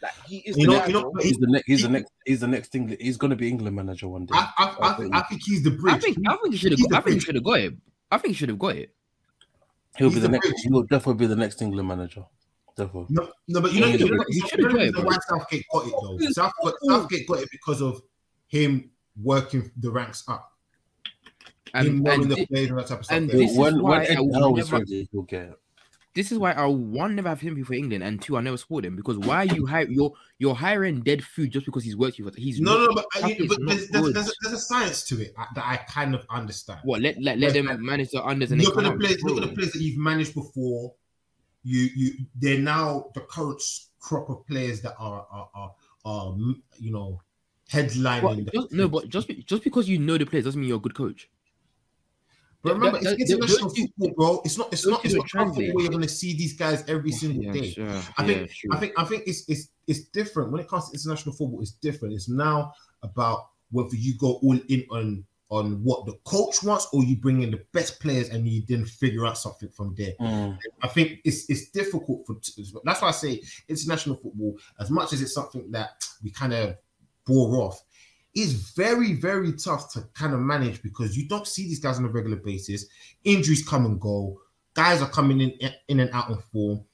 Like 0.03 0.13
he 0.27 0.39
is 0.39 0.57
You 0.59 0.67
know- 0.67 0.79
guy. 0.81 0.87
you 0.89 0.93
know- 0.93 1.11
bro. 1.13 1.23
He's 1.23 1.37
the 1.39 1.47
next. 1.47 1.67
He's 1.67 1.83
the 1.83 1.89
next. 1.89 2.13
He's 2.27 2.41
the 2.41 2.49
next 2.49 2.75
England. 2.75 3.01
He's 3.01 3.17
going 3.17 3.31
to 3.31 3.37
be 3.37 3.49
England 3.49 3.75
manager 3.77 4.09
one 4.09 4.27
day. 4.27 4.35
I, 4.35 4.53
I, 4.59 4.91
I, 4.91 4.93
think, 4.95 5.15
I 5.15 5.21
think 5.23 5.43
he's 5.45 5.63
the 5.63 5.71
I 5.71 5.75
bridge. 5.77 6.03
think 6.03 6.19
I 6.29 6.37
think 6.37 6.53
he 6.55 6.59
should 6.59 6.73
have. 6.73 6.81
I 6.93 7.01
think 7.01 7.15
he 7.15 7.21
should 7.21 7.35
have 7.37 7.45
got 7.45 7.61
it. 7.61 7.75
I 8.11 8.19
think 8.19 8.35
he 8.35 8.39
should 8.39 8.49
have 8.51 8.59
got 8.59 8.77
it. 8.77 8.93
He'll 9.97 10.09
he's 10.09 10.17
be 10.17 10.21
the 10.21 10.27
the 10.29 10.33
next. 10.33 10.49
bridge. 10.49 10.61
He'll 10.65 10.83
definitely 10.83 11.15
be 11.15 11.27
the 11.27 11.37
next 11.37 11.63
England 11.63 11.89
manager. 11.89 12.25
Definitely. 12.77 13.07
No, 13.11 13.31
no, 13.49 13.61
but 13.63 13.73
you 13.73 13.81
know, 13.81 13.87
you 13.87 13.99
should've 13.99 14.17
know, 14.17 14.25
you 14.29 14.41
know, 14.43 14.49
the 14.49 14.63
got 14.63 14.75
it, 14.75 14.85
reason 14.85 15.05
why 15.07 15.17
Southgate 15.29 15.65
got 15.73 15.87
it 15.87 15.93
though. 16.03 16.19
Southgate, 16.31 16.75
Southgate 16.89 17.27
got 17.27 17.39
it 17.41 17.49
because 17.51 17.81
of 17.81 18.03
him 18.49 18.91
working 19.23 19.71
the 19.79 19.91
ranks 19.91 20.25
up, 20.29 20.53
him 21.75 21.87
And, 21.87 22.01
knowing 22.03 22.23
and 22.23 22.31
the 22.33 22.37
thi- 22.37 22.47
players 22.47 22.69
and 22.71 22.79
that 22.79 22.87
type 22.87 22.99
of 23.01 23.05
stuff. 23.07 23.17
and 23.17 23.31
there. 23.31 23.37
this 23.39 23.53
is 23.53 23.57
when 23.59 23.83
why 23.83 23.91
when 23.91 24.01
I 24.01 24.05
Eddie 24.05 24.21
will 24.21 24.35
Howe 24.41 24.55
never- 24.55 24.77
ready, 24.79 25.09
he'll 25.11 25.23
get 25.23 25.43
it. 25.45 25.59
this 26.15 26.31
is 26.33 26.39
why 26.39 26.53
I 26.53 26.67
one 26.67 27.15
never 27.17 27.31
have 27.31 27.41
him 27.41 27.65
for 27.65 27.73
England, 27.73 28.05
and 28.05 28.21
two 28.21 28.37
I 28.37 28.43
never 28.43 28.59
support 28.59 28.85
him 28.85 28.95
because 28.95 29.17
why 29.21 29.45
you 29.45 29.65
hire 29.65 29.87
you're 29.89 30.13
you're 30.39 30.55
hiring 30.55 31.01
dead 31.01 31.25
food 31.25 31.53
just 31.53 31.65
because 31.65 31.83
he's 31.83 31.97
worked 31.97 32.19
you 32.19 32.29
for 32.31 32.39
he's 32.39 32.61
no, 32.61 32.77
not- 32.77 32.91
no, 32.91 32.95
but, 32.95 33.25
uh, 33.25 33.27
you, 33.29 33.49
but 33.49 33.59
there's, 33.67 33.89
there's, 33.89 34.13
there's, 34.13 34.29
a, 34.29 34.33
there's 34.43 34.55
a 34.55 34.59
science 34.59 35.03
to 35.05 35.19
it 35.23 35.33
uh, 35.39 35.45
that 35.55 35.65
I 35.65 35.79
kind 35.91 36.15
of 36.15 36.27
understand. 36.29 36.81
what 36.85 37.01
let 37.01 37.19
let, 37.23 37.39
let 37.39 37.55
them 37.55 37.69
manage 37.83 38.11
the 38.11 38.19
unders 38.21 38.51
and 38.51 38.61
Look 38.63 38.77
at 38.77 38.85
the 38.85 38.91
out. 38.91 39.01
players. 39.01 39.23
Look 39.23 39.43
at 39.43 39.49
the 39.49 39.55
players 39.55 39.73
that 39.73 39.81
you've 39.81 39.97
managed 39.99 40.35
before. 40.35 40.93
You, 41.69 41.89
you, 41.97 42.13
they're 42.37 42.61
now 42.61 43.11
the 43.15 43.23
current 43.23 43.61
crop 43.99 44.31
of 44.31 44.47
players 44.47 44.81
that 44.83 44.95
are, 45.01 45.27
are, 45.33 45.49
are, 45.53 45.75
are 46.05 46.37
you 46.79 46.93
know, 46.93 47.21
headlining. 47.73 48.45
The 48.45 48.51
just, 48.53 48.73
no, 48.73 48.89
but 48.89 49.09
just 49.09 49.27
be- 49.27 49.43
just 49.43 49.65
because 49.65 49.89
you 49.89 49.99
know 49.99 50.17
the 50.17 50.27
players 50.27 50.45
doesn't 50.45 50.61
mean 50.61 50.69
you're 50.69 50.77
a 50.77 50.81
good 50.81 50.95
coach. 50.95 51.29
But 52.63 52.75
remember, 52.75 53.01
that- 53.01 53.19
it's 53.19 53.31
that- 53.31 53.35
international 53.35 53.71
two- 53.71 53.89
football, 53.99 54.15
bro. 54.17 54.43
It's 54.45 54.57
not. 54.57 54.73
It's 54.73 54.87
not. 54.87 55.05
It's 55.05 55.15
not 55.15 55.29
football 55.29 55.55
where 55.55 55.83
you're 55.83 55.91
going 55.91 56.03
to 56.03 56.09
see 56.09 56.37
these 56.37 56.53
guys 56.53 56.85
every 56.87 57.11
oh, 57.13 57.17
single 57.17 57.43
Yeah, 57.43 57.53
day. 57.53 57.71
sure. 57.73 57.89
I 58.17 58.25
think. 58.27 58.41
yeah, 58.43 58.47
true. 58.47 58.71
I 58.73 58.77
think. 58.79 58.93
I 58.97 59.05
think 59.05 59.25
it's 59.27 59.49
it's 59.49 59.71
it's 59.89 60.03
different 60.11 60.53
when 60.53 60.61
it 60.61 60.69
comes 60.69 60.89
to 60.91 60.95
international 60.95 61.35
football. 61.35 61.61
It's 61.63 61.73
different. 61.73 62.15
It's 62.15 62.29
now 62.29 62.73
about 63.03 63.49
whether 63.73 63.97
you 63.97 64.17
go 64.19 64.35
all 64.43 64.59
in 64.69 64.85
on 64.93 65.25
on 65.49 65.83
what 65.85 66.07
the 66.07 66.15
coach 66.25 66.63
wants 66.63 66.89
or 66.93 67.05
you 67.05 67.17
bring 67.17 67.43
in 67.43 67.51
the 67.51 67.63
best 67.73 68.01
players 68.01 68.31
and 68.31 68.47
you 68.49 68.63
then 68.69 68.85
figure 68.85 69.27
out 69.27 69.39
something 69.39 69.69
from 69.69 69.95
there. 69.97 70.13
Mm. 70.21 70.59
I 70.83 70.89
think 70.89 71.21
it's 71.25 71.49
it's 71.49 71.71
difficult 71.71 72.27
for 72.27 72.37
that's 72.85 73.03
why 73.03 73.09
I 73.09 73.13
say 73.13 73.43
international 73.69 74.17
football, 74.17 74.57
as 74.81 74.91
much 74.91 75.13
as 75.13 75.23
it's 75.23 75.35
something 75.35 75.71
that 75.71 75.91
we 76.23 76.31
kind 76.31 76.53
of 76.53 76.77
bore 77.25 77.57
off, 77.63 77.81
is 78.35 78.73
very, 78.77 79.15
very 79.15 79.53
tough 79.53 79.93
to 79.93 80.03
kind 80.15 80.35
of 80.35 80.41
manage 80.41 80.83
because 80.83 81.17
you 81.17 81.29
don't 81.29 81.47
see 81.47 81.65
these 81.65 81.81
guys 81.81 81.99
on 81.99 82.05
a 82.05 82.09
regular 82.09 82.37
basis. 82.37 82.87
Injuries 83.25 83.67
come 83.67 83.87
and 83.87 84.01
go, 84.01 84.41
guys 84.75 85.01
are 85.01 85.09
coming 85.09 85.41
in 85.41 85.71
in 85.89 86.01
and 86.01 86.11
out 86.13 86.31
of 86.31 86.45
form, 86.47 86.85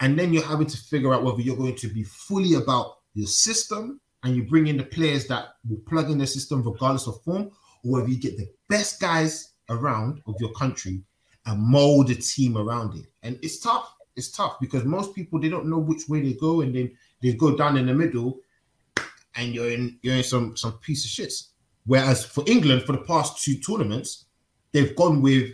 and 0.00 0.18
then 0.18 0.32
you're 0.32 0.42
having 0.42 0.66
to 0.66 0.76
figure 0.76 1.14
out 1.14 1.22
whether 1.22 1.40
you're 1.40 1.56
going 1.56 1.76
to 1.76 1.88
be 1.88 2.02
fully 2.02 2.54
about 2.54 2.98
your 3.14 3.28
system 3.28 4.00
and 4.22 4.36
you 4.36 4.44
bring 4.44 4.66
in 4.66 4.76
the 4.76 4.84
players 4.84 5.26
that 5.26 5.54
will 5.68 5.80
plug 5.88 6.10
in 6.10 6.18
the 6.18 6.26
system 6.26 6.62
regardless 6.62 7.06
of 7.06 7.22
form, 7.22 7.50
or 7.84 7.92
whether 7.92 8.08
you 8.08 8.18
get 8.18 8.36
the 8.36 8.48
best 8.68 9.00
guys 9.00 9.52
around 9.68 10.20
of 10.26 10.34
your 10.40 10.52
country 10.52 11.02
and 11.46 11.60
mold 11.62 12.10
a 12.10 12.14
team 12.14 12.56
around 12.56 12.96
it. 12.98 13.06
And 13.22 13.38
it's 13.42 13.60
tough. 13.60 13.94
It's 14.16 14.30
tough 14.30 14.58
because 14.60 14.84
most 14.84 15.14
people 15.14 15.40
they 15.40 15.48
don't 15.48 15.66
know 15.66 15.78
which 15.78 16.08
way 16.08 16.20
they 16.20 16.34
go, 16.34 16.60
and 16.60 16.74
then 16.74 16.90
they 17.22 17.32
go 17.34 17.56
down 17.56 17.76
in 17.76 17.86
the 17.86 17.94
middle, 17.94 18.40
and 19.36 19.54
you're 19.54 19.70
in 19.70 19.98
you're 20.02 20.16
in 20.16 20.24
some 20.24 20.56
some 20.56 20.72
piece 20.78 21.04
of 21.04 21.10
shits. 21.10 21.48
Whereas 21.86 22.24
for 22.24 22.44
England, 22.46 22.82
for 22.82 22.92
the 22.92 22.98
past 22.98 23.42
two 23.42 23.54
tournaments, 23.58 24.26
they've 24.72 24.94
gone 24.96 25.22
with 25.22 25.52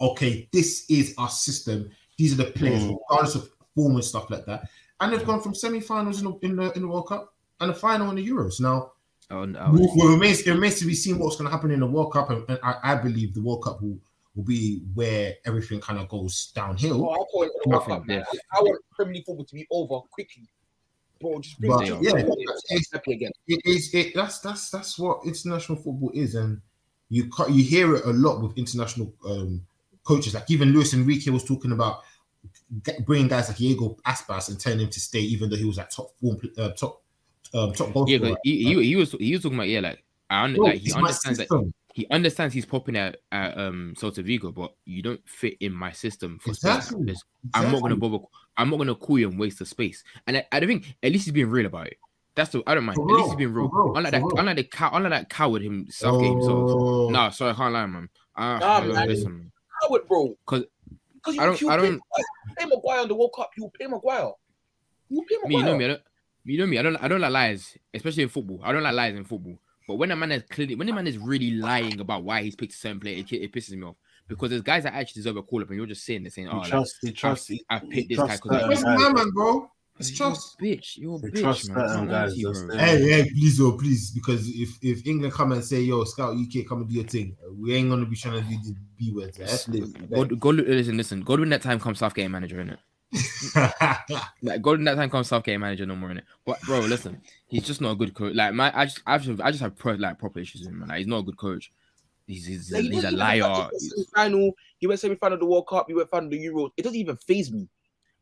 okay, 0.00 0.46
this 0.52 0.84
is 0.90 1.14
our 1.16 1.30
system. 1.30 1.88
These 2.18 2.34
are 2.34 2.44
the 2.44 2.50
players, 2.50 2.82
Mm. 2.82 2.96
regardless 3.08 3.34
of 3.36 3.50
form 3.74 3.94
and 3.94 4.04
stuff 4.04 4.28
like 4.28 4.44
that. 4.46 4.68
And 5.00 5.12
they've 5.12 5.24
gone 5.24 5.40
from 5.40 5.54
semi-finals 5.54 6.20
in 6.20 6.24
the 6.24 6.38
in 6.42 6.56
the, 6.56 6.72
in 6.72 6.82
the 6.82 6.88
World 6.88 7.08
Cup 7.08 7.34
and 7.60 7.70
a 7.70 7.74
final 7.74 8.10
in 8.10 8.16
the 8.16 8.28
Euros. 8.28 8.60
Now 8.60 8.92
Oh, 9.30 9.44
no, 9.44 9.58
well, 9.72 9.92
well, 9.96 10.08
it 10.08 10.12
remains 10.12 10.40
it 10.42 10.50
remains 10.50 10.78
to 10.78 10.86
be 10.86 10.94
seen 10.94 11.18
what's 11.18 11.36
going 11.36 11.46
to 11.46 11.50
happen 11.50 11.72
in 11.72 11.80
the 11.80 11.86
World 11.86 12.12
Cup, 12.12 12.30
and, 12.30 12.44
and 12.48 12.60
I, 12.62 12.76
I 12.82 12.94
believe 12.94 13.34
the 13.34 13.42
World 13.42 13.64
Cup 13.64 13.82
will, 13.82 13.98
will 14.36 14.44
be 14.44 14.82
where 14.94 15.34
everything 15.44 15.80
kind 15.80 15.98
of 15.98 16.08
goes 16.08 16.52
downhill. 16.54 17.04
Oh, 17.04 17.12
I 17.12 17.16
call 17.16 17.42
it 17.42 17.50
the 17.64 17.70
World 17.70 17.86
Cup, 17.86 18.06
man. 18.06 18.24
I 18.52 18.60
want 18.60 18.80
Premier 18.94 19.14
League 19.14 19.24
football 19.26 19.44
to 19.44 19.54
be 19.54 19.66
over 19.70 19.98
quickly. 20.12 20.48
Bro, 21.20 21.40
just 21.40 21.58
bring 21.58 21.72
But, 21.72 21.88
it 21.88 22.02
yeah, 22.02 22.12
yeah, 22.14 22.78
happy 22.92 23.14
again. 23.14 23.32
It 23.48 23.60
is 23.64 23.92
it 23.94 24.14
that's 24.14 24.38
that's 24.40 24.70
that's 24.70 24.98
what 24.98 25.24
international 25.24 25.78
football 25.78 26.12
is, 26.14 26.34
and 26.34 26.60
you 27.08 27.28
ca- 27.28 27.48
you 27.48 27.64
hear 27.64 27.96
it 27.96 28.04
a 28.04 28.10
lot 28.10 28.40
with 28.40 28.56
international 28.56 29.12
um, 29.26 29.66
coaches. 30.04 30.34
Like 30.34 30.50
even 30.50 30.72
Luis 30.72 30.94
Enrique 30.94 31.30
was 31.30 31.42
talking 31.42 31.72
about 31.72 32.02
bringing 33.04 33.28
guys 33.28 33.48
like 33.48 33.60
Iago 33.60 33.96
Aspas 34.06 34.50
and 34.50 34.60
telling 34.60 34.80
him 34.80 34.90
to 34.90 35.00
stay, 35.00 35.20
even 35.20 35.50
though 35.50 35.56
he 35.56 35.64
was 35.64 35.78
at 35.78 35.90
top 35.90 36.10
form, 36.20 36.38
uh, 36.58 36.70
top 36.70 37.02
um, 37.54 37.72
top 37.72 37.92
goal 37.92 38.08
yeah, 38.08 38.18
scorer. 38.18 38.30
'cause 38.32 38.38
he, 38.44 38.64
he, 38.64 38.82
he 38.84 38.96
was 38.96 39.12
he 39.12 39.32
was 39.32 39.42
talking 39.42 39.56
about 39.58 39.68
yeah, 39.68 39.80
like 39.80 40.02
I 40.30 40.44
under, 40.44 40.56
Bro, 40.56 40.66
like 40.66 40.80
he 40.80 40.92
understands 40.92 41.38
that 41.38 41.48
system. 41.48 41.72
he 41.94 42.06
understands 42.10 42.54
he's 42.54 42.66
popping 42.66 42.96
at, 42.96 43.18
at 43.32 43.56
um 43.58 43.94
Celta 43.96 44.22
Vigo, 44.24 44.50
but 44.52 44.74
you 44.84 45.02
don't 45.02 45.20
fit 45.28 45.56
in 45.60 45.72
my 45.72 45.92
system 45.92 46.38
for 46.38 46.52
space. 46.54 46.76
Exactly. 46.76 47.04
There's- 47.06 47.24
I'm 47.54 47.70
not 47.72 47.82
gonna 47.82 47.96
bother. 47.96 48.18
I'm 48.56 48.70
not 48.70 48.78
gonna 48.78 48.94
call 48.94 49.18
you 49.18 49.28
and 49.28 49.38
waste 49.38 49.58
the 49.60 49.66
space. 49.66 50.02
And 50.26 50.38
I, 50.38 50.46
I 50.50 50.60
don't 50.60 50.68
think 50.68 50.96
at 51.02 51.12
least 51.12 51.26
he's 51.26 51.32
being 51.34 51.50
real 51.50 51.66
about 51.66 51.86
it. 51.88 51.98
That's 52.34 52.50
the 52.50 52.62
I 52.66 52.74
don't 52.74 52.84
mind. 52.84 52.96
For 52.96 53.02
At 53.02 53.06
least 53.08 53.18
real, 53.18 53.28
he's 53.28 53.36
being 53.36 53.52
real. 53.54 53.68
real, 53.68 53.96
unlike 53.96 54.12
that, 54.12 54.22
real. 54.22 54.38
unlike 54.38 54.56
the 54.56 54.64
cow, 54.64 54.90
unlike 54.92 55.12
that 55.12 55.28
coward 55.30 55.62
him 55.62 55.86
Southgate 55.90 56.30
himself. 56.32 56.70
Oh. 56.70 57.08
Nah, 57.08 57.30
sorry, 57.30 57.52
I 57.52 57.54
can't 57.54 57.72
lie, 57.72 57.86
man. 57.86 58.08
Uh, 58.36 58.58
Nah, 58.58 58.76
uh, 58.76 58.80
man. 58.84 59.08
listen, 59.08 59.52
Howard, 59.82 60.06
bro. 60.08 60.36
'Cause 60.44 60.64
Because 61.14 61.38
I 61.38 61.46
don't- 61.46 61.60
you 61.60 61.70
I 61.70 61.76
play, 61.78 61.88
don't- 61.88 62.02
play 62.58 62.66
Maguire 62.66 63.00
on 63.00 63.08
the 63.08 63.14
World 63.14 63.32
Cup. 63.34 63.50
You 63.56 63.70
play 63.76 63.86
Maguire. 63.86 64.32
You 65.08 65.24
play 65.26 65.36
me, 65.48 65.56
you 65.56 65.62
Maguire. 65.62 65.64
know 65.72 65.78
me. 65.78 65.84
I 65.84 65.88
don't, 65.88 66.02
you 66.46 66.58
know 66.58 66.66
me. 66.66 66.78
I 66.78 66.82
don't. 66.82 66.96
I 66.96 67.08
don't 67.08 67.20
like 67.20 67.32
lies, 67.32 67.76
especially 67.92 68.22
in 68.22 68.28
football. 68.28 68.60
I 68.62 68.72
don't 68.72 68.82
like 68.82 68.94
lies 68.94 69.14
in 69.14 69.24
football. 69.24 69.58
But 69.86 69.96
when 69.96 70.10
a 70.10 70.16
man 70.16 70.32
is 70.32 70.42
clearly, 70.50 70.74
when 70.74 70.88
a 70.88 70.92
man 70.92 71.06
is 71.06 71.18
really 71.18 71.52
lying 71.52 72.00
about 72.00 72.24
why 72.24 72.42
he's 72.42 72.56
picked 72.56 72.72
a 72.72 72.76
certain 72.76 72.98
player, 72.98 73.18
it, 73.18 73.32
it 73.32 73.52
pisses 73.52 73.70
me 73.76 73.84
off 73.84 73.96
because 74.28 74.50
there's 74.50 74.62
guys 74.62 74.82
that 74.82 74.94
actually 74.94 75.20
deserve 75.20 75.36
a 75.36 75.42
call 75.42 75.62
up, 75.62 75.68
and 75.68 75.76
you're 75.76 75.86
just 75.86 76.04
sitting 76.04 76.24
there 76.24 76.30
saying, 76.30 76.48
"Oh, 76.48 76.54
He 76.54 76.58
like, 76.60 76.68
trusts. 76.70 76.98
He 77.02 77.12
trusts. 77.12 77.50
I 77.70 77.78
picked 77.78 78.08
this 78.08 78.18
guy 78.18 78.36
because 78.36 78.50
Where's 78.66 78.80
certain 78.80 79.02
my 79.02 79.12
man, 79.12 79.30
bro? 79.30 79.70
It's 79.98 80.18
you're 80.18 80.28
a 80.28 80.32
trust. 80.32 80.58
bitch. 80.60 80.96
You're 80.96 81.16
a 81.16 81.18
bitch, 81.18 81.40
trust 81.40 81.68
man. 81.68 81.78
I 81.78 81.86
certain 81.86 81.98
can't 82.00 82.10
guys, 82.10 82.34
to 82.34 82.38
you, 82.40 82.46
that's 82.48 82.62
bro. 82.64 82.78
Hey, 82.78 82.98
hey, 83.00 83.30
please, 83.30 83.60
oh, 83.60 83.72
please, 83.78 84.10
because 84.10 84.48
if 84.48 84.76
if 84.82 85.06
England 85.06 85.32
come 85.32 85.52
and 85.52 85.64
say, 85.64 85.80
"Yo, 85.80 86.04
Scout 86.04 86.36
UK, 86.36 86.66
come 86.68 86.80
and 86.80 86.88
do 86.88 86.94
your 86.96 87.04
thing," 87.04 87.36
we 87.52 87.74
ain't 87.74 87.88
gonna 87.88 88.06
be 88.06 88.16
trying 88.16 88.42
to 88.42 88.48
do 88.48 88.56
the 88.62 88.76
B 88.98 89.12
words. 89.12 89.38
eh? 89.40 89.56
Please. 89.66 89.92
God, 89.92 90.40
God, 90.40 90.54
listen, 90.56 90.96
listen. 90.96 91.22
God, 91.22 91.40
when 91.40 91.48
that 91.50 91.62
time 91.62 91.80
comes, 91.80 92.00
Southgate 92.00 92.30
manager 92.30 92.60
in 92.60 92.70
it. 92.70 92.78
Like 94.42 94.62
God, 94.62 94.72
when 94.72 94.84
that 94.84 94.96
time 94.96 95.10
comes, 95.10 95.28
Southgate 95.28 95.58
manager 95.60 95.86
no 95.86 95.96
more 95.96 96.10
in 96.10 96.18
it. 96.18 96.24
But 96.44 96.60
bro, 96.62 96.80
listen, 96.80 97.20
he's 97.48 97.66
just 97.66 97.80
not 97.80 97.92
a 97.92 97.96
good 97.96 98.14
coach. 98.14 98.34
Like 98.34 98.54
my, 98.54 98.72
I 98.78 98.86
just, 98.86 99.02
I 99.06 99.18
just, 99.18 99.40
I 99.40 99.50
just 99.50 99.62
have 99.62 99.76
pro, 99.76 99.94
like 99.94 100.18
proper 100.18 100.40
issues 100.40 100.62
with 100.62 100.70
him. 100.70 100.80
Man. 100.80 100.88
Like, 100.88 100.98
he's 100.98 101.06
not 101.06 101.18
a 101.18 101.22
good 101.22 101.36
coach. 101.36 101.72
He's, 102.26 102.46
he's, 102.46 102.72
Like, 102.72 102.82
he 102.82 102.90
he's 102.90 103.04
a 103.04 103.10
liar. 103.12 103.40
touch 103.40 103.72
Semi-final. 103.76 104.52
He 104.78 104.86
went 104.86 105.00
semi-final 105.00 105.34
of 105.34 105.40
the 105.40 105.46
World 105.46 105.66
Cup. 105.68 105.86
He 105.88 105.94
went 105.94 106.10
final 106.10 106.26
of 106.26 106.32
the 106.32 106.44
Euros. 106.44 106.70
It 106.76 106.82
doesn't 106.82 106.98
even 106.98 107.16
phase 107.16 107.52
me. 107.52 107.68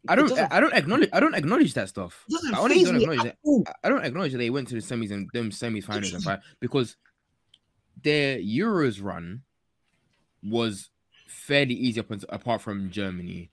I 0.06 0.14
don't, 0.14 0.30
I 0.52 0.60
don't 0.60 0.74
acknowledge, 0.74 1.08
I 1.14 1.20
don't 1.20 1.34
acknowledge 1.34 1.72
that 1.74 1.88
stuff. 1.88 2.26
I 2.30 2.58
honestly 2.58 2.84
don't 2.84 2.96
acknowledge 2.96 3.20
at 3.20 3.24
that. 3.24 3.36
all. 3.42 3.64
I 3.82 3.88
don't 3.88 4.04
acknowledge 4.04 4.32
that 4.32 4.38
they 4.38 4.50
went 4.50 4.68
to 4.68 4.74
the 4.74 4.80
semis 4.82 5.10
and 5.10 5.30
them 5.32 5.50
semi-finals 5.50 6.12
and 6.12 6.22
final 6.22 6.42
because 6.60 6.96
their 8.02 8.38
Euros 8.38 9.02
run 9.02 9.40
was 10.42 10.90
fairly 11.26 11.72
easy 11.74 12.00
up 12.00 12.10
until, 12.10 12.28
apart 12.30 12.60
from 12.60 12.90
Germany, 12.90 13.50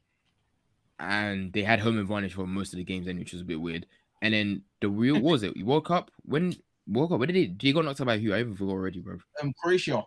and 1.01 1.51
they 1.51 1.63
had 1.63 1.79
home 1.79 1.97
advantage 1.97 2.33
for 2.33 2.45
most 2.45 2.73
of 2.73 2.77
the 2.77 2.83
games, 2.83 3.07
then 3.07 3.17
which 3.17 3.33
was 3.33 3.41
a 3.41 3.45
bit 3.45 3.59
weird. 3.59 3.87
And 4.21 4.33
then 4.33 4.61
the 4.81 4.87
real 4.89 5.19
was 5.19 5.41
it 5.43 5.57
World 5.65 5.85
Cup 5.85 6.11
when 6.23 6.55
World 6.87 7.09
Cup? 7.09 7.19
Where 7.19 7.27
did 7.27 7.35
they? 7.35 7.47
Did 7.47 7.61
he 7.61 7.73
got 7.73 7.85
knocked 7.85 7.99
out 7.99 8.07
by 8.07 8.19
who? 8.19 8.33
I 8.33 8.39
even 8.39 8.55
forgot 8.55 8.73
already, 8.73 8.99
bro. 8.99 9.17
Um, 9.41 9.51
Croatia. 9.61 10.03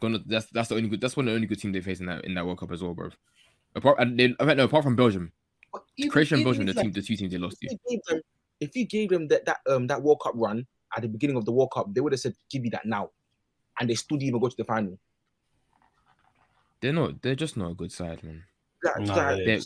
Gonna, 0.00 0.18
that's 0.26 0.46
that's 0.46 0.68
the 0.68 0.76
only 0.76 0.88
good. 0.88 1.00
That's 1.00 1.16
one 1.16 1.28
of 1.28 1.32
the 1.32 1.36
only 1.36 1.46
good 1.46 1.60
teams 1.60 1.74
they 1.74 1.80
faced 1.80 2.00
in 2.00 2.06
that 2.06 2.24
in 2.24 2.34
that 2.34 2.44
World 2.44 2.58
Cup 2.58 2.72
as 2.72 2.82
well, 2.82 2.94
bro. 2.94 3.10
Apart, 3.74 3.98
and 4.00 4.18
they, 4.18 4.34
no, 4.40 4.64
apart 4.64 4.82
from 4.82 4.96
Belgium, 4.96 5.30
even- 5.98 6.10
Croatia 6.10 6.34
and 6.36 6.44
Belgium, 6.44 6.64
the 6.66 6.72
like, 6.72 6.82
team, 6.82 6.92
the 6.92 7.02
two 7.02 7.16
teams 7.16 7.30
they 7.30 7.38
lost 7.38 7.58
if 7.60 7.70
to. 7.70 7.76
you 7.76 7.90
gave 7.90 8.04
them, 8.08 8.20
if 8.60 8.74
you 8.74 8.86
gave 8.86 9.10
them 9.10 9.28
that 9.28 9.44
that 9.44 9.58
um 9.68 9.86
that 9.86 10.02
World 10.02 10.20
Cup 10.22 10.32
run 10.34 10.66
at 10.96 11.02
the 11.02 11.08
beginning 11.08 11.36
of 11.36 11.44
the 11.44 11.52
World 11.52 11.70
Cup, 11.72 11.92
they 11.92 12.00
would 12.00 12.12
have 12.12 12.20
said, 12.20 12.34
"Give 12.50 12.62
me 12.62 12.70
that 12.70 12.86
now," 12.86 13.10
and 13.78 13.88
they 13.88 13.94
still 13.94 14.16
didn't 14.16 14.28
even 14.28 14.40
go 14.40 14.48
to 14.48 14.56
the 14.56 14.64
final. 14.64 14.98
They're 16.80 16.92
not. 16.92 17.22
They're 17.22 17.34
just 17.34 17.56
not 17.56 17.72
a 17.72 17.74
good 17.74 17.92
side, 17.92 18.24
man. 18.24 18.44
That, 18.86 19.00
Nah, 19.00 19.14
that- 19.14 19.36
they- 19.38 19.44
They're 19.44 19.60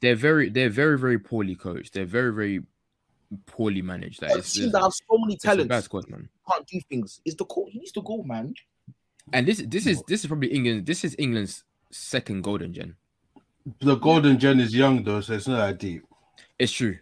they're 0.00 0.16
very 0.16 0.50
they're 0.50 0.68
very 0.70 0.98
very 0.98 1.18
poorly 1.18 1.54
coached. 1.54 1.94
They're 1.94 2.04
very 2.18 2.32
very 2.32 2.60
poorly 3.46 3.80
managed. 3.82 4.20
Like 4.22 4.32
a 4.32 4.38
it's, 4.38 4.52
team 4.52 4.70
that 4.72 4.82
have 4.82 4.92
so 4.92 5.16
many 5.18 5.34
it's 5.34 5.44
a 5.44 5.48
bad 5.48 5.56
talents 5.68 5.84
squad, 5.86 6.08
man. 6.10 6.28
can't 6.50 6.66
do 6.66 6.80
things. 6.90 7.20
Is 7.24 7.34
the 7.36 7.44
coach? 7.46 7.70
He 7.72 7.78
needs 7.78 7.92
to 7.92 8.02
go, 8.02 8.22
man. 8.22 8.54
And 9.32 9.46
this 9.48 9.60
is 9.60 9.68
this 9.68 9.86
is 9.86 10.02
this 10.06 10.20
is 10.20 10.26
probably 10.26 10.48
England. 10.52 10.84
This 10.86 11.04
is 11.04 11.16
England's 11.18 11.64
second 11.90 12.42
golden 12.42 12.72
gen. 12.74 12.96
The 13.80 13.94
golden 13.96 14.38
gen 14.38 14.60
is 14.60 14.74
young 14.74 15.02
though, 15.02 15.22
so 15.22 15.32
it's 15.34 15.48
not 15.48 15.56
that 15.66 15.78
deep. 15.78 16.02
It's 16.58 16.72
true. 16.72 16.98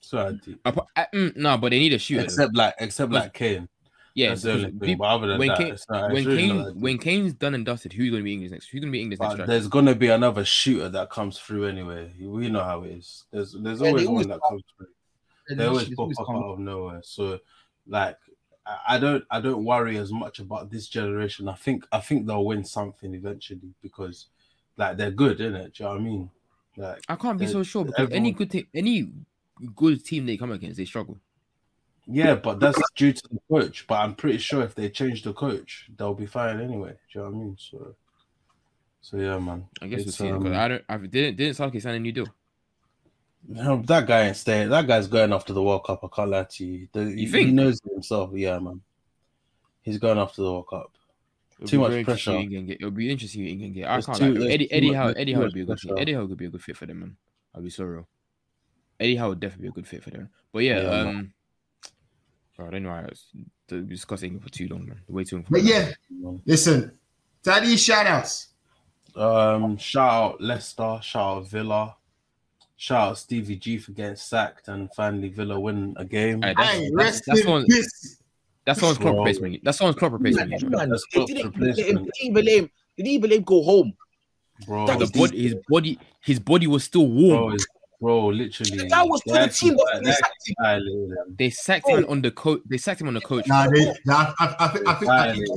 So 0.00 0.18
I 0.18 0.32
do. 0.32 0.58
Apart- 0.64 0.88
uh, 0.94 1.06
mm, 1.14 1.34
no, 1.36 1.56
but 1.56 1.70
they 1.70 1.78
need 1.78 1.94
a 1.94 1.98
shooter. 1.98 2.20
though. 2.20 2.24
Except 2.26 2.54
like, 2.54 2.74
except 2.78 3.10
like 3.12 3.32
Kane. 3.32 3.68
Yeah, 4.14 4.28
that's 4.30 4.42
the 4.42 4.72
thing. 4.80 4.96
But 4.98 5.04
other 5.04 5.26
than 5.26 5.38
when 5.38 5.48
that, 5.48 5.58
Kane- 5.58 5.76
not, 5.90 6.12
when 6.12 6.24
really 6.24 6.36
Kane 6.48 6.56
not 6.56 6.76
when. 6.76 6.98
Kane's 6.98 7.34
done 7.34 7.54
and 7.54 7.66
dusted, 7.66 7.92
who's 7.92 8.10
going 8.10 8.22
to 8.22 8.24
be 8.24 8.32
English 8.32 8.50
next? 8.52 8.68
Who's 8.68 8.80
going 8.80 8.90
to 8.92 8.96
be 8.96 9.02
English 9.02 9.18
next? 9.18 9.28
But 9.30 9.34
striker? 9.34 9.50
there's 9.50 9.68
gonna 9.68 9.94
be 9.94 10.08
another 10.08 10.44
shooter 10.44 10.88
that 10.88 11.10
comes 11.10 11.38
through 11.38 11.66
anyway. 11.66 12.12
We 12.20 12.48
know 12.48 12.62
how 12.62 12.82
it 12.84 12.92
is. 12.92 13.24
There's 13.30 13.52
there's 13.52 13.80
Yeah, 13.80 13.86
they 13.86 13.90
always 13.90 14.06
always 14.06 14.26
one 14.26 14.28
that 14.28 14.40
come. 14.40 14.50
comes 14.50 14.62
through. 14.76 14.86
And 15.48 15.60
They 15.60 15.66
always 15.66 15.94
pop 15.94 16.10
up 16.18 16.30
out 16.30 16.44
of 16.52 16.58
nowhere. 16.60 17.00
So 17.04 17.40
like 17.86 18.16
I- 18.66 18.78
I 18.94 18.98
don't 18.98 19.24
I 19.30 19.40
don't 19.40 19.64
worry 19.64 19.98
as 19.98 20.10
much 20.12 20.38
about 20.38 20.70
this 20.70 20.88
generation. 20.88 21.48
I 21.48 21.54
think 21.54 21.84
I 21.92 22.00
think 22.00 22.26
they'll 22.26 22.44
win 22.44 22.64
something 22.64 23.14
eventually 23.14 23.74
because 23.82 24.26
like 24.76 24.96
they're 24.96 25.10
good, 25.10 25.40
isn't 25.40 25.54
it? 25.54 25.74
Do 25.74 25.82
you 25.82 25.88
know 25.88 25.94
what 25.96 26.00
I 26.00 26.04
mean? 26.04 26.30
Like 26.76 27.02
I 27.08 27.16
can't 27.16 27.38
be 27.38 27.46
so 27.46 27.62
sure 27.62 27.84
because 27.84 28.08
any 28.10 28.32
good 28.32 28.50
team, 28.50 28.66
any 28.74 29.08
good 29.76 30.04
team 30.04 30.24
they 30.26 30.36
come 30.36 30.50
against, 30.52 30.76
they 30.78 30.84
struggle. 30.86 31.18
Yeah, 32.06 32.34
but 32.34 32.60
that's 32.60 32.80
due 32.94 33.12
to 33.12 33.22
the 33.30 33.40
coach. 33.50 33.86
But 33.86 33.96
I'm 34.00 34.14
pretty 34.14 34.38
sure 34.38 34.62
if 34.62 34.74
they 34.74 34.90
change 34.90 35.22
the 35.22 35.32
coach, 35.32 35.88
they'll 35.96 36.14
be 36.14 36.26
fine 36.26 36.60
anyway. 36.60 36.90
Do 37.12 37.18
you 37.18 37.20
know 37.24 37.30
what 37.30 37.36
I 37.36 37.38
mean? 37.38 37.56
So 37.58 37.94
so 39.00 39.16
yeah, 39.18 39.38
man. 39.38 39.66
I 39.82 39.86
guess 39.86 40.00
It's, 40.06 40.18
we'll 40.20 40.40
see. 40.40 40.46
um, 40.48 40.54
I 40.54 40.68
don't. 40.68 40.84
I 40.88 40.96
didn't 40.98 41.36
didn't 41.36 41.54
Southgate 41.54 41.82
sign 41.82 41.94
a 41.94 42.00
new 42.00 42.12
deal. 42.12 42.26
No, 43.46 43.82
that 43.82 44.06
guy 44.06 44.28
ain't 44.28 44.36
staying. 44.36 44.70
That 44.70 44.86
guy's 44.86 45.06
going 45.06 45.32
after 45.32 45.52
the 45.52 45.62
World 45.62 45.84
Cup. 45.84 46.00
I 46.02 46.08
can't 46.14 46.30
lie 46.30 46.44
to 46.44 46.64
you. 46.64 46.88
The, 46.92 47.04
he, 47.10 47.16
he 47.16 47.26
think? 47.26 47.52
knows 47.52 47.78
himself. 47.92 48.30
Yeah, 48.32 48.58
man. 48.58 48.80
He's 49.82 49.98
going 49.98 50.16
after 50.18 50.40
the 50.42 50.50
World 50.50 50.68
Cup. 50.70 50.92
It'll 51.58 51.68
Too 51.68 51.78
much 51.80 52.04
pressure. 52.04 52.32
who 52.32 52.38
England 52.38 52.68
get. 52.68 52.76
It'll 52.80 52.90
be 52.90 53.10
interesting 53.10 53.44
You 53.44 53.58
can 53.58 53.72
get. 53.74 53.86
I 53.86 53.92
There's 53.96 54.06
can't 54.06 54.18
too- 54.18 54.34
there's 54.34 54.50
Eddie 54.52 54.72
Eddie 54.72 54.92
Howe 54.94 55.08
Eddie 55.08 55.34
Howe 55.34 55.40
would 55.40 55.52
be 55.52 55.60
a 55.60 55.64
good 55.66 55.78
fit. 55.78 55.92
Eddie 55.98 56.14
Howe 56.14 56.26
could 56.26 56.38
be 56.38 56.46
a 56.46 56.50
good 56.50 56.62
fit 56.62 56.76
for 56.76 56.86
them, 56.86 57.00
man. 57.00 57.16
I'll 57.54 57.60
be 57.62 57.68
so 57.70 57.84
real. 57.84 58.08
Eddie 58.98 59.16
Howe 59.16 59.28
would 59.28 59.40
definitely 59.40 59.64
be 59.64 59.68
a 59.68 59.72
good 59.72 59.86
fit 59.86 60.02
for 60.02 60.10
them. 60.10 60.30
But 60.52 60.60
yeah, 60.60 60.80
Yeah, 60.80 60.88
um, 61.10 61.32
I 62.58 62.70
don't 62.70 62.82
know. 62.84 62.90
how 62.90 63.00
else 63.02 63.26
to 63.68 63.80
discuss 63.82 64.20
for 64.20 64.50
too 64.50 64.68
long, 64.68 64.86
man. 64.86 65.00
Way 65.08 65.24
too 65.24 65.36
long. 65.36 65.46
But 65.50 65.62
yeah, 65.62 65.90
listen, 66.46 66.92
Daddy 67.42 67.76
shout 67.76 68.06
outs. 68.06 68.48
Um, 69.16 69.76
shout 69.76 70.12
out 70.12 70.40
Leicester, 70.40 70.98
shout 71.02 71.36
out 71.38 71.48
Villa, 71.48 71.96
shout 72.76 73.08
out 73.10 73.18
Stevie 73.18 73.56
G 73.56 73.78
for 73.78 73.92
getting 73.92 74.16
sacked 74.16 74.68
and 74.68 74.92
finally 74.94 75.28
Villa 75.28 75.58
win 75.58 75.94
a 75.96 76.04
game. 76.04 76.42
Hey, 76.42 76.54
that's, 76.56 76.70
Hey, 76.72 76.80
that's, 76.82 76.94
rest 76.94 77.22
that's, 77.26 77.38
in 77.40 77.44
someone, 77.44 77.66
that's 78.66 78.80
someone's 78.80 78.98
club 78.98 79.14
Bro. 79.14 79.24
replacement. 79.24 79.64
That's 79.64 79.78
someone's 79.78 79.98
club 79.98 80.12
replacement. 80.14 80.50
Man, 80.50 80.70
man, 80.70 80.88
That's 80.90 81.04
they 81.12 81.16
Klopp's 81.18 81.32
didn't, 81.32 81.52
they, 81.60 81.66
replacement. 81.66 81.76
didn't 81.76 82.14
even 82.20 82.44
let 82.44 82.54
him. 82.54 82.70
They 82.96 83.02
didn't 83.02 83.12
even 83.14 83.30
let 83.30 83.36
him 83.38 83.44
go 83.44 83.62
home. 83.62 83.92
Bro, 84.66 84.86
The 84.86 85.10
body, 85.18 85.42
his 85.42 85.54
body, 85.68 85.98
his 86.20 86.38
body 86.38 86.66
was 86.66 86.84
still 86.84 87.06
warm. 87.06 87.46
bro, 87.48 87.54
is- 87.54 87.66
bro, 88.04 88.26
literally. 88.26 88.76
The 88.78 88.86
guy 88.88 89.02
was 89.02 89.20
they 89.26 89.32
for 89.32 89.38
the 89.46 89.52
team. 89.52 89.74
What 89.74 90.04
they 90.04 90.10
they 90.10 90.12
sacked 90.12 90.48
him? 90.48 91.36
They 91.38 91.50
sacked 91.50 91.88
him 91.88 92.06
on 92.08 92.22
the 92.22 92.30
coach. 92.30 92.60
They 92.68 92.76
sacked 92.78 93.00
him 93.00 93.08
on 93.08 93.14
the 93.14 93.20
coach. 93.20 93.46
Nah, 93.46 93.66
they, 93.68 93.86
nah, 94.04 94.32
I, 94.38 94.44
I, 94.44 94.64
I 94.64 94.68
think, 94.68 94.88
I 94.88 94.94
think, 94.94 95.10
I 95.10 95.32
think 95.32 95.46
Violated. 95.46 95.48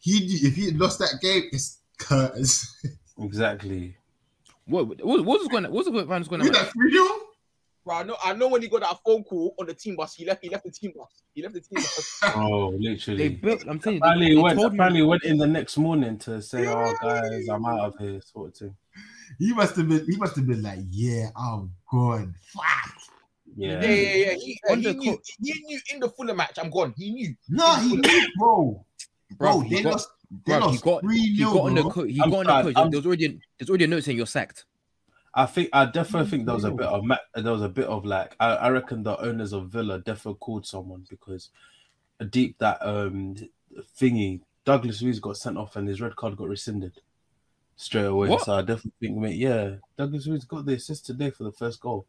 he, 0.00 0.16
he, 0.18 0.46
if 0.48 0.54
he 0.56 0.70
lost 0.72 0.98
that 0.98 1.18
game, 1.22 1.44
it's 1.52 1.78
curtains. 1.98 2.76
Exactly. 3.20 3.96
What, 4.66 4.86
what, 4.86 5.24
what 5.24 5.40
was 5.40 5.48
going? 5.48 5.64
What 5.64 5.72
was 5.72 5.86
the 5.86 5.92
man 5.92 6.22
going 6.22 6.40
Was 6.40 6.48
on? 6.50 6.52
that 6.54 6.70
three 6.72 6.92
0 6.92 7.04
Bro, 7.84 7.96
I 7.96 8.02
know. 8.04 8.16
I 8.22 8.32
know 8.34 8.48
when 8.48 8.62
he 8.62 8.68
got 8.68 8.82
that 8.82 8.96
phone 9.04 9.24
call 9.24 9.54
on 9.58 9.66
the 9.66 9.74
team 9.74 9.96
bus, 9.96 10.14
he 10.14 10.24
left. 10.24 10.40
He 10.44 10.50
left 10.50 10.62
the 10.64 10.70
team 10.70 10.92
bus. 10.96 11.22
He 11.34 11.42
left 11.42 11.54
the 11.54 11.60
team 11.60 11.76
bus. 11.76 12.20
Bro, 12.34 12.78
They 13.16 13.28
built. 13.30 13.64
I'm 13.66 13.80
telling 13.80 13.96
you, 13.96 14.02
Apparently, 14.04 14.28
they, 14.28 14.34
they 14.36 14.40
went, 14.40 14.56
told 14.56 14.72
him. 14.72 14.74
apparently 14.78 15.02
went 15.02 15.24
in 15.24 15.36
the 15.38 15.46
next 15.46 15.78
morning 15.78 16.18
to 16.18 16.40
say, 16.42 16.66
"Oh, 16.68 16.94
guys, 17.02 17.48
I'm 17.48 17.64
out 17.66 17.80
of 17.80 17.96
here," 17.98 18.20
sort 18.20 18.50
of 18.50 18.56
thing. 18.56 18.76
He 19.38 19.52
must 19.54 19.76
have 19.76 19.88
been. 19.88 20.04
He 20.06 20.16
must 20.16 20.36
have 20.36 20.46
been 20.46 20.62
like, 20.62 20.80
yeah, 20.90 21.28
I'm 21.36 21.70
gone. 21.90 22.34
Fuck. 22.42 22.64
Yeah, 23.56 23.80
Yeah, 23.82 23.88
yeah, 23.90 24.14
yeah. 24.14 24.34
He, 24.34 24.60
uh, 24.70 24.76
he 24.76 24.92
knew. 24.94 25.18
He 25.42 25.54
knew 25.66 25.80
in 25.92 26.00
the 26.00 26.08
Fulham 26.08 26.36
match. 26.36 26.58
I'm 26.60 26.70
gone. 26.70 26.94
He 26.96 27.10
knew. 27.12 27.34
No, 27.48 27.74
he 27.76 27.96
knew, 27.96 28.28
bro. 28.38 28.84
Bro, 29.36 29.48
Bruv, 29.60 29.64
he 29.66 29.74
they 29.76 29.82
got- 29.82 29.92
lost. 29.92 30.08
They 30.44 30.52
Bruv, 30.52 30.60
he 30.60 30.66
lost 30.66 30.84
got 30.84 31.00
three 31.02 31.18
he 31.20 31.42
got 31.44 31.56
on 31.56 31.74
the 31.74 31.82
bro. 31.82 31.90
coach. 31.90 32.10
He 32.10 32.20
I'm 32.20 32.30
got 32.30 32.38
on 32.38 32.46
the 32.46 32.62
coach. 32.62 32.76
I'm- 32.76 32.90
There 32.90 32.98
was 32.98 33.06
already 33.06 33.40
there's 33.58 33.68
already 33.70 33.84
a 33.84 33.88
note 33.88 34.04
saying 34.04 34.16
you're 34.16 34.26
sacked. 34.26 34.64
I 35.34 35.46
think 35.46 35.68
I 35.72 35.84
definitely 35.86 36.28
think 36.30 36.46
there 36.46 36.54
was 36.54 36.64
a 36.64 36.70
bit 36.70 36.86
of 36.86 37.04
ma- 37.04 37.16
there 37.34 37.52
was 37.52 37.62
a 37.62 37.68
bit 37.68 37.86
of 37.86 38.04
like 38.04 38.34
I, 38.40 38.54
I 38.54 38.68
reckon 38.70 39.02
the 39.04 39.16
owners 39.20 39.52
of 39.52 39.68
Villa 39.70 39.98
definitely 40.00 40.38
called 40.40 40.66
someone 40.66 41.06
because 41.08 41.50
deep 42.30 42.58
that 42.58 42.78
um 42.84 43.36
thingy 43.98 44.40
Douglas 44.64 45.00
Luiz 45.00 45.20
got 45.20 45.36
sent 45.36 45.56
off 45.56 45.76
and 45.76 45.86
his 45.88 46.00
red 46.00 46.16
card 46.16 46.36
got 46.36 46.48
rescinded 46.48 46.92
straight 47.78 48.04
away. 48.04 48.28
What? 48.28 48.44
So 48.44 48.54
I 48.54 48.60
definitely 48.60 48.92
think 49.00 49.16
mate, 49.16 49.36
yeah, 49.36 49.76
Douglas 49.96 50.26
Luiz 50.26 50.44
got 50.44 50.66
the 50.66 50.74
assist 50.74 51.06
today 51.06 51.30
for 51.30 51.44
the 51.44 51.52
first 51.52 51.80
goal. 51.80 52.06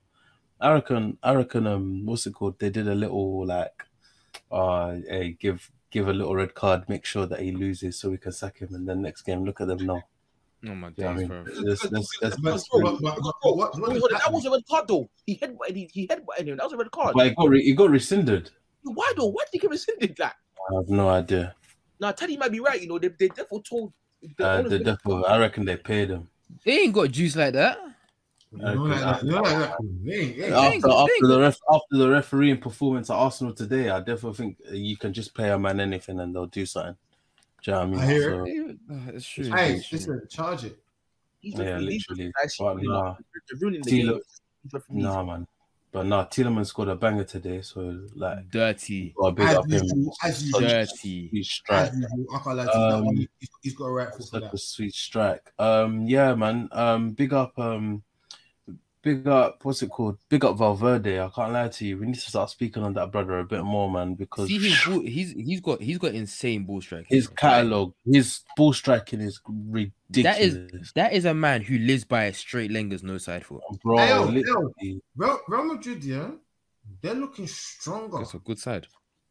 I 0.60 0.74
reckon 0.74 1.18
I 1.24 1.34
reckon 1.36 1.68
um 1.68 2.06
what's 2.06 2.28
it 2.28 2.34
called? 2.34 2.60
They 2.60 2.70
did 2.70 2.88
a 2.88 2.96
little 2.96 3.46
like 3.46 3.84
uh 4.52 4.96
hey, 5.08 5.38
give 5.40 5.72
give 5.92 6.10
a 6.10 6.14
little 6.14 6.36
red 6.36 6.54
card, 6.54 6.90
make 6.90 7.06
sure 7.06 7.26
that 7.26 7.40
he 7.40 7.52
loses 7.52 7.98
so 7.98 8.10
we 8.10 8.18
can 8.18 8.34
sack 8.34 8.60
him 8.60 8.76
and 8.76 8.88
then 8.88 9.02
next 9.02 9.22
game 9.22 9.46
look 9.46 9.62
at 9.62 9.68
them 9.68 9.86
now. 9.86 10.04
Oh 10.68 10.76
my 10.76 10.92
Yeah, 10.98 11.12
I 11.12 11.14
mean, 11.14 11.28
bro. 11.28 11.44
that's, 11.46 11.88
that 11.88 12.36
that 14.12 14.34
was 14.34 14.46
a 14.46 14.52
red 14.52 14.68
card 14.70 14.88
though. 14.90 15.10
He 15.26 15.38
headbutted. 15.38 15.76
He, 15.76 15.90
he 15.94 16.08
headbutted 16.08 16.48
him. 16.48 16.58
That 16.58 16.66
was 16.66 16.74
a 16.74 16.78
red 16.78 16.92
card. 16.92 17.14
but 17.16 17.28
it 17.28 17.36
got 17.38 17.48
re- 17.48 17.62
it 17.62 17.76
got 17.76 17.90
rescinded. 17.90 18.52
Why 18.84 19.14
though? 19.16 19.28
Why 19.28 19.44
did 19.46 19.52
he 19.54 19.60
get 19.60 19.70
rescinded? 19.70 20.18
that? 20.18 20.36
I 20.70 20.76
have 20.76 20.90
no 20.90 21.08
idea. 21.08 21.56
now 22.02 22.12
Teddy 22.12 22.36
might 22.36 22.52
be 22.52 22.60
right. 22.60 22.82
You 22.82 22.90
know, 22.90 23.00
they 23.00 23.08
they 23.08 23.30
definitely 23.30 23.62
told. 23.62 23.94
The 24.38 24.46
Uh, 24.46 24.58
owners 24.58 24.70
the 24.84 24.98
of 25.06 25.24
I 25.26 25.38
reckon 25.38 25.66
they 25.66 25.78
paid 25.78 26.10
him. 26.10 26.28
They 26.66 26.80
ain't 26.80 26.94
got 26.94 27.12
juice 27.12 27.36
like 27.36 27.54
that. 27.54 27.78
You 28.52 28.58
know, 28.58 28.74
like 28.84 29.00
that. 29.00 29.24
You 29.24 29.30
know, 29.32 29.42
like 29.42 29.52
that. 29.52 29.78
They 30.04 30.14
ain't- 30.14 30.38
they 30.38 30.44
ain't- 30.46 30.50
Yeah. 30.52 30.58
After, 30.60 30.90
after 30.90 31.28
the 31.28 31.40
ref, 31.40 31.58
after 31.72 31.98
the 31.98 32.10
refereeing 32.10 32.58
performance 32.60 33.10
at 33.10 33.16
Arsenal 33.16 33.54
today, 33.54 33.90
I 33.90 34.00
definitely 34.00 34.34
think 34.34 34.58
you 34.72 34.98
can 34.98 35.14
just 35.14 35.34
pay 35.36 35.50
a 35.50 35.60
man 35.60 35.80
anything 35.80 36.20
and 36.20 36.34
they'll 36.36 36.48
do 36.48 36.66
something. 36.66 36.96
Do 37.64 37.72
you 37.72 37.74
know 37.78 37.80
what 37.80 37.88
I 37.88 37.92
mean? 37.92 38.00
I 38.00 38.06
hear 38.08 38.32
So, 38.32 38.94
Uh, 38.96 39.12
It's 39.14 39.28
true. 39.28 39.44
Hey, 39.52 39.74
it's 39.76 39.88
true. 39.88 39.98
listen, 40.00 40.28
charge 40.30 40.64
it. 40.66 40.80
He's 41.42 41.54
yeah, 41.54 41.78
literally. 41.78 42.32
actually, 42.44 42.88
But 42.88 42.92
nah, 42.92 43.16
ruining 43.62 43.82
the 43.84 43.92
Tilo- 43.92 44.12
game. 44.14 44.22
He's 44.64 44.74
refereeing- 44.74 45.04
nah, 45.04 45.24
man. 45.24 45.48
But 45.92 46.06
nah, 46.06 46.26
Tielemans 46.26 46.68
scored 46.68 46.90
a 46.90 46.96
banger 46.96 47.24
today, 47.24 47.62
so 47.64 48.00
like, 48.16 48.50
Dirty, 48.52 49.12
got 49.18 49.28
a 49.28 49.32
big 49.32 49.46
As 49.48 49.56
up 49.58 49.66
him. 49.66 49.72
usual, 49.84 50.14
as 50.24 50.44
usual. 50.44 50.60
dirty. 50.62 51.30
Sweet 51.30 51.46
strike. 51.46 51.80
As 51.90 51.96
usual, 51.96 52.26
I 52.36 52.40
can't 52.44 52.58
lie 52.58 52.66
to 52.66 52.70
you. 52.70 52.74
That 52.74 52.94
Um, 52.94 53.06
one, 53.06 53.16
he's- 53.16 53.30
he's 53.64 53.76
got 53.76 53.86
a 53.86 53.92
right 53.92 54.14
for 54.16 54.22
Such 54.22 54.44
a 54.54 54.58
sweet 54.58 54.94
strike. 54.94 55.52
Um, 55.58 56.06
yeah, 56.06 56.36
man. 56.36 56.70
Um, 56.72 57.12
big 57.14 57.34
up. 57.34 57.58
Um, 57.58 58.04
big 59.02 59.28
up. 59.28 59.60
What's 59.64 59.82
it 59.82 59.90
called? 59.90 60.18
Big 60.30 60.44
up 60.46 60.58
Valverde. 60.58 61.20
I 61.20 61.30
can't 61.30 61.52
lie 61.54 61.68
to 61.68 61.86
you. 61.86 61.98
We 61.98 62.06
need 62.08 62.16
to 62.16 62.20
start 62.22 62.50
speaking 62.50 62.84
on 62.84 62.94
that 62.94 63.12
brother 63.12 63.40
a 63.40 63.44
bit 63.44 63.64
more, 63.64 63.90
man, 63.90 64.16
because 64.16 64.48
See 64.48 64.58
his 64.60 64.84
ball, 64.86 65.02
he's 65.02 65.32
he's 65.32 65.62
got 65.62 65.82
he's 65.82 65.98
got 65.98 66.14
insane 66.14 66.66
ball 66.66 66.82
striking. 66.82 67.08
his 67.10 67.28
catalog, 67.28 67.94
his 68.06 68.42
ball 68.58 68.74
striking 68.74 69.22
is 69.22 69.40
ridiculous. 69.48 70.24
That 70.36 70.42
is 70.42 70.92
that 70.96 71.14
is 71.14 71.26
a 71.26 71.34
man 71.34 71.62
who 71.62 71.78
lives 71.78 72.04
by 72.04 72.24
a 72.26 72.34
straight 72.34 72.72
lengers, 72.72 73.04
no 73.04 73.18
side 73.18 73.46
foot. 73.46 73.62
bro. 73.84 73.98
Hey, 73.98 74.10
yo, 74.10 74.24
literally, 74.26 75.02
Real, 75.16 75.40
Real 75.48 75.64
Madrid, 75.66 76.04
yeah, 76.04 76.32
they're 77.02 77.14
looking 77.14 77.48
stronger. 77.48 78.18
That's 78.20 78.34
a 78.34 78.40
good 78.40 78.60
side. 78.60 78.88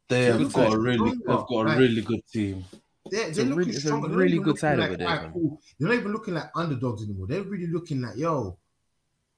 They 0.09 0.25
have 0.25 0.39
good 0.39 0.53
got 0.53 0.73
a 0.73 0.79
really, 0.79 1.11
they've 1.11 1.25
got 1.27 1.51
a 1.51 1.55
Like- 1.65 1.79
really 1.79 2.01
good 2.03 2.21
team. 2.33 2.65
They're, 3.11 3.31
they're 3.31 3.45
a 3.45 3.49
looking 3.49 3.57
really- 3.57 3.71
it's 3.71 3.85
a. 3.85 3.89
They're 3.89 4.01
really 4.01 4.39
good 4.39 4.59
side 4.59 4.79
like, 4.79 4.89
over 4.89 4.97
there, 4.99 5.07
"Alright, 5.09 5.23
man." 5.25 5.33
cool." 5.33 5.61
They're 5.79 5.89
not 5.89 5.97
even 5.99 6.13
looking 6.13 6.35
like 6.35 6.51
underdogs 6.55 7.03
anymore. 7.05 7.27
They're 7.27 7.43
really 7.43 7.67
looking 7.67 8.01
like, 8.03 8.17
yo, 8.17 8.59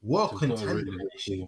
what 0.01 0.31
They've 0.41 0.49
got 0.49 0.59
a 0.59 0.67
contender. 0.67 0.75
really 0.85 0.97
good. 1.29 1.47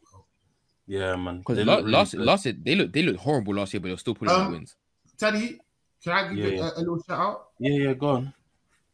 Yeah, 0.87 1.17
man. 1.17 1.39
Because 1.39 1.57
They 1.57 1.65
la- 1.65 1.75
look 1.77 1.83
really 1.85 1.93
last 1.93 2.13
good. 2.13 2.25
last 2.27 2.45
year 2.47 2.55
they 2.61 2.75
look 2.75 2.93
they 2.93 3.03
looked 3.03 3.21
horrible 3.21 3.55
last 3.55 3.73
year, 3.73 3.81
but 3.81 3.89
they're 3.89 3.97
still 3.99 4.15
pulling 4.15 4.35
out 4.35 4.47
Um, 4.47 4.53
wins. 4.53 4.77
Teddy, 5.19 5.59
can 6.03 6.13
I 6.13 6.29
give 6.29 6.39
Yeah, 6.39 6.47
you 6.47 6.57
yeah. 6.59 6.71
A, 6.75 6.79
a 6.79 6.81
little 6.81 7.03
shout 7.07 7.21
out? 7.21 7.49
Yeah, 7.59 7.79
yeah. 7.89 7.95
Go 7.95 8.09
on. 8.09 8.35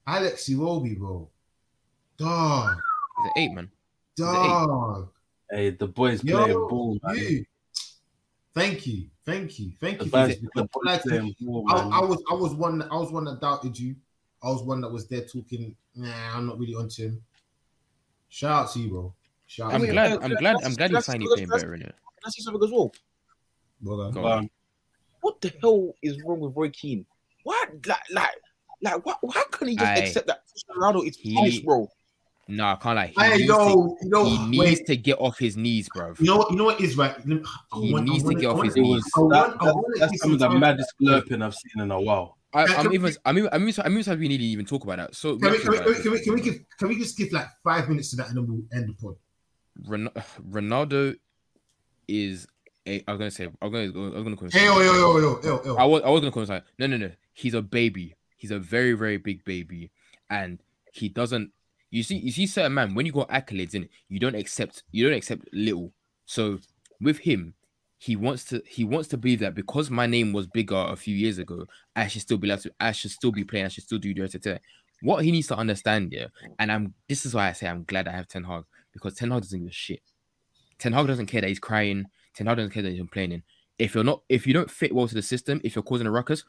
Alex 0.06 0.48
Iwobi, 0.48 0.98
bro. 0.98 1.28
Dog, 2.16 2.76
He's 3.18 3.26
an 3.26 3.32
eight 3.36 3.52
man. 3.52 3.70
it 4.18 4.22
eight? 4.22 4.48
dog. 4.48 5.09
Hey, 5.51 5.70
the 5.70 5.86
boys 5.86 6.22
Yo, 6.22 6.36
playing 6.36 6.68
ball, 6.68 6.98
man. 7.02 7.16
You. 7.16 7.44
Thank 8.55 8.86
you, 8.86 9.06
thank 9.24 9.59
you, 9.59 9.72
thank 9.80 9.98
The 10.01 10.05
you. 10.06 10.10
boys, 10.10 10.36
the 10.40 10.48
I, 10.56 10.60
boys 10.62 10.70
like 10.85 11.02
playing 11.02 11.36
ball, 11.40 11.64
I, 11.68 11.74
man. 11.85 11.93
I 11.93 12.01
was, 12.01 12.22
I 12.30 12.35
was 12.35 12.55
one, 12.55 12.82
I 12.82 12.97
was 12.97 13.12
one 13.12 13.24
that 13.26 13.40
doubted 13.40 13.78
you. 13.78 13.94
I 14.43 14.48
was 14.48 14.62
one 14.62 14.80
that 14.82 14.90
was 14.90 15.06
there 15.06 15.22
talking. 15.22 15.74
Nah, 15.94 16.12
I'm 16.36 16.47
not 16.47 16.59
really 16.59 16.74
onto 16.74 17.05
him. 17.05 17.22
Shout 18.28 18.64
out 18.66 18.72
to 18.72 18.78
you, 18.80 18.89
bro. 18.90 19.14
Shout. 19.49 19.73
I'm 19.75 19.81
to 19.81 19.87
glad 19.89 20.12
I'm 20.23 20.35
glad 20.35 20.57
I- 20.57 20.66
I'm 20.66 20.75
glad 20.75 20.89
can 20.91 20.97
I- 20.97 20.99
he's 20.99 21.07
finally 21.07 21.25
can 21.25 21.33
I- 21.33 21.35
playing 21.37 21.49
better 21.49 21.75
in 21.75 21.83
it. 21.83 21.95
Can 21.95 22.23
I 22.27 22.31
say 22.31 22.43
something 22.43 22.62
as 22.62 22.70
well? 22.70 22.93
Well 23.83 23.97
done. 23.99 24.12
Go 24.12 24.20
Go 24.23 24.27
on. 24.29 24.39
on. 24.39 24.51
What 25.23 25.41
the 25.41 25.53
hell 25.61 25.95
is 26.03 26.23
wrong 26.23 26.41
with 26.41 26.55
Roy 26.55 26.69
Keane? 26.70 27.07
Why, 27.45 27.65
like, 27.87 27.99
like, 28.12 28.29
like, 28.83 29.07
what? 29.07 29.19
How 29.35 29.45
can 29.45 29.69
he 29.69 29.77
just 29.77 29.87
Aye. 29.91 29.97
accept 29.97 30.27
that 30.27 30.43
Cristiano 30.51 30.81
Ronaldo 31.01 31.09
is 31.09 31.16
finished, 31.16 31.65
bro? 31.65 31.89
No, 32.51 32.65
I 32.66 32.77
can't 32.77 32.97
lie. 32.97 33.07
He 33.09 33.15
Hey, 33.23 33.37
needs, 33.39 33.45
yo, 33.49 33.57
to, 33.59 33.97
you 34.05 34.09
know, 34.11 34.25
he 34.25 34.47
needs 34.47 34.59
wait, 34.59 34.87
to 34.87 34.97
get 34.97 35.19
off 35.19 35.39
his 35.39 35.57
knees, 35.57 35.89
bro. 35.95 36.15
you 36.19 36.27
know 36.27 36.37
what? 36.39 36.51
You 36.51 36.57
know 36.57 36.65
what 36.65 36.81
is 36.81 36.97
right. 36.97 37.15
I 37.19 37.20
He 37.81 37.93
want- 37.93 38.09
needs 38.09 38.25
to 38.25 38.35
get 38.35 38.47
off 38.47 38.62
his 38.65 38.77
knees. 38.77 39.05
was 39.05 39.12
I 39.16 39.20
want- 39.20 39.33
that, 39.33 39.62
I 39.62 39.65
that- 39.66 39.75
want 39.75 39.87
to 39.95 40.01
that's 40.01 40.20
some 40.23 40.33
of 40.33 40.39
the 40.39 40.51
maddest 40.51 40.93
slurping 41.01 41.43
I've 41.43 41.55
seen 41.55 41.83
in 41.83 41.91
a 41.91 42.01
while. 42.01 42.37
I, 42.55 42.62
I'm 42.65 42.85
can 42.85 42.95
even 42.95 43.15
I'm 43.27 43.37
even 43.39 43.51
I'm 43.53 43.69
even 43.69 43.83
I'm 43.85 43.93
even 43.93 44.03
surprised 44.05 44.20
we 44.20 44.29
need 44.29 44.39
to 44.39 44.45
even 44.45 44.65
talk 44.65 44.83
about 44.85 44.97
that. 44.97 45.15
So 45.15 45.37
Can 45.39 45.51
we, 45.53 45.59
can, 45.59 45.70
we, 45.70 45.79
can, 45.79 45.87
we, 45.87 45.95
can, 46.01 46.12
we, 46.12 46.20
can 46.20 46.35
we 46.35 46.41
give 46.41 46.55
can 46.79 46.89
we 46.89 46.97
just 46.99 47.19
give 47.19 47.31
like 47.33 47.47
five 47.62 47.89
minutes 47.91 48.11
to 48.11 48.16
that 48.16 48.29
and 48.29 48.37
then 48.39 48.47
we'll 48.49 48.62
end 48.73 48.89
the 48.89 48.95
pod? 48.95 49.16
Ron- 49.87 50.11
Ronaldo 50.51 51.17
is 52.07 52.47
a. 52.87 53.03
I'm 53.07 53.19
gonna 53.19 53.31
say. 53.31 53.49
I'm 53.61 53.73
gonna. 53.73 53.85
I 53.85 54.15
was 54.15 54.25
gonna 54.25 54.37
call 54.37 54.47
him. 54.47 54.51
Hey, 54.53 54.65
yo, 54.65 54.81
yo, 54.81 54.95
yo, 54.95 55.19
yo, 55.19 55.41
yo, 55.43 55.63
yo. 55.65 55.77
I 55.77 55.85
was. 55.85 56.03
I 56.03 56.11
was 56.11 56.21
gonna 56.21 56.33
call 56.33 56.45
him. 56.45 56.63
No, 56.79 56.87
no, 56.87 56.97
no. 56.97 57.11
He's 57.33 57.55
a 57.55 57.63
baby. 57.63 58.15
He's 58.37 58.51
a 58.51 58.59
very, 58.59 58.93
very 58.93 59.17
big 59.17 59.45
baby, 59.45 59.91
and 60.31 60.61
he 60.93 61.09
doesn't. 61.09 61.53
You 61.91 62.03
see, 62.03 62.17
you 62.17 62.31
see, 62.31 62.47
certain 62.47 62.75
man 62.75 62.95
when 62.95 63.07
you 63.07 63.13
got 63.13 63.31
accolades 63.31 63.75
in, 63.75 63.89
you 64.09 64.19
don't 64.19 64.35
accept. 64.35 64.83
You 64.91 65.09
don't 65.09 65.17
accept 65.17 65.43
little. 65.53 65.93
So 66.27 66.59
with 67.01 67.19
him, 67.19 67.55
he 67.99 68.17
wants 68.17 68.45
to. 68.45 68.63
He 68.67 68.85
wants 68.85 69.09
to 69.09 69.17
believe 69.17 69.41
that 69.41 69.55
because 69.55 69.91
my 69.91 70.07
name 70.07 70.33
was 70.33 70.47
bigger 70.47 70.77
a 70.77 70.97
few 70.97 71.15
years 71.15 71.39
ago, 71.39 71.67
I 71.97 72.07
should 72.09 72.23
still 72.23 72.39
be 72.39 72.49
allowed 72.49 72.61
to. 72.61 72.73
I 72.79 72.93
should 72.93 73.11
still 73.11 73.33
be 73.33 73.45
playing. 73.45 73.67
I 73.67 73.69
should 73.69 73.85
still 73.85 73.99
do 73.99 74.15
the. 74.15 74.61
What 75.01 75.25
he 75.25 75.31
needs 75.31 75.47
to 75.49 75.57
understand, 75.57 76.13
yeah, 76.13 76.27
and 76.59 76.73
I'm. 76.73 76.95
This 77.09 77.25
is 77.25 77.35
why 77.35 77.49
I 77.49 77.53
say 77.53 77.69
I'm 77.69 77.85
glad 77.85 78.09
I 78.09 78.13
have 78.13 78.27
Ten 78.29 78.45
Hag 78.45 78.65
because 78.99 79.15
Ten 79.19 79.31
Hag 79.31 79.43
doesn't 79.43 79.59
give 79.61 79.69
a 79.69 79.73
shit. 79.73 80.03
Ten 80.79 80.93
Hag 80.93 81.07
doesn't 81.07 81.27
care 81.27 81.41
that 81.41 81.49
he's 81.49 81.59
crying. 81.59 82.07
Ten 82.35 82.47
Hag 82.47 82.57
doesn't 82.57 82.73
care 82.73 82.83
that 82.83 82.91
he's 82.91 82.99
complaining. 83.01 83.43
If 83.79 83.95
you're 83.95 84.05
not, 84.05 84.23
if 84.29 84.47
you 84.47 84.53
don't 84.55 84.70
fit 84.70 84.95
well 84.95 85.09
to 85.09 85.15
the 85.15 85.23
system, 85.23 85.61
if 85.65 85.75
you're 85.77 85.83
causing 85.83 86.07
a 86.07 86.11
ruckus, 86.11 86.45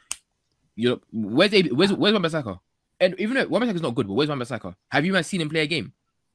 you're 0.75 0.99
where's 1.11 1.53
AB, 1.53 1.69
where's 1.71 1.93
where's 1.93 2.13
Wan-Bissaka? 2.13 2.59
And 2.99 3.15
even 3.19 3.35
though 3.35 3.47
Wan-Bissaka's 3.47 3.81
not 3.81 3.95
good, 3.95 4.07
but 4.07 4.13
where's 4.13 4.29
Wan-Bissaka? 4.29 4.75
Have 4.89 5.05
you 5.05 5.13
man 5.13 5.23
seen 5.23 5.41
him 5.41 5.49
play 5.49 5.61
a 5.61 5.67
game? 5.67 5.93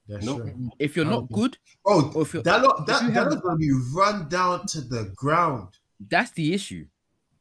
That's 0.09 0.25
No. 0.25 0.39
true. 0.39 0.71
If 0.79 0.97
you're 0.97 1.05
not 1.07 1.29
don't 1.29 1.33
good, 1.33 1.59
Oh, 1.87 2.13
Or 2.15 2.23
if 2.23 2.35
you- 2.35 2.43
that 2.43 2.63
lot, 2.63 2.81
if 2.81 2.87
that 2.87 3.03
you 3.03 3.09
that 3.09 3.15
have- 3.25 3.33
is 3.33 3.41
gonna 3.41 3.57
be 3.57 3.73
run 3.95 4.29
down 4.29 4.67
to 4.69 4.81
the 4.83 5.05
ground. 5.17 5.69
that's 6.01 6.31
the 6.33 6.53
issue. 6.55 6.87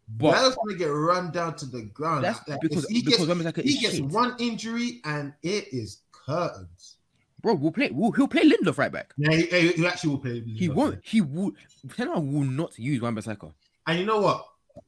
that 0.07 0.17
But 0.17 0.47
is 0.47 0.55
gonna 0.55 0.77
get 0.77 0.85
run 0.87 1.31
down 1.31 1.55
to 1.57 1.65
the 1.65 1.81
ground. 1.83 2.23
that's 2.25 2.45
Like, 2.47 2.59
because 2.61 2.85
he 2.87 3.01
because 3.01 3.27
gets, 3.27 3.69
he 3.69 3.77
gets 3.79 3.95
shit. 3.95 4.05
one 4.05 4.35
injury 4.39 5.01
and 5.05 5.33
it 5.43 5.67
is 5.73 6.01
curtains. 6.11 6.97
Bro, 7.43 7.55
we'll 7.55 7.71
play. 7.73 7.89
We'll, 7.91 8.11
he'll 8.11 8.27
play 8.29 8.49
Lindelof 8.49 8.77
right 8.77 8.91
back. 8.91 9.13
Yeah, 9.17 9.35
he, 9.35 9.67
he- 9.73 9.85
actually 9.85 10.11
will 10.11 10.19
play. 10.19 10.39
He 10.41 10.69
won't. 10.69 10.99
He 11.03 11.19
will. 11.21 11.51
Ten 11.95 12.07
Hag 12.07 12.17
will 12.23 12.45
not 12.45 12.79
use 12.79 13.01
Wan-Bissaka. 13.01 13.51
And 13.85 13.99
you 13.99 14.05
know 14.05 14.21
what? 14.21 14.45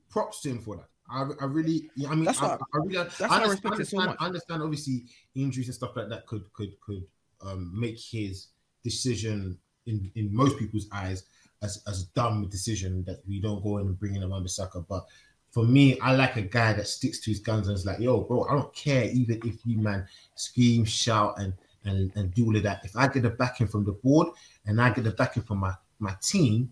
Props 0.09 0.41
to 0.43 0.49
him 0.49 0.59
for 0.59 0.77
that. 0.77 0.85
I, 1.07 1.27
I 1.41 1.45
really, 1.45 1.91
yeah, 1.95 2.09
I 2.09 2.15
mean, 2.15 2.23
That's 2.23 2.41
I, 2.41 2.47
why- 2.47 2.57
I 2.73 2.77
really, 2.77 2.95
why 2.97 3.03
I 3.03 3.25
I 3.27 3.43
understand, 3.43 3.51
respect 3.51 3.79
it 3.81 3.87
so. 3.87 3.99
I 4.01 4.25
understand. 4.25 4.63
Obviously, 4.63 5.03
injuries 5.35 5.67
and 5.67 5.75
stuff 5.75 5.95
like 5.97 6.07
that 6.09 6.25
could 6.25 6.51
could 6.53 6.79
could 6.79 7.03
um, 7.45 7.71
make 7.77 7.99
his 7.99 8.47
decision 8.83 9.57
in 9.85 10.09
in 10.15 10.33
most 10.33 10.57
people's 10.57 10.87
eyes 10.93 11.25
as 11.61 11.83
as 11.87 12.03
a 12.03 12.05
dumb 12.15 12.47
decision 12.49 13.03
that 13.05 13.17
we 13.27 13.41
don't 13.41 13.61
go 13.63 13.77
in 13.79 13.87
and 13.87 13.99
bring 13.99 14.15
in 14.15 14.23
a 14.23 14.27
Wan-Bissaka. 14.29 14.85
But 14.87 15.05
for 15.51 15.63
me, 15.65 15.99
I 15.99 16.15
like 16.15 16.37
a 16.37 16.41
guy 16.41 16.71
that 16.73 16.87
sticks 16.87 17.19
to 17.19 17.31
his 17.31 17.39
guns 17.41 17.67
and 17.67 17.75
is 17.77 17.85
like, 17.85 17.99
"Yo, 17.99 18.21
bro, 18.21 18.45
I 18.45 18.53
don't 18.53 18.73
care 18.73 19.05
even 19.11 19.41
if 19.43 19.55
you 19.65 19.77
man 19.77 20.07
scream, 20.35 20.85
shout, 20.85 21.35
and 21.37 21.53
and 21.85 22.11
and 22.15 22.33
do 22.33 22.45
all 22.45 22.55
of 22.55 22.63
that. 22.63 22.83
If 22.83 22.95
I 22.95 23.07
get 23.07 23.23
the 23.23 23.29
backing 23.29 23.67
from 23.67 23.85
the 23.85 23.93
board 23.93 24.27
and 24.65 24.81
I 24.81 24.89
get 24.91 25.03
the 25.03 25.11
backing 25.11 25.43
from 25.43 25.59
my 25.59 25.73
my 25.99 26.15
team, 26.21 26.71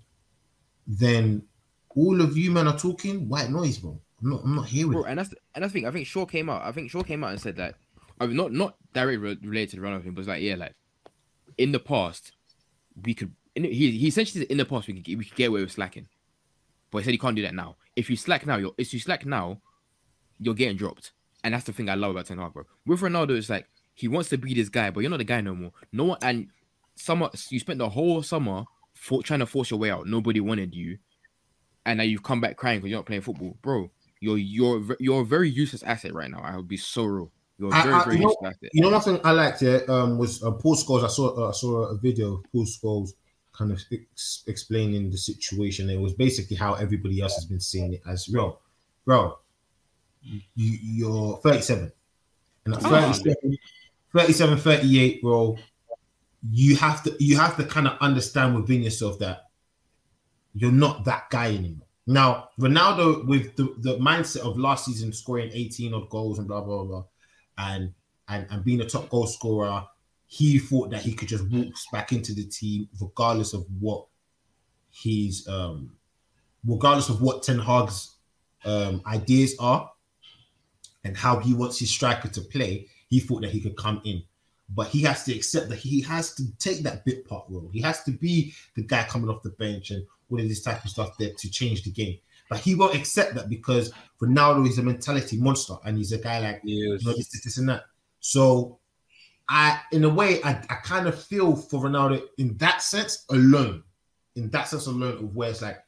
then 0.87 1.43
all 1.95 2.21
of 2.21 2.37
you 2.37 2.51
men 2.51 2.67
are 2.67 2.77
talking 2.77 3.29
white 3.29 3.49
noise, 3.49 3.77
bro. 3.77 3.99
I'm 4.21 4.29
not. 4.29 4.41
I'm 4.43 4.55
not 4.55 4.67
here 4.67 4.87
with 4.87 4.95
Bro, 4.95 5.03
it. 5.05 5.09
and 5.09 5.19
that's 5.19 5.33
and 5.55 5.65
I 5.65 5.67
think 5.67 5.85
I 5.85 5.91
think 5.91 6.07
Shaw 6.07 6.25
came 6.25 6.49
out. 6.49 6.63
I 6.63 6.71
think 6.71 6.89
Shaw 6.89 7.03
came 7.03 7.23
out 7.23 7.31
and 7.31 7.41
said 7.41 7.57
that. 7.57 7.75
I 8.19 8.27
mean, 8.27 8.37
not 8.37 8.51
not 8.53 8.75
directly 8.93 9.17
related 9.17 9.71
to 9.71 9.75
the 9.77 9.81
run 9.81 9.99
but 9.99 10.19
it's 10.19 10.27
like 10.27 10.41
yeah, 10.41 10.55
like 10.55 10.73
in 11.57 11.71
the 11.71 11.79
past 11.79 12.31
we 13.03 13.13
could. 13.13 13.33
He 13.55 13.91
he 13.91 14.07
essentially 14.07 14.41
said 14.41 14.51
in 14.51 14.57
the 14.57 14.65
past 14.65 14.87
we 14.87 14.93
could 14.95 15.03
get, 15.03 15.17
we 15.17 15.25
could 15.25 15.35
get 15.35 15.49
away 15.49 15.61
with 15.61 15.71
slacking, 15.71 16.07
but 16.89 16.99
he 16.99 17.03
said 17.03 17.11
he 17.11 17.17
can't 17.17 17.35
do 17.35 17.41
that 17.41 17.53
now. 17.53 17.75
If 17.95 18.09
you 18.09 18.15
slack 18.15 18.45
now, 18.45 18.57
you're 18.57 18.73
if 18.77 18.93
you 18.93 18.99
slack 18.99 19.25
now, 19.25 19.59
you're 20.39 20.55
getting 20.55 20.77
dropped, 20.77 21.11
and 21.43 21.53
that's 21.53 21.65
the 21.65 21.73
thing 21.73 21.89
I 21.89 21.95
love 21.95 22.11
about 22.11 22.25
Ten 22.27 22.39
Hag, 22.39 22.53
bro. 22.53 22.63
With 22.85 23.01
Ronaldo, 23.01 23.37
it's 23.37 23.49
like 23.49 23.67
he 23.93 24.07
wants 24.07 24.29
to 24.29 24.37
be 24.37 24.53
this 24.53 24.69
guy, 24.69 24.89
but 24.89 25.01
you're 25.01 25.09
not 25.11 25.17
the 25.17 25.23
guy 25.23 25.41
no 25.41 25.53
more. 25.55 25.71
No 25.91 26.05
one 26.05 26.17
and 26.21 26.47
summer 26.95 27.29
you 27.49 27.59
spent 27.59 27.79
the 27.79 27.89
whole 27.89 28.21
summer 28.23 28.65
for, 28.93 29.21
trying 29.23 29.39
to 29.39 29.45
force 29.45 29.69
your 29.71 29.79
way 29.79 29.89
out. 29.91 30.07
Nobody 30.07 30.39
wanted 30.39 30.73
you, 30.75 30.97
and 31.85 31.97
now 31.97 32.03
you've 32.03 32.23
come 32.23 32.41
back 32.41 32.57
crying 32.57 32.79
because 32.79 32.89
you're 32.91 32.99
not 32.99 33.05
playing 33.05 33.21
football, 33.21 33.57
bro. 33.61 33.91
You're 34.19 34.37
you're 34.37 34.81
you're 34.99 35.21
a 35.21 35.25
very 35.25 35.49
useless 35.49 35.83
asset 35.83 36.13
right 36.13 36.29
now. 36.31 36.39
I 36.43 36.55
would 36.55 36.67
be 36.67 36.77
so 36.77 37.03
real. 37.05 37.31
You're 37.59 37.73
I- 37.73 37.83
very 37.83 37.93
I- 37.95 38.03
very 38.03 38.15
you 38.17 38.21
know- 38.23 38.29
useless 38.29 38.55
asset. 38.55 38.69
You 38.73 38.81
know, 38.81 39.21
I 39.23 39.31
liked 39.31 39.59
here 39.59 39.83
um, 39.89 40.17
was 40.17 40.41
uh, 40.43 40.51
Paul 40.51 40.75
Scholes. 40.75 41.03
I 41.03 41.07
saw 41.07 41.45
uh, 41.45 41.49
I 41.49 41.51
saw 41.51 41.83
a 41.85 41.97
video 41.97 42.35
of 42.35 42.43
Paul 42.51 42.65
Scholes 42.65 43.11
kind 43.51 43.71
of 43.71 43.79
ex- 43.91 44.43
explaining 44.47 45.11
the 45.11 45.17
situation. 45.17 45.87
It 45.89 45.99
was 45.99 46.13
basically 46.13 46.55
how 46.57 46.73
everybody 46.73 47.21
else 47.21 47.35
has 47.35 47.45
been 47.45 47.59
seeing 47.59 47.93
it 47.93 48.01
as, 48.09 48.25
bro, 48.25 48.57
bro, 49.05 49.37
you, 50.23 50.41
you're 50.55 51.37
37. 51.43 51.91
And 52.65 52.73
at 52.75 52.83
Ah. 52.85 53.11
37, 53.13 53.57
37, 54.13 54.59
38, 54.59 55.21
bro, 55.21 55.57
you 56.51 56.75
have 56.75 57.03
to 57.03 57.15
you 57.19 57.37
have 57.37 57.57
to 57.57 57.63
kind 57.63 57.87
of 57.87 57.97
understand 57.99 58.55
within 58.55 58.83
yourself 58.83 59.17
that 59.19 59.49
you're 60.53 60.71
not 60.71 61.05
that 61.05 61.29
guy 61.29 61.47
anymore. 61.47 61.87
Now, 62.05 62.49
Ronaldo, 62.59 63.25
with 63.25 63.55
the, 63.55 63.73
the 63.79 63.97
mindset 63.97 64.41
of 64.41 64.57
last 64.57 64.85
season 64.85 65.13
scoring 65.13 65.49
18 65.53 65.93
odd 65.93 66.09
goals 66.09 66.37
and 66.37 66.47
blah 66.47 66.61
blah 66.61 66.83
blah, 66.83 67.05
and 67.57 67.93
and 68.27 68.45
and 68.51 68.63
being 68.63 68.81
a 68.81 68.85
top 68.85 69.09
goal 69.09 69.25
scorer, 69.25 69.85
he 70.27 70.59
thought 70.59 70.91
that 70.91 71.01
he 71.01 71.13
could 71.13 71.27
just 71.27 71.49
walk 71.49 71.73
back 71.91 72.11
into 72.11 72.33
the 72.33 72.43
team 72.43 72.89
regardless 73.01 73.53
of 73.53 73.65
what 73.79 74.05
his 74.91 75.47
um 75.47 75.91
regardless 76.67 77.09
of 77.09 77.21
what 77.21 77.41
Ten 77.41 77.57
Hag's 77.57 78.17
um 78.65 79.01
ideas 79.07 79.55
are 79.59 79.89
and 81.03 81.17
how 81.17 81.39
he 81.39 81.53
wants 81.53 81.79
his 81.79 81.89
striker 81.89 82.27
to 82.27 82.41
play, 82.41 82.87
he 83.13 83.19
thought 83.19 83.41
that 83.41 83.51
he 83.51 83.61
could 83.61 83.77
come 83.77 84.01
in. 84.05 84.23
But 84.69 84.87
he 84.87 85.03
has 85.03 85.23
to 85.25 85.35
accept 85.35 85.69
that 85.69 85.77
he 85.77 86.01
has 86.01 86.33
to 86.35 86.43
take 86.57 86.81
that 86.81 87.05
bit 87.05 87.27
part 87.27 87.45
role. 87.47 87.69
He 87.71 87.79
has 87.81 88.03
to 88.05 88.11
be 88.11 88.55
the 88.75 88.81
guy 88.81 89.03
coming 89.03 89.29
off 89.29 89.43
the 89.43 89.51
bench 89.51 89.91
and 89.91 90.03
all 90.31 90.39
of 90.39 90.49
this 90.49 90.63
type 90.63 90.83
of 90.83 90.89
stuff 90.89 91.15
there 91.19 91.31
to 91.37 91.51
change 91.51 91.83
the 91.83 91.91
game. 91.91 92.17
But 92.49 92.59
he 92.59 92.73
won't 92.73 92.95
accept 92.95 93.35
that 93.35 93.49
because 93.49 93.93
Ronaldo 94.19 94.67
is 94.67 94.79
a 94.79 94.83
mentality 94.83 95.37
monster 95.37 95.75
and 95.85 95.95
he's 95.95 96.11
a 96.11 96.17
guy 96.17 96.39
like 96.39 96.61
you 96.63 96.89
know, 96.89 97.13
this, 97.13 97.29
this, 97.29 97.43
this, 97.43 97.57
and 97.57 97.69
that. 97.69 97.83
So, 98.19 98.79
I, 99.47 99.79
in 99.91 100.05
a 100.05 100.09
way, 100.09 100.41
I, 100.43 100.51
I 100.69 100.75
kind 100.83 101.07
of 101.07 101.21
feel 101.21 101.55
for 101.55 101.83
Ronaldo 101.83 102.23
in 102.39 102.57
that 102.57 102.81
sense 102.81 103.25
alone. 103.29 103.83
In 104.35 104.49
that 104.49 104.69
sense 104.69 104.87
alone, 104.87 105.17
of 105.17 105.35
where 105.35 105.51
it's 105.51 105.61
like, 105.61 105.83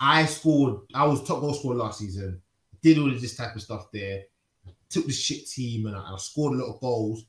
I 0.00 0.24
scored, 0.24 0.80
I 0.94 1.06
was 1.06 1.22
top 1.22 1.40
goal 1.40 1.54
scorer 1.54 1.76
last 1.76 2.00
season, 2.00 2.42
did 2.82 2.98
all 2.98 3.12
of 3.12 3.20
this 3.20 3.36
type 3.36 3.54
of 3.54 3.62
stuff 3.62 3.92
there, 3.92 4.24
took 4.90 5.06
the 5.06 5.12
shit 5.12 5.48
team, 5.48 5.86
and 5.86 5.96
I, 5.96 6.00
I 6.00 6.16
scored 6.18 6.54
a 6.54 6.62
lot 6.64 6.74
of 6.74 6.80
goals. 6.80 7.24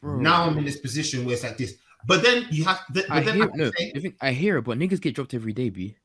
Bro, 0.00 0.20
Now 0.20 0.44
I'm 0.44 0.58
in 0.58 0.64
this 0.64 0.78
position 0.78 1.24
where 1.24 1.34
it's 1.34 1.42
like 1.42 1.56
this. 1.58 1.74
But 2.06 2.22
then 2.22 2.46
you 2.50 2.64
have, 2.64 2.80
but 2.92 3.04
I 3.10 3.20
then 3.20 3.36
hear 3.36 3.44
I, 3.52 3.56
no, 3.56 3.70
say- 3.76 3.92
I, 3.94 3.98
think, 4.00 4.16
I 4.20 4.32
hear 4.32 4.56
it, 4.58 4.62
but 4.62 4.78
niggas 4.78 5.00
get 5.00 5.14
dropped 5.14 5.34
every 5.34 5.52
day, 5.52 5.70
b. 5.70 5.96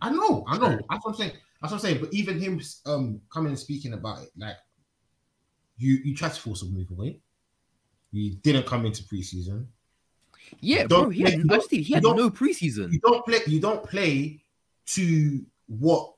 I 0.00 0.10
know, 0.10 0.44
I 0.46 0.58
know. 0.58 0.78
That's 0.90 1.04
what 1.04 1.10
I'm 1.12 1.14
saying. 1.14 1.32
That's 1.60 1.72
what 1.72 1.78
I'm 1.78 1.78
saying. 1.80 2.00
But 2.00 2.12
even 2.14 2.38
him 2.40 2.60
um 2.86 3.20
coming 3.32 3.50
and 3.50 3.58
speaking 3.58 3.92
about 3.94 4.22
it, 4.22 4.30
like 4.38 4.56
you 5.76 5.94
you 6.04 6.14
tried 6.14 6.32
to 6.34 6.40
force 6.40 6.62
a 6.62 6.66
move 6.66 6.90
away. 6.90 7.20
You 8.12 8.36
didn't 8.36 8.66
come 8.66 8.86
into 8.86 9.02
preseason. 9.04 9.66
Yeah, 10.60 10.86
bro. 10.86 11.08
He 11.10 11.22
play- 11.22 11.30
had, 11.32 11.38
you 11.40 11.44
don't- 11.44 11.52
honestly, 11.58 11.82
he 11.82 11.94
had 11.94 12.02
no 12.04 12.30
preseason. 12.30 12.92
You 12.92 13.00
don't 13.00 13.24
play. 13.26 13.40
You 13.46 13.60
don't 13.60 13.82
play 13.82 14.40
to 14.86 15.44
what 15.66 16.14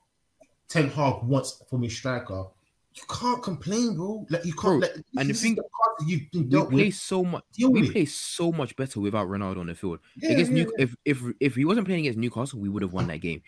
Ten 0.69 0.89
Hag 0.89 1.23
wants 1.23 1.61
from 1.69 1.81
his 1.83 1.97
striker. 1.97 2.45
You 2.93 3.03
can't 3.09 3.41
complain, 3.41 3.95
bro. 3.95 4.25
Like 4.29 4.43
you 4.45 4.53
can't. 4.53 4.81
Bro, 4.81 4.89
like, 4.89 4.95
and 5.17 5.29
the 5.29 5.33
thing- 5.33 5.55
the 5.55 5.63
that 5.99 6.07
you've 6.07 6.29
been 6.31 6.49
We 6.49 6.65
play 6.65 6.85
with. 6.87 6.95
so 6.95 7.23
much. 7.23 7.43
We 7.57 7.67
with 7.67 7.91
play 7.93 8.05
so 8.05 8.51
much 8.51 8.75
better 8.75 8.99
without 8.99 9.27
Ronaldo 9.27 9.59
on 9.59 9.67
the 9.67 9.75
field. 9.75 9.99
Yeah, 10.17 10.31
against 10.31 10.51
yeah, 10.51 10.63
New, 10.65 10.73
if 10.77 10.95
if 11.05 11.21
if 11.39 11.55
he 11.55 11.63
wasn't 11.63 11.85
playing 11.87 12.01
against 12.01 12.19
Newcastle, 12.19 12.59
we 12.59 12.67
would 12.69 12.81
have 12.81 12.91
won 12.93 13.07
that 13.07 13.19
game. 13.21 13.41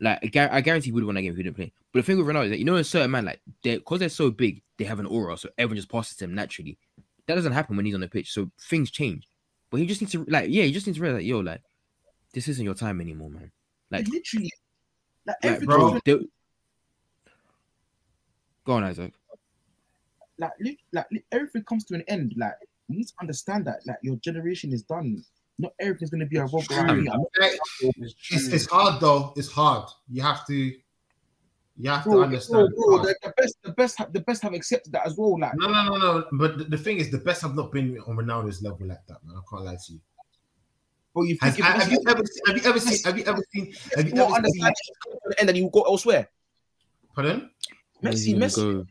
Like 0.00 0.36
I 0.36 0.60
guarantee, 0.60 0.90
we 0.92 0.96
would 0.96 1.02
have 1.02 1.06
won 1.08 1.14
that 1.16 1.22
game 1.22 1.32
if 1.32 1.36
he 1.38 1.42
didn't 1.42 1.56
play. 1.56 1.72
But 1.92 2.00
the 2.00 2.02
thing 2.04 2.18
with 2.18 2.26
Ronaldo 2.26 2.44
is 2.44 2.50
that 2.50 2.58
you 2.58 2.64
know, 2.66 2.76
a 2.76 2.84
certain 2.84 3.10
man 3.10 3.24
like 3.24 3.40
they 3.62 3.76
because 3.78 4.00
they're 4.00 4.08
so 4.10 4.30
big, 4.30 4.62
they 4.76 4.84
have 4.84 5.00
an 5.00 5.06
aura, 5.06 5.36
so 5.38 5.48
everyone 5.56 5.76
just 5.76 5.90
passes 5.90 6.16
them 6.18 6.34
naturally. 6.34 6.76
That 7.26 7.34
doesn't 7.36 7.52
happen 7.52 7.76
when 7.76 7.86
he's 7.86 7.94
on 7.94 8.00
the 8.02 8.08
pitch, 8.08 8.32
so 8.32 8.50
things 8.60 8.90
change. 8.90 9.26
But 9.70 9.80
he 9.80 9.86
just 9.86 10.00
needs 10.00 10.12
to 10.12 10.24
like, 10.28 10.50
yeah, 10.50 10.64
he 10.64 10.72
just 10.72 10.86
needs 10.86 10.98
to 10.98 11.02
realize, 11.04 11.24
yo, 11.24 11.40
like, 11.40 11.60
this 12.32 12.48
isn't 12.48 12.64
your 12.64 12.74
time 12.74 13.00
anymore, 13.00 13.30
man. 13.30 13.50
Like, 13.90 14.06
literally, 14.08 14.52
like 15.26 15.36
like 15.42 15.60
bro, 15.62 15.98
they- 16.04 16.18
go 18.68 18.74
on, 18.74 18.84
Isaac. 18.84 19.12
like, 20.38 20.50
lit- 20.60 20.78
like 20.92 21.06
everything 21.32 21.64
comes 21.64 21.84
to 21.86 21.94
an 21.94 22.04
end. 22.06 22.34
Like 22.36 22.52
you 22.88 22.98
need 22.98 23.08
to 23.08 23.14
understand 23.20 23.66
that 23.66 23.80
like 23.86 23.98
your 24.02 24.16
generation 24.16 24.72
is 24.72 24.82
done. 24.82 25.24
Not 25.58 25.72
everything's 25.80 26.10
gonna 26.10 26.26
be 26.26 26.36
a 26.36 26.42
revolved 26.42 26.70
around 26.70 26.88
true. 26.88 27.02
me. 27.02 27.10
I'm 27.10 27.20
Like, 27.40 27.58
it's, 27.80 28.46
it's 28.56 28.66
hard 28.66 29.00
though. 29.00 29.32
It's 29.36 29.50
hard. 29.50 29.88
You 30.08 30.22
have 30.22 30.46
to. 30.46 30.72
You 31.80 31.90
have 31.90 32.04
to 32.04 32.22
understand. 32.22 32.74
bro, 32.74 32.98
bro, 32.98 33.04
the, 33.04 33.14
the 33.22 33.32
best, 33.36 33.56
the 33.62 33.72
best, 33.72 33.98
have, 33.98 34.12
the 34.12 34.20
best 34.20 34.42
have 34.42 34.52
accepted 34.52 34.92
that 34.92 35.06
as 35.06 35.16
well. 35.16 35.38
Like, 35.38 35.52
No, 35.56 35.68
no, 35.68 35.84
no, 35.84 35.96
no. 35.98 36.24
But 36.32 36.58
the, 36.58 36.64
the 36.64 36.76
thing 36.76 36.98
is, 36.98 37.08
the 37.10 37.18
best 37.18 37.40
have 37.42 37.54
not 37.54 37.70
been 37.70 37.96
on 38.08 38.16
Ronaldo's 38.16 38.60
level 38.62 38.86
like 38.88 39.06
that, 39.06 39.18
man. 39.24 39.36
I 39.36 39.42
can't 39.48 39.64
lie 39.64 39.76
to 39.86 39.92
you. 39.92 40.00
bro, 41.14 41.22
you 41.22 41.38
Has, 41.40 41.54
think 41.54 41.66
if 41.68 41.74
have, 41.74 41.92
you 41.92 42.02
ever 42.08 42.24
seen? 42.26 42.42
Have 42.46 42.56
you 42.56 42.68
ever 42.68 42.80
seen? 42.80 43.04
Have 43.04 43.18
you 43.18 43.24
ever 43.24 43.42
seen? 43.52 43.64
Have 43.94 44.04
you 44.06 44.10
you 44.10 44.14
not 44.16 44.38
ever 44.38 44.48
seen? 44.48 44.64
understand 44.64 44.74
it 44.74 44.96
comes 45.04 45.20
to 45.22 45.28
the 45.30 45.40
end 45.40 45.48
and 45.50 45.58
you 45.58 45.70
go 45.72 45.82
elsewhere? 45.82 46.28
Pardon? 47.14 47.38
Where's 47.38 47.46
Messi, 47.46 47.46
he 47.46 47.54
gonna 47.54 47.57
Messi, 48.02 48.38
go? 48.38 48.86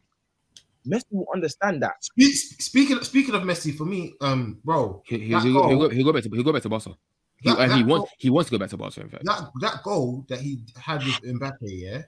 Messi 0.87 1.03
will 1.11 1.27
understand 1.33 1.81
that. 1.83 1.95
Spe- 2.03 2.61
Speaking 2.61 3.01
speaking 3.03 3.35
of 3.35 3.43
Messi, 3.43 3.75
for 3.75 3.85
me, 3.85 4.13
um, 4.21 4.59
bro, 4.63 5.01
He, 5.05 5.17
he, 5.19 5.31
that 5.31 5.43
he'll, 5.43 5.53
go, 5.53 5.67
he'll, 5.69 5.79
go, 5.79 5.89
he'll 5.89 6.05
go 6.05 6.13
back 6.13 6.23
to 6.23 6.29
he'll 6.29 6.43
go 6.43 6.53
back 6.53 6.61
to 6.63 6.69
Barca. 6.69 6.95
He, 7.39 7.49
That- 7.49 7.59
and 7.59 7.73
he 7.73 7.79
that 7.83 7.87
wants 7.87 8.01
goal- 8.01 8.09
he 8.17 8.29
wants 8.29 8.49
to 8.49 8.55
go 8.55 8.59
back 8.59 8.69
to 8.71 8.77
Barca. 8.77 9.01
In 9.01 9.09
fact, 9.09 9.25
that 9.25 9.41
that 9.61 9.83
goal 9.83 10.25
that 10.29 10.39
he 10.39 10.59
had 10.75 11.05
with 11.05 11.21
Mbappe, 11.21 11.57
yeah, 11.61 12.01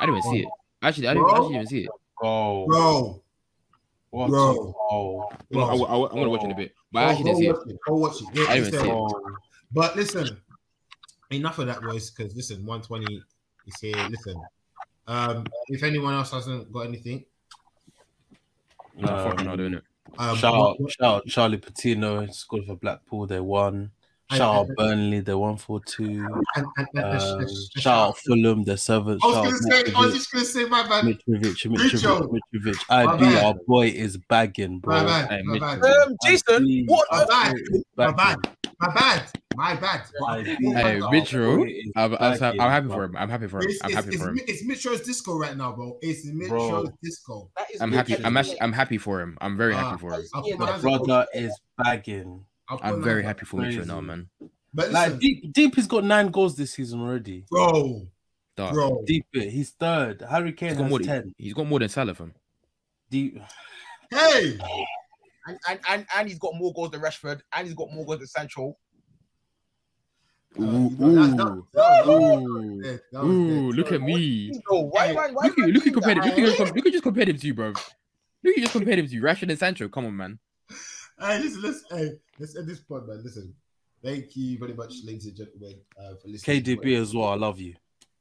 I 0.00 0.06
didn't 0.06 0.18
even 0.18 0.30
see 0.32 0.40
it. 0.40 0.48
Actually, 0.82 1.08
I 1.08 1.14
didn't, 1.14 1.26
Bro. 1.28 1.34
I 1.34 1.38
didn't 1.40 1.54
even 1.54 1.66
see 1.66 1.84
it. 1.84 1.90
Oh, 2.22 2.66
bro. 2.66 3.22
what 4.10 4.28
Bro. 4.30 4.50
a 4.50 4.54
goal. 4.54 5.32
Well, 5.50 5.70
I, 5.70 5.74
I, 5.74 6.08
I'm 6.10 6.14
gonna 6.16 6.28
watch 6.28 6.42
it 6.42 6.46
in 6.46 6.50
a 6.52 6.56
bit, 6.56 6.74
but 6.90 6.98
I 7.02 7.10
actually 7.10 7.24
didn't 7.24 7.38
see 7.38 7.46
it. 7.48 7.56
it. 7.68 7.78
Go 7.86 7.94
watch 7.96 8.20
it. 8.20 8.28
Yeah, 8.34 8.44
I 8.48 8.58
didn't 8.60 8.80
see 8.80 8.88
it. 8.88 8.92
Oh, 8.92 9.36
But 9.70 9.96
listen, 9.96 10.36
enough 11.30 11.58
of 11.58 11.66
that, 11.66 11.82
boys. 11.82 12.10
Because 12.10 12.34
listen, 12.34 12.64
120 12.66 13.22
is 13.66 13.80
here. 13.80 14.06
Listen, 14.10 14.40
um, 15.06 15.44
if 15.68 15.82
anyone 15.82 16.14
else 16.14 16.30
hasn't 16.32 16.70
got 16.72 16.86
anything, 16.86 17.24
No, 18.96 19.06
fuck 19.08 19.40
um, 19.40 19.46
no, 19.46 19.56
doing 19.56 19.74
it. 19.74 19.84
um, 20.18 20.36
Shout 20.36 20.54
out, 20.54 20.80
what- 20.80 20.92
shout 20.92 21.14
out 21.16 21.26
Charlie 21.26 21.58
Patino, 21.58 22.26
scored 22.28 22.64
for 22.66 22.76
Blackpool, 22.76 23.26
they 23.26 23.40
won. 23.40 23.90
Shout 24.30 24.40
out 24.54 24.68
Burnley, 24.78 25.20
they 25.20 25.34
won 25.34 25.58
4 25.58 25.80
2. 25.84 26.04
and, 26.04 26.22
and, 26.24 26.36
and, 26.56 26.66
and, 26.94 27.04
Um, 27.04 27.38
and- 27.40 27.40
and- 27.42 27.50
shout 27.78 28.08
out 28.08 28.18
Fulham, 28.18 28.64
the 28.64 28.78
seventh. 28.78 29.20
I 29.22 29.26
was 29.26 29.36
gonna 29.36 29.58
say, 29.84 29.92
I 29.94 30.00
was 30.06 30.14
just 30.14 30.32
gonna 30.32 30.44
say, 30.46 30.64
my 30.64 30.82
bad, 30.88 31.04
Mitrovic, 31.04 31.66
Mitrovic, 31.66 32.40
Mitrovic. 32.54 32.78
My 32.88 33.04
IB, 33.14 33.36
our 33.44 33.54
boy 33.66 33.88
is 33.88 34.16
bagging, 34.16 34.78
bro. 34.78 34.96
my 34.96 35.04
bad, 35.04 35.30
Hey, 35.30 35.42
my 35.42 35.52
Mitch- 35.52 35.60
bad, 35.60 35.84
Um, 35.84 36.16
Jason, 36.24 36.62
IB, 36.64 36.84
what? 36.86 37.06
my 37.10 37.24
bad, 37.26 37.56
my 37.96 38.10
bad, 38.12 38.38
my 38.82 38.94
bad, 38.94 39.30
my 39.54 39.74
bad. 39.76 40.02
But 40.18 40.26
I 40.28 40.38
IB, 40.38 40.56
feel 40.56 40.72
Hey, 40.74 41.00
Mitchell, 41.10 41.56
boy 41.58 41.64
is 41.68 41.92
I'm, 41.96 42.14
I'm, 42.14 42.38
bagging, 42.38 42.60
I'm 42.60 42.70
happy 42.70 42.88
for 42.88 43.04
him. 43.04 43.16
I'm 43.16 43.28
happy 43.28 43.46
for 43.48 43.62
him. 43.62 43.70
I'm 43.82 43.92
happy 43.92 44.16
for 44.16 44.28
him. 44.28 44.40
it's 44.48 44.64
Mitchell's 44.64 45.00
disco 45.02 45.36
right 45.38 45.56
now, 45.56 45.72
bro. 45.72 45.98
It's 46.02 46.26
Mitchell's 46.26 46.90
disco. 47.02 47.50
That 47.56 47.70
is 47.72 47.80
I'm 47.80 47.92
happy. 47.92 48.16
I'm 48.24 48.36
actually. 48.36 48.60
I'm 48.60 48.72
happy 48.72 48.98
for 48.98 49.20
him. 49.20 49.38
I'm 49.40 49.56
very 49.56 49.74
Ah, 49.74 49.90
happy 49.90 50.00
for 50.00 50.14
him. 50.14 50.22
I'll 50.34 50.48
Yeah, 50.48 50.56
put 50.56 50.60
my 50.60 50.66
my 50.66 50.72
hands 50.72 50.84
up. 50.84 51.04
Brother 51.06 51.26
is 51.34 51.60
bagging. 51.78 52.44
I'll 52.68 52.78
put 52.78 52.86
I'm 52.86 53.02
very 53.02 53.22
hands 53.22 53.36
happy 53.36 53.46
for 53.46 53.56
Mitchell 53.58 53.86
now, 53.86 54.00
man. 54.00 54.28
But 54.74 54.90
Like 54.90 55.04
listen, 55.06 55.18
Deep, 55.20 55.52
Deep 55.52 55.74
has 55.76 55.86
got 55.86 56.04
nine 56.04 56.28
goals 56.28 56.56
this 56.56 56.72
season 56.72 57.00
already. 57.00 57.44
bro, 57.50 58.06
Dog. 58.56 58.72
bro, 58.74 59.02
Deep, 59.06 59.26
he's 59.32 59.70
third. 59.70 60.22
Harry 60.28 60.52
Kane 60.52 60.70
He's 60.70 60.78
got 60.78 60.82
has 60.84 60.90
more. 60.90 60.98
ten. 60.98 61.34
He's 61.38 61.54
got 61.54 61.66
more 61.66 61.78
than 61.78 61.88
Salah, 61.88 62.14
fam. 62.14 62.32
Deep, 63.10 63.38
hey, 64.10 64.58
and, 65.46 65.58
and, 65.68 65.80
and, 65.88 66.06
and 66.16 66.28
he's 66.28 66.38
got 66.38 66.54
more 66.54 66.72
goals 66.72 66.90
than 66.90 67.00
Rashford, 67.00 67.40
and 67.54 67.66
he's 67.66 67.74
got 67.76 67.92
more 67.92 68.04
goals 68.06 68.18
than 68.18 68.28
Sancho. 68.28 68.76
Ooh, 70.60 70.62
you 70.62 71.06
know, 71.06 71.26
that- 71.26 71.68
that- 71.72 72.06
ooh, 72.06 72.10
ooh, 72.10 72.82
that 72.82 73.00
was 73.12 73.24
ooh, 73.24 73.70
dead. 73.72 73.76
look 73.78 73.92
at 73.92 74.02
me. 74.02 74.52
Why, 74.68 75.12
why, 75.12 75.30
why, 75.30 75.46
Look 75.46 75.58
at 75.58 75.68
look 75.70 75.86
at 75.86 75.92
compared. 75.94 76.16
Look 76.18 76.26
at 76.26 76.34
Hey. 76.38 76.64
look 76.74 76.86
at 76.86 76.92
just 76.92 77.02
compared 77.02 77.28
him 77.30 77.38
to 77.38 77.46
you, 77.46 77.54
bro. 77.54 77.68
Look 77.68 77.76
at 77.78 78.56
you 78.56 78.60
just 78.62 78.72
compared 78.72 78.98
him 78.98 79.06
to 79.06 79.12
you. 79.14 79.22
Rashford 79.22 79.48
and 79.48 79.58
Sancho. 79.58 79.88
Come 79.88 80.04
on, 80.06 80.16
man. 80.16 80.38
Hey, 81.18 81.38
listen, 81.42 81.62
let's 81.62 81.84
hey, 81.90 82.10
let's 82.38 82.56
end 82.56 82.68
this 82.68 82.80
pod, 82.80 83.08
man. 83.08 83.22
Listen, 83.24 83.54
thank 84.04 84.36
you 84.36 84.58
very 84.58 84.74
much, 84.74 84.92
ladies 85.04 85.24
and 85.26 85.36
gentlemen, 85.36 85.80
uh, 85.98 86.16
for 86.20 86.28
listening. 86.28 86.62
KDB 86.62 87.00
as 87.00 87.14
well. 87.14 87.28
I 87.28 87.36
love 87.36 87.58
you. 87.58 87.74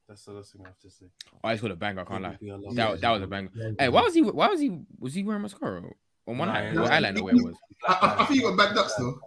That's 0.08 0.24
the 0.24 0.32
last 0.32 0.54
thing 0.54 0.62
I 0.64 0.70
have 0.70 0.80
to 0.80 0.90
say. 0.90 1.08
Oh, 1.34 1.40
I 1.50 1.54
just 1.54 1.62
got 1.64 1.72
a 1.72 1.76
banger. 1.76 2.02
I 2.02 2.06
can't 2.06 2.24
lie. 2.24 2.30
I 2.30 2.74
That 2.76 2.92
you. 2.92 2.98
that 2.98 3.10
was 3.12 3.22
a 3.24 3.28
banger. 3.28 3.50
Yeah, 3.56 3.72
Hey, 3.78 3.90
why 3.90 4.02
was 4.04 4.14
he? 4.14 4.22
Why 4.22 4.48
was 4.48 4.60
he? 4.62 4.80
Was 5.00 5.14
he 5.16 5.24
wearing 5.24 5.42
mascara 5.42 5.82
on 6.28 6.38
one 6.38 6.48
Nah, 6.48 6.54
eye? 6.56 6.72
yeah. 6.74 6.80
What 6.82 6.92
eyeliner? 6.92 7.22
Where 7.22 7.36
it 7.36 7.44
was? 7.44 7.56
I, 7.88 7.94
I, 7.94 8.22
I 8.22 8.26
think 8.26 8.42
you 8.42 8.48
got 8.50 8.58
backed 8.58 8.78
up 8.78 8.88
still. 8.90 9.20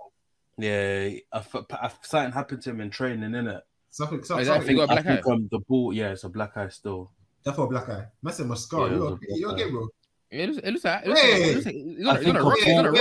Yeah, 0.57 1.09
I, 1.33 1.39
f- 1.39 1.55
I, 1.73 1.91
something 2.03 2.33
happened 2.33 2.63
to 2.63 2.71
him 2.71 2.81
in 2.81 2.91
training, 2.91 3.31
innit? 3.31 3.61
Something, 3.91 4.21
Oh, 4.21 4.23
something. 4.25 4.43
is 4.43 4.47
something. 4.49 4.67
thing 4.67 4.77
got 4.77 4.89
a 4.89 4.93
I 4.93 4.95
black 5.03 5.07
eye? 5.07 5.15
think 5.17 5.27
um, 5.27 5.49
the 5.51 5.59
ball, 5.61 5.93
yeah, 5.93 6.11
it's 6.13 6.25
a 6.25 6.29
black 6.29 6.57
eye 6.57 6.69
still. 6.69 7.11
That's 7.45 7.57
for 7.57 7.69
black 7.69 7.89
eye. 7.89 8.07
That's 8.23 8.39
a 8.41 8.45
mascara. 8.45 8.89
Yeah, 8.91 8.95
you 8.97 9.01
was 9.03 9.13
okay? 9.15 9.27
you 9.31 9.47
black 9.49 9.61
okay, 9.61 9.71
bro? 9.71 9.89
It 10.31 10.49
looks. 10.49 10.59
It 10.67 10.71
looks 10.73 10.85
like. 10.85 11.03
It 11.05 11.09
looks 11.09 11.21
like. 11.23 11.31
It 11.31 11.55
looks 11.55 11.67
like 11.67 11.75
he's 11.75 12.07
on 12.07 12.17
a- 12.17 12.19
he's 12.19 12.29
on 12.29 12.37
a 12.37 12.39
I 12.39 12.43
rock. 12.43 12.59
think 12.59 12.67
He's 12.67 12.79
on 12.79 12.87
a 12.87 12.91
a- 12.91 12.93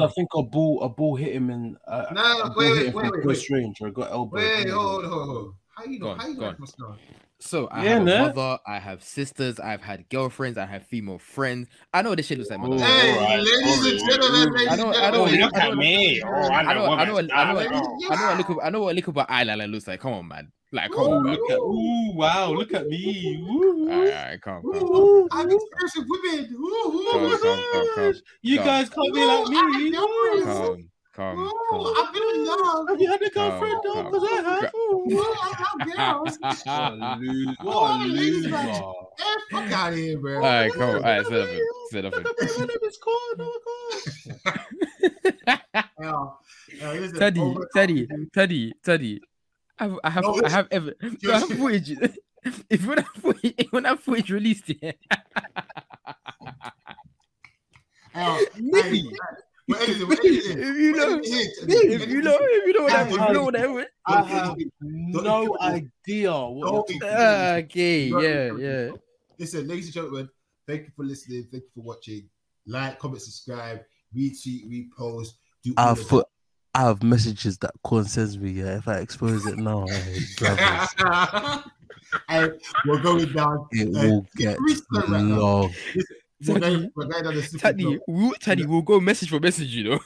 a 0.00 0.04
I 0.04 0.08
think 0.08 0.28
a 0.34 0.42
ball, 0.42 0.82
a 0.82 0.88
ball 0.88 1.16
hit 1.16 1.34
him 1.34 1.50
in. 1.50 1.76
Uh, 1.86 2.06
No, 2.12 2.40
a 2.40 2.46
ball 2.48 2.54
wait, 2.56 2.66
hit 2.66 2.76
wait, 2.76 2.86
him 2.86 2.94
wait, 2.94 3.12
wait, 3.12 3.22
close 3.22 3.50
wait. 3.50 3.56
range 3.58 3.76
or 3.80 3.90
got 3.90 4.10
elbowed. 4.10 4.40
Wait, 4.40 4.68
hold, 4.70 5.04
hold, 5.04 5.28
hold. 5.28 5.54
How 5.76 5.84
you 5.84 5.98
Go 6.00 6.14
know? 6.14 6.20
How 6.20 6.26
you 6.28 6.34
go 6.34 6.50
know 6.50 6.56
mascara? 6.58 6.96
So 7.44 7.66
I 7.72 7.82
Yeah, 7.82 7.90
have 7.94 8.02
a 8.02 8.04
no? 8.04 8.18
mother, 8.28 8.58
I 8.68 8.78
have 8.78 9.02
sisters, 9.02 9.58
I've 9.58 9.82
had 9.82 10.08
girlfriends, 10.10 10.56
I 10.56 10.64
have 10.64 10.86
female 10.86 11.18
friends. 11.18 11.68
I 11.92 12.00
know 12.02 12.10
what 12.10 12.18
this 12.18 12.28
shit 12.28 12.38
looks 12.38 12.50
like, 12.50 12.60
man. 12.60 12.72
Oh, 12.72 12.78
Hey, 12.78 13.18
alright, 13.18 13.38
ladies 13.40 13.84
and 13.84 14.10
gentlemen, 14.10 14.52
ladies 14.54 14.68
I 14.72 14.76
know- 14.76 14.92
and 14.92 14.96
I 15.04 15.10
know- 15.10 15.24
look 15.24 15.56
at 15.56 15.76
me. 15.76 16.22
Oh, 16.24 16.28
I 16.28 16.62
know, 16.62 16.70
I 16.70 16.74
know, 16.74 16.84
I 16.84 17.04
know, 17.04 17.14
what- 17.14 17.32
I 17.34 17.44
know, 17.48 17.54
what- 17.54 17.64
Ladies 17.64 18.08
I 18.10 18.14
know 18.14 18.54
what 18.54 18.64
I 18.64 18.70
know 18.70 18.82
what 18.82 18.94
liquid 18.94 19.16
eyeliner 19.16 19.68
looks 19.68 19.88
like. 19.88 20.00
Come 20.00 20.12
on, 20.12 20.28
man. 20.28 20.52
Like, 20.70 20.92
come 20.92 21.00
on, 21.00 21.24
man. 21.24 21.34
Look 21.34 21.50
at, 21.50 21.58
ooh, 21.58 22.12
wow, 22.14 22.52
look 22.52 22.72
at 22.74 22.86
me. 22.86 23.44
Woo, 23.44 23.90
All 23.90 23.98
right, 24.02 24.12
all 24.14 24.24
right, 24.24 24.40
come, 24.40 24.62
come, 24.62 24.72
come, 24.72 25.28
I'm 25.32 25.50
experienced 25.50 25.96
with 25.98 26.06
women. 26.08 26.54
Ooh, 26.54 26.64
ooh, 26.94 27.10
come, 27.10 27.38
come, 27.72 27.88
come, 27.96 28.14
You 28.42 28.56
Come. 28.58 28.66
guys 28.66 28.88
can't 28.88 29.14
be 29.14 29.24
like 29.24 29.48
me. 29.48 29.58
Ooh, 29.58 29.98
Ooh. 29.98 30.44
come, 30.44 30.90
come, 31.12 31.38
ooh, 31.38 31.50
come. 31.70 31.86
I've 31.98 32.12
been 32.12 32.22
in 32.34 32.44
love. 32.44 32.88
Have 32.88 33.00
you 33.00 33.08
had 33.10 33.22
a 33.22 33.30
Come, 33.30 33.50
girlfriend? 33.50 33.78
No, 33.84 33.94
come. 33.94 34.04
because 34.06 34.24
I 34.24 34.26
have. 34.42 34.70
Ooh, 34.74 35.24
I 35.42 35.44
love 35.62 35.80
girls. 35.96 36.38
What 36.42 36.90
a 36.90 36.92
loser. 36.94 37.56
Oh, 37.60 37.64
What 37.80 38.00
a 38.00 38.02
ladies 38.06 38.44
loser. 38.44 38.56
Eh, 38.58 38.62
fuck 39.50 39.72
out 39.72 39.92
of 39.92 39.98
here, 39.98 40.18
bro. 40.18 40.34
All 40.36 40.42
right, 40.42 40.72
come 40.72 40.82
on. 40.82 40.94
All 40.96 41.00
right, 41.02 41.26
set 41.26 41.40
up 41.40 41.48
it. 41.48 41.62
Set 41.90 42.04
up 42.04 42.12
My 42.14 42.20
it. 42.20 42.26
name 42.58 42.68
is 42.82 42.98
Corn. 42.98 43.40
Oh, 43.40 43.60
God. 43.66 43.72
Yeah. 46.00 46.26
Yeah, 46.80 47.10
Teddy, 47.18 47.56
Teddy, 47.74 48.08
Teddy, 48.32 48.72
Teddy. 48.84 49.20
I 49.78 49.84
have, 49.84 49.98
I 50.04 50.10
have, 50.10 50.24
No, 50.24 50.40
I 50.44 50.48
have 50.48 50.68
ever. 50.70 50.94
I 51.02 51.06
have 51.38 51.48
footage. 51.48 51.92
If 52.68 52.84
when 52.88 52.96
that 52.96 53.06
footage, 53.06 53.68
when 53.70 53.84
that 53.84 54.00
footage 54.00 54.28
released, 54.30 54.68
yeah. 54.82 54.90
Yeah, 58.16 58.40
Maybe. 59.68 59.92
hey, 59.94 60.04
we're 60.04 60.04
editing, 60.04 60.08
we're 60.08 60.14
editing. 60.14 60.58
If 60.58 60.76
you 60.76 60.92
know, 60.92 61.20
if 61.22 62.08
you 62.08 62.22
know, 62.22 62.38
if 62.40 62.66
you 62.66 62.72
know 62.72 62.82
what 62.82 62.92
I, 62.92 63.02
if 63.02 63.10
you 63.10 63.32
know 63.32 63.44
what 63.44 63.56
I 63.56 63.66
went. 63.66 63.88
I 64.06 64.22
have 64.22 64.56
no 64.80 65.56
idea 65.60 66.32
what. 66.34 66.90
Ah, 67.04 67.54
okay, 67.56 68.10
Don't- 68.10 68.22
yeah, 68.22 68.52
yeah. 68.56 68.90
Listen, 69.38 69.68
ladies 69.68 69.86
and 69.86 69.94
gentlemen, 69.94 70.28
thank 70.66 70.82
you 70.82 70.90
for 70.96 71.04
listening. 71.04 71.46
Thank 71.50 71.64
you 71.64 71.70
for 71.74 71.82
watching. 71.82 72.28
Like, 72.66 72.98
comment, 72.98 73.22
subscribe, 73.22 73.80
retweet, 74.16 74.68
repost. 74.68 75.28
Do 75.62 75.74
I 75.76 75.90
of 75.90 75.98
that. 75.98 76.08
put. 76.08 76.26
I 76.74 76.80
have 76.82 77.02
messages 77.02 77.58
that 77.58 77.72
Corn 77.84 78.06
sends 78.06 78.38
me. 78.38 78.50
Yeah, 78.52 78.78
if 78.78 78.88
I 78.88 78.96
expose 78.96 79.44
it 79.46 79.58
now, 79.58 79.84
we're 82.86 83.02
going 83.02 83.30
down. 83.32 83.66
it 83.72 83.94
uh, 83.94 84.08
will 84.08 84.26
get 84.36 84.56
freestyle 84.56 85.08
right 85.08 85.22
long. 85.22 85.74
We're 85.94 86.02
Teddy, 86.46 86.60
going, 86.60 86.90
we're 86.96 87.06
going 87.06 87.24
down 87.24 87.34
the 87.34 87.42
super 87.42 87.58
Teddy, 87.58 87.84
club. 87.84 87.98
we'll, 88.08 88.32
Teddy, 88.40 88.66
we'll 88.66 88.82
go 88.82 89.00
message 89.00 89.30
for 89.30 89.40
message, 89.40 89.74
you 89.74 89.84
know. 89.90 90.00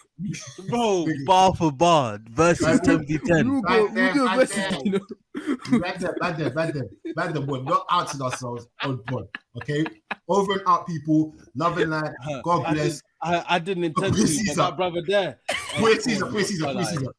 Bro, 0.68 1.06
bar 1.24 1.54
for 1.54 1.72
bar 1.72 2.18
versus 2.30 2.66
Right, 2.66 2.80
10v10. 2.80 3.50
We'll 3.50 3.62
go, 3.62 3.68
Right 3.68 3.80
we'll 3.82 3.92
there, 3.94 4.14
go 4.14 4.24
right 4.26 4.38
message, 4.38 4.70
there. 4.70 4.80
you 4.84 4.90
know. 4.92 5.80
Bad 5.80 6.00
them, 6.00 6.14
bad 6.20 6.38
them, 6.38 6.54
bad 6.54 6.74
them, 6.74 6.88
bad 7.14 7.34
them. 7.34 7.46
We're 7.46 7.62
not 7.62 7.84
outing 7.90 8.22
ourselves 8.22 8.66
on 8.82 9.02
pod. 9.04 9.28
Okay, 9.58 9.84
over 10.28 10.52
and 10.52 10.62
out, 10.66 10.86
people. 10.86 11.34
Love 11.54 11.78
and 11.78 11.90
light. 11.90 12.12
God 12.42 12.64
I 12.66 12.74
bless. 12.74 13.02
I, 13.22 13.44
I 13.48 13.58
didn't 13.58 13.84
intend 13.84 14.14
to, 14.14 14.26
Caesar. 14.26 14.52
but 14.56 14.70
that 14.70 14.76
brother 14.76 15.02
there. 15.06 15.38
Put 15.76 16.02
Caesar, 16.02 16.26
put 16.26 16.46
Caesar, 16.46 16.64
put 16.72 16.86
Caesar. 16.86 17.12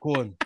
Corn. 0.00 0.36